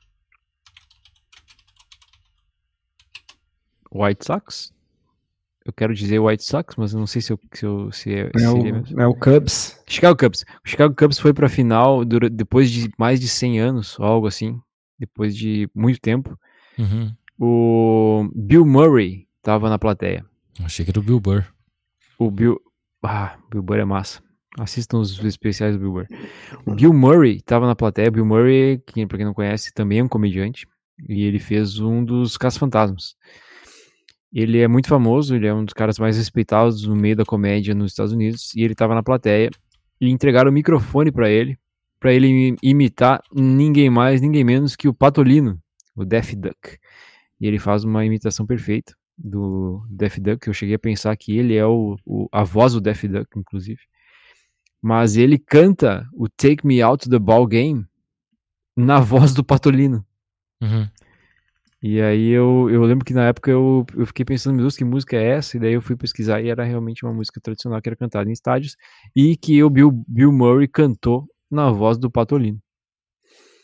White 3.92 4.24
Sox, 4.24 4.72
eu 5.66 5.74
quero 5.74 5.96
dizer 5.96 6.20
White 6.20 6.44
Sox, 6.44 6.76
mas 6.78 6.94
eu 6.94 7.00
não 7.00 7.08
sei 7.08 7.24
se 7.24 7.34
eu, 7.34 7.40
se, 7.52 7.66
eu, 7.66 7.92
se 7.92 8.14
é, 8.14 8.30
É 8.36 8.50
o, 8.52 9.02
é 9.02 9.08
o 9.08 9.16
Cubs. 9.16 9.80
Chicago 9.88 10.16
Cubs. 10.18 10.44
O 10.64 10.70
Chicago 10.70 10.94
Cubs 10.96 11.18
foi 11.18 11.34
pra 11.34 11.50
final 11.50 12.06
dura- 12.06 12.30
depois 12.30 12.70
de 12.70 12.92
mais 13.00 13.20
de 13.20 13.28
100 13.28 13.60
anos, 13.60 13.98
ou 14.00 14.06
algo 14.06 14.28
assim, 14.28 14.60
depois 15.00 15.36
de 15.36 15.68
muito 15.74 16.00
tempo. 16.00 16.38
Uhum. 16.78 17.12
O 17.46 18.30
Bill 18.34 18.66
Murray 18.66 19.28
tava 19.42 19.70
na 19.70 19.78
plateia. 19.78 20.26
Achei 20.64 20.86
que 20.86 20.92
era 20.92 21.00
o 21.02 21.04
Bill 21.04 21.20
Burr. 21.20 21.44
O 22.18 22.32
Bill. 22.32 22.58
Ah, 23.04 23.36
Bill 23.52 23.62
Burr 23.62 23.80
é 23.80 23.84
massa. 23.86 24.24
Assistam 24.58 25.00
os 25.00 25.22
especiais 25.22 25.76
do 25.76 25.80
Bill 25.80 25.92
Burr. 25.92 26.08
O 26.66 26.74
Bill 26.74 26.94
Murray 26.94 27.42
tava 27.42 27.68
na 27.68 27.76
plateia. 27.76 28.10
Bill 28.10 28.26
Murray, 28.26 28.82
que, 28.88 29.06
pra 29.06 29.18
quem 29.18 29.26
não 29.26 29.34
conhece, 29.34 29.74
também 29.74 30.00
é 30.00 30.04
um 30.04 30.08
comediante. 30.08 30.66
E 31.10 31.24
ele 31.24 31.38
fez 31.38 31.80
um 31.80 32.02
dos 32.06 32.38
Caça-Fantasmas. 32.38 33.16
Ele 34.32 34.60
é 34.60 34.68
muito 34.70 34.88
famoso, 34.88 35.36
ele 35.36 35.46
é 35.46 35.54
um 35.54 35.66
dos 35.66 35.74
caras 35.74 36.00
mais 36.00 36.16
respeitados 36.16 36.88
no 36.88 36.96
meio 36.96 37.18
da 37.18 37.26
comédia 37.26 37.76
nos 37.76 37.92
Estados 37.92 38.14
Unidos. 38.14 38.56
E 38.56 38.62
ele 38.64 38.74
tava 38.74 38.96
na 38.96 39.04
plateia. 39.04 39.50
E 40.00 40.10
entregaram 40.10 40.50
o 40.50 40.54
microfone 40.54 41.12
pra 41.12 41.30
ele, 41.30 41.58
pra 42.00 42.14
ele 42.14 42.28
imi- 42.28 42.58
imitar 42.64 43.22
ninguém 43.34 43.90
mais, 43.90 44.22
ninguém 44.22 44.46
menos 44.46 44.78
que 44.78 44.88
o 44.88 44.94
Patolino, 44.94 45.60
o 45.94 46.06
Daffy 46.06 46.38
Duck. 46.38 46.78
E 47.44 47.48
ele 47.48 47.60
faz 47.60 47.84
uma 47.84 48.06
imitação 48.06 48.46
perfeita 48.46 48.96
do 49.18 49.86
Daffy 49.90 50.22
Duck. 50.22 50.48
Eu 50.48 50.54
cheguei 50.54 50.76
a 50.76 50.80
pensar 50.80 51.14
que 51.18 51.38
ele 51.38 51.56
é 51.58 51.66
o, 51.66 51.98
o- 52.06 52.30
a 52.32 52.42
voz 52.46 52.72
do 52.72 52.80
Daffy 52.80 53.10
Duck, 53.10 53.28
inclusive. 53.38 53.82
Mas 54.82 55.18
ele 55.18 55.38
canta 55.38 56.08
o 56.14 56.30
Take 56.30 56.66
Me 56.66 56.82
Out 56.82 57.04
to 57.04 57.10
the 57.10 57.20
Ball 57.20 57.46
Game 57.46 57.86
na 58.78 59.02
voz 59.02 59.34
do 59.34 59.44
Patolino. 59.44 60.06
Uhum. 60.62 60.88
E 61.82 62.00
aí 62.02 62.30
eu, 62.30 62.70
eu 62.70 62.82
lembro 62.84 63.04
que 63.04 63.14
na 63.14 63.26
época 63.28 63.52
eu, 63.52 63.86
eu 63.94 64.06
fiquei 64.08 64.24
pensando, 64.24 64.54
meu 64.56 64.64
Deus, 64.64 64.78
que 64.78 64.86
música 64.86 65.18
é 65.18 65.32
essa? 65.32 65.58
E 65.58 65.60
daí 65.60 65.74
eu 65.74 65.82
fui 65.82 65.98
pesquisar 65.98 66.42
e 66.42 66.48
era 66.48 66.64
realmente 66.64 67.04
uma 67.06 67.14
música 67.14 67.42
tradicional 67.42 67.82
que 67.82 67.90
era 67.90 67.96
cantada 67.98 68.30
em 68.30 68.32
estádios 68.32 68.78
e 69.14 69.36
que 69.36 69.62
o 69.62 69.70
Bill, 69.70 69.92
Bill 70.08 70.32
Murray 70.32 70.70
cantou 70.70 71.28
na 71.52 71.70
voz 71.72 71.98
do 71.98 72.10
Patolino. 72.10 72.58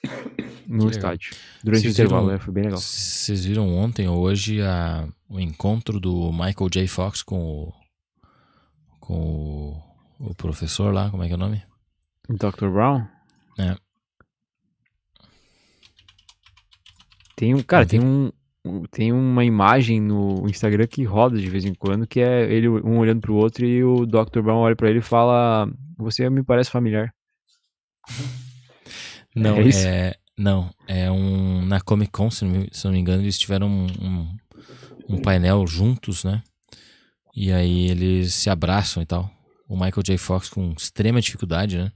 No 0.68 0.86
legal. 0.86 0.92
estádio. 0.92 1.32
Durante 1.64 1.82
Vocês 1.82 1.98
o 1.98 2.02
intervalo, 2.02 2.26
viram- 2.28 2.36
é, 2.36 2.40
foi 2.40 2.54
bem 2.54 2.64
legal. 2.66 2.78
Vocês 2.80 3.44
viram 3.46 3.76
ontem 3.76 4.08
ou 4.08 4.20
hoje 4.20 4.62
a, 4.62 5.08
o 5.28 5.40
encontro 5.40 6.00
do 6.00 6.32
Michael 6.32 6.70
J. 6.72 6.88
Fox 6.88 7.24
com 7.24 7.40
o, 7.40 7.74
com 9.00 9.82
o, 10.20 10.30
o 10.30 10.36
professor 10.36 10.94
lá, 10.94 11.10
como 11.10 11.24
é 11.24 11.28
que 11.28 11.34
é 11.34 11.36
o 11.36 11.40
nome? 11.40 11.64
Dr. 12.30 12.70
Brown? 12.72 13.04
É. 13.58 13.76
Tem 17.36 17.56
um, 17.56 17.64
cara, 17.64 17.86
tem 17.86 18.00
um 18.00 18.32
tem 18.92 19.12
uma 19.12 19.44
imagem 19.46 20.00
no 20.02 20.46
Instagram 20.48 20.86
que 20.86 21.04
roda 21.04 21.40
de 21.40 21.50
vez 21.50 21.66
em 21.66 21.74
quando, 21.74 22.06
que 22.06 22.20
é 22.20 22.44
ele 22.54 22.68
um 22.68 23.00
olhando 23.00 23.22
pro 23.22 23.34
outro 23.34 23.66
e 23.66 23.84
o 23.84 24.06
Dr. 24.06 24.42
Brown 24.44 24.60
olha 24.60 24.76
pra 24.76 24.90
ele 24.90 25.00
e 25.00 25.02
fala: 25.02 25.68
"Você 25.98 26.30
me 26.30 26.44
parece 26.44 26.70
familiar". 26.70 27.12
Não, 29.40 29.58
É 29.58 29.62
isso? 29.64 29.88
é, 29.88 30.16
não, 30.38 30.74
é 30.88 31.10
um 31.12 31.66
na 31.66 31.80
Comic 31.82 32.12
Con, 32.12 32.30
se 32.32 32.46
não, 32.46 32.52
me- 32.52 32.70
se 32.72 32.86
não 32.86 32.92
me 32.94 33.00
engano, 33.00 33.22
eles 33.24 33.38
tiveram 33.38 33.68
um, 33.68 33.86
um, 34.02 34.38
um 35.10 35.18
painel 35.22 35.66
juntos, 35.68 36.24
né? 36.24 36.44
E 37.36 37.52
aí 37.52 37.90
eles 37.90 38.34
se 38.34 38.50
abraçam 38.50 39.02
e 39.02 39.06
tal. 39.06 39.30
O 39.68 39.76
Michael 39.76 40.04
J. 40.04 40.18
Fox 40.18 40.50
com 40.50 40.74
extrema 40.78 41.22
dificuldade, 41.22 41.78
né? 41.78 41.92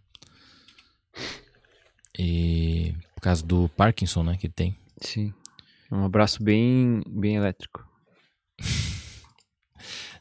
E 2.18 2.94
por 3.16 3.22
causa 3.22 3.44
do 3.46 3.68
Parkinson, 3.70 4.24
né, 4.24 4.38
que 4.38 4.46
ele 4.48 4.54
tem. 4.54 4.76
Sim. 5.02 5.34
É 5.92 5.96
um 5.96 6.06
abraço 6.06 6.44
bem 6.44 7.02
bem 7.08 7.36
elétrico. 7.36 7.88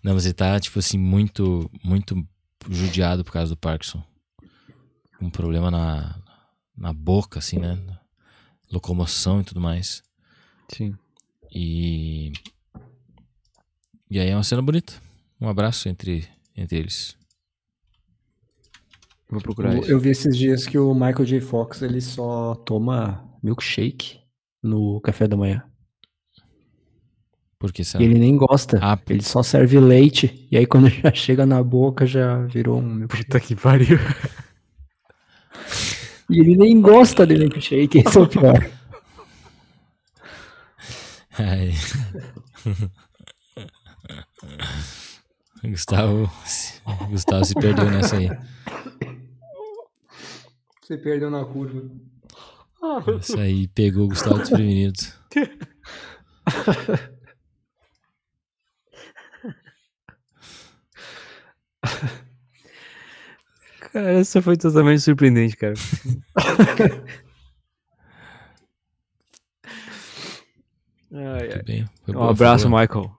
Não, 0.02 0.14
mas 0.14 0.24
ele 0.24 0.34
tá, 0.34 0.58
tipo 0.58 0.78
assim, 0.78 0.98
muito, 0.98 1.70
muito 1.84 2.26
judiado 2.68 3.22
por 3.24 3.32
causa 3.32 3.50
do 3.54 3.56
Parkinson. 3.56 4.02
Um 5.20 5.30
problema 5.30 5.70
na, 5.70 6.18
na 6.82 6.92
boca, 6.92 7.38
assim, 7.38 7.58
né? 7.58 7.78
Locomoção 8.70 9.40
e 9.40 9.44
tudo 9.44 9.60
mais. 9.60 10.02
Sim. 10.74 10.94
E. 11.54 12.32
E 14.10 14.18
aí 14.18 14.28
é 14.30 14.34
uma 14.36 14.42
cena 14.42 14.60
bonita. 14.60 14.92
Um 15.40 15.48
abraço 15.48 15.88
entre, 15.88 16.28
entre 16.56 16.78
eles. 16.78 17.16
Vou 19.30 19.40
procurar 19.40 19.74
Eu, 19.74 19.80
isso. 19.82 19.90
eu 19.92 20.00
vi 20.00 20.10
esses 20.10 20.36
dias 20.36 20.66
que 20.66 20.76
o 20.78 20.92
Michael 20.92 21.24
J. 21.24 21.40
Fox 21.40 21.80
ele 21.82 22.00
só 22.00 22.54
toma 22.56 23.24
milkshake 23.42 24.18
no 24.62 25.00
café 25.00 25.26
da 25.28 25.36
manhã. 25.36 25.62
Porque 27.58 27.82
E 27.82 27.84
sabe? 27.84 28.04
ele 28.04 28.18
nem 28.18 28.36
gosta. 28.36 28.78
Ah, 28.82 28.98
Ele 29.08 29.22
só 29.22 29.40
serve 29.42 29.78
leite. 29.78 30.48
E 30.50 30.56
aí 30.56 30.66
quando 30.66 30.88
já 30.90 31.12
chega 31.14 31.46
na 31.46 31.62
boca 31.62 32.04
já 32.04 32.44
virou 32.46 32.80
um 32.80 32.82
milkshake. 32.94 33.24
Puta 33.24 33.40
que 33.40 33.54
pariu. 33.54 33.98
E 36.32 36.40
ele 36.40 36.56
nem 36.56 36.80
gosta 36.80 37.26
de 37.26 37.36
milkshake, 37.36 37.98
esse 37.98 38.16
é 38.16 38.20
o 38.20 38.26
pior. 38.26 38.70
Ai. 41.38 41.72
Gustavo, 45.62 46.30
Gustavo 47.10 47.44
se 47.44 47.54
perdeu 47.54 47.90
nessa 47.90 48.16
aí. 48.16 48.30
Você 50.80 50.96
perdeu 50.96 51.30
na 51.30 51.44
curva. 51.44 51.82
Essa 53.18 53.40
aí 53.40 53.68
pegou 53.68 54.06
o 54.06 54.08
Gustavo 54.08 54.38
desprevenido. 54.38 54.98
essa 64.02 64.42
foi 64.42 64.56
totalmente 64.56 65.00
surpreendente, 65.00 65.56
cara. 65.56 65.74
Ai, 71.14 71.42
ai. 71.42 71.48
Tudo 71.48 71.64
bem. 71.64 71.86
Foi 72.04 72.14
Um 72.14 72.18
boa, 72.18 72.30
abraço, 72.30 72.68
boa. 72.68 72.80
Michael. 72.80 73.16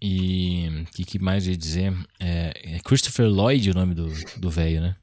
E 0.00 0.68
o 0.82 0.92
que, 0.92 1.04
que 1.04 1.18
mais 1.18 1.46
eu 1.46 1.52
ia 1.52 1.58
dizer? 1.58 1.92
É, 2.18 2.76
é 2.76 2.78
Christopher 2.80 3.28
Lloyd 3.28 3.70
o 3.70 3.74
nome 3.74 3.94
do 3.94 4.06
do 4.38 4.50
velho, 4.50 4.80
né? 4.80 4.96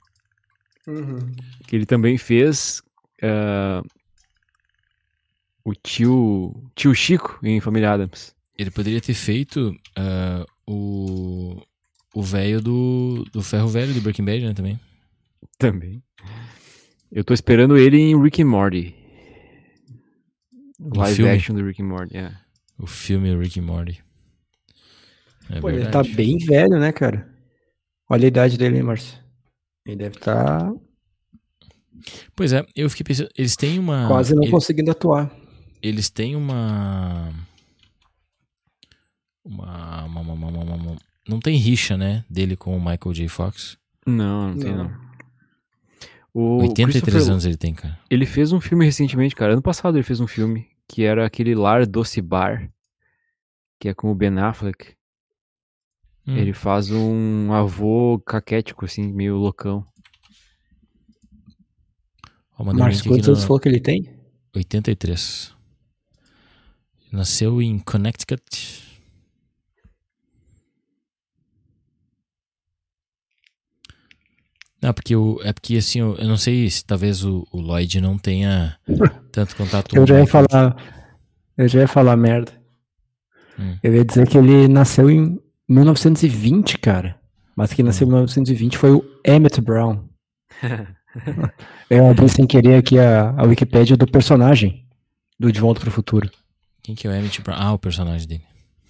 Que 1.68 1.76
ele 1.76 1.86
também 1.86 2.18
fez 2.18 2.82
ah, 3.22 3.82
o 5.64 5.74
tio, 5.74 6.54
tio 6.76 6.94
Chico 6.96 7.40
em 7.44 7.60
Família 7.60 7.92
Adams. 7.92 8.34
Ele 8.58 8.72
poderia 8.72 9.02
ter 9.02 9.14
feito 9.14 9.76
ah, 9.98 10.46
o 10.66 11.62
o 12.16 12.22
velho 12.24 12.62
do, 12.62 13.26
do 13.32 13.42
Ferro 13.44 13.68
Velho 13.68 13.94
do 13.94 14.02
Breaking 14.02 14.24
Bad, 14.26 14.46
né, 14.46 14.54
também. 14.54 14.80
Também. 15.60 16.02
Eu 17.12 17.24
tô 17.24 17.34
esperando 17.34 17.78
ele 17.78 17.98
em 17.98 18.20
Rick 18.22 18.42
and 18.42 18.48
Morty. 18.48 18.96
Live 20.80 21.16
filme? 21.18 21.32
action 21.32 21.56
do 21.56 21.64
Rick 21.66 21.82
and 21.82 21.86
Morty, 21.88 22.18
é. 22.18 22.32
O 22.78 22.86
filme 22.88 23.36
Rick 23.38 23.60
and 23.60 23.64
Morty. 23.64 24.04
É 25.50 25.60
Pô, 25.62 25.70
ele 25.70 25.86
tá 25.86 26.02
verdade. 26.02 26.14
bem 26.16 26.38
velho, 26.38 26.80
né, 26.80 26.92
cara? 26.92 27.30
Olha 28.10 28.26
a 28.26 28.28
idade 28.28 28.58
dele, 28.58 28.78
hein, 28.78 28.84
Márcio? 28.84 29.18
Ele 29.86 29.96
deve 29.98 30.16
estar 30.18 30.72
Pois 32.36 32.52
é, 32.54 32.66
eu 32.76 32.90
fiquei 32.90 33.04
pensando, 33.04 33.30
eles 33.38 33.56
têm 33.56 33.80
uma 33.80 34.08
quase 34.08 34.36
não 34.36 34.44
ele- 34.44 34.52
conseguindo 34.52 34.92
atuar. 34.92 35.32
eles 35.82 36.10
têm 36.10 36.36
uma 36.36 37.32
uma, 39.44 40.04
uma, 40.06 40.22
uma, 40.22 40.34
uma- 40.34 40.48
uma- 40.64 40.76
uma- 40.76 40.98
não 41.28 41.40
tem 41.40 41.58
rixa, 41.58 41.98
né, 41.98 42.24
dele 42.30 42.56
com 42.56 42.76
o 42.76 42.80
Michael 42.80 43.14
J. 43.14 43.28
Fox. 43.28 43.78
Não, 44.06 44.50
não 44.50 44.58
tem 44.60 44.72
Não. 44.76 44.84
não. 44.86 45.06
O 46.34 46.58
83 46.64 47.02
Christopher- 47.02 47.32
anos 47.32 47.46
ele 47.46 47.56
tem, 47.58 47.74
cara. 47.74 47.98
Ele 48.10 48.26
fez 48.26 48.52
um 48.52 48.60
filme 48.60 48.84
recentemente, 48.86 49.34
cara. 49.36 49.54
Ano 49.54 49.62
passado 49.62 49.96
ele 49.98 50.04
fez 50.04 50.20
um 50.20 50.28
filme 50.28 50.68
que 50.88 51.04
era 51.04 51.26
aquele 51.26 51.56
Lar 51.56 51.88
Doce 51.88 52.22
Bar, 52.22 52.70
que 53.80 53.88
é 53.88 53.94
com 53.94 54.12
o 54.12 54.16
Ben 54.16 54.38
Affleck. 54.40 54.94
Hum. 56.28 56.36
Ele 56.36 56.52
faz 56.54 56.92
um 56.92 57.54
avô 57.54 58.20
caquético, 58.20 58.84
assim, 58.84 59.14
meio 59.14 59.38
loucão. 59.38 59.86
Ó, 62.58 62.64
mandou 62.64 62.82
um 62.82 62.86
Márcio, 62.86 63.00
link 63.00 63.08
aqui 63.08 63.10
quantos 63.10 63.28
anos 63.30 63.42
no- 63.42 63.48
falou 63.48 63.60
que 63.60 63.70
ele 63.70 63.80
tem? 63.80 64.10
83. 64.56 65.54
Nasceu 67.12 67.62
em 67.62 67.80
Connecticut. 67.80 68.84
Não, 74.86 74.94
porque 74.94 75.16
o, 75.16 75.42
é 75.44 75.52
porque 75.52 75.78
assim, 75.78 76.00
eu, 76.00 76.16
eu 76.16 76.28
não 76.28 76.38
sei 76.38 76.70
se 76.70 76.86
talvez 76.86 77.24
o, 77.24 77.48
o 77.52 77.60
Lloyd 77.60 78.00
não 78.00 78.20
tenha 78.20 78.78
tanto 79.34 79.56
contato 79.56 79.96
Eu 79.96 80.06
já 80.06 80.14
o 80.14 80.20
ia 80.20 80.28
falar. 80.28 80.76
Eu 81.58 81.68
já 81.68 81.80
ia 81.80 81.88
falar 81.88 82.16
merda. 82.16 82.52
Hum. 83.58 83.78
Eu 83.82 83.96
ia 83.96 84.06
dizer 84.06 84.28
que 84.28 84.38
ele 84.38 84.68
nasceu 84.68 85.10
em 85.10 85.42
1920, 85.68 86.78
cara. 86.78 87.20
Mas 87.56 87.74
quem 87.74 87.84
nasceu 87.84 88.06
em 88.06 88.10
1920 88.10 88.78
foi 88.78 88.92
o 88.92 89.04
Emmett 89.26 89.60
Brown. 89.60 90.04
Eu 91.90 92.08
abri 92.08 92.30
sem 92.30 92.46
querer 92.46 92.76
aqui 92.76 93.00
a, 93.00 93.32
a 93.32 93.44
Wikipédia 93.44 93.98
do 93.98 94.06
personagem 94.06 94.86
do 95.40 95.52
De 95.52 95.60
Volta 95.60 95.80
pro 95.80 95.90
Futuro. 95.90 96.30
Quem 96.84 96.94
que 96.94 97.08
é 97.08 97.10
o 97.10 97.14
Emmett 97.14 97.42
Brown? 97.42 97.58
Ah, 97.58 97.74
o 97.74 97.80
personagem 97.80 98.28
dele. 98.28 98.44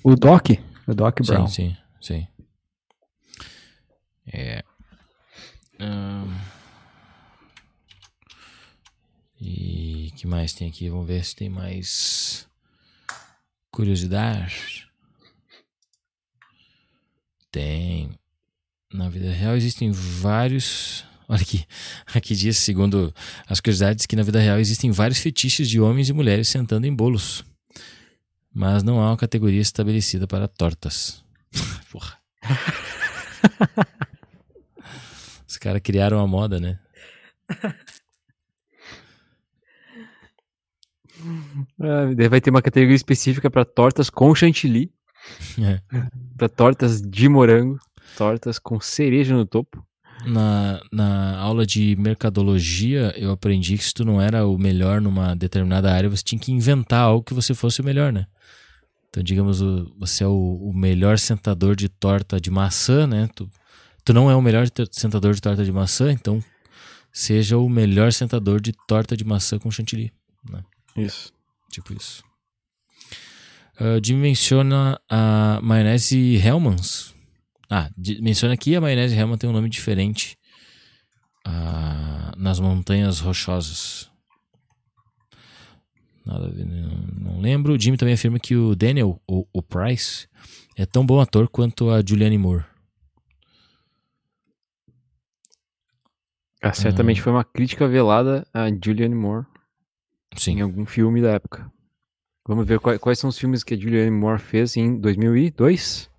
O 0.04 0.14
Doc. 0.14 0.50
O 0.88 0.94
Doc 0.94 1.22
Brown. 1.26 1.48
Sim, 1.48 1.78
sim, 2.02 2.18
sim. 2.18 2.28
É. 4.28 4.62
Ahn. 5.80 6.34
E 9.39 10.11
que 10.15 10.26
mais 10.26 10.53
tem 10.53 10.68
aqui? 10.68 10.89
Vamos 10.89 11.07
ver 11.07 11.23
se 11.23 11.35
tem 11.35 11.49
mais 11.49 12.47
curiosidade. 13.69 14.88
Tem. 17.52 18.18
Na 18.93 19.10
vida 19.10 19.30
real 19.31 19.56
existem 19.56 19.91
vários. 19.91 21.06
Olha 21.27 21.41
aqui. 21.41 21.65
Aqui 22.14 22.35
diz, 22.35 22.57
segundo 22.57 23.14
as 23.47 23.60
curiosidades, 23.60 24.06
que 24.06 24.15
na 24.15 24.23
vida 24.23 24.39
real 24.39 24.60
existem 24.60 24.91
vários 24.91 25.19
fetiches 25.19 25.68
de 25.68 25.81
homens 25.81 26.07
e 26.07 26.14
mulheres 26.14 26.47
sentando 26.47 26.85
em 26.85 26.95
bolos. 26.95 27.43
Mas 28.53 28.84
não 28.84 29.02
há 29.02 29.10
uma 29.10 29.18
categoria 29.18 29.60
estabelecida 29.60 30.27
para 30.27 30.47
tortas. 30.47 31.23
Porra. 31.91 32.18
Os 35.66 35.68
caras 35.68 35.82
criaram 35.82 36.20
a 36.20 36.28
moda, 36.28 36.60
né? 36.60 36.78
Daí 42.16 42.30
vai 42.30 42.40
ter 42.40 42.52
uma 42.52 42.62
categoria 42.62 42.96
específica 42.96 43.50
pra 43.50 43.66
tortas 43.66 44.12
com 44.12 44.34
chantilly, 44.36 44.92
É. 45.60 45.80
pra 46.38 46.48
tortas 46.48 47.02
de 47.02 47.28
morango, 47.28 47.80
tortas 48.16 48.60
com 48.60 48.80
cereja 48.80 49.36
no 49.36 49.44
topo. 49.46 49.84
Na, 50.28 50.80
na 50.92 51.38
aula 51.40 51.66
de 51.66 51.96
mercadologia, 51.98 53.12
eu 53.18 53.32
aprendi 53.32 53.76
que 53.78 53.84
se 53.84 53.94
tu 53.94 54.06
não 54.06 54.22
era 54.22 54.46
o 54.46 54.56
melhor 54.58 55.02
numa 55.02 55.36
determinada 55.36 55.92
área, 55.92 56.10
você 56.10 56.24
tinha 56.24 56.40
que 56.40 56.52
inventar 56.52 57.02
algo 57.02 57.24
que 57.24 57.34
você 57.34 57.54
fosse 57.56 57.82
o 57.82 57.84
melhor, 57.84 58.14
né? 58.14 58.28
Então, 59.10 59.22
digamos, 59.24 59.62
o- 59.62 59.94
você 60.00 60.24
é 60.24 60.28
o, 60.28 60.70
o 60.70 60.74
melhor 60.74 61.18
sentador 61.20 61.76
de 61.76 61.90
torta 61.90 62.40
de 62.40 62.50
maçã, 62.52 63.06
né? 63.08 63.28
Tu, 63.36 63.50
tu 64.06 64.14
não 64.14 64.30
é 64.30 64.36
o 64.36 64.41
melhor 64.41 64.68
sentador 64.91 65.34
de 65.34 65.41
torta 65.41 65.65
de 65.65 65.72
maçã, 65.72 66.11
então 66.11 66.41
seja 67.11 67.57
o 67.57 67.68
melhor 67.68 68.14
sentador 68.14 68.61
de 68.61 68.72
torta 68.88 69.18
de 69.18 69.26
maçã 69.26 69.57
com 69.57 69.72
chantilly. 69.72 70.14
Isso. 70.95 71.34
Tipo 71.72 71.94
isso. 71.94 72.23
Ah, 73.77 73.99
Jimmy 74.02 74.22
menciona 74.22 74.99
a 75.10 75.60
maionese 75.61 76.36
Hellmann's. 76.36 77.14
Ah, 77.69 77.90
menciona 78.22 78.53
aqui 78.53 78.76
a 78.76 78.82
maionese 78.82 79.15
Hellmann 79.15 79.38
tem 79.38 79.49
um 79.49 79.53
nome 79.53 79.69
diferente 79.69 80.38
ah, 81.45 82.32
nas 82.38 82.60
montanhas 82.60 83.19
rochosas. 83.19 84.10
Nada 86.26 86.52
não 87.19 87.40
lembro. 87.40 87.73
O 87.73 87.80
Jimmy 87.80 87.98
também 87.98 88.14
afirma 88.14 88.40
que 88.40 88.56
o 88.56 88.76
Daniel, 88.76 89.22
o, 89.27 89.45
o 89.53 89.61
Price, 89.61 90.27
é 90.76 90.86
tão 90.86 91.06
bom 91.06 91.19
ator 91.19 91.48
quanto 91.48 91.90
a 91.90 92.02
Julianne 92.06 92.38
Moore. 92.38 92.65
Ah, 96.68 96.74
certamente 96.74 97.22
foi 97.22 97.32
uma 97.32 97.44
crítica 97.44 97.88
velada 97.88 98.44
a 98.52 98.68
Julianne 98.70 99.14
Moore 99.14 99.46
Sim. 100.36 100.54
em 100.54 100.62
algum 100.62 100.84
filme 100.84 101.22
da 101.22 101.34
época. 101.34 101.72
Vamos 102.48 102.66
ver 102.66 102.80
quais, 102.80 103.00
quais 103.00 103.20
são 103.20 103.30
os 103.30 103.38
filmes 103.38 103.64
que 103.64 103.76
a 103.76 103.78
Julianne 103.78 104.10
Moore 104.10 104.40
fez 104.40 104.76
em 104.76 105.00
2002? 105.00 106.10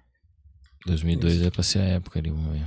2002 0.86 1.42
é 1.42 1.50
pra 1.50 1.64
ser 1.64 1.80
a 1.80 1.84
época 1.86 2.20
ali, 2.20 2.30
vamos 2.30 2.52
ver. 2.52 2.64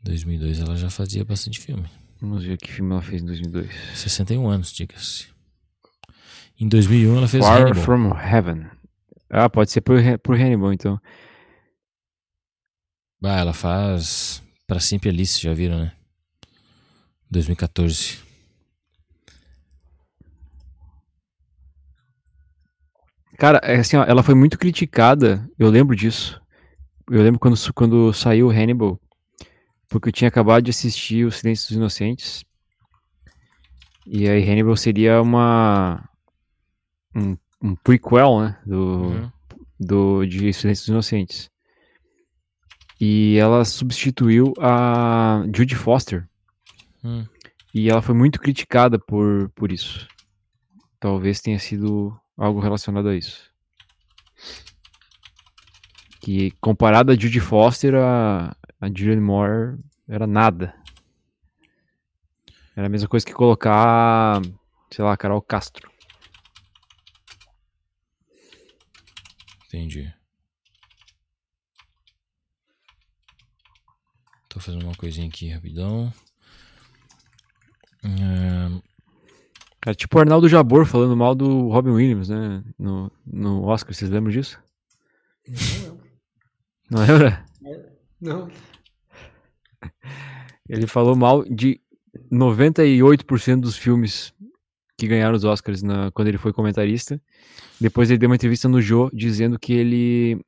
Em 0.00 0.04
2002 0.04 0.60
ela 0.60 0.76
já 0.76 0.88
fazia 0.88 1.24
bastante 1.24 1.58
filme. 1.58 1.90
Vamos 2.20 2.44
ver 2.44 2.56
que 2.56 2.70
filme 2.70 2.92
ela 2.92 3.02
fez 3.02 3.20
em 3.20 3.26
2002. 3.26 3.68
61 3.96 4.48
anos, 4.48 4.72
diga-se. 4.72 5.26
Em 6.60 6.68
2001 6.68 7.16
ela 7.16 7.26
fez 7.26 7.44
Far 7.44 7.62
Hannibal. 7.62 7.82
From 7.82 8.16
Heaven. 8.16 8.66
Ah, 9.28 9.50
pode 9.50 9.72
ser 9.72 9.80
por, 9.80 9.96
por 10.22 10.36
Hannibal, 10.36 10.72
então. 10.72 11.00
Bah, 13.20 13.36
ela 13.38 13.52
faz 13.52 14.42
Pra 14.66 14.80
Sempre 14.80 15.08
Alice, 15.08 15.40
já 15.40 15.52
viram, 15.52 15.78
né? 15.78 15.92
2014. 17.30 18.18
Cara, 23.38 23.58
é 23.62 23.76
assim, 23.76 23.96
ó, 23.96 24.04
ela 24.04 24.22
foi 24.22 24.34
muito 24.34 24.58
criticada, 24.58 25.48
eu 25.58 25.70
lembro 25.70 25.94
disso. 25.94 26.40
Eu 27.10 27.22
lembro 27.22 27.38
quando, 27.38 27.56
quando 27.72 28.12
saiu 28.12 28.50
Hannibal, 28.50 29.00
porque 29.88 30.08
eu 30.08 30.12
tinha 30.12 30.28
acabado 30.28 30.64
de 30.64 30.70
assistir 30.70 31.24
O 31.24 31.30
Silêncio 31.30 31.68
dos 31.68 31.76
Inocentes. 31.76 32.44
E 34.06 34.28
aí 34.28 34.42
Hannibal 34.42 34.76
seria 34.76 35.22
uma 35.22 36.08
um, 37.14 37.36
um 37.62 37.76
prequel, 37.76 38.40
né, 38.40 38.58
do, 38.66 38.76
Uhum. 38.76 39.32
do 39.78 40.26
de 40.26 40.52
Silêncio 40.52 40.82
dos 40.82 40.88
Inocentes. 40.88 41.48
E 43.00 43.36
ela 43.36 43.64
substituiu 43.64 44.52
a 44.60 45.44
Judy 45.54 45.74
Foster. 45.74 46.28
Hum. 47.04 47.24
E 47.72 47.88
ela 47.88 48.02
foi 48.02 48.14
muito 48.14 48.40
criticada 48.40 48.98
por, 48.98 49.50
por 49.50 49.70
isso. 49.70 50.08
Talvez 50.98 51.40
tenha 51.40 51.58
sido 51.58 52.18
algo 52.36 52.60
relacionado 52.60 53.08
a 53.08 53.16
isso. 53.16 53.48
Que 56.20 56.50
comparado 56.60 57.12
a 57.12 57.14
Judy 57.14 57.40
Foster, 57.40 57.94
a, 57.94 58.56
a 58.80 58.88
Julianne 58.88 59.20
Moore 59.20 59.78
era 60.08 60.26
nada. 60.26 60.74
Era 62.74 62.86
a 62.86 62.90
mesma 62.90 63.08
coisa 63.08 63.24
que 63.24 63.32
colocar, 63.32 64.40
sei 64.90 65.04
lá, 65.04 65.16
Carol 65.16 65.42
Castro. 65.42 65.90
Entendi. 69.66 70.12
Tô 74.58 74.62
fazendo 74.64 74.82
uma 74.86 74.94
coisinha 74.96 75.28
aqui 75.28 75.50
rapidão. 75.50 76.12
Ahn, 78.04 78.80
Cara, 79.80 79.94
tipo 79.94 80.18
o 80.18 80.20
Arnaldo 80.20 80.48
Jabor 80.48 80.84
falando 80.84 81.16
mal 81.16 81.32
do 81.32 81.68
Robin 81.68 81.90
Williams, 81.90 82.28
né? 82.28 82.64
No, 82.76 83.08
no 83.24 83.62
Oscar, 83.66 83.94
vocês 83.94 84.10
lembram 84.10 84.32
disso? 84.32 84.58
Não 86.90 87.00
lembra? 87.06 87.44
Não. 88.20 88.50
Ele 90.68 90.88
falou 90.88 91.14
mal 91.14 91.44
de 91.44 91.80
98% 92.32 93.60
dos 93.60 93.76
filmes 93.76 94.34
que 94.98 95.06
ganharam 95.06 95.36
os 95.36 95.44
Oscars 95.44 95.84
na- 95.84 96.10
quando 96.10 96.26
ele 96.26 96.36
foi 96.38 96.52
comentarista. 96.52 97.22
Depois 97.80 98.10
ele 98.10 98.18
deu 98.18 98.28
uma 98.28 98.34
entrevista 98.34 98.68
no 98.68 98.82
Jô 98.82 99.08
dizendo 99.14 99.56
que 99.56 99.72
ele 99.72 100.44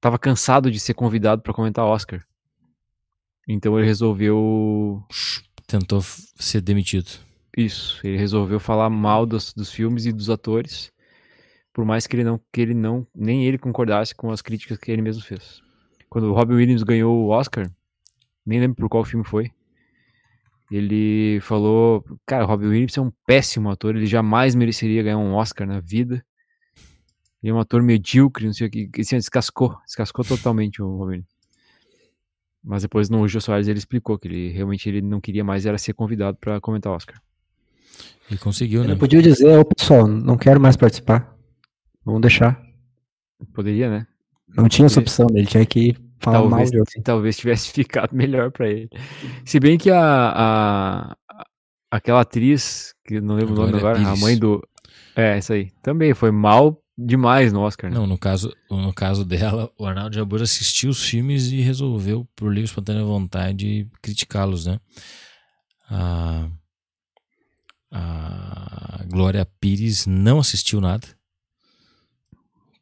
tava 0.00 0.18
cansado 0.18 0.70
de 0.70 0.80
ser 0.80 0.94
convidado 0.94 1.42
para 1.42 1.52
comentar 1.52 1.84
Oscar. 1.84 2.24
Então 3.48 3.78
ele 3.78 3.86
resolveu 3.86 5.04
tentou 5.66 6.02
ser 6.02 6.60
demitido. 6.60 7.10
isso, 7.56 8.00
ele 8.04 8.16
resolveu 8.16 8.58
falar 8.58 8.88
mal 8.90 9.26
dos, 9.26 9.52
dos 9.52 9.70
filmes 9.70 10.06
e 10.06 10.12
dos 10.12 10.30
atores, 10.30 10.92
por 11.72 11.84
mais 11.84 12.06
que 12.06 12.16
ele 12.16 12.24
não 12.24 12.40
que 12.52 12.60
ele 12.60 12.74
não 12.74 13.06
nem 13.14 13.46
ele 13.46 13.58
concordasse 13.58 14.14
com 14.14 14.30
as 14.30 14.42
críticas 14.42 14.78
que 14.78 14.90
ele 14.90 15.02
mesmo 15.02 15.22
fez. 15.22 15.62
Quando 16.08 16.30
o 16.30 16.32
Robin 16.32 16.54
Williams 16.54 16.82
ganhou 16.82 17.24
o 17.24 17.28
Oscar, 17.28 17.70
nem 18.46 18.60
lembro 18.60 18.76
por 18.76 18.88
qual 18.88 19.04
filme 19.04 19.24
foi. 19.24 19.50
Ele 20.70 21.40
falou, 21.40 22.04
cara, 22.24 22.44
o 22.44 22.46
Robin 22.46 22.66
Williams 22.66 22.96
é 22.96 23.00
um 23.00 23.12
péssimo 23.26 23.70
ator, 23.70 23.94
ele 23.94 24.06
jamais 24.06 24.54
mereceria 24.54 25.02
ganhar 25.02 25.18
um 25.18 25.34
Oscar 25.34 25.66
na 25.66 25.80
vida. 25.80 26.24
Ele 27.42 27.50
é 27.50 27.54
um 27.54 27.58
ator 27.58 27.82
medíocre, 27.82 28.46
não 28.46 28.54
sei 28.54 28.68
o 28.68 28.70
que, 28.70 28.88
assim, 28.98 29.16
descascou, 29.16 29.76
descascou 29.84 30.24
totalmente 30.24 30.80
o 30.80 30.88
Robin 30.96 31.10
Williams. 31.10 31.33
Mas 32.64 32.82
depois 32.82 33.10
no 33.10 33.28
Jô 33.28 33.40
Soares 33.40 33.68
ele 33.68 33.78
explicou 33.78 34.18
que 34.18 34.26
ele 34.26 34.48
realmente 34.50 34.88
ele 34.88 35.02
não 35.02 35.20
queria 35.20 35.44
mais 35.44 35.66
era 35.66 35.76
ser 35.76 35.92
convidado 35.92 36.38
para 36.40 36.60
comentar 36.60 36.90
o 36.92 36.96
Oscar. 36.96 37.20
Ele 38.30 38.38
conseguiu, 38.38 38.80
Ele 38.80 38.88
né? 38.88 38.94
não 38.94 38.98
podia 38.98 39.20
dizer, 39.20 39.58
ô 39.58 39.64
pessoal, 39.66 40.06
não 40.08 40.38
quero 40.38 40.58
mais 40.58 40.76
participar. 40.76 41.36
Vamos 42.04 42.22
deixar. 42.22 42.60
Poderia, 43.52 43.90
né? 43.90 44.06
Não 44.56 44.66
tinha 44.68 44.86
essa 44.86 44.98
Ele- 44.98 45.04
opção, 45.04 45.26
ele 45.34 45.46
tinha 45.46 45.66
que 45.66 45.94
falar 46.18 46.38
mal 46.40 46.48
talvez, 46.50 46.70
de 46.70 46.78
alguém. 46.78 47.02
talvez 47.02 47.36
tivesse 47.36 47.70
ficado 47.72 48.14
melhor 48.14 48.50
pra 48.50 48.66
ele. 48.68 48.88
Se 49.44 49.60
bem 49.60 49.76
que 49.76 49.90
a, 49.90 50.32
a- 50.34 51.16
aquela 51.90 52.22
atriz, 52.22 52.94
que 53.04 53.16
eu 53.16 53.22
não 53.22 53.34
lembro 53.34 53.52
o 53.52 53.56
nome 53.56 53.72
Glória 53.78 54.00
agora, 54.00 54.08
a 54.08 54.16
mãe 54.16 54.38
do. 54.38 54.66
É, 55.14 55.36
essa 55.36 55.52
aí. 55.54 55.70
Também 55.82 56.14
foi 56.14 56.30
mal 56.30 56.80
demais 56.96 57.52
no 57.52 57.60
Oscar, 57.60 57.90
né? 57.90 57.96
Não, 57.96 58.06
no 58.06 58.18
caso, 58.18 58.54
no 58.70 58.92
caso 58.92 59.24
dela, 59.24 59.70
o 59.78 59.86
Arnaldo 59.86 60.14
Jabor 60.14 60.42
assistiu 60.42 60.90
os 60.90 61.02
filmes 61.02 61.50
e 61.50 61.60
resolveu, 61.60 62.26
por 62.36 62.48
livre 62.48 62.62
e 62.62 62.64
espontânea 62.64 63.04
vontade, 63.04 63.88
criticá-los, 64.00 64.66
né? 64.66 64.80
A, 65.88 66.48
a 67.90 69.04
Glória 69.08 69.46
Pires 69.60 70.06
não 70.06 70.38
assistiu 70.38 70.80
nada. 70.80 71.06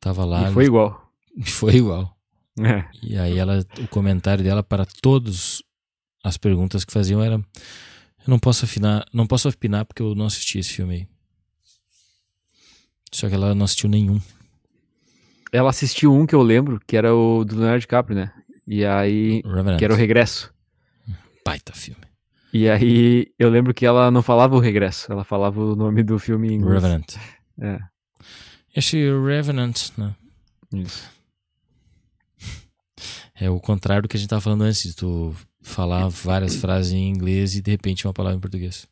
Tava 0.00 0.24
lá. 0.24 0.50
E 0.50 0.52
foi 0.52 0.64
igual. 0.64 1.12
foi 1.44 1.76
igual. 1.76 2.16
É. 2.58 2.84
E 3.02 3.16
aí 3.16 3.38
ela, 3.38 3.64
o 3.78 3.88
comentário 3.88 4.44
dela 4.44 4.62
para 4.62 4.84
todas 4.84 5.62
as 6.22 6.36
perguntas 6.36 6.84
que 6.84 6.92
faziam 6.92 7.22
era 7.22 7.34
eu 7.34 8.30
não 8.30 8.38
posso 8.38 8.64
afinar, 8.64 9.04
não 9.12 9.26
posso 9.26 9.48
opinar 9.48 9.84
porque 9.84 10.02
eu 10.02 10.14
não 10.14 10.26
assisti 10.26 10.58
esse 10.58 10.70
filme 10.70 10.94
aí. 10.94 11.08
Só 13.12 13.28
que 13.28 13.34
ela 13.34 13.54
não 13.54 13.64
assistiu 13.64 13.88
nenhum. 13.88 14.20
Ela 15.52 15.70
assistiu 15.70 16.14
um 16.14 16.26
que 16.26 16.34
eu 16.34 16.42
lembro, 16.42 16.80
que 16.86 16.96
era 16.96 17.14
o 17.14 17.44
do 17.44 17.56
Leonardo 17.56 17.80
DiCaprio, 17.80 18.16
né? 18.16 18.32
E 18.66 18.84
aí. 18.84 19.42
Revenant. 19.44 19.78
Que 19.78 19.84
era 19.84 19.92
o 19.92 19.96
Regresso. 19.96 20.52
Baita 21.44 21.72
filme. 21.74 22.00
E 22.52 22.68
aí 22.68 23.32
eu 23.38 23.48
lembro 23.48 23.72
que 23.72 23.84
ela 23.84 24.10
não 24.10 24.22
falava 24.22 24.54
o 24.54 24.60
Regresso, 24.60 25.10
ela 25.10 25.24
falava 25.24 25.60
o 25.60 25.74
nome 25.74 26.02
do 26.02 26.18
filme 26.18 26.48
em 26.48 26.54
inglês. 26.56 26.82
Revenant. 26.82 27.16
É. 27.60 27.78
Esse 28.74 28.96
Revenant, 28.96 29.90
né? 29.96 30.14
Isso. 30.72 31.10
É 33.34 33.50
o 33.50 33.58
contrário 33.58 34.02
do 34.02 34.08
que 34.08 34.16
a 34.16 34.20
gente 34.20 34.28
tava 34.28 34.40
falando 34.40 34.62
antes, 34.62 34.82
de 34.82 34.94
tu 34.94 35.34
falar 35.62 36.08
várias 36.08 36.56
frases 36.56 36.92
em 36.92 37.08
inglês 37.08 37.56
e 37.56 37.62
de 37.62 37.70
repente 37.70 38.06
uma 38.06 38.12
palavra 38.12 38.36
em 38.36 38.40
português. 38.40 38.86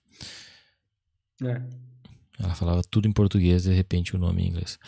Ela 2.42 2.54
falava 2.54 2.82
tudo 2.90 3.06
em 3.06 3.12
português, 3.12 3.64
de 3.64 3.72
repente 3.72 4.16
o 4.16 4.18
nome 4.18 4.42
em 4.42 4.48
inglês. 4.48 4.78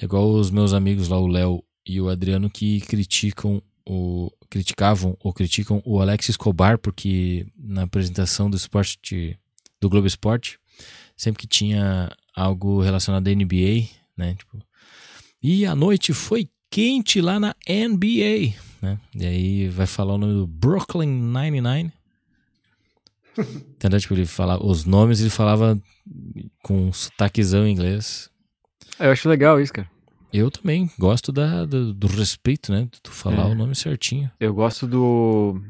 É 0.00 0.04
igual 0.04 0.30
os 0.30 0.50
meus 0.50 0.72
amigos 0.72 1.08
lá, 1.08 1.18
o 1.18 1.26
Léo 1.26 1.62
e 1.86 2.00
o 2.00 2.08
Adriano, 2.08 2.48
que 2.48 2.80
criticam 2.80 3.62
o. 3.86 4.30
criticavam 4.48 5.16
ou 5.20 5.32
criticam 5.32 5.82
o 5.84 6.00
Alex 6.00 6.30
Escobar, 6.30 6.78
porque 6.78 7.46
na 7.56 7.82
apresentação 7.82 8.48
do 8.48 8.56
esporte 8.56 9.38
do 9.80 9.90
Globo 9.90 10.06
Esporte, 10.06 10.58
sempre 11.16 11.42
que 11.42 11.46
tinha 11.46 12.10
algo 12.34 12.80
relacionado 12.80 13.28
à 13.28 13.34
NBA, 13.34 13.88
né? 14.16 14.34
Tipo, 14.34 14.58
e 15.42 15.66
a 15.66 15.74
noite 15.74 16.14
foi 16.14 16.48
quente 16.70 17.20
lá 17.20 17.38
na 17.38 17.54
NBA, 17.68 18.54
né? 18.80 18.98
E 19.14 19.26
aí 19.26 19.68
vai 19.68 19.86
falar 19.86 20.14
o 20.14 20.18
nome 20.18 20.32
do 20.32 20.46
Brooklyn 20.46 21.08
99. 21.08 21.92
Entendeu? 23.38 23.98
Tipo, 24.00 24.14
ele 24.14 24.26
falava 24.26 24.64
os 24.64 24.84
nomes, 24.84 25.20
ele 25.20 25.30
falava 25.30 25.80
com 26.62 26.88
um 26.88 26.92
sotaquezão 26.92 27.66
em 27.66 27.72
inglês. 27.72 28.30
Eu 28.98 29.10
acho 29.10 29.28
legal 29.28 29.60
isso, 29.60 29.72
cara. 29.72 29.90
Eu 30.32 30.50
também 30.50 30.90
gosto 30.98 31.30
da, 31.32 31.64
do, 31.64 31.92
do 31.92 32.06
respeito, 32.06 32.72
né? 32.72 32.88
De 32.90 33.00
tu 33.02 33.10
falar 33.10 33.48
É. 33.48 33.52
o 33.52 33.54
nome 33.54 33.74
certinho. 33.74 34.30
Eu 34.40 34.54
gosto 34.54 34.86
do. 34.86 35.60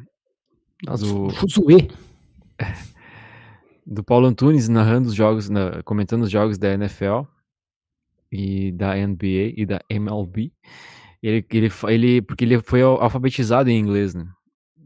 Do- 0.85 1.31
Fuzuê. 1.31 1.89
do 3.87 4.03
Paulo 4.05 4.27
Antunes 4.27 4.69
narrando 4.69 5.09
os 5.09 5.15
jogos, 5.15 5.49
na- 5.49 5.83
comentando 5.85 6.23
os 6.23 6.31
jogos 6.31 6.59
da 6.59 6.73
NFL 6.75 7.23
e 8.31 8.73
da 8.73 8.95
NBA 8.97 9.55
e 9.57 9.67
da 9.67 9.81
MLB. 9.89 10.53
Ele, 11.23 11.45
ele, 11.53 11.69
ele, 11.89 12.23
porque 12.23 12.45
ele 12.45 12.61
foi 12.63 12.83
al- 12.83 13.01
alfabetizado 13.01 13.71
em 13.71 13.79
inglês, 13.79 14.15
né? 14.15 14.27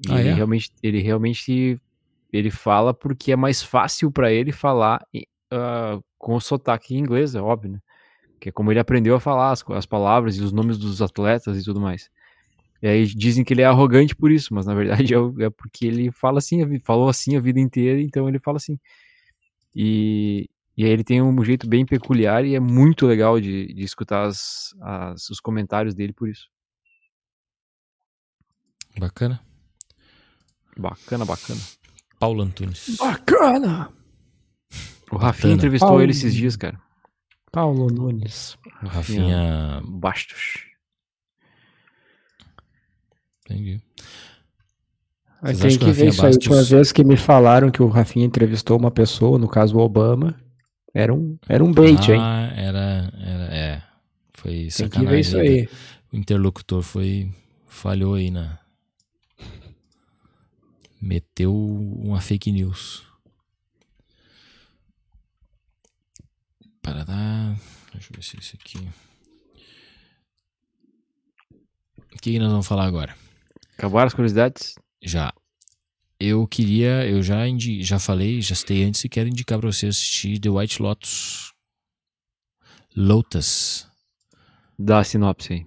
E 0.09 0.13
Ah, 0.13 0.21
ele 0.21 0.29
é? 0.31 0.35
realmente, 0.35 0.71
ele 0.83 1.01
realmente, 1.01 1.81
ele 2.33 2.51
fala 2.51 2.93
porque 2.95 3.33
é 3.33 3.37
mais 3.37 3.63
fácil 3.63 4.11
pra 4.11 4.33
ele 4.33 4.53
falar 4.53 5.05
ah, 5.51 5.99
com 6.19 6.35
o 6.35 6.41
sotaque 6.41 6.95
em 6.95 6.99
inglês, 6.99 7.35
é 7.35 7.41
óbvio, 7.41 7.73
né? 7.73 7.81
Que 8.41 8.49
é 8.51 8.53
como 8.53 8.71
ele 8.73 8.81
aprendeu 8.81 9.15
a 9.17 9.21
falar 9.21 9.53
as, 9.53 9.65
as 9.71 9.87
palavras 9.87 10.37
e 10.37 10.43
os 10.43 10.53
nomes 10.53 10.79
dos 10.79 11.01
atletas 11.03 11.59
e 11.59 11.65
tudo 11.65 11.81
mais. 11.81 12.11
E 12.83 12.89
aí 12.89 13.07
dizem 13.07 13.43
que 13.45 13.55
ele 13.55 13.63
é 13.63 13.67
arrogante 13.67 14.15
por 14.15 14.31
isso, 14.31 14.53
mas 14.55 14.67
na 14.67 14.75
verdade 14.75 15.13
é, 15.15 15.19
é 15.45 15.51
porque 15.51 15.87
ele 15.87 16.11
fala 16.13 16.39
assim, 16.39 16.79
falou 16.81 17.09
assim 17.09 17.37
a 17.37 17.41
vida 17.41 17.59
inteira, 17.61 18.01
então 18.01 18.29
ele 18.29 18.39
fala 18.39 18.59
assim. 18.59 18.79
E, 19.75 20.49
e 20.77 20.85
aí 20.85 20.91
ele 20.91 21.05
tem 21.05 21.23
um 21.23 21.45
jeito 21.45 21.69
bem 21.69 21.85
peculiar 21.87 22.45
e 22.45 22.55
é 22.55 22.61
muito 22.61 23.07
legal 23.07 23.41
de, 23.41 23.73
de 23.73 23.83
escutar 23.83 24.25
as, 24.27 24.75
as- 24.81 25.29
os 25.31 25.41
comentários 25.41 25.95
dele 25.95 26.13
por 26.13 26.29
isso. 26.29 26.49
Bacana. 28.99 29.41
Bacana, 30.77 31.25
bacana. 31.25 31.61
Paulo 32.19 32.43
Antunes. 32.43 32.97
Bacana! 32.99 33.91
O 35.11 35.17
Rafinha 35.17 35.33
Bacana. 35.33 35.55
entrevistou 35.55 35.89
Paulo. 35.89 36.03
ele 36.03 36.13
esses 36.13 36.35
dias, 36.35 36.57
cara. 36.57 36.79
Paulo 37.53 37.87
Nunes. 37.89 38.57
Rafinha. 38.83 39.81
Bastos. 39.85 40.65
Entendi. 43.45 43.81
Aí 45.43 45.55
Vocês 45.55 45.77
tem 45.77 45.79
que 45.79 45.79
que 45.79 45.85
ver 45.85 45.91
Rafinha 46.07 46.09
isso 46.11 46.23
aí. 46.23 46.29
A 46.29 46.31
última 46.33 46.57
Bastos- 46.57 46.71
vez 46.71 46.93
que 46.93 47.05
me 47.05 47.17
falaram 47.17 47.71
que 47.71 47.83
o 47.83 47.89
Rafinha 47.89 48.27
entrevistou 48.27 48.77
uma 48.79 48.91
pessoa, 48.91 49.39
no 49.39 49.49
caso 49.49 49.77
o 49.77 49.81
Obama, 49.81 50.35
era 50.93 51.15
um, 51.15 51.39
era 51.49 51.63
um 51.63 51.73
bait, 51.73 52.09
hein? 52.11 52.19
ah, 52.21 52.53
era, 52.57 53.13
era. 53.19 53.55
É. 53.55 53.83
Foi 54.35 54.51
Tem 54.53 54.65
que 54.65 54.71
sacanagem. 54.73 55.09
ver 55.11 55.21
isso 55.21 55.37
aí. 55.39 55.69
O 56.13 56.17
interlocutor 56.17 56.83
foi. 56.83 57.31
falhou 57.67 58.15
aí 58.15 58.31
na. 58.31 58.59
Meteu 61.01 61.55
uma 61.55 62.21
fake 62.21 62.51
news. 62.51 63.07
Para 66.83 67.05
dar. 67.05 67.57
Deixa 67.93 68.13
eu 68.13 68.17
ver 68.17 68.23
se 68.23 68.37
é 68.37 68.41
isso 68.41 68.57
aqui. 68.57 68.79
O 72.15 72.19
que 72.21 72.39
nós 72.39 72.51
vamos 72.51 72.67
falar 72.67 72.87
agora? 72.87 73.17
Acabaram 73.77 74.07
as 74.07 74.15
curiosidades? 74.15 74.75
Já. 75.03 75.33
Eu 76.19 76.47
queria, 76.47 77.07
eu 77.07 77.23
já, 77.23 77.47
indi, 77.47 77.83
já 77.83 77.99
falei, 77.99 78.41
já 78.41 78.55
citei 78.55 78.85
antes 78.85 79.05
e 79.05 79.09
quero 79.09 79.29
indicar 79.29 79.59
pra 79.59 79.71
você 79.71 79.87
assistir 79.87 80.39
The 80.39 80.49
White 80.49 80.81
Lotus. 80.81 81.53
Lotus. 82.97 83.87
Dá 84.79 85.01
a 85.01 85.05
sinopse 85.05 85.53
aí. 85.53 85.67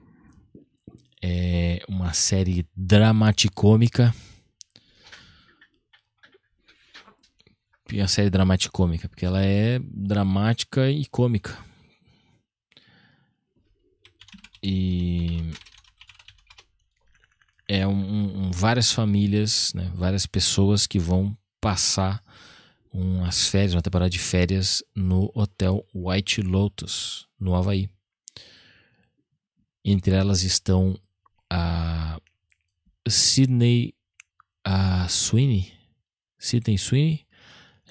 É 1.22 1.84
uma 1.88 2.14
série 2.14 2.66
dramaticômica 2.76 4.14
a 8.00 8.08
série 8.08 8.30
dramática 8.30 8.72
cômica, 8.72 9.10
porque 9.10 9.26
ela 9.26 9.44
é 9.44 9.80
dramática 9.80 10.90
e 10.90 11.06
cômica. 11.06 11.58
E 14.62 15.42
é 17.68 17.88
um, 17.88 18.48
um, 18.48 18.52
várias 18.52 18.92
famílias, 18.92 19.74
né, 19.74 19.92
várias 19.96 20.26
pessoas 20.26 20.86
que 20.86 21.00
vão 21.00 21.38
passar 21.62 22.22
umas 22.92 23.48
férias, 23.48 23.74
uma 23.74 23.82
temporada 23.82 24.10
de 24.10 24.20
férias 24.20 24.84
no 24.96 25.32
hotel 25.34 25.86
White 25.94 26.42
Lotus, 26.42 27.28
no 27.40 27.56
Havaí. 27.56 27.90
Entre 29.86 30.14
elas 30.14 30.44
estão 30.44 31.00
a 31.50 32.20
Sydney 33.08 33.94
a 34.64 35.08
Sweeney, 35.08 35.72
Sydney 36.38 36.78
Sweeney, 36.78 37.26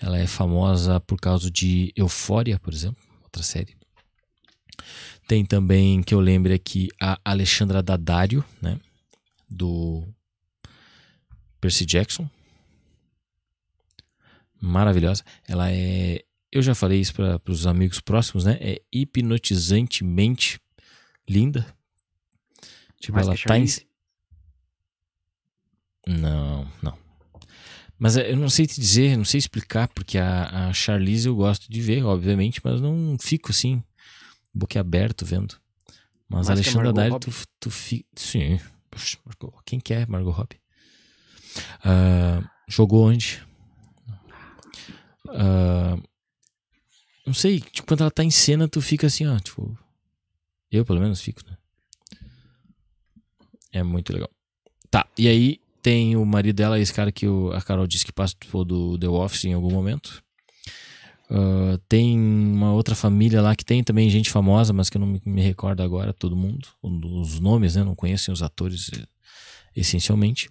ela 0.01 0.19
é 0.19 0.27
famosa 0.27 1.01
por 1.01 1.19
causa 1.19 1.51
de 1.51 1.93
Euphoria, 1.97 2.59
por 2.59 2.73
exemplo, 2.73 3.03
outra 3.23 3.43
série. 3.43 3.77
Tem 5.27 5.45
também, 5.45 6.03
que 6.03 6.15
eu 6.15 6.20
lembro 6.20 6.53
aqui, 6.53 6.89
a 7.01 7.20
Alexandra 7.25 7.83
Daddario, 7.83 8.45
né? 8.62 8.79
Do 9.49 10.07
Percy 11.61 11.85
Jackson. 11.85 12.29
Maravilhosa. 14.61 15.25
Ela 15.47 15.70
é. 15.70 16.25
Eu 16.51 16.62
já 16.62 16.75
falei 16.75 17.01
isso 17.01 17.12
para 17.12 17.41
os 17.47 17.66
amigos 17.66 18.01
próximos, 18.01 18.45
né? 18.45 18.57
É 18.61 18.81
hipnotizantemente 18.93 20.61
linda. 21.29 21.66
Tipo, 22.99 23.16
Mais 23.16 23.27
ela 23.27 23.37
tá 23.37 23.59
em. 23.59 23.66
Não, 26.07 26.66
não. 26.83 27.08
Mas 27.99 28.16
é, 28.16 28.31
eu 28.31 28.37
não 28.37 28.49
sei 28.49 28.66
te 28.66 28.81
dizer, 28.81 29.16
não 29.16 29.25
sei 29.25 29.39
explicar, 29.39 29.89
porque 29.89 30.19
a, 30.19 30.69
a 30.69 30.73
Charlize 30.73 31.27
eu 31.27 31.35
gosto 31.35 31.70
de 31.70 31.81
ver, 31.81 32.05
obviamente, 32.05 32.61
mas 32.62 32.81
não 32.81 33.16
fico 33.20 33.51
assim, 33.51 33.83
boquiaberto 34.55 35.25
vendo. 35.25 35.57
Mas 36.29 36.49
a 36.49 36.53
a 36.53 36.55
Alexandra 36.55 36.93
Daddario, 36.93 37.19
tu, 37.19 37.33
tu 37.59 37.70
fica. 37.70 38.07
Sim. 38.15 38.61
Poxa, 38.91 39.19
Margot. 39.25 39.53
Quem 39.65 39.81
quer 39.81 40.07
Margot 40.09 40.31
Robbie? 40.31 40.61
Ah, 41.83 42.43
jogou 42.69 43.09
onde? 43.09 43.43
Ah, 45.31 45.97
não 47.27 47.35
sei, 47.35 47.61
tipo, 47.61 47.89
quando 47.89 48.03
ela 48.03 48.11
tá 48.11 48.23
em 48.23 48.31
cena, 48.31 48.69
tu 48.69 48.81
fica 48.81 49.07
assim, 49.07 49.27
ó, 49.27 49.39
tipo. 49.39 49.77
Eu, 50.70 50.85
pelo 50.85 51.01
menos, 51.01 51.20
fico, 51.20 51.43
né? 51.49 51.57
É 53.73 53.83
muito 53.83 54.12
legal. 54.12 54.31
Tá, 54.91 55.07
e 55.16 55.29
aí 55.29 55.61
tem 55.83 56.17
o 56.17 56.25
marido 56.25 56.57
dela, 56.57 56.79
esse 56.79 56.93
cara 56.93 57.11
que 57.13 57.27
o- 57.27 57.53
a 57.53 57.63
Carol 57.63 57.87
disse 57.87 58.05
que 58.05 58.13
participou 58.13 58.65
do 58.65 58.99
The 58.99 59.09
Office 59.09 59.45
em 59.45 59.53
algum 59.55 59.71
momento. 59.71 60.23
Ah, 61.31 61.79
tem 61.89 62.19
uma 62.19 62.73
outra 62.73 62.95
família 62.95 63.43
lá 63.43 63.55
que 63.55 63.65
tem 63.65 63.85
também 63.85 64.09
gente 64.09 64.31
famosa, 64.31 64.73
mas 64.73 64.89
que 64.89 64.97
eu 64.97 65.01
não 65.01 65.07
me, 65.07 65.21
me 65.25 65.43
recordo 65.43 65.83
agora, 65.83 66.13
todo 66.13 66.35
mundo. 66.37 66.69
Os 66.83 67.39
nomes, 67.41 67.77
né? 67.77 67.85
Não 67.85 67.95
conhecem 67.95 68.33
os 68.33 68.43
atores 68.43 68.91
eh, 68.95 69.05
essencialmente. 69.77 70.49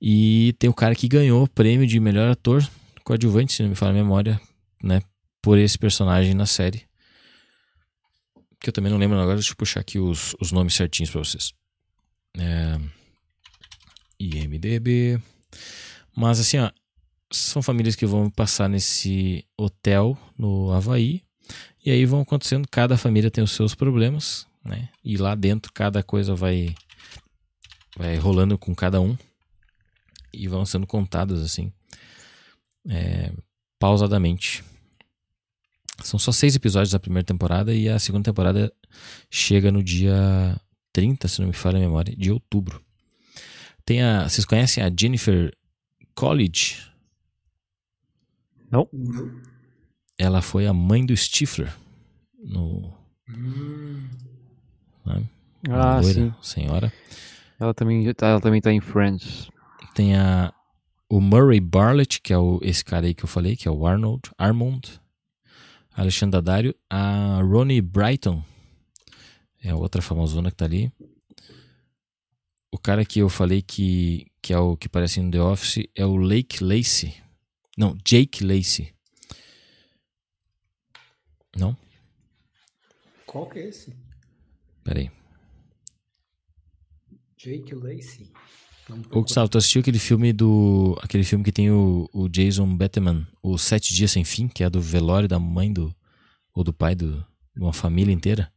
E 0.00 0.54
tem 0.58 0.68
o 0.68 0.74
cara 0.74 0.94
que 0.94 1.08
ganhou 1.08 1.44
o 1.44 1.48
prêmio 1.48 1.86
de 1.86 1.98
melhor 2.00 2.28
ator 2.28 2.68
coadjuvante, 3.04 3.52
se 3.52 3.62
não 3.62 3.70
me 3.70 3.74
falha 3.74 3.92
a 3.92 3.94
memória, 3.94 4.40
né? 4.82 5.00
Por 5.40 5.58
esse 5.58 5.78
personagem 5.78 6.34
na 6.34 6.46
série. 6.46 6.82
Que 8.60 8.68
eu 8.68 8.72
também 8.72 8.92
não 8.92 8.98
lembro 8.98 9.18
agora, 9.18 9.36
deixa 9.36 9.52
eu 9.52 9.56
puxar 9.56 9.80
aqui 9.80 9.98
os, 9.98 10.36
os 10.40 10.52
nomes 10.52 10.74
certinhos 10.74 11.10
pra 11.10 11.24
vocês. 11.24 11.52
É, 12.38 12.78
IMDB. 14.26 15.20
Mas 16.14 16.40
assim, 16.40 16.58
ó, 16.58 16.70
são 17.30 17.62
famílias 17.62 17.96
que 17.96 18.06
vão 18.06 18.30
passar 18.30 18.68
nesse 18.68 19.44
hotel 19.56 20.16
no 20.36 20.70
Havaí. 20.70 21.22
E 21.84 21.90
aí 21.90 22.06
vão 22.06 22.20
acontecendo, 22.20 22.68
cada 22.70 22.96
família 22.96 23.30
tem 23.30 23.42
os 23.42 23.52
seus 23.52 23.74
problemas, 23.74 24.46
né? 24.64 24.88
E 25.04 25.16
lá 25.16 25.34
dentro 25.34 25.72
cada 25.72 26.02
coisa 26.02 26.34
vai 26.34 26.74
vai 27.96 28.16
rolando 28.16 28.56
com 28.56 28.74
cada 28.74 29.00
um 29.00 29.16
e 30.32 30.48
vão 30.48 30.64
sendo 30.64 30.86
contadas 30.86 31.42
assim, 31.42 31.72
é, 32.88 33.32
pausadamente. 33.78 34.64
São 36.02 36.18
só 36.18 36.32
seis 36.32 36.56
episódios 36.56 36.92
da 36.92 36.98
primeira 36.98 37.26
temporada 37.26 37.74
e 37.74 37.88
a 37.88 37.98
segunda 37.98 38.24
temporada 38.24 38.72
chega 39.30 39.70
no 39.70 39.82
dia 39.82 40.58
30, 40.92 41.28
se 41.28 41.40
não 41.40 41.48
me 41.48 41.52
falha 41.52 41.76
a 41.76 41.80
memória, 41.80 42.14
de 42.16 42.30
outubro. 42.30 42.82
Tem 43.84 44.02
a, 44.02 44.28
vocês 44.28 44.44
conhecem 44.44 44.82
a 44.82 44.90
Jennifer 44.94 45.52
College? 46.14 46.90
Não? 48.70 48.88
Ela 50.18 50.40
foi 50.40 50.66
a 50.66 50.72
mãe 50.72 51.04
do 51.04 51.16
Stifler 51.16 51.72
no 52.38 52.92
né? 55.04 55.24
Uma 55.68 55.76
Ah, 55.96 56.00
loira 56.00 56.12
sim. 56.20 56.34
senhora. 56.42 56.92
Ela 57.58 57.72
também, 57.74 58.04
ela 58.20 58.40
também 58.40 58.60
tá 58.60 58.72
em 58.72 58.80
Friends. 58.80 59.48
Tem 59.94 60.16
a, 60.16 60.52
o 61.08 61.20
Murray 61.20 61.60
Bartlett, 61.60 62.20
que 62.20 62.32
é 62.32 62.38
o, 62.38 62.58
esse 62.62 62.84
cara 62.84 63.06
aí 63.06 63.14
que 63.14 63.24
eu 63.24 63.28
falei, 63.28 63.54
que 63.56 63.68
é 63.68 63.70
o 63.70 63.86
Arnold, 63.86 64.30
Armond. 64.38 65.00
Alexandre 65.94 66.32
Daddario. 66.32 66.74
A 66.88 67.40
Ronnie 67.42 67.80
Brighton, 67.80 68.42
é 69.62 69.74
outra 69.74 70.00
famosona 70.02 70.50
que 70.50 70.56
tá 70.56 70.64
ali. 70.64 70.90
O 72.72 72.78
cara 72.78 73.04
que 73.04 73.18
eu 73.18 73.28
falei 73.28 73.60
que, 73.60 74.26
que 74.40 74.52
é 74.52 74.58
o 74.58 74.76
que 74.76 74.88
parece 74.88 75.20
no 75.20 75.30
The 75.30 75.42
Office 75.42 75.86
é 75.94 76.06
o 76.06 76.16
Lake 76.16 76.64
Lacey. 76.64 77.14
Não, 77.76 77.96
Jake 78.04 78.42
Lacey. 78.42 78.92
Não? 81.54 81.76
Qual 83.26 83.46
que 83.48 83.58
é 83.58 83.68
esse? 83.68 83.94
Peraí. 84.82 85.10
Jake 87.36 87.74
Lacey. 87.74 88.32
Ô, 89.10 89.22
Gustavo, 89.22 89.48
tu 89.48 89.58
assistiu 89.58 89.80
aquele 89.80 89.98
filme 89.98 90.32
do. 90.32 90.98
aquele 91.02 91.24
filme 91.24 91.44
que 91.44 91.52
tem 91.52 91.70
o, 91.70 92.08
o 92.12 92.28
Jason 92.28 92.74
Bateman, 92.76 93.26
o 93.42 93.56
Sete 93.56 93.94
Dias 93.94 94.10
Sem 94.10 94.24
Fim, 94.24 94.48
que 94.48 94.64
é 94.64 94.70
do 94.70 94.80
velório 94.80 95.28
da 95.28 95.38
mãe 95.38 95.72
do. 95.72 95.94
ou 96.54 96.64
do 96.64 96.72
pai 96.72 96.94
do, 96.94 97.24
de 97.54 97.62
uma 97.62 97.72
família 97.72 98.12
inteira? 98.12 98.52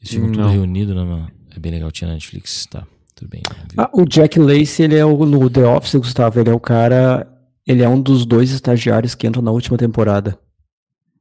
Esse 0.00 0.14
filme 0.14 0.28
tudo 0.28 0.42
Não. 0.42 0.50
reunido 0.50 0.94
numa. 0.94 1.30
É 1.50 1.58
bem 1.58 1.72
legal, 1.72 1.90
tinha 1.90 2.08
na 2.08 2.14
Netflix, 2.14 2.66
tá. 2.66 2.86
Tudo 3.20 3.28
bem. 3.28 3.42
vi. 3.68 3.74
Ah, 3.76 3.90
o 3.92 4.06
Jack 4.06 4.38
Lacey, 4.38 4.86
ele 4.86 4.96
é 4.96 5.04
o, 5.04 5.26
no 5.26 5.50
The 5.50 5.66
Office, 5.66 5.94
Gustavo, 5.96 6.40
ele 6.40 6.48
é 6.48 6.54
o 6.54 6.58
cara, 6.58 7.30
ele 7.66 7.82
é 7.82 7.88
um 7.88 8.00
dos 8.00 8.24
dois 8.24 8.50
estagiários 8.50 9.14
que 9.14 9.26
entram 9.26 9.42
na 9.42 9.50
última 9.50 9.76
temporada. 9.76 10.38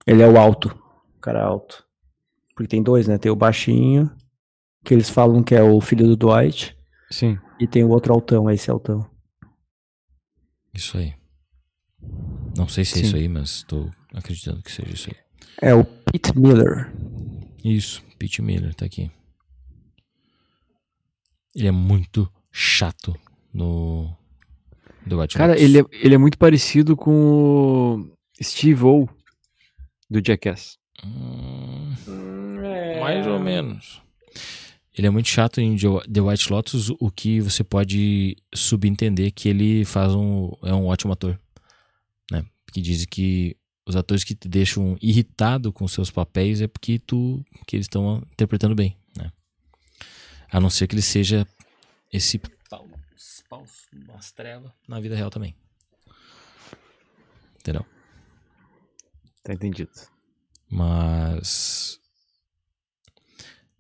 Ele 0.08 0.22
é 0.22 0.28
o 0.28 0.38
alto, 0.38 0.74
o 1.18 1.20
cara 1.20 1.44
alto. 1.44 1.86
Porque 2.56 2.70
tem 2.70 2.82
dois, 2.82 3.06
né? 3.06 3.18
Tem 3.18 3.30
o 3.30 3.36
baixinho, 3.36 4.10
que 4.84 4.94
eles 4.94 5.10
falam 5.10 5.44
que 5.44 5.54
é 5.54 5.62
o 5.62 5.82
filho 5.82 6.08
do 6.08 6.16
Dwight, 6.16 6.74
Sim. 7.12 7.38
e 7.60 7.68
tem 7.68 7.84
o 7.84 7.90
outro 7.90 8.14
altão, 8.14 8.50
esse 8.50 8.72
altão. 8.72 9.06
Isso 10.74 10.98
aí. 10.98 11.14
Não 12.58 12.70
sei 12.70 12.86
se 12.86 12.94
é 12.94 12.96
Sim. 13.02 13.08
isso 13.08 13.16
aí, 13.18 13.28
mas 13.28 13.64
tô 13.64 13.90
acreditando 14.14 14.62
que 14.64 14.72
seja 14.72 14.94
isso 14.94 15.10
aí. 15.10 15.18
É 15.62 15.76
o 15.76 15.84
Pete 15.84 16.38
Miller. 16.40 16.94
Isso, 17.62 18.02
Pete 18.18 18.42
Miller 18.42 18.74
tá 18.74 18.86
aqui. 18.86 19.12
Ele 21.56 21.68
é 21.68 21.72
muito 21.72 22.32
chato 22.52 23.16
no. 23.54 24.16
The 25.08 25.16
White 25.16 25.38
Cara, 25.38 25.54
Lotus. 25.54 25.64
ele 25.64 25.80
é, 25.80 25.86
ele 25.92 26.16
é 26.16 26.18
muito 26.18 26.38
parecido 26.38 26.96
com 26.96 27.12
o 28.40 28.44
Steve 28.44 28.84
O 28.84 29.08
do 30.10 30.22
Jackass. 30.26 30.78
Hum, 31.04 31.94
Mais 33.00 33.26
ou 33.26 33.40
menos. 33.40 34.02
Ele 34.94 35.08
é 35.08 35.10
muito 35.10 35.30
chato 35.30 35.62
em 35.62 35.78
The 35.78 36.20
White 36.22 36.52
Lotus, 36.52 36.90
o 37.00 37.10
que 37.10 37.40
você 37.40 37.64
pode 37.64 38.36
subentender 38.54 39.32
que 39.32 39.48
ele 39.48 39.86
faz 39.86 40.14
um 40.14 40.52
é 40.64 40.74
um 40.74 40.88
ótimo 40.88 41.14
ator, 41.14 41.40
né? 42.30 42.44
Que 42.74 42.82
dizem 42.82 43.08
que 43.10 43.56
os 43.88 43.96
atores 43.96 44.26
que 44.26 44.36
te 44.36 44.50
deixam 44.50 44.98
irritado 45.02 45.72
com 45.72 45.88
seus 45.88 46.12
papéis 46.12 46.60
é 46.62 46.68
porque 46.68 47.00
tu 47.00 47.44
que 47.66 47.78
eles 47.78 47.86
estão 47.86 48.22
interpretando 48.34 48.76
bem? 48.76 48.96
A 50.52 50.60
não 50.60 50.70
ser 50.70 50.88
que 50.88 50.96
ele 50.96 51.02
seja 51.02 51.48
esse 52.12 52.40
pau, 52.70 52.88
pau 53.50 53.66
umas 53.94 54.32
trevas 54.32 54.72
na 54.88 55.00
vida 55.00 55.16
real 55.16 55.30
também. 55.30 55.56
Entendeu? 57.60 57.86
Tá 59.44 59.54
entendido. 59.54 59.92
Mas. 60.70 62.00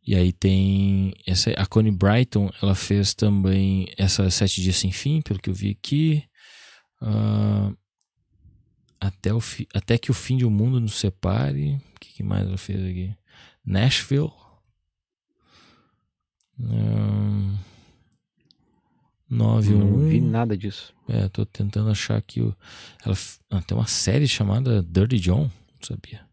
E 0.05 0.15
aí 0.15 0.31
tem. 0.31 1.13
Essa, 1.25 1.51
a 1.51 1.65
Connie 1.65 1.91
Brighton, 1.91 2.51
ela 2.61 2.75
fez 2.75 3.13
também 3.13 3.87
essa 3.97 4.29
Sete 4.29 4.61
Dias 4.61 4.77
Sem 4.77 4.91
Fim, 4.91 5.21
pelo 5.21 5.39
que 5.39 5.49
eu 5.49 5.53
vi 5.53 5.71
aqui. 5.71 6.27
Ah, 7.01 7.71
até, 8.99 9.33
o 9.33 9.39
fi, 9.39 9.67
até 9.73 9.97
que 9.97 10.11
o 10.11 10.13
fim 10.13 10.37
de 10.37 10.45
um 10.45 10.49
mundo 10.49 10.79
nos 10.79 10.95
separe. 10.95 11.75
O 11.95 11.99
que, 11.99 12.13
que 12.13 12.23
mais 12.23 12.47
ela 12.47 12.57
fez 12.57 12.79
aqui? 12.83 13.15
Nashville. 13.63 14.31
Ahn, 16.61 17.55
Não 19.29 19.61
vi 19.61 19.71
91. 20.19 20.29
nada 20.29 20.57
disso. 20.57 20.93
É, 21.07 21.27
tô 21.29 21.45
tentando 21.45 21.89
achar 21.89 22.17
aqui 22.17 22.41
o. 22.41 22.55
Ela 23.05 23.15
f- 23.15 23.39
ah, 23.49 23.61
tem 23.61 23.77
uma 23.77 23.87
série 23.87 24.27
chamada 24.27 24.81
Dirty 24.83 25.19
John, 25.19 25.43
não 25.43 25.81
sabia. 25.83 26.27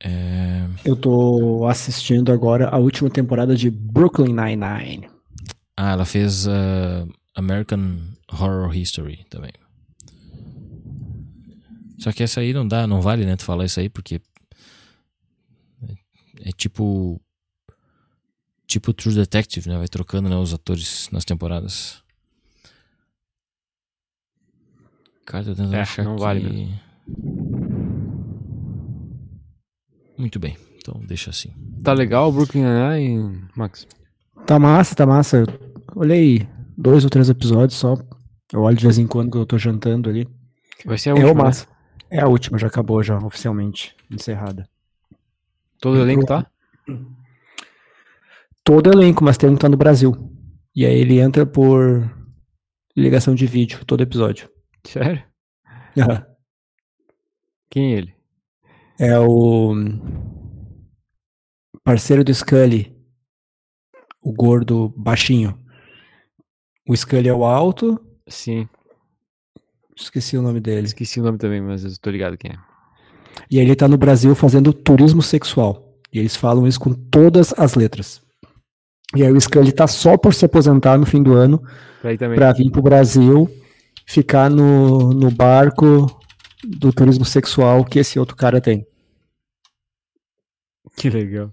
É, 0.00 0.66
Eu 0.84 0.94
tô 0.96 1.66
assistindo 1.66 2.30
agora 2.32 2.68
a 2.68 2.76
última 2.78 3.10
temporada 3.10 3.56
de 3.56 3.68
Brooklyn 3.70 4.32
Nine-Nine. 4.32 5.08
Ah, 5.76 5.92
ela 5.92 6.04
fez 6.04 6.46
ah, 6.46 7.06
American 7.34 7.98
Horror 8.32 8.76
History 8.76 9.24
também. 9.30 9.52
Só 11.98 12.12
que 12.12 12.22
essa 12.22 12.40
aí 12.40 12.52
não 12.52 12.66
dá, 12.66 12.86
não 12.86 13.00
vale, 13.00 13.26
né, 13.26 13.34
tu 13.36 13.44
falar 13.44 13.64
isso 13.64 13.80
aí, 13.80 13.88
porque 13.88 14.20
é, 15.82 16.48
é 16.48 16.52
tipo 16.52 17.20
tipo 18.68 18.92
True 18.92 19.14
Detective, 19.14 19.68
né, 19.68 19.76
vai 19.78 19.88
trocando 19.88 20.28
né, 20.28 20.36
os 20.36 20.54
atores 20.54 21.08
nas 21.10 21.24
temporadas. 21.24 22.00
Cara, 25.26 25.44
tô 25.44 25.50
tentando 25.54 25.74
É, 25.74 25.80
achar 25.80 26.04
não 26.04 26.16
vale 26.16 26.46
aqui. 26.46 26.74
Muito 30.16 30.38
bem, 30.38 30.56
então 30.76 31.00
deixa 31.06 31.30
assim. 31.30 31.50
Tá 31.82 31.92
legal 31.92 32.28
o 32.28 32.32
Brooklyn 32.32 32.62
Nine-Nine, 32.64 33.48
Max? 33.56 33.86
Tá 34.46 34.58
massa, 34.58 34.94
tá 34.94 35.06
massa. 35.06 35.44
Olhei 35.94 36.46
dois 36.76 37.04
ou 37.04 37.10
três 37.10 37.28
episódios 37.28 37.78
só. 37.78 37.96
Eu 38.52 38.62
olho 38.62 38.76
de 38.76 38.84
vez 38.84 38.98
em 38.98 39.06
quando 39.06 39.30
que 39.30 39.36
eu 39.38 39.46
tô 39.46 39.58
jantando 39.58 40.08
ali. 40.08 40.26
Vai 40.84 40.96
ser 40.98 41.10
a 41.10 41.12
É 41.12 41.14
última, 41.14 41.32
o 41.32 41.34
né? 41.36 41.42
massa. 41.42 41.66
É 42.10 42.20
a 42.20 42.26
última, 42.28 42.58
já 42.58 42.66
acabou 42.66 43.02
já, 43.02 43.18
oficialmente, 43.18 43.94
encerrada. 44.10 44.68
Todo 45.80 45.98
o 45.98 46.02
elenco 46.02 46.24
tá? 46.26 46.46
Todo 48.68 48.92
elenco, 48.92 49.24
mas 49.24 49.38
tem 49.38 49.48
um 49.48 49.54
que 49.54 49.60
tá 49.62 49.68
no 49.70 49.78
Brasil. 49.78 50.14
E 50.76 50.84
aí 50.84 51.00
ele 51.00 51.18
entra 51.18 51.46
por 51.46 52.06
ligação 52.94 53.34
de 53.34 53.46
vídeo, 53.46 53.82
todo 53.86 54.02
episódio. 54.02 54.50
Sério? 54.86 55.24
Aham. 55.96 56.26
Quem 57.70 57.94
é 57.94 57.96
ele? 57.96 58.14
É 58.98 59.18
o 59.18 59.72
parceiro 61.82 62.22
do 62.22 62.34
Scully, 62.34 62.94
o 64.22 64.34
gordo 64.34 64.92
baixinho. 64.98 65.58
O 66.86 66.94
Scully 66.94 67.28
é 67.30 67.32
o 67.32 67.46
alto, 67.46 67.98
Sim, 68.28 68.68
esqueci 69.96 70.36
o 70.36 70.42
nome 70.42 70.60
dele. 70.60 70.88
esqueci 70.88 71.18
o 71.20 71.22
nome 71.24 71.38
também, 71.38 71.62
mas 71.62 71.84
eu 71.84 71.98
tô 71.98 72.10
ligado 72.10 72.36
quem 72.36 72.50
é. 72.50 72.58
E 73.50 73.58
aí 73.58 73.64
ele 73.64 73.74
tá 73.74 73.88
no 73.88 73.96
Brasil 73.96 74.34
fazendo 74.34 74.74
turismo 74.74 75.22
sexual. 75.22 75.98
E 76.12 76.18
eles 76.18 76.36
falam 76.36 76.66
isso 76.66 76.78
com 76.78 76.92
todas 76.92 77.54
as 77.58 77.74
letras. 77.74 78.27
E 79.16 79.22
aí 79.24 79.32
o 79.32 79.40
Scully 79.40 79.72
tá 79.72 79.86
só 79.86 80.16
por 80.18 80.34
se 80.34 80.44
aposentar 80.44 80.98
no 80.98 81.06
fim 81.06 81.22
do 81.22 81.34
ano 81.34 81.62
pra 82.36 82.52
vir 82.52 82.70
pro 82.70 82.82
Brasil, 82.82 83.50
ficar 84.06 84.50
no, 84.50 85.10
no 85.14 85.30
barco 85.30 86.06
do 86.64 86.92
turismo 86.92 87.24
sexual 87.24 87.84
que 87.84 87.98
esse 87.98 88.18
outro 88.18 88.36
cara 88.36 88.60
tem. 88.60 88.86
Que 90.96 91.08
legal. 91.08 91.52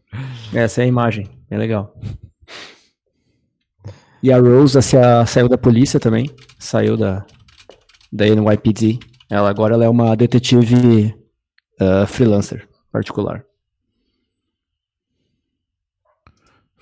Essa 0.54 0.82
é 0.82 0.86
a 0.86 0.88
imagem, 0.88 1.30
é 1.50 1.58
legal. 1.58 1.96
E 4.22 4.32
a 4.34 4.40
Rose 4.40 4.78
assim, 4.78 4.98
a- 4.98 5.26
saiu 5.26 5.48
da 5.48 5.58
polícia 5.58 6.00
também, 6.00 6.30
saiu 6.60 6.98
da, 6.98 7.26
da 8.12 8.26
NYPD. 8.28 9.00
Ela 9.30 9.50
agora 9.50 9.76
ela 9.76 9.86
é 9.86 9.90
uma 9.90 10.16
detetive 10.16 11.16
ah, 11.80 12.06
freelancer 12.08 12.68
particular. 12.92 13.44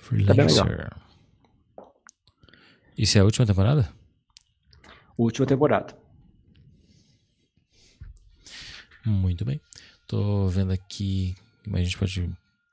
Freelancer. 0.04 0.90
Isso 2.96 3.16
é 3.16 3.22
a 3.22 3.24
última 3.24 3.46
temporada? 3.46 3.90
Última 5.16 5.46
temporada. 5.46 5.96
Muito 9.04 9.44
bem. 9.44 9.60
Tô 10.06 10.46
vendo 10.48 10.72
aqui, 10.72 11.34
mas 11.66 11.80
a 11.80 11.84
gente 11.84 11.98
pode 11.98 12.30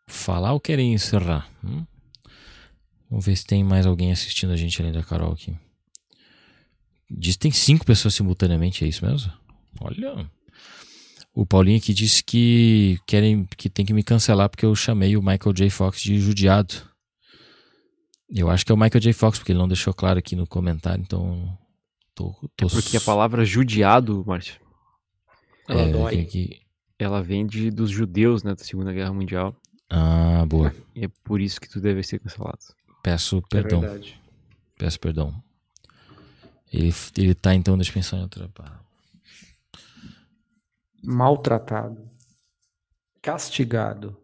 falar 0.07 0.51
ou 0.51 0.59
querem 0.59 0.93
encerrar? 0.93 1.49
Hum? 1.63 1.85
Vamos 3.09 3.25
ver 3.25 3.35
se 3.37 3.45
tem 3.45 3.63
mais 3.63 3.85
alguém 3.85 4.11
assistindo 4.11 4.51
a 4.51 4.57
gente 4.57 4.81
além 4.81 4.91
da 4.93 5.03
Carol 5.03 5.31
aqui. 5.31 5.55
Diz 7.09 7.35
que 7.35 7.39
tem 7.39 7.51
cinco 7.51 7.85
pessoas 7.85 8.13
simultaneamente, 8.13 8.83
é 8.83 8.87
isso 8.87 9.05
mesmo? 9.05 9.31
Olha. 9.79 10.29
O 11.33 11.45
Paulinho 11.45 11.77
aqui 11.77 11.93
disse 11.93 12.23
que 12.23 12.99
querem 13.07 13.45
que 13.57 13.69
tem 13.69 13.85
que 13.85 13.93
me 13.93 14.03
cancelar 14.03 14.49
porque 14.49 14.65
eu 14.65 14.75
chamei 14.75 15.15
o 15.15 15.21
Michael 15.21 15.53
J. 15.53 15.69
Fox 15.69 16.01
de 16.01 16.19
judiado. 16.19 16.90
Eu 18.33 18.49
acho 18.49 18.65
que 18.65 18.71
é 18.71 18.75
o 18.75 18.77
Michael 18.77 19.01
J. 19.01 19.13
Fox, 19.13 19.37
porque 19.37 19.51
ele 19.51 19.59
não 19.59 19.67
deixou 19.67 19.93
claro 19.93 20.17
aqui 20.19 20.35
no 20.35 20.47
comentário, 20.47 21.01
então. 21.01 21.57
Tô, 22.15 22.33
tô 22.55 22.67
Porque 22.67 22.97
a 22.97 23.01
palavra 23.01 23.43
judiado, 23.43 24.23
Márcio, 24.25 24.59
Ela 25.67 25.81
é, 25.81 25.91
dói. 25.91 26.59
ela 26.99 27.21
vem 27.21 27.45
de, 27.45 27.69
dos 27.71 27.89
judeus, 27.89 28.43
né, 28.43 28.53
da 28.53 28.63
Segunda 28.63 28.93
Guerra 28.93 29.13
Mundial. 29.13 29.55
Ah, 29.89 30.45
boa. 30.45 30.73
E 30.95 31.05
é 31.05 31.09
por 31.23 31.41
isso 31.41 31.59
que 31.59 31.69
tu 31.69 31.81
deve 31.81 32.03
ser 32.03 32.19
cancelado. 32.19 32.59
Peço 33.03 33.41
perdão. 33.49 33.81
Peço 34.77 34.99
perdão. 34.99 35.43
Ele, 36.71 36.93
ele 37.17 37.35
tá 37.35 37.53
então, 37.53 37.75
deixa 37.75 37.91
eu 37.91 37.95
pensar 37.95 38.17
em 38.17 38.21
outra 38.21 38.47
palavra. 38.49 38.79
Maltratado. 41.03 42.09
Castigado. 43.21 44.20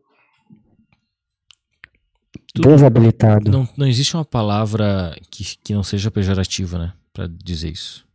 Tudo- 2.61 2.73
Desabilitado. 2.75 3.51
Não, 3.51 3.67
não 3.77 3.87
existe 3.87 4.15
uma 4.15 4.25
palavra 4.25 5.15
que, 5.31 5.43
que 5.63 5.73
não 5.73 5.83
seja 5.83 6.11
pejorativa, 6.11 6.77
né? 6.77 6.93
Pra 7.13 7.27
dizer 7.27 7.69
isso. 7.71 8.05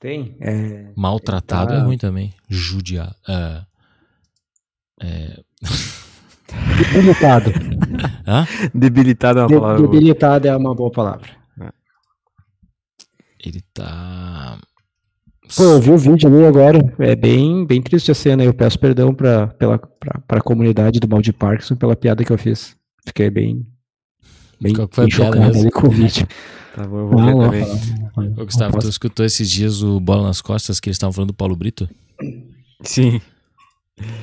Tem? 0.00 0.36
É, 0.40 0.92
Maltratado 0.96 1.72
é 1.72 1.76
Tá. 1.78 1.82
ruim 1.84 1.96
também. 1.96 2.34
Judiar. 2.48 3.14
Ah, 3.26 3.64
debilitado. 6.92 7.50
hã? 8.26 8.46
Debilitado 8.74 9.38
é 9.38 9.42
uma 9.42 9.48
De- 9.48 9.54
palavra. 9.54 9.78
boa. 9.82 9.90
debilitado 9.92 10.48
é 10.48 10.56
uma 10.56 10.74
boa 10.74 10.90
palavra. 10.90 11.30
Ele 13.44 13.60
tá. 13.74 14.58
Pô, 15.56 15.62
eu 15.62 15.80
vi 15.80 15.90
o 15.90 15.98
vídeo 15.98 16.28
ali 16.28 16.44
agora. 16.46 16.94
É 16.98 17.14
bem, 17.14 17.64
bem 17.66 17.80
triste 17.82 18.10
a 18.10 18.14
cena. 18.14 18.42
Eu 18.44 18.52
peço 18.54 18.78
perdão 18.78 19.14
pra, 19.14 19.46
pela, 19.48 19.78
pra, 19.78 20.20
pra 20.26 20.40
comunidade 20.40 20.98
do 21.00 21.08
mal 21.08 21.20
de 21.22 21.32
Parkinson 21.32 21.76
pela 21.76 21.94
piada 21.96 22.24
que 22.24 22.32
eu 22.32 22.38
fiz. 22.38 22.76
Fiquei 23.06 23.30
bem. 23.30 23.66
Bem, 24.60 24.72
Qual 24.74 24.88
que 24.88 24.94
foi 24.96 25.04
a 25.04 25.06
bem 25.08 25.16
piada 25.16 25.36
chocado 25.36 25.46
mesmo? 25.54 25.62
ali 25.62 25.70
com 25.70 25.86
o 25.86 25.90
vídeo. 25.90 26.26
Tá 26.74 26.86
bom, 26.86 26.98
eu 26.98 27.08
vou 27.08 27.18
ver 27.18 27.24
Não, 27.24 27.38
não, 27.38 27.44
também. 27.50 27.62
Ô, 28.36 28.44
Gustavo, 28.44 28.64
não 28.64 28.70
tu 28.70 28.74
posso. 28.74 28.88
escutou 28.88 29.24
esses 29.24 29.48
dias 29.50 29.82
o 29.82 30.00
Bola 30.00 30.24
nas 30.24 30.40
Costas 30.40 30.80
que 30.80 30.88
eles 30.88 30.96
estavam 30.96 31.12
falando 31.12 31.28
do 31.28 31.34
Paulo 31.34 31.54
Brito? 31.54 31.88
Sim. 32.82 33.20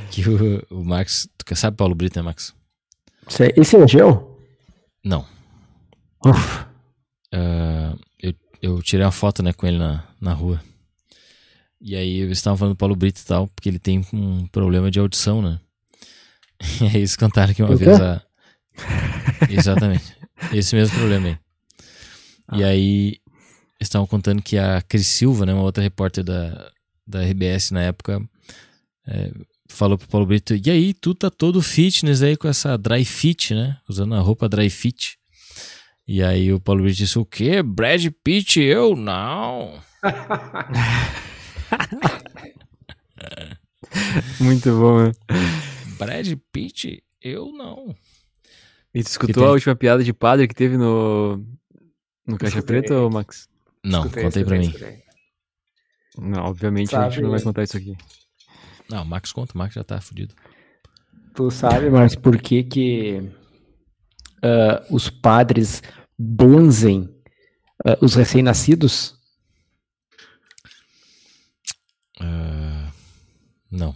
Que 0.10 0.28
o, 0.30 0.66
o 0.80 0.84
Max. 0.84 1.30
Tu 1.38 1.46
quer- 1.46 1.56
sabe 1.56 1.78
Paulo 1.78 1.96
Brito, 1.96 2.18
né, 2.20 2.24
Max? 2.24 2.54
Esse- 3.30 3.54
Esse 3.56 3.76
elegeu? 3.78 4.38
Não. 5.04 5.26
Uf. 6.26 6.66
Ah, 7.34 7.96
eu, 8.22 8.34
eu 8.62 8.82
tirei 8.82 9.06
uma 9.06 9.12
foto 9.12 9.42
né, 9.42 9.54
com 9.54 9.66
ele 9.66 9.78
na, 9.78 10.04
na 10.20 10.34
rua. 10.34 10.60
E 11.82 11.96
aí 11.96 12.20
eles 12.20 12.38
estavam 12.38 12.58
falando 12.58 12.76
do 12.76 12.78
Paulo 12.78 12.96
Brito 12.96 13.20
e 13.20 13.26
tal, 13.26 13.48
porque 13.48 13.68
ele 13.68 13.80
tem 13.80 14.06
um 14.14 14.46
problema 14.48 14.92
de 14.92 15.00
audição, 15.00 15.42
né? 15.42 15.60
E 16.80 16.86
aí 16.86 16.98
eles 16.98 17.16
contaram 17.16 17.54
que 17.54 17.64
uma 17.64 17.76
vez 17.76 18.00
a. 18.00 18.22
Exatamente. 19.50 20.16
Esse 20.54 20.76
mesmo 20.76 20.96
problema 20.96 21.28
aí. 21.28 21.38
E 22.60 22.64
aí 22.64 23.08
eles 23.80 23.88
estavam 23.88 24.06
contando 24.06 24.42
que 24.44 24.58
a 24.58 24.82
Cris 24.82 25.08
Silva, 25.08 25.46
né, 25.46 25.54
uma 25.54 25.64
outra 25.64 25.82
repórter 25.82 26.24
da, 26.24 26.72
da 27.08 27.24
RBS 27.24 27.72
na 27.72 27.82
época, 27.82 28.22
é, 29.08 29.32
falou 29.68 29.98
pro 29.98 30.08
Paulo 30.08 30.28
Brito, 30.28 30.54
e 30.56 30.70
aí, 30.70 30.94
tu 30.94 31.16
tá 31.16 31.32
todo 31.32 31.62
fitness 31.62 32.22
aí 32.22 32.38
com 32.38 32.48
essa 32.48 32.78
dry 32.78 33.04
fit, 33.04 33.56
né? 33.56 33.78
Usando 33.90 34.14
a 34.14 34.20
roupa 34.20 34.48
dry 34.48 34.70
fit. 34.70 35.18
E 36.08 36.22
aí 36.22 36.52
o 36.52 36.60
Paulo 36.60 36.84
Brito 36.84 36.98
disse, 36.98 37.18
o 37.18 37.26
quê? 37.26 37.64
Brad 37.64 38.06
Pitt? 38.24 38.60
Eu 38.60 38.96
não. 38.96 39.80
Muito 44.40 44.70
bom, 44.78 45.06
né? 45.06 45.12
Brad 45.98 46.34
Pitt? 46.52 47.04
Eu 47.22 47.52
não. 47.52 47.96
E 48.94 49.04
tu 49.04 49.08
escutou 49.08 49.44
tem? 49.44 49.46
a 49.46 49.52
última 49.52 49.76
piada 49.76 50.04
de 50.04 50.14
padre 50.14 50.48
que 50.48 50.56
teve 50.56 50.78
no. 50.78 51.38
No 52.26 52.38
Caixa 52.38 52.58
Escutei. 52.60 52.80
Preta, 52.82 53.00
ô 53.00 53.10
Max? 53.10 53.48
Não, 53.84 54.02
Escutei, 54.02 54.24
contei 54.24 54.44
pra 54.46 54.58
escutei, 54.58 54.88
mim. 54.90 54.96
escutei. 54.98 55.12
Não, 56.30 56.44
obviamente 56.46 56.96
a 56.96 57.04
gente 57.04 57.12
Sabe- 57.14 57.24
não 57.24 57.32
vai 57.32 57.42
contar 57.42 57.64
isso 57.64 57.78
aqui. 57.78 57.96
Não, 58.90 59.04
o 59.04 59.06
Max 59.06 59.32
conta, 59.32 59.54
o 59.56 59.58
Max 59.58 59.74
já 59.74 59.84
tá 59.84 60.00
fudido. 60.02 60.36
Tu 61.34 61.50
sabe, 61.50 61.90
mas 61.90 62.14
por 62.16 62.38
que 62.42 62.64
que 62.64 63.32
ah, 64.44 64.86
os 64.90 65.10
padres 65.10 65.82
benzem 66.20 67.10
ah, 67.86 67.98
os 68.02 68.16
recém-nascidos? 68.16 69.16
Não. 73.72 73.96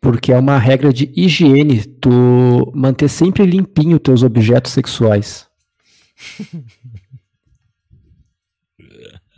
Porque 0.00 0.32
é 0.32 0.38
uma 0.38 0.58
regra 0.58 0.92
de 0.92 1.12
higiene 1.14 1.84
tu 1.84 2.72
manter 2.74 3.08
sempre 3.08 3.44
limpinho 3.44 3.98
teus 3.98 4.22
objetos 4.22 4.72
sexuais. 4.72 5.46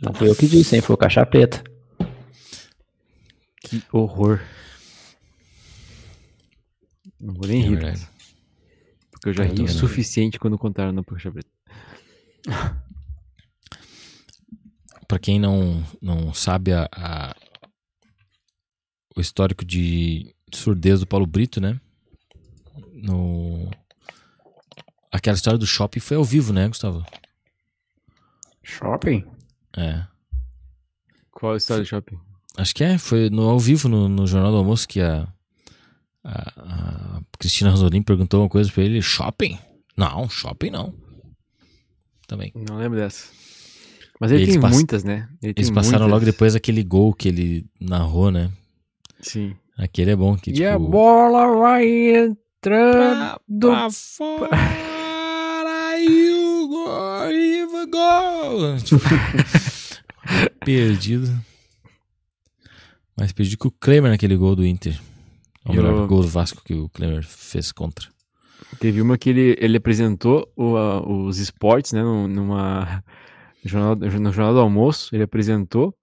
Não 0.01 0.13
foi 0.13 0.29
eu 0.29 0.35
que 0.35 0.47
disse, 0.47 0.75
hein? 0.75 0.81
Foi 0.81 0.93
o 0.95 0.97
Caixa 0.97 1.25
Preta. 1.25 1.63
Que 3.61 3.81
horror. 3.91 4.41
Não 7.19 7.33
vou 7.33 7.47
nem 7.47 7.61
É 7.61 7.67
rir, 7.67 7.75
verdade. 7.75 8.07
porque 9.11 9.29
eu 9.29 9.33
já 9.33 9.45
Eu 9.45 9.53
ri 9.53 9.63
o 9.63 9.67
suficiente 9.69 10.39
quando 10.39 10.57
contaram 10.57 10.91
no 10.91 11.03
Puxa 11.03 11.31
Preta. 11.31 11.49
Pra 15.07 15.19
quem 15.19 15.39
não, 15.39 15.83
não 16.01 16.33
sabe 16.33 16.73
a, 16.73 16.89
a- 16.91 17.35
o 19.15 19.21
histórico 19.21 19.63
de 19.65 20.33
surdez 20.53 20.99
do 20.99 21.07
Paulo 21.07 21.25
Brito, 21.25 21.59
né? 21.61 21.79
No... 22.93 23.69
Aquela 25.11 25.35
história 25.35 25.59
do 25.59 25.67
shopping 25.67 25.99
foi 25.99 26.17
ao 26.17 26.23
vivo, 26.23 26.51
né, 26.53 26.67
Gustavo? 26.67 27.05
Shopping? 28.63 29.25
É. 29.77 30.03
Qual 31.31 31.53
a 31.53 31.57
história 31.57 31.83
do 31.83 31.87
shopping? 31.87 32.17
Acho 32.57 32.73
que 32.75 32.83
é, 32.83 32.97
foi 32.97 33.29
no, 33.29 33.43
ao 33.49 33.59
vivo 33.59 33.89
no, 33.89 34.07
no 34.07 34.25
Jornal 34.27 34.51
do 34.51 34.57
Almoço 34.57 34.87
que 34.87 35.01
a, 35.01 35.27
a, 36.23 37.17
a 37.17 37.21
Cristina 37.37 37.69
Rosolim 37.71 38.01
perguntou 38.01 38.41
uma 38.41 38.49
coisa 38.49 38.71
pra 38.71 38.83
ele: 38.83 39.01
shopping? 39.01 39.57
Não, 39.97 40.29
shopping 40.29 40.69
não. 40.69 40.93
Também. 42.27 42.51
Não 42.55 42.77
lembro 42.77 42.97
dessa. 42.97 43.27
Mas 44.19 44.31
ele 44.31 44.43
Eles 44.43 44.53
tem 44.53 44.61
pass- 44.61 44.73
muitas, 44.75 45.03
né? 45.03 45.27
Ele 45.41 45.53
Eles 45.57 45.67
tem 45.67 45.73
passaram 45.75 45.99
muitas. 46.05 46.11
logo 46.13 46.25
depois 46.25 46.55
aquele 46.55 46.83
gol 46.83 47.13
que 47.13 47.27
ele 47.27 47.65
narrou, 47.79 48.31
né? 48.31 48.51
Sim. 49.23 49.55
Aquele 49.77 50.11
é 50.11 50.15
bom. 50.15 50.35
Que, 50.37 50.51
E 50.51 50.65
a 50.65 50.73
tipo, 50.77 50.87
bola 50.89 51.47
vai 51.59 51.85
entrando. 52.15 53.39
pra 53.59 53.89
fora 53.89 54.49
e 55.99 56.33
o 56.33 56.67
gol, 56.67 57.31
e 57.31 57.63
o 57.63 57.87
gol. 57.89 58.77
Tipo, 58.83 59.03
perdido. 60.63 61.33
Mais 63.17 63.31
perdido 63.31 63.57
que 63.59 63.67
o 63.67 63.71
Klemer 63.71 64.11
naquele 64.11 64.35
gol 64.35 64.55
do 64.55 64.65
Inter. 64.65 64.99
Ou 65.65 65.73
E 65.73 65.77
melhor, 65.77 65.93
o- 65.93 66.03
o 66.03 66.07
gol 66.07 66.21
do 66.21 66.27
Vasco 66.27 66.61
que 66.63 66.73
o 66.73 66.89
Klemer 66.89 67.23
fez 67.23 67.71
contra. 67.71 68.07
Teve 68.79 69.01
uma 69.01 69.17
que 69.17 69.29
ele, 69.29 69.55
ele 69.59 69.77
apresentou 69.77 70.51
o, 70.55 70.75
a- 70.75 71.01
os 71.07 71.37
esportes, 71.37 71.93
né? 71.93 72.01
num- 72.03 72.27
Numa. 72.27 73.03
No 73.63 73.69
jornal, 73.69 73.95
no 73.95 74.31
jornal 74.31 74.53
do 74.53 74.59
almoço, 74.59 75.15
ele 75.15 75.23
apresentou. 75.23 75.95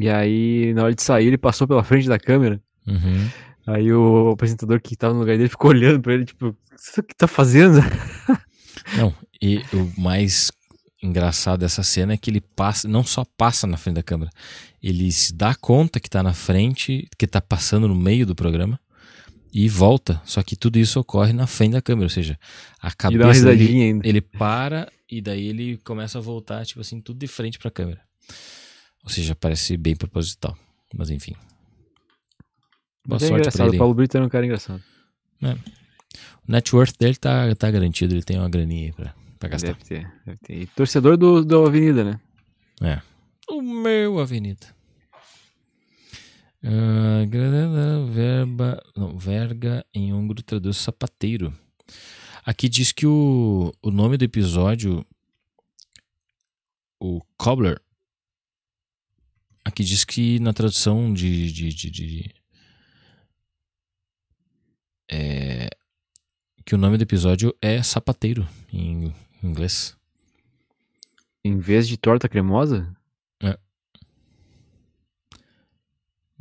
E 0.00 0.08
aí, 0.08 0.72
na 0.74 0.84
hora 0.84 0.94
de 0.94 1.02
sair, 1.02 1.26
ele 1.26 1.38
passou 1.38 1.68
pela 1.68 1.84
frente 1.84 2.08
da 2.08 2.18
câmera. 2.18 2.60
Uhum. 2.86 3.28
Aí 3.66 3.92
o 3.92 4.30
apresentador 4.30 4.80
que 4.80 4.96
tava 4.96 5.12
no 5.14 5.20
lugar 5.20 5.36
dele 5.36 5.48
ficou 5.48 5.70
olhando 5.70 6.00
pra 6.00 6.14
ele, 6.14 6.24
tipo, 6.24 6.48
o 6.48 7.02
que 7.02 7.14
tá 7.14 7.26
fazendo? 7.28 7.78
Não, 8.96 9.14
e 9.40 9.58
o 9.72 10.00
mais 10.00 10.50
engraçado 11.02 11.60
dessa 11.60 11.82
cena 11.82 12.14
é 12.14 12.16
que 12.16 12.30
ele 12.30 12.40
passa, 12.40 12.86
não 12.88 13.02
só 13.02 13.24
passa 13.36 13.66
na 13.66 13.76
frente 13.76 13.96
da 13.96 14.02
câmera, 14.02 14.30
ele 14.82 15.10
se 15.12 15.34
dá 15.34 15.54
conta 15.54 16.00
que 16.00 16.10
tá 16.10 16.22
na 16.22 16.32
frente, 16.32 17.08
que 17.18 17.26
tá 17.26 17.40
passando 17.40 17.88
no 17.88 17.94
meio 17.94 18.26
do 18.26 18.34
programa 18.34 18.78
e 19.52 19.68
volta. 19.68 20.20
Só 20.24 20.42
que 20.42 20.56
tudo 20.56 20.78
isso 20.78 20.98
ocorre 21.00 21.32
na 21.32 21.46
frente 21.46 21.72
da 21.72 21.82
câmera, 21.82 22.06
ou 22.06 22.10
seja, 22.10 22.38
a 22.82 22.88
E 22.88 22.90
dá 22.90 23.06
uma 23.06 23.18
cabeça 23.18 23.44
dele, 23.46 23.82
ainda. 23.82 24.08
ele 24.08 24.20
para 24.20 24.90
e 25.10 25.20
daí 25.20 25.46
ele 25.46 25.78
começa 25.84 26.18
a 26.18 26.20
voltar, 26.20 26.64
tipo 26.64 26.80
assim, 26.80 27.00
tudo 27.00 27.18
de 27.18 27.26
frente 27.26 27.58
pra 27.58 27.70
câmera. 27.70 28.00
Ou 29.04 29.10
seja, 29.10 29.34
parece 29.34 29.76
bem 29.76 29.96
proposital, 29.96 30.56
mas 30.94 31.10
enfim. 31.10 31.32
Boa 33.06 33.18
Mas 33.18 33.22
é 33.22 33.26
sorte 33.28 33.30
pra 33.30 33.38
engraçado, 33.40 33.68
ele. 33.68 33.76
o 33.76 33.78
Paulo 33.78 33.94
Brito 33.94 34.16
era 34.16 34.26
um 34.26 34.28
cara 34.28 34.44
engraçado. 34.44 34.82
O 35.42 36.52
net 36.52 36.74
worth 36.74 36.96
dele 36.98 37.16
tá, 37.16 37.54
tá 37.54 37.70
garantido, 37.70 38.14
ele 38.14 38.22
tem 38.22 38.38
uma 38.38 38.48
graninha 38.50 38.86
aí 38.86 38.92
pra, 38.92 39.14
pra 39.38 39.48
gastar. 39.48 39.68
Deve 39.72 39.84
ter, 39.84 40.12
deve 40.26 40.38
ter. 40.38 40.54
E 40.62 40.66
torcedor 40.66 41.16
do, 41.16 41.44
do 41.44 41.64
Avenida, 41.66 42.04
né? 42.04 42.20
É. 42.82 43.00
O 43.48 43.62
meu 43.62 44.18
Avenida. 44.18 44.66
Gra- 46.62 48.04
verba, 48.12 48.82
não, 48.94 49.16
verga 49.18 49.84
em 49.94 50.12
húngaro 50.12 50.42
traduz 50.42 50.76
sapateiro. 50.76 51.52
Aqui 52.44 52.68
diz 52.68 52.92
que 52.92 53.06
o, 53.06 53.72
o 53.82 53.90
nome 53.90 54.16
do 54.18 54.24
episódio, 54.24 55.04
o 57.00 57.20
Cobbler, 57.38 57.80
aqui 59.70 59.82
diz 59.84 60.04
que 60.04 60.38
na 60.40 60.52
tradução 60.52 61.12
de, 61.12 61.50
de, 61.52 61.68
de, 61.72 61.90
de- 61.90 62.34
é, 65.10 65.68
que 66.64 66.74
o 66.74 66.78
nome 66.78 66.96
do 66.98 67.02
episódio 67.02 67.54
é 67.60 67.82
sapateiro 67.82 68.46
em 68.72 69.14
inglês. 69.42 69.96
Em 71.44 71.58
vez 71.58 71.88
de 71.88 71.96
torta 71.96 72.28
cremosa? 72.28 72.94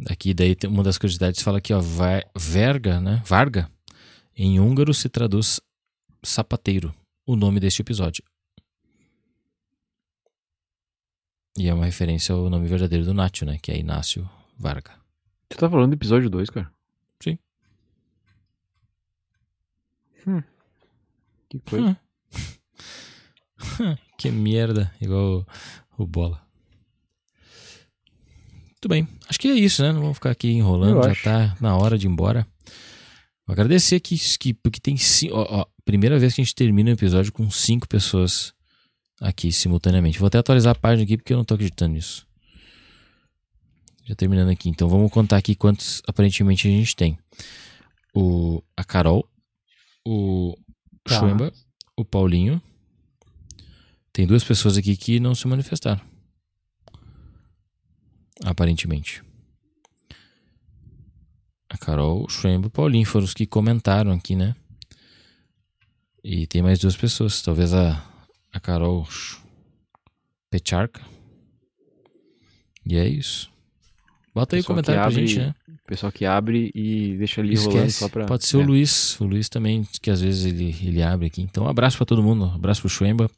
Aqui 0.10 0.34
daí 0.34 0.56
uma 0.68 0.82
das 0.84 0.98
curiosidades 0.98 1.42
fala 1.42 1.58
aqui, 1.58 1.74
ó, 1.74 1.82
verga, 2.36 3.02
né? 3.02 3.22
Varga, 3.26 3.70
em 4.36 4.58
húngaro 4.60 4.94
se 4.94 5.10
traduz 5.10 5.60
sapateiro, 6.24 6.94
o 7.26 7.36
nome 7.36 7.60
deste 7.60 7.82
episódio. 7.82 8.24
E 11.60 11.68
é 11.68 11.74
uma 11.74 11.84
referência 11.84 12.34
ao 12.34 12.50
nome 12.50 12.70
verdadeiro 12.70 13.04
do 13.04 13.14
Nacho, 13.14 13.44
né? 13.44 13.58
Que 13.62 13.70
é 13.70 13.78
Inácio 13.78 14.28
Varga. 14.58 14.92
Tu 15.50 15.58
tá 15.58 15.70
falando 15.70 15.90
do 15.90 15.96
episódio 15.96 16.30
2, 16.30 16.50
cara? 16.50 16.72
Sim. 17.22 17.38
Hum. 20.26 20.42
Que 21.50 21.60
coisa. 21.60 22.00
Hum. 23.78 23.98
que 24.18 24.32
merda, 24.32 24.90
igual 25.02 25.46
o, 25.98 26.04
o 26.04 26.08
Bola. 26.08 26.42
Muito 28.70 28.88
bem, 28.88 29.06
acho 29.28 29.38
que 29.38 29.50
é 29.50 29.54
isso, 29.54 29.84
né? 29.84 29.92
Não 29.92 30.00
vamos 30.00 30.16
ficar 30.16 30.32
aqui 30.32 30.48
enrolando, 30.52 31.00
Eu 31.00 31.04
já 31.04 31.12
acho. 31.12 31.24
tá 31.26 31.58
na 31.60 31.76
hora 31.76 31.98
de 31.98 32.08
ir 32.08 32.10
embora. 32.10 32.48
Vou 33.46 33.52
agradecer 33.52 34.00
que, 34.00 34.16
que 34.38 34.54
porque 34.54 34.80
tem 34.80 34.96
cinco, 34.96 35.36
ó, 35.36 35.62
ó, 35.62 35.66
primeira 35.84 36.18
vez 36.18 36.34
que 36.34 36.40
a 36.40 36.44
gente 36.46 36.56
termina 36.56 36.90
o 36.90 36.94
episódio 36.94 37.34
com 37.34 37.52
cinco 37.52 37.86
pessoas 37.86 38.54
aqui 39.22 39.52
simultaneamente. 39.52 40.20
Vou 40.20 40.28
até 40.28 40.38
atualizar 40.38 40.72
a 40.72 40.80
página 40.80 41.04
aqui 41.04 41.18
porque 41.18 41.34
eu 41.34 41.38
não 41.38 41.46
tô 41.46 41.54
acreditando 41.54 41.94
nisso. 41.94 42.28
Já 44.06 44.16
terminando 44.16 44.50
aqui, 44.50 44.70
então 44.70 44.90
vamos 44.90 45.12
contar 45.12 45.38
aqui 45.38 45.56
quantos 45.56 46.02
aparentemente 46.08 46.68
a 46.68 46.72
gente 46.72 46.96
tem. 46.96 47.18
O 48.14 48.64
a 48.76 48.84
Carol, 48.84 49.30
o 50.06 50.56
Tá. 51.10 51.20
Schwemba, 51.20 51.52
o 51.98 52.06
Paulinho. 52.06 52.62
Tem 54.14 54.28
duas 54.28 54.44
pessoas 54.44 54.78
aqui 54.78 54.96
que 54.96 55.20
não 55.20 55.34
se 55.34 55.48
manifestaram. 55.48 56.02
Aparentemente. 58.44 59.24
A 61.70 61.78
Carol, 61.78 62.26
o 62.26 62.30
Schwemba 62.30 62.66
e 62.66 62.70
o 62.70 62.72
Paulinho 62.72 63.06
foram 63.06 63.26
os 63.26 63.34
que 63.34 63.46
comentaram 63.46 64.12
aqui, 64.12 64.36
né? 64.36 64.56
E 66.24 66.46
tem 66.48 66.62
mais 66.62 66.80
duas 66.80 66.96
pessoas. 66.96 67.42
Talvez 67.42 67.74
a, 67.74 68.04
a 68.54 68.60
Carol 68.60 69.08
Pecharka. 70.50 71.02
E 72.86 72.96
é 72.98 73.08
isso. 73.08 73.50
Bota 74.34 74.56
aí 74.56 74.62
o 74.62 74.66
comentário 74.66 75.00
que 75.02 75.04
pra 75.08 75.12
abre 75.14 75.28
gente, 75.28 75.40
né? 75.40 75.56
Pessoal 75.86 76.12
que 76.12 76.24
abre 76.26 76.72
e 76.76 77.18
deixa 77.18 77.42
ali 77.42 77.56
rolando 77.56 77.78
Esquece. 77.78 77.98
só 78.00 78.10
pra. 78.10 78.26
Pode 78.26 78.46
ser 78.46 78.58
o 78.58 78.62
é. 78.62 78.66
Luiz. 78.66 79.20
O 79.20 79.26
Luiz 79.26 79.50
também, 79.50 79.84
que 80.02 80.10
às 80.12 80.22
vezes 80.22 80.46
ele, 80.46 80.76
ele 80.84 81.02
abre 81.02 81.28
aqui. 81.28 81.42
Então, 81.42 81.66
um 81.66 81.68
abraço 81.68 81.98
pra 81.98 82.06
todo 82.06 82.22
mundo. 82.24 82.46
Um 82.46 82.54
abraço 82.56 82.82
pro 82.82 82.90
Schwemba, 82.90 83.30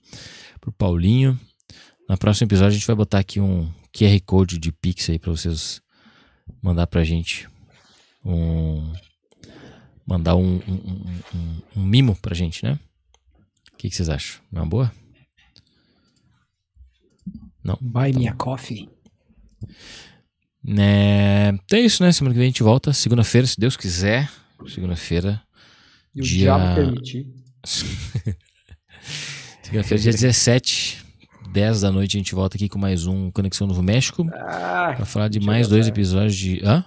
pro 0.60 0.72
Paulinho. 0.72 1.40
No 2.10 2.18
próximo 2.18 2.48
episódio, 2.48 2.72
a 2.72 2.78
gente 2.78 2.88
vai 2.88 2.96
botar 2.96 3.20
aqui 3.20 3.40
um 3.40 3.72
QR 3.94 4.20
Code 4.26 4.58
de 4.58 4.72
Pix 4.72 5.10
aí 5.10 5.18
pra 5.18 5.32
vocês 5.32 5.82
mandar 6.62 6.88
pra 6.88 7.04
gente. 7.06 7.48
Um. 8.26 8.92
Mandar 10.06 10.36
um, 10.36 10.56
um, 10.68 10.74
um- 10.74 11.22
um- 11.36 11.62
um 11.78 11.84
mimo 11.86 12.18
pra 12.18 12.36
gente, 12.36 12.66
né? 12.66 12.78
O 13.74 13.78
que, 13.78 13.90
que 13.90 13.96
vocês 13.96 14.10
acham? 14.10 14.42
Não 14.52 14.60
é 14.60 14.64
uma 14.64 14.70
boa? 14.70 14.92
Não? 17.64 17.78
Buy 17.82 18.12
Tá 18.14 18.20
me 18.20 18.28
a 18.28 18.34
coffee. 18.34 18.90
Né? 20.64 21.50
Então 21.50 21.78
é 21.80 21.82
isso, 21.82 22.04
né? 22.04 22.12
Semana 22.12 22.34
que 22.34 22.40
vem 22.40 22.48
a 22.48 22.50
gente 22.50 22.64
volta. 22.64 22.94
Segunda-feira, 22.94 23.48
se 23.48 23.60
Deus 23.60 23.76
quiser. 23.78 24.30
Segunda-feira. 24.68 25.42
E 26.16 26.20
o 26.22 26.24
Dia- 26.24 26.40
diabo 26.56 26.76
permitir. 26.76 27.28
Segunda-feira, 29.64 30.04
dia 30.04 30.12
17, 30.12 31.04
10 31.52 31.82
da 31.82 31.92
noite, 31.92 32.18
a 32.18 32.20
gente 32.20 32.36
volta 32.36 32.58
aqui 32.58 32.68
com 32.70 32.78
mais 32.78 33.06
um 33.08 33.32
Conexão 33.32 33.66
Novo 33.68 33.82
México. 33.82 34.28
Ah, 34.34 34.94
Pra 34.96 35.06
falar 35.06 35.28
de 35.30 35.40
mais 35.40 35.68
dois 35.68 35.86
azar. 35.86 35.94
episódios 35.94 36.36
de. 36.36 36.62
Hã? 36.66 36.84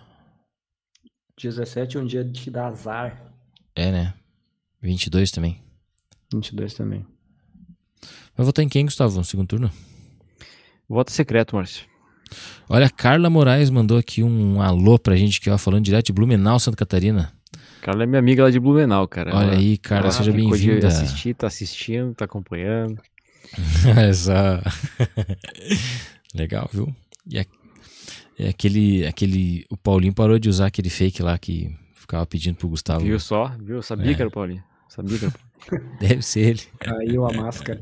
17 1.41 1.97
é 1.97 2.01
um 2.01 2.07
dia 2.07 2.25
de 2.25 2.51
dar 2.51 2.67
azar. 2.67 3.33
É, 3.75 3.91
né? 3.91 4.15
22 4.81 5.31
também. 5.31 5.59
22 6.33 6.75
também. 6.75 7.05
Vai 8.37 8.45
votar 8.47 8.65
em 8.65 8.69
quem, 8.69 8.85
Gustavo? 8.85 9.17
No 9.17 9.25
segundo 9.25 9.49
turno? 9.49 9.71
Voto 10.89 11.11
secreto, 11.13 11.57
Márcio. 11.57 11.87
Olha, 12.69 12.87
a 12.87 12.91
Carla 12.91 13.31
Moraes 13.31 13.71
mandou 13.71 13.97
aqui 13.99 14.23
um 14.23 14.61
alô 14.61 14.99
pra 14.99 15.17
gente, 15.17 15.41
que 15.41 15.49
ó, 15.51 15.57
falando 15.59 15.85
direto 15.85 16.07
de 16.07 16.13
Blumenau, 16.13 16.59
Santa 16.59 16.77
Catarina. 16.77 17.33
Carla 17.81 18.05
é 18.05 18.07
minha 18.07 18.19
amiga 18.19 18.43
lá 18.45 18.51
de 18.51 18.59
Blumenau, 18.59 19.07
cara. 19.07 19.35
Olha 19.37 19.45
Ela- 19.49 19.57
aí, 19.57 19.77
cara, 19.79 20.05
ela 20.05 20.11
seja 20.13 20.33
bem-vinda. 20.33 20.89
assistir, 20.89 21.35
tá 21.35 21.47
assistindo, 21.47 22.15
tá 22.15 22.25
acompanhando. 22.25 23.01
Essa... 23.97 24.63
Legal, 26.35 26.69
viu? 26.73 26.95
E 27.27 27.39
a- 27.39 27.47
é 28.39 28.49
aquele, 28.49 29.07
aquele. 29.07 29.65
O 29.71 29.77
Paulinho 29.77 30.13
parou 30.13 30.39
de 30.41 30.49
usar 30.49 30.67
aquele 30.67 30.91
fake 30.91 31.23
lá 31.23 31.39
que 31.39 31.71
ficava 31.95 32.27
pedindo 32.27 32.57
pro 32.57 32.69
Gustavo. 32.69 33.05
Viu 33.05 33.21
só? 33.21 33.55
Viu? 33.63 33.81
Sabia 33.81 34.11
É. 34.11 34.15
que 34.15 34.23
era 34.23 34.29
o 34.29 34.33
Paulinho. 34.33 34.63
Sabia 34.89 35.19
que 35.19 35.25
era 35.27 35.35
o 35.35 35.71
Paulinho. 35.71 35.91
Deve 36.01 36.23
ser 36.23 36.41
ele. 36.41 36.63
Caiu 36.81 37.25
a 37.27 37.33
máscara. 37.33 37.81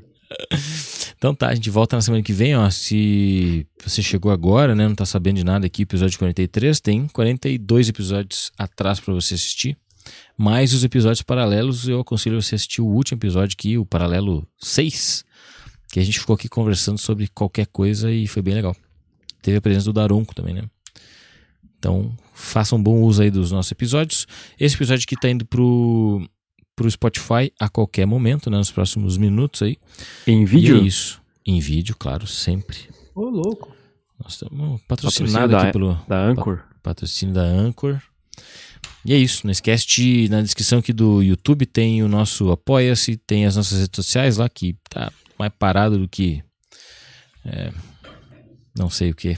Então 1.22 1.36
tá, 1.36 1.50
a 1.50 1.54
gente 1.54 1.70
volta 1.70 1.94
na 1.94 2.02
semana 2.02 2.20
que 2.20 2.32
vem, 2.32 2.56
ó. 2.56 2.68
Se 2.68 3.64
você 3.80 4.02
chegou 4.02 4.32
agora, 4.32 4.74
né, 4.74 4.88
não 4.88 4.94
tá 4.96 5.06
sabendo 5.06 5.36
de 5.36 5.44
nada 5.44 5.64
aqui, 5.64 5.82
episódio 5.82 6.18
43, 6.18 6.80
tem 6.80 7.06
42 7.06 7.90
episódios 7.90 8.50
atrás 8.58 8.98
pra 8.98 9.14
você 9.14 9.34
assistir. 9.34 9.78
Mais 10.36 10.74
os 10.74 10.82
episódios 10.82 11.22
paralelos, 11.22 11.86
eu 11.86 12.00
aconselho 12.00 12.42
você 12.42 12.56
assistir 12.56 12.80
o 12.80 12.86
último 12.86 13.18
episódio 13.18 13.54
aqui, 13.56 13.78
o 13.78 13.86
paralelo 13.86 14.44
6, 14.58 15.24
que 15.92 16.00
a 16.00 16.02
gente 16.02 16.18
ficou 16.18 16.34
aqui 16.34 16.48
conversando 16.48 16.98
sobre 16.98 17.28
qualquer 17.28 17.68
coisa 17.68 18.10
e 18.10 18.26
foi 18.26 18.42
bem 18.42 18.54
legal. 18.54 18.74
Teve 19.40 19.58
a 19.58 19.60
presença 19.60 19.84
do 19.84 19.92
Daronco 19.92 20.34
também, 20.34 20.54
né? 20.54 20.64
Então, 21.78 22.12
façam 22.34 22.82
bom 22.82 23.00
uso 23.00 23.22
aí 23.22 23.30
dos 23.30 23.52
nossos 23.52 23.70
episódios. 23.70 24.26
Esse 24.58 24.74
episódio 24.74 25.04
aqui 25.04 25.14
tá 25.14 25.30
indo 25.30 25.46
pro, 25.46 26.28
pro 26.76 26.90
Spotify 26.90 27.52
a 27.58 27.68
qualquer 27.68 28.06
momento, 28.06 28.50
né, 28.50 28.56
nos 28.58 28.70
próximos 28.70 29.16
minutos 29.16 29.62
aí. 29.62 29.76
Em 30.26 30.42
E 30.42 30.46
vídeo? 30.46 30.78
é 30.78 30.80
isso. 30.82 31.20
Em 31.44 31.60
vídeo, 31.60 31.94
claro, 31.98 32.26
sempre. 32.26 32.78
Ô, 33.14 33.22
louco. 33.28 33.74
Nós 34.22 34.34
estamos 34.34 34.80
patrocinado 34.86 35.52
Patrocínio 35.52 35.56
aqui 35.56 35.66
da- 35.66 35.72
pelo 35.72 35.94
Da 36.08 36.24
Anchor? 36.24 36.62
patrocínio 36.82 37.34
da 37.34 37.42
Anchor. 37.42 38.00
E 39.04 39.12
é 39.12 39.16
isso. 39.18 39.44
Não 39.44 39.50
esquece 39.50 39.84
de, 39.86 40.28
na 40.28 40.40
descrição 40.42 40.78
aqui 40.78 40.92
do 40.92 41.20
YouTube 41.22 41.66
tem 41.66 42.02
o 42.04 42.08
nosso 42.08 42.50
Apoia-se, 42.52 43.16
tem 43.16 43.44
as 43.46 43.56
nossas 43.56 43.80
redes 43.80 43.96
sociais 43.96 44.36
lá 44.36 44.48
que 44.48 44.76
tá 44.88 45.12
mais 45.38 45.52
parado 45.58 45.98
do 45.98 46.08
que. 46.08 46.42
é, 47.44 47.72
não 48.78 48.88
sei 48.88 49.10
o 49.10 49.14
que. 49.14 49.36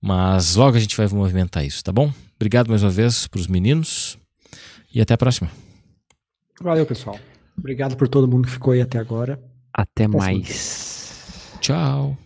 Mas 0.00 0.54
logo 0.56 0.76
a 0.76 0.80
gente 0.80 0.96
vai 0.96 1.06
movimentar 1.08 1.64
isso, 1.64 1.82
tá 1.82 1.90
bom? 1.92 2.12
Obrigado 2.36 2.68
mais 2.68 2.82
uma 2.82 2.90
vez 2.90 3.26
pros 3.26 3.46
meninos 3.46 4.18
e 4.94 5.00
até 5.00 5.14
a 5.14 5.18
próxima. 5.18 5.50
Valeu, 6.62 6.86
pessoal. 6.86 7.18
Obrigado 7.58 7.96
por 7.96 8.08
todo 8.08 8.28
mundo 8.28 8.46
que 8.46 8.52
ficou 8.52 8.72
aí 8.72 8.80
até 8.80 8.98
agora. 8.98 9.40
Até 9.72 10.08
Próximo. 10.08 10.18
mais. 10.18 11.58
Tchau. 11.60 12.16